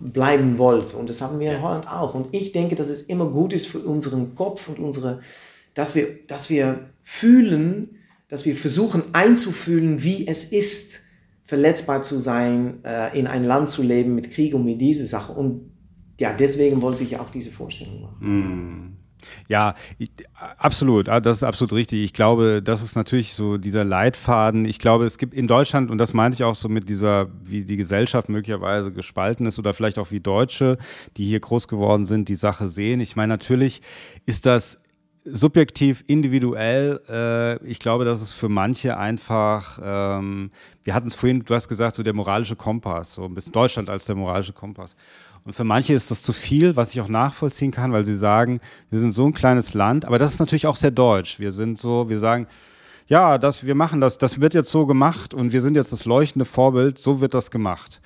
bleiben 0.01 0.59
wollten. 0.59 0.97
Und 0.97 1.09
das 1.09 1.23
haben 1.23 1.39
wir 1.39 1.53
in 1.53 1.63
Holland 1.63 1.87
auch. 1.87 2.15
Und 2.15 2.35
ich 2.35 2.51
denke, 2.51 2.75
dass 2.75 2.89
es 2.89 3.03
immer 3.03 3.27
gut 3.27 3.53
ist 3.53 3.69
für 3.69 3.79
unseren 3.79 4.35
Kopf 4.35 4.69
und 4.69 4.81
unsere, 4.81 5.21
dass 5.75 5.95
wir, 5.95 6.09
dass 6.27 6.51
wir 6.51 6.91
fühlen, 7.05 7.99
dass 8.27 8.45
wir 8.45 8.57
versuchen 8.57 9.05
einzufühlen, 9.13 10.03
wie 10.03 10.27
es 10.27 10.43
ist, 10.43 11.03
verletzbar 11.45 12.03
zu 12.03 12.19
sein, 12.19 12.83
äh, 12.83 13.17
in 13.17 13.29
ein 13.29 13.45
Land 13.45 13.69
zu 13.69 13.85
leben 13.85 14.17
mit 14.17 14.33
Krieg 14.33 14.55
und 14.55 14.65
mit 14.65 14.81
dieser 14.81 15.05
Sache. 15.05 15.35
Und 15.35 15.71
ja, 16.19 16.33
deswegen 16.33 16.83
wollte 16.83 17.05
ich 17.05 17.17
auch 17.17 17.31
diese 17.31 17.53
Vorstellung 17.53 18.03
machen. 18.03 18.19
Mm. 18.19 18.92
Ja, 19.49 19.75
ich, 19.99 20.11
absolut. 20.59 21.09
Ah, 21.09 21.21
das 21.21 21.39
ist 21.39 21.43
absolut 21.43 21.73
richtig. 21.73 22.03
Ich 22.03 22.13
glaube, 22.13 22.63
das 22.63 22.83
ist 22.83 22.97
natürlich 22.97 23.35
so 23.35 23.59
dieser 23.59 23.85
Leitfaden. 23.85 24.65
Ich 24.65 24.79
glaube, 24.79 25.05
es 25.05 25.19
gibt 25.19 25.35
in 25.35 25.47
Deutschland, 25.47 25.91
und 25.91 25.99
das 25.99 26.15
meinte 26.15 26.37
ich 26.37 26.45
auch 26.45 26.55
so 26.55 26.69
mit 26.69 26.89
dieser, 26.89 27.29
wie 27.45 27.65
die 27.65 27.77
Gesellschaft 27.77 28.29
möglicherweise 28.29 28.93
gespalten 28.93 29.47
ist 29.47 29.59
oder 29.59 29.75
vielleicht 29.75 29.99
auch 29.99 30.11
wie 30.11 30.21
Deutsche, 30.21 30.79
die 31.17 31.25
hier 31.25 31.41
groß 31.41 31.69
geworden 31.69 32.05
sind, 32.05 32.29
die 32.29 32.35
Sache 32.35 32.69
sehen. 32.69 33.01
Ich 33.01 33.17
meine, 33.17 33.33
natürlich 33.33 33.83
ist 34.27 34.47
das 34.47 34.79
subjektiv, 35.25 36.03
individuell. 36.07 37.01
Äh, 37.09 37.65
ich 37.67 37.79
glaube, 37.79 38.05
dass 38.05 38.21
es 38.21 38.33
für 38.33 38.49
manche 38.49 38.97
einfach, 38.97 39.79
ähm, 39.83 40.51
wir 40.85 40.95
hatten 40.95 41.09
es 41.09 41.15
vorhin, 41.15 41.45
du 41.45 41.55
hast 41.55 41.69
gesagt, 41.69 41.95
so 41.97 42.03
der 42.03 42.13
moralische 42.13 42.57
Kompass, 42.57 43.15
so 43.15 43.25
ein 43.25 43.35
bisschen 43.35 43.53
Deutschland 43.53 43.89
als 43.89 44.05
der 44.05 44.17
moralische 44.17 44.53
Kompass. 44.53 44.97
Und 45.45 45.55
für 45.55 45.65
manche 45.65 45.93
ist 45.93 46.11
das 46.11 46.23
zu 46.23 46.33
viel, 46.33 46.77
was 46.77 46.93
ich 46.93 47.01
auch 47.01 47.09
nachvollziehen 47.09 47.73
kann, 47.73 47.93
weil 47.93 48.05
sie 48.05 48.17
sagen, 48.17 48.61
wir 48.91 49.01
sind 49.01 49.11
so 49.11 49.27
ein 49.27 49.33
kleines 49.33 49.75
Land, 49.75 50.05
aber 50.05 50.19
das 50.19 50.33
ist 50.33 50.39
natürlich 50.39 50.67
auch 50.69 50.77
sehr 50.77 50.93
deutsch. 50.93 51.41
Wir 51.41 51.51
sind 51.51 51.79
so, 51.79 52.09
wir 52.09 52.19
sagen, 52.19 52.47
ja, 53.09 53.39
das, 53.39 53.67
wir 53.67 53.75
machen 53.75 54.01
das, 54.01 54.19
das 54.19 54.41
wird 54.41 54.55
jetzt 54.55 54.71
so 54.71 54.87
gemacht 54.87 55.35
und 55.35 55.53
wir 55.53 55.61
sind 55.61 55.75
jetzt 55.75 55.93
das 55.93 56.05
leuchtende 56.05 56.45
Vorbild, 56.45 56.99
so 56.99 57.21
wird 57.21 57.35
das 57.35 57.51
gemacht. 57.51 58.01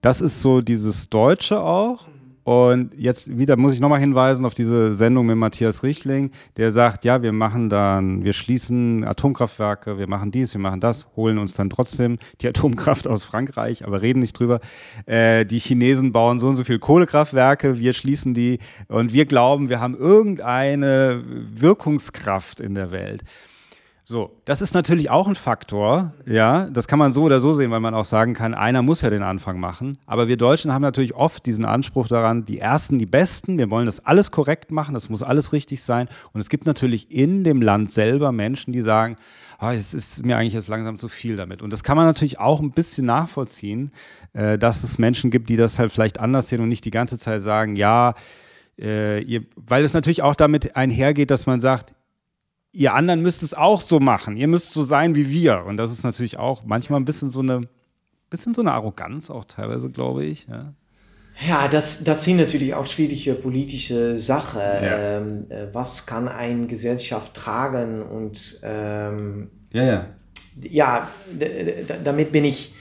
das 0.00 0.20
ist 0.20 0.40
so 0.40 0.60
dieses 0.60 1.08
Deutsche 1.08 1.60
auch. 1.60 2.06
Und 2.44 2.92
jetzt 2.96 3.38
wieder 3.38 3.56
muss 3.56 3.72
ich 3.72 3.80
nochmal 3.80 4.00
hinweisen 4.00 4.44
auf 4.44 4.54
diese 4.54 4.94
Sendung 4.94 5.26
mit 5.26 5.36
Matthias 5.36 5.84
Richtling, 5.84 6.32
der 6.56 6.72
sagt, 6.72 7.04
ja, 7.04 7.22
wir 7.22 7.32
machen 7.32 7.70
dann, 7.70 8.24
wir 8.24 8.32
schließen 8.32 9.04
Atomkraftwerke, 9.04 9.96
wir 9.96 10.08
machen 10.08 10.32
dies, 10.32 10.52
wir 10.52 10.60
machen 10.60 10.80
das, 10.80 11.06
holen 11.14 11.38
uns 11.38 11.54
dann 11.54 11.70
trotzdem 11.70 12.18
die 12.40 12.48
Atomkraft 12.52 13.06
aus 13.06 13.24
Frankreich, 13.24 13.86
aber 13.86 14.02
reden 14.02 14.18
nicht 14.18 14.38
drüber. 14.38 14.58
Äh, 15.06 15.46
die 15.46 15.60
Chinesen 15.60 16.10
bauen 16.10 16.40
so 16.40 16.48
und 16.48 16.56
so 16.56 16.64
viele 16.64 16.80
Kohlekraftwerke, 16.80 17.78
wir 17.78 17.92
schließen 17.92 18.34
die 18.34 18.58
und 18.88 19.12
wir 19.12 19.26
glauben, 19.26 19.68
wir 19.68 19.80
haben 19.80 19.96
irgendeine 19.96 21.22
Wirkungskraft 21.24 22.58
in 22.58 22.74
der 22.74 22.90
Welt. 22.90 23.22
So, 24.12 24.30
das 24.44 24.60
ist 24.60 24.74
natürlich 24.74 25.08
auch 25.08 25.26
ein 25.26 25.34
Faktor, 25.34 26.12
ja, 26.26 26.68
das 26.68 26.86
kann 26.86 26.98
man 26.98 27.14
so 27.14 27.22
oder 27.22 27.40
so 27.40 27.54
sehen, 27.54 27.70
weil 27.70 27.80
man 27.80 27.94
auch 27.94 28.04
sagen 28.04 28.34
kann, 28.34 28.52
einer 28.52 28.82
muss 28.82 29.00
ja 29.00 29.08
den 29.08 29.22
Anfang 29.22 29.58
machen. 29.58 29.96
Aber 30.04 30.28
wir 30.28 30.36
Deutschen 30.36 30.70
haben 30.70 30.82
natürlich 30.82 31.14
oft 31.14 31.46
diesen 31.46 31.64
Anspruch 31.64 32.08
daran, 32.08 32.44
die 32.44 32.58
Ersten, 32.58 32.98
die 32.98 33.06
Besten, 33.06 33.56
wir 33.56 33.70
wollen 33.70 33.86
das 33.86 34.04
alles 34.04 34.30
korrekt 34.30 34.70
machen, 34.70 34.92
das 34.92 35.08
muss 35.08 35.22
alles 35.22 35.54
richtig 35.54 35.82
sein. 35.82 36.10
Und 36.34 36.42
es 36.42 36.50
gibt 36.50 36.66
natürlich 36.66 37.10
in 37.10 37.42
dem 37.42 37.62
Land 37.62 37.90
selber 37.90 38.32
Menschen, 38.32 38.74
die 38.74 38.82
sagen, 38.82 39.16
oh, 39.62 39.68
es 39.68 39.94
ist 39.94 40.26
mir 40.26 40.36
eigentlich 40.36 40.52
jetzt 40.52 40.68
langsam 40.68 40.98
zu 40.98 41.08
viel 41.08 41.36
damit. 41.36 41.62
Und 41.62 41.72
das 41.72 41.82
kann 41.82 41.96
man 41.96 42.04
natürlich 42.04 42.38
auch 42.38 42.60
ein 42.60 42.72
bisschen 42.72 43.06
nachvollziehen, 43.06 43.92
äh, 44.34 44.58
dass 44.58 44.84
es 44.84 44.98
Menschen 44.98 45.30
gibt, 45.30 45.48
die 45.48 45.56
das 45.56 45.78
halt 45.78 45.90
vielleicht 45.90 46.20
anders 46.20 46.48
sehen 46.48 46.60
und 46.60 46.68
nicht 46.68 46.84
die 46.84 46.90
ganze 46.90 47.18
Zeit 47.18 47.40
sagen, 47.40 47.76
ja, 47.76 48.12
äh, 48.78 49.22
ihr, 49.22 49.44
weil 49.56 49.84
es 49.84 49.94
natürlich 49.94 50.20
auch 50.20 50.34
damit 50.34 50.76
einhergeht, 50.76 51.30
dass 51.30 51.46
man 51.46 51.62
sagt, 51.62 51.94
ihr 52.72 52.94
anderen 52.94 53.22
müsst 53.22 53.42
es 53.42 53.54
auch 53.54 53.80
so 53.80 54.00
machen. 54.00 54.36
Ihr 54.36 54.48
müsst 54.48 54.72
so 54.72 54.82
sein 54.82 55.14
wie 55.14 55.30
wir. 55.30 55.64
Und 55.64 55.76
das 55.76 55.92
ist 55.92 56.04
natürlich 56.04 56.38
auch 56.38 56.64
manchmal 56.64 57.00
ein 57.00 57.04
bisschen 57.04 57.28
so 57.28 57.40
eine, 57.40 57.62
bisschen 58.30 58.54
so 58.54 58.62
eine 58.62 58.72
Arroganz 58.72 59.30
auch 59.30 59.44
teilweise, 59.44 59.90
glaube 59.90 60.24
ich. 60.24 60.46
Ja. 60.48 60.74
Ja, 61.48 61.66
das, 61.66 62.04
das 62.04 62.24
sind 62.24 62.36
natürlich 62.36 62.74
auch 62.74 62.86
schwierige 62.86 63.34
politische 63.34 64.18
Sachen. 64.18 64.60
Ja. 64.60 65.18
Ähm, 65.18 65.46
äh, 65.48 65.66
was 65.72 66.06
kann 66.06 66.28
eine 66.28 66.66
Gesellschaft 66.66 67.34
tragen? 67.34 68.02
Und 68.02 68.60
ähm, 68.62 69.50
ja, 69.72 69.84
ja. 69.84 70.06
ja 70.60 71.08
damit 72.04 72.32
bin 72.32 72.44
ich, 72.44 72.74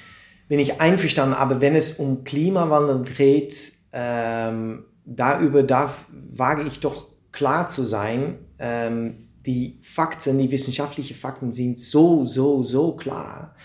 bin 0.49 0.59
ich 0.59 0.81
einverstanden. 0.81 1.33
Aber 1.33 1.61
wenn 1.61 1.75
es 1.75 1.93
um 1.93 2.23
Klimawandel 2.23 3.03
dreht, 3.03 3.73
ähm, 3.93 4.85
darüber 5.05 5.63
darf, 5.63 6.05
wage 6.11 6.63
ich 6.63 6.81
doch 6.81 7.07
klar 7.31 7.67
zu 7.67 7.83
sein. 7.85 8.35
Ähm, 8.59 9.29
die 9.45 9.77
Fakten, 9.81 10.37
die 10.37 10.51
wissenschaftlichen 10.51 11.15
Fakten 11.15 11.51
sind 11.51 11.79
so, 11.79 12.25
so, 12.25 12.63
so 12.63 12.95
klar. 12.95 13.55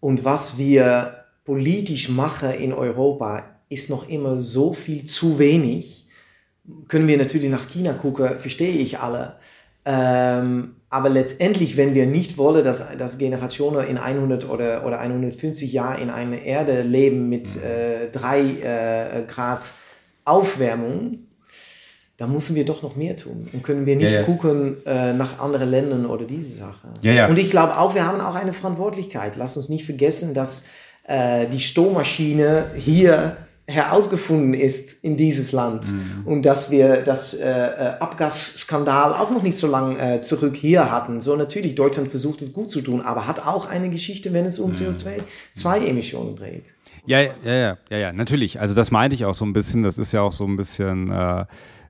Und 0.00 0.24
was 0.24 0.58
wir 0.58 1.24
politisch 1.44 2.08
machen 2.08 2.52
in 2.52 2.72
Europa, 2.72 3.44
ist 3.68 3.90
noch 3.90 4.08
immer 4.08 4.38
so 4.38 4.72
viel 4.72 5.04
zu 5.04 5.38
wenig. 5.38 6.08
Können 6.88 7.08
wir 7.08 7.16
natürlich 7.16 7.50
nach 7.50 7.68
China 7.68 7.92
gucken, 7.94 8.38
verstehe 8.38 8.76
ich 8.76 8.98
alle. 8.98 9.36
Ähm, 9.84 10.76
aber 10.88 11.08
letztendlich, 11.08 11.76
wenn 11.76 11.94
wir 11.94 12.06
nicht 12.06 12.38
wollen, 12.38 12.64
dass, 12.64 12.96
dass 12.96 13.18
Generationen 13.18 13.86
in 13.86 13.98
100 13.98 14.48
oder, 14.48 14.86
oder 14.86 14.98
150 15.00 15.72
Jahren 15.72 16.02
in 16.02 16.10
einer 16.10 16.40
Erde 16.42 16.82
leben 16.82 17.28
mit 17.28 17.48
3 17.56 18.42
mhm. 18.42 18.62
äh, 18.62 19.20
äh, 19.20 19.26
Grad 19.26 19.72
Aufwärmung, 20.24 21.25
da 22.16 22.26
müssen 22.26 22.56
wir 22.56 22.64
doch 22.64 22.82
noch 22.82 22.96
mehr 22.96 23.16
tun. 23.16 23.48
Und 23.52 23.62
können 23.62 23.84
wir 23.84 23.96
nicht 23.96 24.12
ja, 24.12 24.20
ja. 24.20 24.22
gucken 24.22 24.76
äh, 24.86 25.12
nach 25.12 25.38
anderen 25.38 25.70
Ländern 25.70 26.06
oder 26.06 26.24
diese 26.24 26.56
Sache. 26.56 26.88
Ja, 27.02 27.28
und 27.28 27.38
ich 27.38 27.50
glaube 27.50 27.78
auch, 27.78 27.94
wir 27.94 28.06
haben 28.06 28.20
auch 28.20 28.34
eine 28.34 28.54
Verantwortlichkeit. 28.54 29.36
Lass 29.36 29.56
uns 29.56 29.68
nicht 29.68 29.84
vergessen, 29.84 30.32
dass 30.32 30.64
äh, 31.06 31.46
die 31.46 31.60
Strohmaschine 31.60 32.70
hier 32.74 33.36
herausgefunden 33.68 34.54
ist 34.54 35.02
in 35.02 35.16
dieses 35.16 35.50
Land 35.50 35.90
mhm. 35.90 36.22
und 36.24 36.42
dass 36.42 36.70
wir 36.70 36.98
das 36.98 37.34
äh, 37.34 37.48
äh 37.48 37.98
Abgasskandal 37.98 39.12
auch 39.12 39.30
noch 39.30 39.42
nicht 39.42 39.58
so 39.58 39.66
lange 39.66 39.98
äh, 39.98 40.20
zurück 40.20 40.54
hier 40.54 40.90
hatten. 40.90 41.20
So 41.20 41.34
natürlich, 41.34 41.74
Deutschland 41.74 42.08
versucht 42.08 42.42
es 42.42 42.52
gut 42.52 42.70
zu 42.70 42.80
tun, 42.80 43.00
aber 43.00 43.26
hat 43.26 43.44
auch 43.44 43.68
eine 43.68 43.90
Geschichte, 43.90 44.32
wenn 44.32 44.46
es 44.46 44.60
um 44.60 44.70
mhm. 44.70 44.76
CO2-Emissionen 44.76 46.36
dreht. 46.36 46.74
Ja, 47.06 47.20
ja, 47.20 47.34
ja, 47.44 47.78
ja, 47.90 47.98
ja, 47.98 48.12
natürlich. 48.12 48.60
Also 48.60 48.74
das 48.74 48.90
meinte 48.90 49.14
ich 49.14 49.24
auch 49.24 49.34
so 49.34 49.44
ein 49.44 49.52
bisschen. 49.52 49.82
Das 49.82 49.98
ist 49.98 50.12
ja 50.12 50.22
auch 50.22 50.32
so 50.32 50.44
ein 50.44 50.56
bisschen 50.56 51.10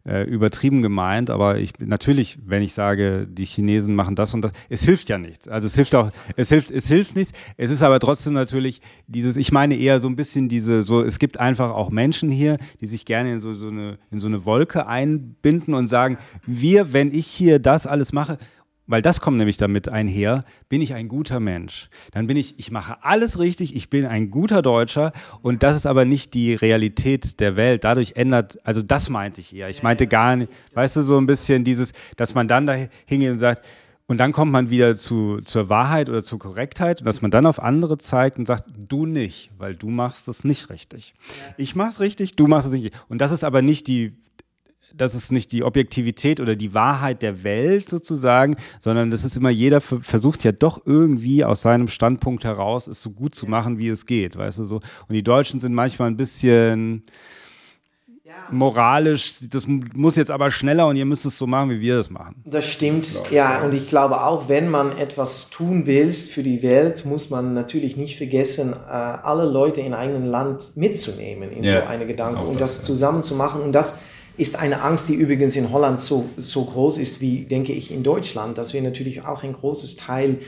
äh, 0.06 0.22
übertrieben 0.22 0.82
gemeint, 0.82 1.30
aber 1.30 1.58
ich 1.58 1.72
natürlich, 1.78 2.38
wenn 2.44 2.62
ich 2.62 2.74
sage, 2.74 3.26
die 3.28 3.44
Chinesen 3.44 3.94
machen 3.94 4.14
das 4.14 4.34
und 4.34 4.42
das, 4.42 4.52
es 4.68 4.82
hilft 4.82 5.08
ja 5.08 5.18
nichts. 5.18 5.48
Also 5.48 5.66
es 5.66 5.74
hilft 5.74 5.94
auch, 5.94 6.10
es 6.36 6.48
hilft, 6.48 6.70
es 6.70 6.86
hilft 6.86 7.16
nichts. 7.16 7.32
Es 7.56 7.70
ist 7.70 7.82
aber 7.82 7.98
trotzdem 7.98 8.32
natürlich 8.32 8.80
dieses, 9.08 9.36
ich 9.36 9.50
meine 9.50 9.76
eher 9.76 9.98
so 9.98 10.08
ein 10.08 10.16
bisschen 10.16 10.48
diese, 10.48 10.82
so, 10.82 11.02
es 11.02 11.18
gibt 11.18 11.40
einfach 11.40 11.70
auch 11.72 11.90
Menschen 11.90 12.30
hier, 12.30 12.58
die 12.80 12.86
sich 12.86 13.04
gerne 13.04 13.32
in 13.32 13.38
so, 13.40 13.52
so 13.52 13.68
eine, 13.68 13.98
in 14.10 14.20
so 14.20 14.28
eine 14.28 14.44
Wolke 14.44 14.86
einbinden 14.86 15.74
und 15.74 15.88
sagen, 15.88 16.18
wir, 16.46 16.92
wenn 16.92 17.12
ich 17.12 17.26
hier 17.26 17.58
das 17.58 17.86
alles 17.86 18.12
mache, 18.12 18.38
weil 18.86 19.02
das 19.02 19.20
kommt 19.20 19.36
nämlich 19.36 19.56
damit 19.56 19.88
einher, 19.88 20.44
bin 20.68 20.80
ich 20.80 20.94
ein 20.94 21.08
guter 21.08 21.40
Mensch. 21.40 21.88
Dann 22.12 22.26
bin 22.26 22.36
ich, 22.36 22.58
ich 22.58 22.70
mache 22.70 23.02
alles 23.02 23.38
richtig, 23.38 23.74
ich 23.74 23.90
bin 23.90 24.06
ein 24.06 24.30
guter 24.30 24.62
Deutscher 24.62 25.12
und 25.42 25.62
das 25.62 25.76
ist 25.76 25.86
aber 25.86 26.04
nicht 26.04 26.34
die 26.34 26.54
Realität 26.54 27.40
der 27.40 27.56
Welt. 27.56 27.84
Dadurch 27.84 28.12
ändert, 28.16 28.58
also 28.64 28.82
das 28.82 29.10
meinte 29.10 29.40
ich 29.40 29.54
eher. 29.54 29.68
Ich 29.68 29.82
meinte 29.82 30.06
gar 30.06 30.36
nicht, 30.36 30.52
weißt 30.74 30.96
du, 30.96 31.02
so 31.02 31.18
ein 31.18 31.26
bisschen 31.26 31.64
dieses, 31.64 31.92
dass 32.16 32.34
man 32.34 32.48
dann 32.48 32.66
da 32.66 32.74
hingeht 33.06 33.30
und 33.30 33.38
sagt, 33.38 33.64
und 34.08 34.18
dann 34.18 34.30
kommt 34.30 34.52
man 34.52 34.70
wieder 34.70 34.94
zu, 34.94 35.40
zur 35.40 35.68
Wahrheit 35.68 36.08
oder 36.08 36.22
zur 36.22 36.38
Korrektheit 36.38 37.00
und 37.00 37.06
dass 37.06 37.22
man 37.22 37.32
dann 37.32 37.44
auf 37.44 37.60
andere 37.60 37.98
zeigt 37.98 38.38
und 38.38 38.46
sagt, 38.46 38.64
du 38.76 39.04
nicht, 39.04 39.50
weil 39.58 39.74
du 39.74 39.88
machst 39.88 40.28
es 40.28 40.44
nicht 40.44 40.70
richtig. 40.70 41.14
Ich 41.56 41.74
mach's 41.74 41.98
richtig, 41.98 42.36
du 42.36 42.46
machst 42.46 42.68
es 42.68 42.72
nicht. 42.72 42.94
Und 43.08 43.20
das 43.20 43.32
ist 43.32 43.42
aber 43.42 43.62
nicht 43.62 43.88
die 43.88 44.12
das 44.96 45.14
ist 45.14 45.32
nicht 45.32 45.52
die 45.52 45.62
Objektivität 45.62 46.40
oder 46.40 46.56
die 46.56 46.74
Wahrheit 46.74 47.22
der 47.22 47.42
Welt 47.42 47.88
sozusagen, 47.88 48.56
sondern 48.80 49.10
das 49.10 49.24
ist 49.24 49.36
immer 49.36 49.50
jeder 49.50 49.80
versucht 49.80 50.44
ja 50.44 50.52
doch 50.52 50.80
irgendwie 50.84 51.44
aus 51.44 51.62
seinem 51.62 51.88
Standpunkt 51.88 52.44
heraus 52.44 52.86
es 52.86 53.02
so 53.02 53.10
gut 53.10 53.34
zu 53.34 53.46
machen, 53.46 53.78
wie 53.78 53.88
es 53.88 54.06
geht, 54.06 54.36
weißt 54.36 54.58
du 54.58 54.64
so. 54.64 54.76
Und 54.76 55.14
die 55.14 55.22
Deutschen 55.22 55.60
sind 55.60 55.74
manchmal 55.74 56.08
ein 56.08 56.16
bisschen 56.16 57.04
moralisch, 58.50 59.34
das 59.50 59.64
muss 59.66 60.16
jetzt 60.16 60.30
aber 60.30 60.50
schneller 60.50 60.86
und 60.86 60.96
ihr 60.96 61.04
müsst 61.04 61.26
es 61.26 61.38
so 61.38 61.46
machen, 61.46 61.70
wie 61.70 61.80
wir 61.80 61.96
das 61.96 62.10
machen. 62.10 62.42
Das 62.44 62.66
stimmt, 62.66 63.02
das 63.02 63.30
ja. 63.30 63.62
Und 63.62 63.74
ich 63.74 63.88
glaube 63.88 64.22
auch, 64.24 64.48
wenn 64.48 64.68
man 64.68 64.96
etwas 64.98 65.50
tun 65.50 65.86
willst 65.86 66.32
für 66.32 66.42
die 66.42 66.62
Welt, 66.62 67.04
muss 67.04 67.30
man 67.30 67.54
natürlich 67.54 67.96
nicht 67.96 68.16
vergessen, 68.16 68.72
äh, 68.72 68.92
alle 68.92 69.44
Leute 69.46 69.80
in 69.80 69.94
einem 69.94 70.24
Land 70.24 70.76
mitzunehmen 70.76 71.50
in 71.50 71.64
ja. 71.64 71.80
so 71.80 71.86
eine 71.86 72.06
Gedanke 72.06 72.40
und 72.40 72.60
das, 72.60 72.76
das 72.76 72.84
zusammen 72.84 73.22
zu 73.22 73.34
machen. 73.34 73.60
Und 73.62 73.72
das 73.72 74.00
ist 74.36 74.56
eine 74.56 74.82
Angst, 74.82 75.08
die 75.08 75.14
übrigens 75.14 75.56
in 75.56 75.72
Holland 75.72 76.00
so, 76.00 76.28
so 76.36 76.64
groß 76.64 76.98
ist 76.98 77.20
wie, 77.20 77.42
denke 77.42 77.72
ich, 77.72 77.92
in 77.92 78.02
Deutschland, 78.02 78.58
dass 78.58 78.74
wir 78.74 78.82
natürlich 78.82 79.24
auch 79.24 79.42
ein 79.42 79.52
großes 79.52 79.96
Teil 79.96 80.38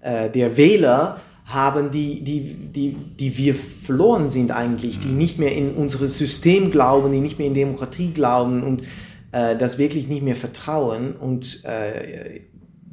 äh, 0.00 0.30
der 0.30 0.56
Wähler 0.56 1.20
haben, 1.44 1.92
die, 1.92 2.22
die, 2.22 2.40
die, 2.40 2.92
die 2.94 3.38
wir 3.38 3.54
verloren 3.54 4.30
sind 4.30 4.50
eigentlich, 4.50 4.98
die 4.98 5.08
mhm. 5.08 5.18
nicht 5.18 5.38
mehr 5.38 5.54
in 5.54 5.74
unser 5.74 6.08
System 6.08 6.72
glauben, 6.72 7.12
die 7.12 7.20
nicht 7.20 7.38
mehr 7.38 7.46
in 7.46 7.54
Demokratie 7.54 8.10
glauben 8.10 8.64
und 8.64 8.82
äh, 9.30 9.56
das 9.56 9.78
wirklich 9.78 10.08
nicht 10.08 10.22
mehr 10.22 10.34
vertrauen. 10.34 11.14
Und 11.14 11.64
äh, 11.64 12.40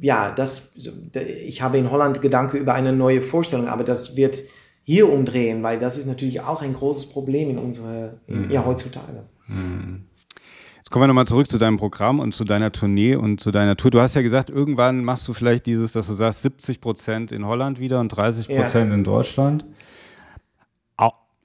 ja, 0.00 0.30
das, 0.30 0.72
ich 1.46 1.62
habe 1.62 1.78
in 1.78 1.90
Holland 1.90 2.22
Gedanken 2.22 2.58
über 2.58 2.74
eine 2.74 2.92
neue 2.92 3.22
Vorstellung, 3.22 3.66
aber 3.66 3.82
das 3.82 4.14
wird 4.14 4.42
hier 4.84 5.10
umdrehen, 5.10 5.62
weil 5.62 5.78
das 5.78 5.96
ist 5.96 6.06
natürlich 6.06 6.42
auch 6.42 6.62
ein 6.62 6.74
großes 6.74 7.06
Problem 7.06 7.50
in 7.50 7.58
unserer, 7.58 8.14
mhm. 8.28 8.50
ja, 8.50 8.64
heutzutage. 8.64 9.24
Mhm. 9.48 10.04
Jetzt 10.84 10.90
kommen 10.90 11.04
wir 11.04 11.06
nochmal 11.06 11.26
zurück 11.26 11.50
zu 11.50 11.56
deinem 11.56 11.78
Programm 11.78 12.20
und 12.20 12.34
zu 12.34 12.44
deiner 12.44 12.70
Tournee 12.70 13.16
und 13.16 13.40
zu 13.40 13.50
deiner 13.50 13.74
Tour. 13.74 13.90
Du 13.90 14.00
hast 14.00 14.14
ja 14.16 14.20
gesagt, 14.20 14.50
irgendwann 14.50 15.02
machst 15.02 15.26
du 15.26 15.32
vielleicht 15.32 15.64
dieses, 15.64 15.92
dass 15.92 16.08
du 16.08 16.12
sagst, 16.12 16.42
70 16.42 16.82
Prozent 16.82 17.32
in 17.32 17.46
Holland 17.46 17.80
wieder 17.80 18.00
und 18.00 18.10
30 18.10 18.48
Prozent 18.48 18.90
ja. 18.90 18.94
in 18.94 19.02
Deutschland. 19.02 19.64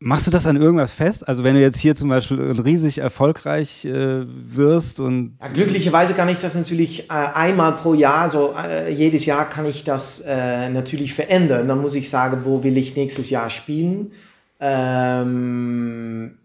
Machst 0.02 0.28
du 0.28 0.32
das 0.32 0.48
an 0.48 0.56
irgendwas 0.56 0.94
fest? 0.94 1.28
Also 1.28 1.44
wenn 1.44 1.56
du 1.56 1.62
jetzt 1.62 1.78
hier 1.78 1.94
zum 1.94 2.08
Beispiel 2.08 2.40
riesig 2.40 3.00
erfolgreich 3.00 3.84
äh, 3.84 4.26
wirst 4.26 5.02
und 5.02 5.38
ja, 5.42 5.50
glücklicherweise 5.50 6.14
kann 6.14 6.30
ich 6.30 6.40
das 6.40 6.56
natürlich 6.56 7.10
äh, 7.10 7.14
einmal 7.14 7.74
pro 7.74 7.94
Jahr, 7.94 8.30
so 8.30 8.56
äh, 8.58 8.94
jedes 8.94 9.26
Jahr 9.26 9.50
kann 9.50 9.66
ich 9.66 9.84
das 9.84 10.22
äh, 10.22 10.70
natürlich 10.70 11.14
verändern. 11.14 11.68
Dann 11.68 11.82
muss 11.82 11.96
ich 11.96 12.10
sagen, 12.10 12.44
wo 12.46 12.64
will 12.64 12.78
ich 12.78 12.96
nächstes 12.96 13.30
Jahr 13.30 13.50
spielen? 13.50 14.14
Ähm, 14.62 16.38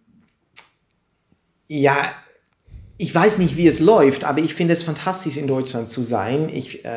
ja, 1.68 1.96
ich 2.96 3.14
weiß 3.14 3.38
nicht, 3.38 3.56
wie 3.56 3.66
es 3.66 3.80
läuft, 3.80 4.24
aber 4.24 4.40
ich 4.40 4.54
finde 4.54 4.72
es 4.72 4.82
fantastisch, 4.82 5.36
in 5.36 5.46
Deutschland 5.46 5.88
zu 5.88 6.04
sein. 6.04 6.48
Ich, 6.48 6.84
äh, 6.84 6.88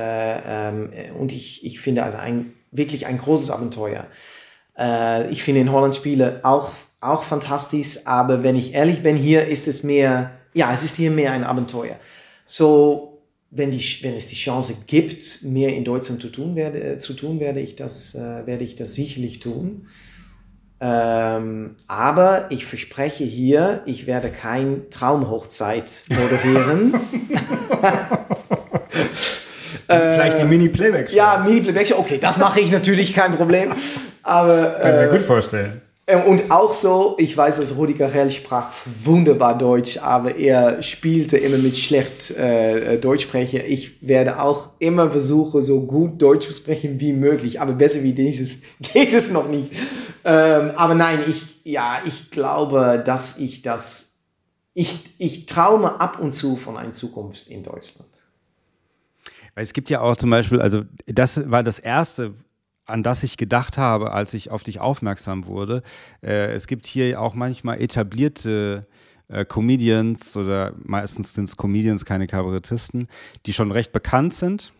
ähm, 0.47 0.89
und 1.17 1.31
ich, 1.31 1.65
ich 1.65 1.79
finde 1.79 2.03
also 2.03 2.17
ein, 2.17 2.53
wirklich 2.71 3.07
ein 3.07 3.17
großes 3.17 3.49
Abenteuer. 3.49 4.05
Äh, 4.77 5.31
ich 5.31 5.43
finde 5.43 5.61
in 5.61 5.71
Holland 5.71 5.95
Spiele 5.95 6.41
auch, 6.43 6.71
auch 7.01 7.23
fantastisch, 7.23 7.99
aber 8.05 8.43
wenn 8.43 8.55
ich 8.55 8.73
ehrlich 8.73 9.01
bin, 9.01 9.15
hier 9.15 9.47
ist 9.47 9.67
es 9.67 9.83
mehr, 9.83 10.31
ja, 10.53 10.71
es 10.71 10.83
ist 10.83 10.95
hier 10.95 11.11
mehr 11.11 11.31
ein 11.31 11.43
Abenteuer. 11.43 11.95
So, 12.45 13.23
wenn, 13.49 13.71
die, 13.71 13.83
wenn 14.01 14.13
es 14.13 14.27
die 14.27 14.35
Chance 14.35 14.77
gibt, 14.85 15.41
mehr 15.43 15.73
in 15.75 15.83
Deutschland 15.83 16.21
zu 16.21 16.29
tun, 16.29 16.55
werde, 16.55 16.97
zu 16.97 17.13
tun 17.13 17.39
werde, 17.39 17.59
ich 17.59 17.75
das, 17.75 18.13
äh, 18.13 18.45
werde 18.45 18.63
ich 18.63 18.75
das 18.75 18.93
sicherlich 18.93 19.39
tun. 19.39 19.87
Ähm, 20.79 21.75
aber 21.87 22.45
ich 22.49 22.65
verspreche 22.65 23.23
hier, 23.23 23.81
ich 23.85 24.05
werde 24.05 24.29
kein 24.29 24.89
Traumhochzeit 24.91 26.03
moderieren. 26.09 26.93
Vielleicht 29.87 30.39
die 30.39 30.43
Mini-Playback-Show. 30.43 31.15
Ja, 31.15 31.43
Mini-Playback-Show, 31.45 31.97
okay, 31.97 32.19
das 32.19 32.37
mache 32.37 32.59
ich 32.59 32.71
natürlich, 32.71 33.13
kein 33.15 33.35
Problem. 33.35 33.73
Aber, 34.21 34.75
Kann 34.81 34.91
ich 34.91 35.11
mir 35.11 35.17
gut 35.17 35.25
vorstellen. 35.25 35.81
Äh, 36.07 36.23
und 36.23 36.49
auch 36.49 36.73
so, 36.73 37.15
ich 37.19 37.37
weiß, 37.37 37.57
dass 37.57 37.77
Rudi 37.77 37.93
Carell 37.93 38.31
sprach 38.31 38.71
wunderbar 39.03 39.57
Deutsch, 39.57 39.97
aber 39.97 40.35
er 40.35 40.81
spielte 40.81 41.37
immer 41.37 41.57
mit 41.57 41.77
schlecht 41.77 42.31
äh, 42.31 42.97
Deutschsprecher. 42.97 43.65
Ich 43.65 44.01
werde 44.07 44.41
auch 44.41 44.69
immer 44.79 45.11
versuchen, 45.11 45.61
so 45.61 45.85
gut 45.85 46.19
Deutsch 46.19 46.47
zu 46.47 46.53
sprechen 46.53 46.99
wie 46.99 47.13
möglich, 47.13 47.61
aber 47.61 47.73
besser 47.73 48.01
wie 48.01 48.13
dieses 48.13 48.63
geht 48.79 49.13
es 49.13 49.31
noch 49.31 49.49
nicht. 49.49 49.71
Ähm, 50.23 50.71
aber 50.75 50.95
nein, 50.95 51.19
ich, 51.27 51.61
ja, 51.63 51.99
ich 52.05 52.31
glaube, 52.31 53.01
dass 53.05 53.37
ich 53.37 53.61
das, 53.61 54.23
ich, 54.73 55.15
ich 55.19 55.45
traume 55.45 55.99
ab 55.99 56.19
und 56.19 56.31
zu 56.31 56.55
von 56.55 56.77
einer 56.77 56.93
Zukunft 56.93 57.47
in 57.47 57.63
Deutschland. 57.63 58.09
Es 59.55 59.73
gibt 59.73 59.89
ja 59.89 60.01
auch 60.01 60.15
zum 60.15 60.29
Beispiel, 60.29 60.61
also 60.61 60.83
das 61.07 61.49
war 61.49 61.63
das 61.63 61.79
erste, 61.79 62.35
an 62.87 63.03
das 63.03 63.23
ich 63.23 63.37
gedacht 63.37 63.77
habe, 63.77 64.11
als 64.11 64.33
ich 64.33 64.49
auf 64.49 64.63
dich 64.63 64.79
aufmerksam 64.79 65.45
wurde. 65.45 65.83
Äh, 66.21 66.53
es 66.53 66.67
gibt 66.67 66.85
hier 66.85 67.21
auch 67.21 67.35
manchmal 67.35 67.81
etablierte 67.81 68.87
äh, 69.27 69.45
Comedians 69.45 70.35
oder 70.35 70.73
meistens 70.83 71.33
sind 71.33 71.45
es 71.45 71.57
Comedians, 71.57 72.05
keine 72.05 72.27
Kabarettisten, 72.27 73.07
die 73.45 73.53
schon 73.53 73.71
recht 73.71 73.91
bekannt 73.91 74.33
sind. 74.33 74.73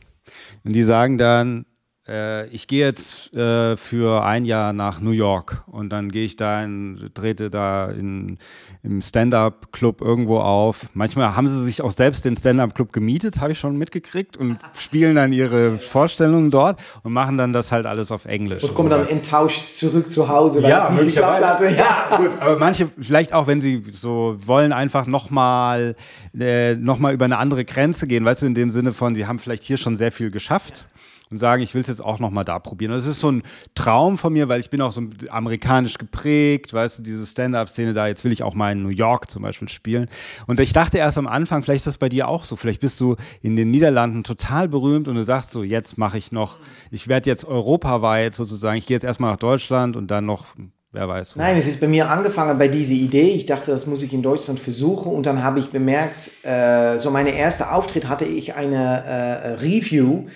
Und 0.64 0.74
die 0.74 0.84
sagen 0.84 1.18
dann, 1.18 1.66
äh, 2.08 2.48
ich 2.48 2.68
gehe 2.68 2.86
jetzt 2.86 3.36
äh, 3.36 3.76
für 3.76 4.24
ein 4.24 4.46
Jahr 4.46 4.74
nach 4.74 5.02
New 5.02 5.12
York 5.12 5.64
und 5.68 5.90
dann 5.90 6.12
gehe 6.12 6.26
ich 6.26 6.36
da 6.36 6.64
in, 6.64 7.10
trete 7.14 7.50
da 7.50 7.88
in, 7.88 8.38
im 8.84 9.02
Stand-up-Club 9.02 10.02
irgendwo 10.02 10.40
auf. 10.40 10.88
Manchmal 10.94 11.36
haben 11.36 11.48
sie 11.48 11.64
sich 11.66 11.82
auch 11.82 11.92
selbst 11.92 12.26
den 12.26 12.36
Stand-up-Club 12.36 12.94
gemietet, 12.94 13.40
habe 13.40 13.52
ich 13.52 13.60
schon 13.60 13.78
mitgekriegt 13.78 14.38
und 14.38 14.58
spielen 14.76 15.16
dann 15.16 15.34
ihre 15.34 15.78
Vorstellungen 15.78 16.52
dort 16.52 16.80
und 17.04 17.14
machen 17.14 17.38
dann 17.38 17.52
das 17.52 17.72
halt 17.72 17.86
alles 17.86 18.12
auf 18.12 18.26
Englisch. 18.26 18.64
Und 18.64 18.74
kommen 18.74 18.90
dann 18.90 19.08
enttäuscht 19.08 19.66
zurück 19.76 20.10
zu 20.10 20.30
Hause, 20.30 20.64
weil 20.64 20.70
ja, 20.70 20.88
es 20.88 20.94
nicht 20.94 21.16
geklappt 21.16 21.44
hatte. 21.44 21.70
Ja. 21.70 22.18
gut, 22.18 22.32
aber 22.40 22.58
manche 22.58 22.90
vielleicht 23.00 23.34
auch, 23.34 23.48
wenn 23.48 23.60
sie 23.62 23.84
so 23.92 24.38
wollen, 24.46 24.72
einfach 24.72 25.08
nochmal 25.08 25.96
äh, 26.38 26.76
noch 26.76 27.00
über 27.00 27.26
eine 27.26 27.38
andere 27.38 27.66
Grenze 27.66 28.08
gehen, 28.08 28.24
weißt 28.24 28.44
du, 28.44 28.46
in 28.46 28.54
dem 28.54 28.70
Sinne 28.70 28.94
von, 28.94 29.16
sie 29.16 29.28
haben 29.28 29.40
vielleicht 29.40 29.64
hier 29.64 29.78
schon 29.78 29.96
sehr 29.96 30.12
viel 30.12 30.32
geschafft. 30.32 30.86
Ja 30.88 30.98
und 31.30 31.40
sagen, 31.40 31.62
ich 31.62 31.74
will 31.74 31.82
es 31.82 31.88
jetzt 31.88 32.04
auch 32.04 32.20
noch 32.20 32.30
mal 32.30 32.44
da 32.44 32.60
probieren. 32.60 32.92
das 32.92 33.06
ist 33.06 33.20
so 33.20 33.32
ein 33.32 33.44
Traum 33.76 34.18
von 34.18 34.34
mir, 34.34 34.48
weil 34.50 34.60
ich 34.60 34.70
bin 34.70 34.82
auch 34.82 34.92
so 34.92 35.02
amerikanisch 35.30 35.98
geprägt, 35.98 36.74
weißt 36.74 37.00
du, 37.00 37.04
diese 37.04 37.26
Stand-up-Szene 37.26 37.94
da, 37.94 38.08
jetzt 38.08 38.24
will 38.24 38.32
ich 38.32 38.44
auch 38.44 38.56
mal 38.56 38.72
in 38.72 38.84
New 38.84 38.90
York 38.90 39.30
zum 39.30 39.44
Beispiel 39.44 39.70
spielen. 39.70 40.10
Und 40.46 40.60
ich 40.60 40.74
dachte 40.74 40.98
erst 40.98 41.18
am 41.18 41.28
Anfang, 41.28 41.64
vielleicht 41.64 41.82
ist 41.82 41.88
das 41.88 41.98
bei 41.98 42.10
dir 42.10 42.28
auch 42.28 42.44
so, 42.44 42.56
vielleicht 42.56 42.82
bist 42.82 43.00
du 43.00 43.16
in 43.42 43.56
den 43.56 43.72
Niederlanden 43.72 44.24
total 44.24 44.68
berühmt 44.68 45.08
und 45.08 45.16
du 45.16 45.24
sagst 45.24 45.52
so, 45.52 45.64
jetzt 45.64 45.98
mache 45.98 46.18
ich 46.18 46.32
noch, 46.32 46.58
ich 46.92 47.08
werde 47.08 47.30
jetzt 47.30 47.46
europaweit 47.46 48.34
sozusagen, 48.34 48.78
ich 48.78 48.86
gehe 48.86 48.96
jetzt 48.96 49.04
erstmal 49.04 49.32
nach 49.32 49.40
Deutschland 49.40 49.96
und 49.96 50.10
dann 50.10 50.26
noch 50.26 50.46
Wer 50.94 51.08
weiß. 51.08 51.36
Nein, 51.36 51.58
es 51.58 51.68
ist 51.68 51.82
bei 51.82 51.88
mir 51.88 52.10
angefangen 52.10 52.58
bei 52.58 52.70
dieser 52.70 52.94
Idee. 52.94 53.32
Ich 53.32 53.46
dachte, 53.46 53.72
das 53.72 53.88
muss 53.88 54.02
ich 54.04 54.14
in 54.14 54.24
Deutschland 54.24 54.58
versuchen. 54.60 55.12
Und 55.12 55.26
dann 55.26 55.44
habe 55.44 55.60
ich 55.60 55.70
bemerkt, 55.70 56.32
äh, 56.44 56.98
so 56.98 57.12
meine 57.12 57.32
erste 57.32 57.72
Auftritt 57.72 58.08
hatte 58.08 58.24
ich 58.24 58.56
eine 58.56 59.04
äh, 59.06 59.48
Review 59.56 60.28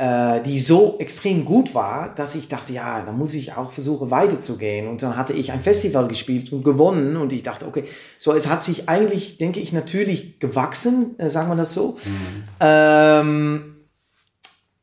die 0.00 0.58
so 0.58 0.96
extrem 0.98 1.44
gut 1.44 1.74
war, 1.74 2.14
dass 2.14 2.34
ich 2.34 2.48
dachte, 2.48 2.72
ja, 2.72 3.02
da 3.02 3.12
muss 3.12 3.34
ich 3.34 3.52
auch 3.52 3.70
versuchen 3.70 4.10
weiterzugehen. 4.10 4.88
Und 4.88 5.02
dann 5.02 5.16
hatte 5.16 5.34
ich 5.34 5.52
ein 5.52 5.60
Festival 5.60 6.08
gespielt 6.08 6.52
und 6.52 6.64
gewonnen 6.64 7.18
und 7.18 7.34
ich 7.34 7.42
dachte, 7.42 7.66
okay, 7.66 7.84
so 8.18 8.32
es 8.32 8.48
hat 8.48 8.64
sich 8.64 8.88
eigentlich, 8.88 9.36
denke 9.36 9.60
ich, 9.60 9.74
natürlich 9.74 10.38
gewachsen, 10.38 11.18
äh, 11.18 11.28
sagen 11.28 11.50
wir 11.50 11.56
das 11.56 11.74
so. 11.74 11.98
Mhm. 12.04 12.44
Ähm, 12.60 13.76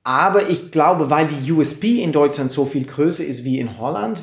aber 0.04 0.50
ich 0.50 0.72
glaube, 0.72 1.10
weil 1.10 1.28
die 1.28 1.52
USP 1.52 2.02
in 2.02 2.12
Deutschland 2.12 2.52
so 2.52 2.66
viel 2.66 2.86
größer 2.86 3.26
ist 3.26 3.44
wie 3.44 3.60
in 3.60 3.78
Holland, 3.78 4.22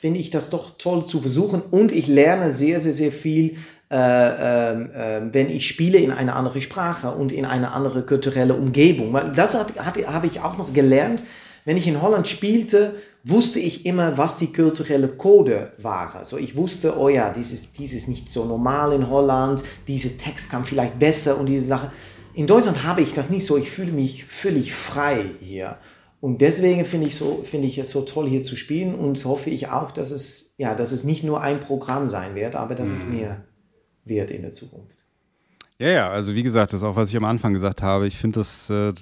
finde 0.00 0.20
ich 0.20 0.30
das 0.30 0.48
doch 0.48 0.78
toll 0.78 1.04
zu 1.04 1.20
versuchen. 1.20 1.60
Und 1.60 1.92
ich 1.92 2.06
lerne 2.06 2.50
sehr, 2.50 2.80
sehr, 2.80 2.92
sehr 2.92 3.12
viel 3.12 3.50
äh, 3.50 3.56
äh, 3.56 3.79
wenn 3.90 5.50
ich 5.50 5.66
spiele 5.66 5.98
in 5.98 6.12
eine 6.12 6.34
andere 6.34 6.60
Sprache 6.60 7.10
und 7.10 7.32
in 7.32 7.44
eine 7.44 7.72
andere 7.72 8.02
kulturelle 8.02 8.54
Umgebung. 8.54 9.18
Das 9.34 9.54
hat, 9.54 9.78
hat, 9.84 9.98
habe 10.06 10.28
ich 10.28 10.40
auch 10.40 10.56
noch 10.56 10.72
gelernt. 10.72 11.24
Wenn 11.64 11.76
ich 11.76 11.86
in 11.86 12.00
Holland 12.00 12.26
spielte, 12.26 12.94
wusste 13.24 13.58
ich 13.58 13.84
immer, 13.84 14.16
was 14.16 14.38
die 14.38 14.52
kulturelle 14.52 15.08
Code 15.08 15.72
war. 15.78 16.14
Also 16.14 16.38
ich 16.38 16.56
wusste, 16.56 16.98
oh 16.98 17.08
ja, 17.08 17.30
dieses, 17.30 17.72
dieses 17.72 18.02
ist 18.02 18.08
nicht 18.08 18.30
so 18.30 18.44
normal 18.44 18.92
in 18.92 19.10
Holland, 19.10 19.62
dieser 19.86 20.16
Text 20.16 20.50
kam 20.50 20.64
vielleicht 20.64 20.98
besser 20.98 21.38
und 21.38 21.46
diese 21.46 21.66
Sache. 21.66 21.92
In 22.32 22.46
Deutschland 22.46 22.84
habe 22.84 23.02
ich 23.02 23.12
das 23.12 23.28
nicht 23.28 23.44
so. 23.44 23.58
Ich 23.58 23.70
fühle 23.70 23.92
mich 23.92 24.24
völlig 24.24 24.72
frei 24.72 25.24
hier. 25.40 25.76
Und 26.20 26.40
deswegen 26.40 26.84
finde 26.84 27.08
ich, 27.08 27.16
so, 27.16 27.42
finde 27.44 27.66
ich 27.66 27.76
es 27.76 27.90
so 27.90 28.02
toll, 28.02 28.28
hier 28.28 28.42
zu 28.42 28.54
spielen 28.54 28.94
und 28.94 29.22
hoffe 29.24 29.50
ich 29.50 29.68
auch, 29.68 29.90
dass 29.90 30.12
es, 30.12 30.54
ja, 30.58 30.74
dass 30.74 30.92
es 30.92 31.02
nicht 31.02 31.24
nur 31.24 31.40
ein 31.40 31.60
Programm 31.60 32.08
sein 32.08 32.34
wird, 32.34 32.56
aber 32.56 32.74
dass 32.74 32.90
mhm. 32.90 32.94
es 32.94 33.04
mehr 33.04 33.44
wird 34.04 34.30
in 34.30 34.42
der 34.42 34.52
Zukunft. 34.52 35.04
Ja, 35.78 35.88
ja, 35.88 36.10
also 36.10 36.34
wie 36.34 36.42
gesagt, 36.42 36.72
das 36.72 36.82
ist 36.82 36.84
auch, 36.86 36.96
was 36.96 37.08
ich 37.08 37.16
am 37.16 37.24
Anfang 37.24 37.52
gesagt 37.54 37.82
habe. 37.82 38.06
Ich 38.06 38.18
finde 38.18 38.40
das 38.40 38.68
äh, 38.68 38.92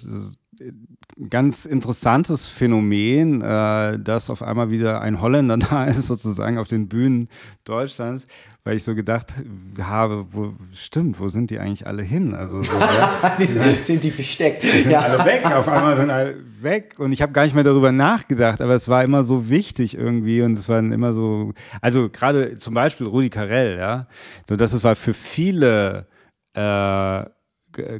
ganz 1.30 1.64
interessantes 1.64 2.48
Phänomen, 2.48 3.42
äh, 3.42 3.98
dass 3.98 4.30
auf 4.30 4.42
einmal 4.42 4.70
wieder 4.70 5.00
ein 5.00 5.20
Holländer 5.20 5.56
da 5.70 5.84
ist, 5.84 6.06
sozusagen 6.06 6.58
auf 6.58 6.68
den 6.68 6.88
Bühnen 6.88 7.28
Deutschlands, 7.64 8.26
weil 8.64 8.76
ich 8.76 8.84
so 8.84 8.94
gedacht 8.94 9.34
habe, 9.80 10.26
wo 10.30 10.52
stimmt, 10.72 11.18
wo 11.18 11.28
sind 11.28 11.50
die 11.50 11.58
eigentlich 11.58 11.86
alle 11.86 12.02
hin? 12.02 12.34
Also 12.34 12.62
so, 12.62 12.78
ja, 12.78 13.36
die 13.38 13.44
sind, 13.44 13.82
sind, 13.82 14.04
die 14.04 14.10
versteckt. 14.10 14.62
Die 14.62 14.68
sind 14.68 14.92
ja. 14.92 15.00
alle 15.00 15.24
weg, 15.24 15.44
auf 15.44 15.68
einmal 15.68 15.96
sind 15.96 16.10
alle 16.10 16.36
weg 16.60 16.94
und 16.98 17.12
ich 17.12 17.22
habe 17.22 17.32
gar 17.32 17.44
nicht 17.44 17.54
mehr 17.54 17.64
darüber 17.64 17.92
nachgedacht, 17.92 18.60
aber 18.60 18.74
es 18.74 18.88
war 18.88 19.02
immer 19.02 19.24
so 19.24 19.48
wichtig 19.48 19.96
irgendwie 19.96 20.42
und 20.42 20.58
es 20.58 20.68
waren 20.68 20.92
immer 20.92 21.12
so, 21.12 21.52
also 21.80 22.08
gerade 22.08 22.56
zum 22.58 22.74
Beispiel 22.74 23.06
Rudi 23.06 23.30
Carell, 23.30 23.78
ja, 23.78 24.06
das 24.46 24.82
war 24.84 24.94
für 24.94 25.14
viele 25.14 26.06
äh, 26.54 27.24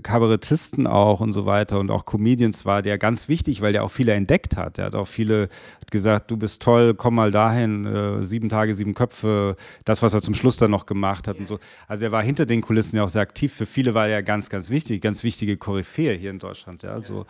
Kabarettisten 0.03 0.87
auch 0.87 1.20
und 1.20 1.33
so 1.33 1.47
weiter 1.47 1.79
und 1.79 1.91
auch 1.91 2.05
Comedians 2.05 2.66
war 2.66 2.83
der 2.83 2.99
ganz 2.99 3.29
wichtig, 3.29 3.61
weil 3.61 3.72
der 3.72 3.85
auch 3.85 3.91
viele 3.91 4.12
entdeckt 4.12 4.57
hat. 4.57 4.79
Er 4.79 4.87
hat 4.87 4.95
auch 4.95 5.09
viele 5.09 5.49
gesagt, 5.91 6.31
du 6.31 6.37
bist 6.37 6.62
toll, 6.62 6.95
komm 6.95 7.14
mal 7.14 7.31
dahin, 7.31 7.87
äh, 7.87 8.22
sieben 8.22 8.49
Tage, 8.49 8.74
sieben 8.74 8.95
Köpfe, 8.95 9.57
das, 9.85 10.03
was 10.03 10.14
er 10.14 10.22
zum 10.22 10.35
Schluss 10.35 10.57
dann 10.57 10.70
noch 10.70 10.87
gemacht 10.87 11.26
hat 11.29 11.37
ja. 11.37 11.41
und 11.41 11.47
so. 11.47 11.59
Also 11.87 12.05
er 12.05 12.12
war 12.12 12.22
hinter 12.22 12.47
den 12.47 12.61
Kulissen 12.61 12.97
ja 12.97 13.05
auch 13.05 13.09
sehr 13.09 13.22
aktiv. 13.22 13.53
Für 13.55 13.66
viele 13.66 13.95
war 13.95 14.09
er 14.09 14.22
ganz, 14.22 14.51
ganz 14.51 14.70
wichtig, 14.70 15.01
ganz 15.01 15.22
wichtige 15.24 15.57
Koryphäe 15.57 16.14
hier 16.14 16.31
in 16.31 16.39
Deutschland. 16.39 16.83
Ja, 16.83 17.01
so. 17.01 17.26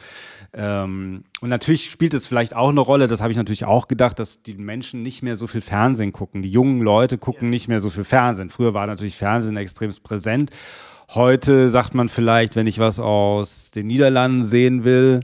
Ähm, 0.52 1.24
und 1.40 1.48
natürlich 1.48 1.90
spielt 1.90 2.14
es 2.14 2.26
vielleicht 2.26 2.54
auch 2.54 2.70
eine 2.70 2.80
Rolle, 2.80 3.06
das 3.06 3.20
habe 3.20 3.30
ich 3.30 3.36
natürlich 3.36 3.64
auch 3.64 3.88
gedacht, 3.88 4.18
dass 4.18 4.42
die 4.42 4.54
Menschen 4.54 5.02
nicht 5.02 5.22
mehr 5.22 5.36
so 5.36 5.46
viel 5.46 5.60
Fernsehen 5.60 6.12
gucken. 6.12 6.42
Die 6.42 6.50
jungen 6.50 6.80
Leute 6.80 7.18
gucken 7.18 7.48
ja. 7.48 7.50
nicht 7.50 7.68
mehr 7.68 7.80
so 7.80 7.90
viel 7.90 8.04
Fernsehen. 8.04 8.50
Früher 8.50 8.74
war 8.74 8.86
natürlich 8.86 9.16
Fernsehen 9.16 9.56
extrem 9.56 9.92
präsent. 10.02 10.50
Heute 11.14 11.70
sagt 11.70 11.94
man 11.94 12.08
vielleicht, 12.08 12.54
wenn 12.54 12.66
ich 12.66 12.78
was 12.78 13.00
aus 13.00 13.70
den 13.70 13.86
Niederlanden 13.86 14.44
sehen 14.44 14.84
will, 14.84 15.20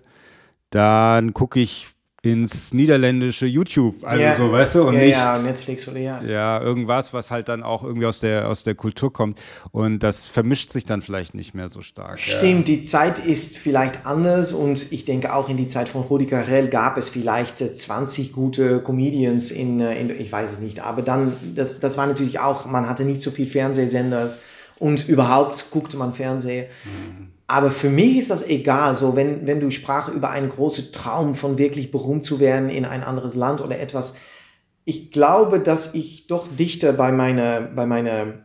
dann 0.70 1.34
gucke 1.34 1.60
ich 1.60 1.94
ins 2.24 2.72
niederländische 2.72 3.44
YouTube, 3.44 4.02
also 4.02 4.22
ja, 4.22 4.34
so, 4.34 4.50
weißt 4.50 4.76
du, 4.76 4.84
und 4.84 4.94
ja, 4.94 5.00
nicht 5.00 5.10
ja, 5.10 5.38
Netflix 5.40 5.86
oder 5.86 5.98
ja. 5.98 6.22
Ja, 6.22 6.58
irgendwas, 6.58 7.12
was 7.12 7.30
halt 7.30 7.50
dann 7.50 7.62
auch 7.62 7.84
irgendwie 7.84 8.06
aus 8.06 8.20
der 8.20 8.48
aus 8.48 8.64
der 8.64 8.74
Kultur 8.74 9.12
kommt 9.12 9.38
und 9.72 9.98
das 9.98 10.26
vermischt 10.26 10.72
sich 10.72 10.86
dann 10.86 11.02
vielleicht 11.02 11.34
nicht 11.34 11.54
mehr 11.54 11.68
so 11.68 11.82
stark. 11.82 12.18
Stimmt, 12.18 12.66
ja. 12.66 12.76
die 12.76 12.82
Zeit 12.82 13.18
ist 13.18 13.58
vielleicht 13.58 14.06
anders 14.06 14.52
und 14.52 14.90
ich 14.90 15.04
denke 15.04 15.34
auch 15.34 15.50
in 15.50 15.58
die 15.58 15.66
Zeit 15.66 15.90
von 15.90 16.00
Rudi 16.00 16.24
Carell 16.24 16.68
gab 16.68 16.96
es 16.96 17.10
vielleicht 17.10 17.58
20 17.58 18.32
gute 18.32 18.80
Comedians 18.80 19.50
in, 19.50 19.80
äh, 19.80 20.00
in 20.00 20.08
ich 20.08 20.32
weiß 20.32 20.50
es 20.50 20.58
nicht, 20.60 20.80
aber 20.80 21.02
dann 21.02 21.34
das 21.54 21.78
das 21.78 21.98
war 21.98 22.06
natürlich 22.06 22.38
auch, 22.38 22.64
man 22.64 22.88
hatte 22.88 23.04
nicht 23.04 23.20
so 23.20 23.30
viel 23.30 23.46
Fernsehsender 23.46 24.30
und 24.78 25.08
überhaupt 25.08 25.70
guckte 25.70 25.96
man 25.96 26.12
Fernsehen. 26.12 26.66
Mhm. 26.84 27.34
Aber 27.46 27.70
für 27.70 27.90
mich 27.90 28.16
ist 28.16 28.30
das 28.30 28.46
egal. 28.46 28.94
So, 28.94 29.16
wenn, 29.16 29.46
wenn 29.46 29.60
du 29.60 29.70
sprach 29.70 30.08
über 30.08 30.30
einen 30.30 30.48
großen 30.48 30.92
Traum 30.92 31.34
von 31.34 31.58
wirklich 31.58 31.90
berühmt 31.90 32.24
zu 32.24 32.40
werden 32.40 32.70
in 32.70 32.84
ein 32.84 33.02
anderes 33.02 33.34
Land 33.34 33.60
oder 33.60 33.78
etwas. 33.78 34.16
Ich 34.86 35.12
glaube, 35.12 35.60
dass 35.60 35.94
ich 35.94 36.26
doch 36.26 36.46
dichter 36.48 36.92
bei 36.92 37.12
meiner, 37.12 37.60
bei 37.60 37.86
meiner 37.86 38.44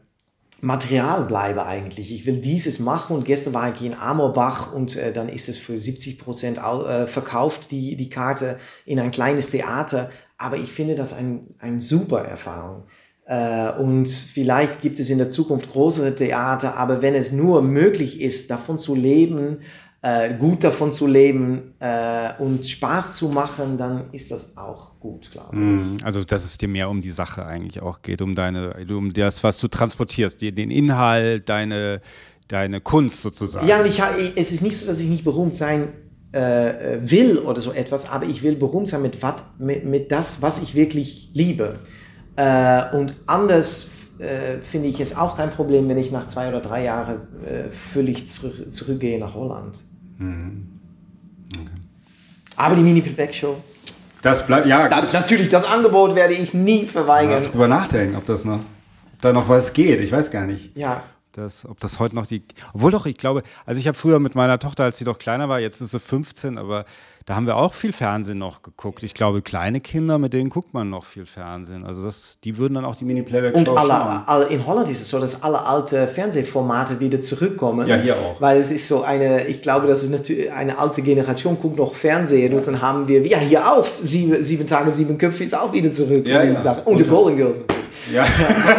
Material 0.61 1.23
bleibe 1.23 1.65
eigentlich. 1.65 2.13
Ich 2.13 2.25
will 2.25 2.39
dieses 2.39 2.79
machen 2.79 3.15
und 3.15 3.25
gestern 3.25 3.53
war 3.53 3.73
ich 3.73 3.81
in 3.81 3.93
Amorbach 3.93 4.73
und 4.73 4.97
äh, 4.97 5.13
dann 5.13 5.29
ist 5.29 5.47
es 5.47 5.57
für 5.57 5.77
70 5.77 6.19
Prozent 6.19 6.57
äh, 6.57 7.07
verkauft, 7.07 7.71
die, 7.71 7.95
die 7.95 8.09
Karte 8.09 8.59
in 8.85 8.99
ein 8.99 9.11
kleines 9.11 9.51
Theater. 9.51 10.09
Aber 10.37 10.57
ich 10.57 10.71
finde 10.71 10.95
das 10.95 11.13
eine 11.13 11.41
ein 11.59 11.79
super 11.79 12.25
Erfahrung. 12.25 12.83
Äh, 13.29 13.73
und 13.79 14.07
vielleicht 14.07 14.81
gibt 14.81 14.97
es 14.97 15.11
in 15.11 15.19
der 15.19 15.29
Zukunft 15.29 15.71
größere 15.71 16.15
Theater, 16.15 16.77
aber 16.77 17.03
wenn 17.03 17.13
es 17.13 17.31
nur 17.31 17.61
möglich 17.61 18.21
ist, 18.21 18.49
davon 18.49 18.79
zu 18.79 18.95
leben, 18.95 19.59
äh, 20.01 20.33
gut 20.33 20.63
davon 20.63 20.91
zu 20.91 21.05
leben 21.05 21.75
äh, 21.79 22.31
und 22.39 22.65
Spaß 22.65 23.17
zu 23.17 23.29
machen, 23.29 23.77
dann 23.77 24.05
ist 24.13 24.31
das 24.31 24.57
auch 24.57 24.99
gut, 24.99 25.29
glaube 25.29 25.55
ich. 25.55 25.61
Mhm. 25.61 25.97
Also, 26.03 26.23
dass 26.23 26.43
es 26.43 26.57
dir 26.57 26.67
mehr 26.69 26.89
um 26.89 27.01
die 27.01 27.11
Sache 27.11 27.45
eigentlich 27.45 27.83
auch 27.83 28.01
geht, 28.01 28.23
um 28.23 28.33
deine, 28.33 28.73
um 28.89 29.13
das, 29.13 29.43
was 29.43 29.59
du 29.59 29.67
transportierst, 29.67 30.41
den 30.41 30.71
Inhalt, 30.71 31.47
deine, 31.49 32.01
deine 32.47 32.81
Kunst 32.81 33.21
sozusagen. 33.21 33.67
Ja, 33.67 33.79
und 33.79 33.85
ich, 33.85 34.01
es 34.37 34.51
ist 34.51 34.63
nicht 34.63 34.75
so, 34.75 34.87
dass 34.87 34.99
ich 34.99 35.09
nicht 35.09 35.23
berühmt 35.23 35.53
sein 35.53 35.89
will 36.31 37.39
oder 37.39 37.59
so 37.59 37.71
etwas, 37.71 38.07
aber 38.07 38.27
ich 38.27 38.43
will 38.43 38.55
berühmt 38.55 38.87
sein 38.87 39.01
mit, 39.01 39.23
wat, 39.23 39.43
mit, 39.57 39.83
mit 39.85 40.11
das, 40.11 40.43
was 40.43 40.61
ich 40.61 40.75
wirklich 40.75 41.31
liebe. 41.33 41.79
Äh, 42.39 42.95
und 42.95 43.15
anders 43.27 43.91
äh, 44.17 44.61
finde 44.61 44.87
ich 44.87 45.01
es 45.01 45.17
auch 45.17 45.35
kein 45.35 45.51
Problem, 45.51 45.89
wenn 45.89 45.97
ich 45.97 46.09
nach 46.09 46.25
zwei 46.25 46.47
oder 46.47 46.61
drei 46.61 46.85
Jahren 46.85 47.17
äh, 47.45 47.69
völlig 47.69 48.27
zurück, 48.27 48.71
zurückgehe 48.71 49.19
nach 49.19 49.33
Holland. 49.33 49.83
Mhm. 50.17 50.79
Okay. 51.53 51.69
Aber 52.55 52.75
die 52.75 52.81
Mini 52.81 53.01
Playback 53.01 53.35
Show. 53.35 53.57
Das 54.21 54.47
bleibt, 54.47 54.67
ja. 54.67 54.87
Das, 54.87 55.11
natürlich, 55.11 55.49
das 55.49 55.65
Angebot 55.65 56.15
werde 56.15 56.33
ich 56.33 56.53
nie 56.53 56.85
verweigern. 56.85 57.43
Ja, 57.43 57.49
drüber 57.49 57.67
nachdenken, 57.67 58.15
ob 58.15 58.25
das 58.25 58.45
noch, 58.45 58.59
ob 58.59 59.21
da 59.21 59.33
noch 59.33 59.49
was 59.49 59.73
geht. 59.73 59.99
Ich 59.99 60.13
weiß 60.13 60.31
gar 60.31 60.45
nicht. 60.45 60.77
Ja. 60.77 61.03
Das, 61.33 61.65
ob 61.65 61.81
das 61.81 61.99
heute 61.99 62.15
noch 62.15 62.25
die. 62.25 62.43
Obwohl 62.73 62.91
doch, 62.91 63.05
ich 63.05 63.17
glaube, 63.17 63.43
also 63.65 63.79
ich 63.79 63.87
habe 63.87 63.97
früher 63.97 64.19
mit 64.19 64.35
meiner 64.35 64.59
Tochter, 64.59 64.85
als 64.85 64.97
sie 64.97 65.05
doch 65.05 65.19
kleiner 65.19 65.49
war, 65.49 65.59
jetzt 65.59 65.81
ist 65.81 65.91
sie 65.91 65.99
15, 65.99 66.57
aber 66.57 66.85
da 67.29 67.35
haben 67.35 67.45
wir 67.45 67.57
auch 67.57 67.75
viel 67.75 67.93
Fernsehen 67.93 68.39
noch 68.39 68.63
geguckt. 68.63 69.03
Ich 69.03 69.13
glaube, 69.13 69.43
kleine 69.43 69.81
Kinder, 69.81 70.17
mit 70.17 70.33
denen 70.33 70.49
guckt 70.49 70.73
man 70.73 70.89
noch 70.89 71.05
viel 71.05 71.27
Fernsehen. 71.27 71.85
Also 71.85 72.03
das, 72.03 72.39
die 72.43 72.57
würden 72.57 72.73
dann 72.73 72.85
auch 72.85 72.95
die 72.95 73.05
Mini-Playback-Show 73.05 73.69
Und 73.71 73.77
alle, 73.77 74.27
alle, 74.27 74.45
in 74.47 74.65
Holland 74.65 74.89
ist 74.89 74.99
es 74.99 75.09
so, 75.09 75.19
dass 75.19 75.43
alle 75.43 75.63
alte 75.63 76.07
Fernsehformate 76.07 76.99
wieder 76.99 77.19
zurückkommen. 77.19 77.87
Ja, 77.87 77.97
hier 77.97 78.15
auch. 78.15 78.41
Weil 78.41 78.57
es 78.57 78.71
ist 78.71 78.87
so 78.87 79.03
eine, 79.03 79.45
ich 79.45 79.61
glaube, 79.61 79.85
dass 79.85 80.01
es 80.01 80.09
natürlich 80.09 80.51
eine 80.51 80.79
alte 80.79 81.03
Generation 81.03 81.59
guckt 81.61 81.77
noch 81.77 81.93
Fernsehen. 81.93 82.51
Ja. 82.51 82.57
Und 82.57 82.65
dann 82.65 82.81
haben 82.81 83.07
wir, 83.07 83.23
ja, 83.27 83.37
hier 83.37 83.63
auch, 83.63 83.85
sieben, 84.01 84.43
sieben 84.43 84.65
Tage, 84.65 84.89
sieben 84.89 85.15
Köpfe 85.15 85.43
ist 85.43 85.55
auch 85.55 85.71
wieder 85.71 85.91
zurück. 85.91 86.25
Ja, 86.25 86.41
ja. 86.41 86.51
Sache. 86.51 86.81
Und, 86.85 86.93
und 86.93 87.05
die 87.05 87.09
Golden 87.11 87.37
Girls. 87.37 87.61
Ja. 88.11 88.25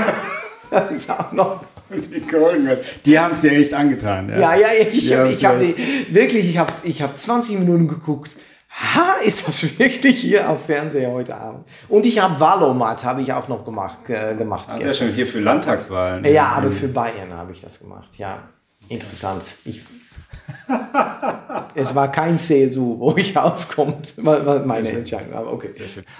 das 0.73 0.91
ist 0.91 1.09
auch 1.09 1.31
noch. 1.31 1.61
Die 2.15 2.21
Golden. 2.21 2.79
Die 3.05 3.19
haben 3.19 3.33
es 3.33 3.41
dir 3.41 3.53
echt 3.53 3.75
angetan. 3.75 4.29
Ja, 4.29 4.55
ja, 4.55 4.55
ja 4.55 4.87
ich, 4.93 5.13
habe 5.13 5.35
hab 5.35 5.61
die, 5.61 5.75
wirklich, 6.15 6.51
ich 6.51 6.59
habe 6.59 6.73
ich 6.83 7.03
hab 7.03 7.17
20 7.17 7.59
Minuten 7.59 7.89
geguckt. 7.89 8.37
Ha, 8.71 9.17
ist 9.25 9.49
das 9.49 9.63
wirklich 9.79 10.21
hier 10.21 10.49
auf 10.49 10.67
Fernseher 10.67 11.11
heute 11.11 11.35
Abend? 11.35 11.67
Und 11.89 12.07
ich 12.07 12.21
habe 12.21 12.39
Wahlomat, 12.39 13.05
habe 13.05 13.23
ich 13.23 13.33
auch 13.33 13.49
noch 13.49 13.65
gemacht, 13.65 13.99
äh, 14.09 14.35
gemacht 14.37 14.69
Ach, 14.71 14.79
gestern. 14.79 15.09
schon 15.09 15.15
hier 15.15 15.27
für 15.27 15.41
Landtagswahlen. 15.41 16.25
Ja, 16.25 16.47
aber 16.57 16.71
für 16.71 16.89
Bayern 16.89 17.33
habe 17.33 17.53
ich 17.53 17.61
das 17.61 17.81
gemacht, 17.81 18.17
ja. 18.19 18.49
Interessant. 18.89 19.43
Ich, 19.65 19.83
es 21.75 21.95
war 21.95 22.11
kein 22.11 22.39
CSU, 22.39 22.99
wo 22.99 23.17
ich 23.17 23.37
rauskommt, 23.37 24.15
meine 24.23 24.89
Entscheidung. 24.89 25.35
Aber 25.35 25.53
okay. 25.53 25.71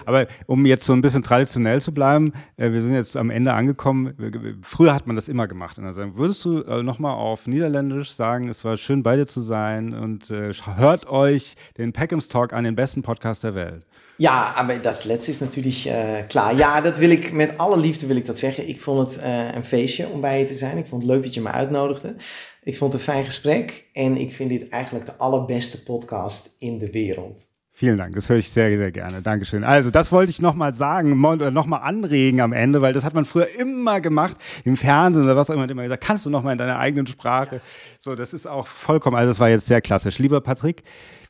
Aber 0.05 0.27
um 0.47 0.67
jetzt 0.67 0.87
so 0.87 0.93
ein 0.93 1.01
bisschen 1.01 1.23
traditionell 1.23 1.81
zu 1.81 1.93
bleiben, 1.93 2.33
äh, 2.57 2.73
wir 2.73 2.83
sind 2.83 2.95
jetzt 2.95 3.17
am 3.17 3.31
Ende 3.31 3.53
angekommen. 3.53 4.15
Früher 4.63 4.95
hat 4.95 5.07
man 5.07 5.17
das 5.17 5.29
immer 5.29 5.47
gemacht. 5.47 5.79
Würdest 5.79 6.45
du 6.45 6.63
äh, 6.63 6.83
nochmal 6.83 7.15
auf 7.15 7.47
Niederländisch 7.47 8.13
sagen, 8.13 8.49
es 8.49 8.65
war 8.65 8.77
schön 8.77 9.03
bei 9.03 9.17
dir 9.17 9.27
zu 9.27 9.41
sein 9.41 9.95
und 9.95 10.31
äh, 10.31 10.53
hört 10.77 11.09
euch 11.09 11.55
den 11.79 11.93
Peckhams 11.93 12.29
Talk 12.29 12.53
an, 12.53 12.65
den 12.65 12.75
besten 12.75 13.03
Podcast 13.03 13.45
der 13.45 13.55
Welt? 13.55 13.85
Ja, 14.21 14.53
aber 14.57 14.75
das 14.75 15.07
letzte 15.07 15.31
ist 15.31 15.41
natürlich 15.41 15.87
äh, 15.87 16.25
klar. 16.29 16.53
Ja, 16.53 16.81
dat 16.83 16.99
wil 16.99 17.11
ik 17.11 17.33
met 17.33 17.59
alle 17.59 17.79
liefde 17.79 18.07
wil 18.07 18.17
ik 18.17 18.27
dat 18.27 18.39
zeggen. 18.39 18.69
Ik 18.69 18.81
vond 18.81 19.15
het 19.15 19.25
uh, 19.25 19.55
een 19.55 19.65
feestje 19.65 20.09
om 20.09 20.21
bij 20.21 20.39
je 20.39 20.45
te 20.45 20.55
zijn. 20.55 20.79
Ik 20.79 20.87
vond 20.87 21.03
het 21.03 21.11
leuk 21.11 21.23
dat 21.23 21.35
je 21.35 21.41
me 21.41 21.51
uitnodigde. 21.51 22.15
Ik 22.63 22.77
vond 22.77 22.93
het 22.93 23.01
een 23.01 23.13
fijn 23.13 23.25
gesprek 23.25 23.85
en 23.93 24.17
ik 24.17 24.33
vind 24.33 24.51
dit 24.51 24.69
eigenlijk 24.69 25.07
de 25.07 25.17
allerbeste 25.17 25.83
Podcast 25.83 26.57
in 26.59 26.79
de 26.79 26.91
wereld. 26.91 27.49
Vielen 27.73 27.97
Dank, 27.97 28.15
das 28.15 28.29
höre 28.29 28.37
ich 28.37 28.51
sehr, 28.51 28.77
sehr 28.77 28.91
gerne. 28.91 29.23
Dankeschön. 29.23 29.65
Also, 29.65 29.91
das 29.91 30.13
wollte 30.13 30.31
ich 30.31 30.41
nochmal 30.41 30.75
sagen, 30.75 31.19
nochmal 31.19 31.81
anregen 31.81 32.41
am 32.43 32.53
Ende, 32.53 32.83
weil 32.83 32.93
das 32.93 33.05
hat 33.05 33.15
man 33.15 33.25
früher 33.25 33.49
immer 33.59 34.03
gemacht, 34.03 34.37
im 34.65 34.77
Fernsehen 34.77 35.25
oder 35.25 35.35
was 35.35 35.49
auch 35.49 35.55
immer, 35.55 35.71
immer 35.71 35.85
gesagt, 35.85 36.05
kannst 36.05 36.27
du 36.27 36.31
nochmal 36.31 36.53
in 36.53 36.59
deiner 36.59 36.79
eigenen 36.79 37.07
Sprache. 37.07 37.63
So, 37.99 38.15
das 38.15 38.35
ist 38.35 38.47
auch 38.47 38.67
vollkommen, 38.67 39.17
also 39.17 39.31
das 39.31 39.41
war 39.41 39.49
jetzt 39.49 39.67
sehr 39.67 39.81
klassisch. 39.81 40.19
Lieber 40.19 40.43
Patrick, 40.43 40.83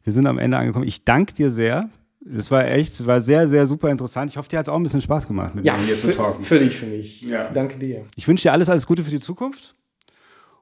wir 0.02 0.12
sind 0.12 0.27
am 0.27 0.39
Ende 0.39 0.57
angekommen. 0.57 0.89
Ich 0.89 1.05
danke 1.05 1.35
dir 1.35 1.51
sehr. 1.51 1.89
Es 2.36 2.51
war 2.51 2.66
echt, 2.69 3.07
war 3.07 3.20
sehr, 3.20 3.48
sehr 3.48 3.66
super 3.66 3.89
interessant. 3.89 4.32
Ich 4.32 4.36
hoffe, 4.36 4.48
dir 4.48 4.59
hat 4.59 4.65
es 4.66 4.69
auch 4.69 4.77
ein 4.77 4.82
bisschen 4.82 5.02
Spaß 5.02 5.28
gemacht, 5.28 5.55
mit 5.55 5.65
ja, 5.65 5.77
mir 5.77 5.85
hier 5.85 5.97
zu 5.97 6.11
talken. 6.11 6.43
Völlig 6.43 6.74
für 6.74 6.86
mich. 6.86 7.23
Ja. 7.23 7.48
Danke 7.51 7.78
dir. 7.78 8.07
Ich 8.16 8.27
wünsche 8.27 8.43
dir 8.43 8.52
alles, 8.52 8.69
alles 8.69 8.86
Gute 8.86 9.05
für 9.05 9.11
die 9.11 9.20
Zukunft. 9.20 9.77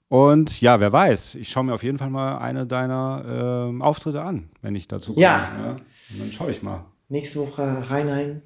Und 0.09 0.61
ja, 0.63 0.81
wer 0.81 0.93
weiß, 0.93 1.35
ich 1.35 1.51
schaue 1.51 1.65
mir 1.65 1.75
auf 1.75 1.83
jeden 1.83 1.99
Fall 1.99 2.09
mal 2.09 2.39
eine 2.39 2.67
deiner 2.67 3.71
äh, 3.79 3.83
Auftritte 3.83 4.23
an, 4.23 4.49
wenn 4.63 4.75
ich 4.75 4.89
dazu 4.89 5.13
komme. 5.13 5.25
Ja. 5.25 5.51
ja. 5.63 5.77
dann 6.19 6.33
schaue 6.33 6.51
ich 6.51 6.63
mal. 6.63 6.87
Nächste 7.09 7.41
Woche 7.41 7.85
Rheinheim. 7.89 8.43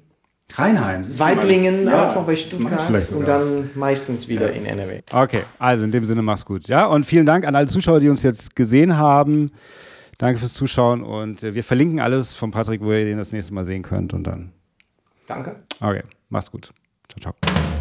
Rheinheim. 0.51 1.03
Weiblingen, 1.19 1.85
ja, 1.85 2.09
auch 2.09 2.15
noch 2.15 2.25
bei 2.25 2.35
Stuttgart 2.35 3.11
und 3.11 3.27
dann 3.27 3.71
meistens 3.75 4.27
wieder 4.27 4.51
ja. 4.51 4.57
in 4.57 4.65
NRW. 4.65 5.01
Okay, 5.11 5.43
also 5.57 5.85
in 5.85 5.91
dem 5.91 6.03
Sinne 6.03 6.21
mach's 6.21 6.45
gut. 6.45 6.67
Ja, 6.67 6.85
und 6.85 7.05
vielen 7.05 7.25
Dank 7.25 7.45
an 7.45 7.55
alle 7.55 7.67
Zuschauer, 7.67 7.99
die 7.99 8.09
uns 8.09 8.23
jetzt 8.23 8.55
gesehen 8.55 8.97
haben. 8.97 9.51
Danke 10.17 10.39
fürs 10.39 10.53
Zuschauen 10.53 11.01
und 11.01 11.43
äh, 11.43 11.55
wir 11.55 11.63
verlinken 11.63 11.99
alles 11.99 12.35
von 12.35 12.51
Patrick, 12.51 12.81
wo 12.81 12.91
ihr 12.91 13.05
den 13.05 13.17
das 13.17 13.31
nächste 13.31 13.53
Mal 13.53 13.63
sehen 13.63 13.81
könnt 13.81 14.13
und 14.13 14.25
dann. 14.25 14.51
Danke. 15.27 15.55
Okay, 15.79 16.03
macht's 16.29 16.51
gut. 16.51 16.71
Ciao, 17.09 17.33
ciao. 17.33 17.72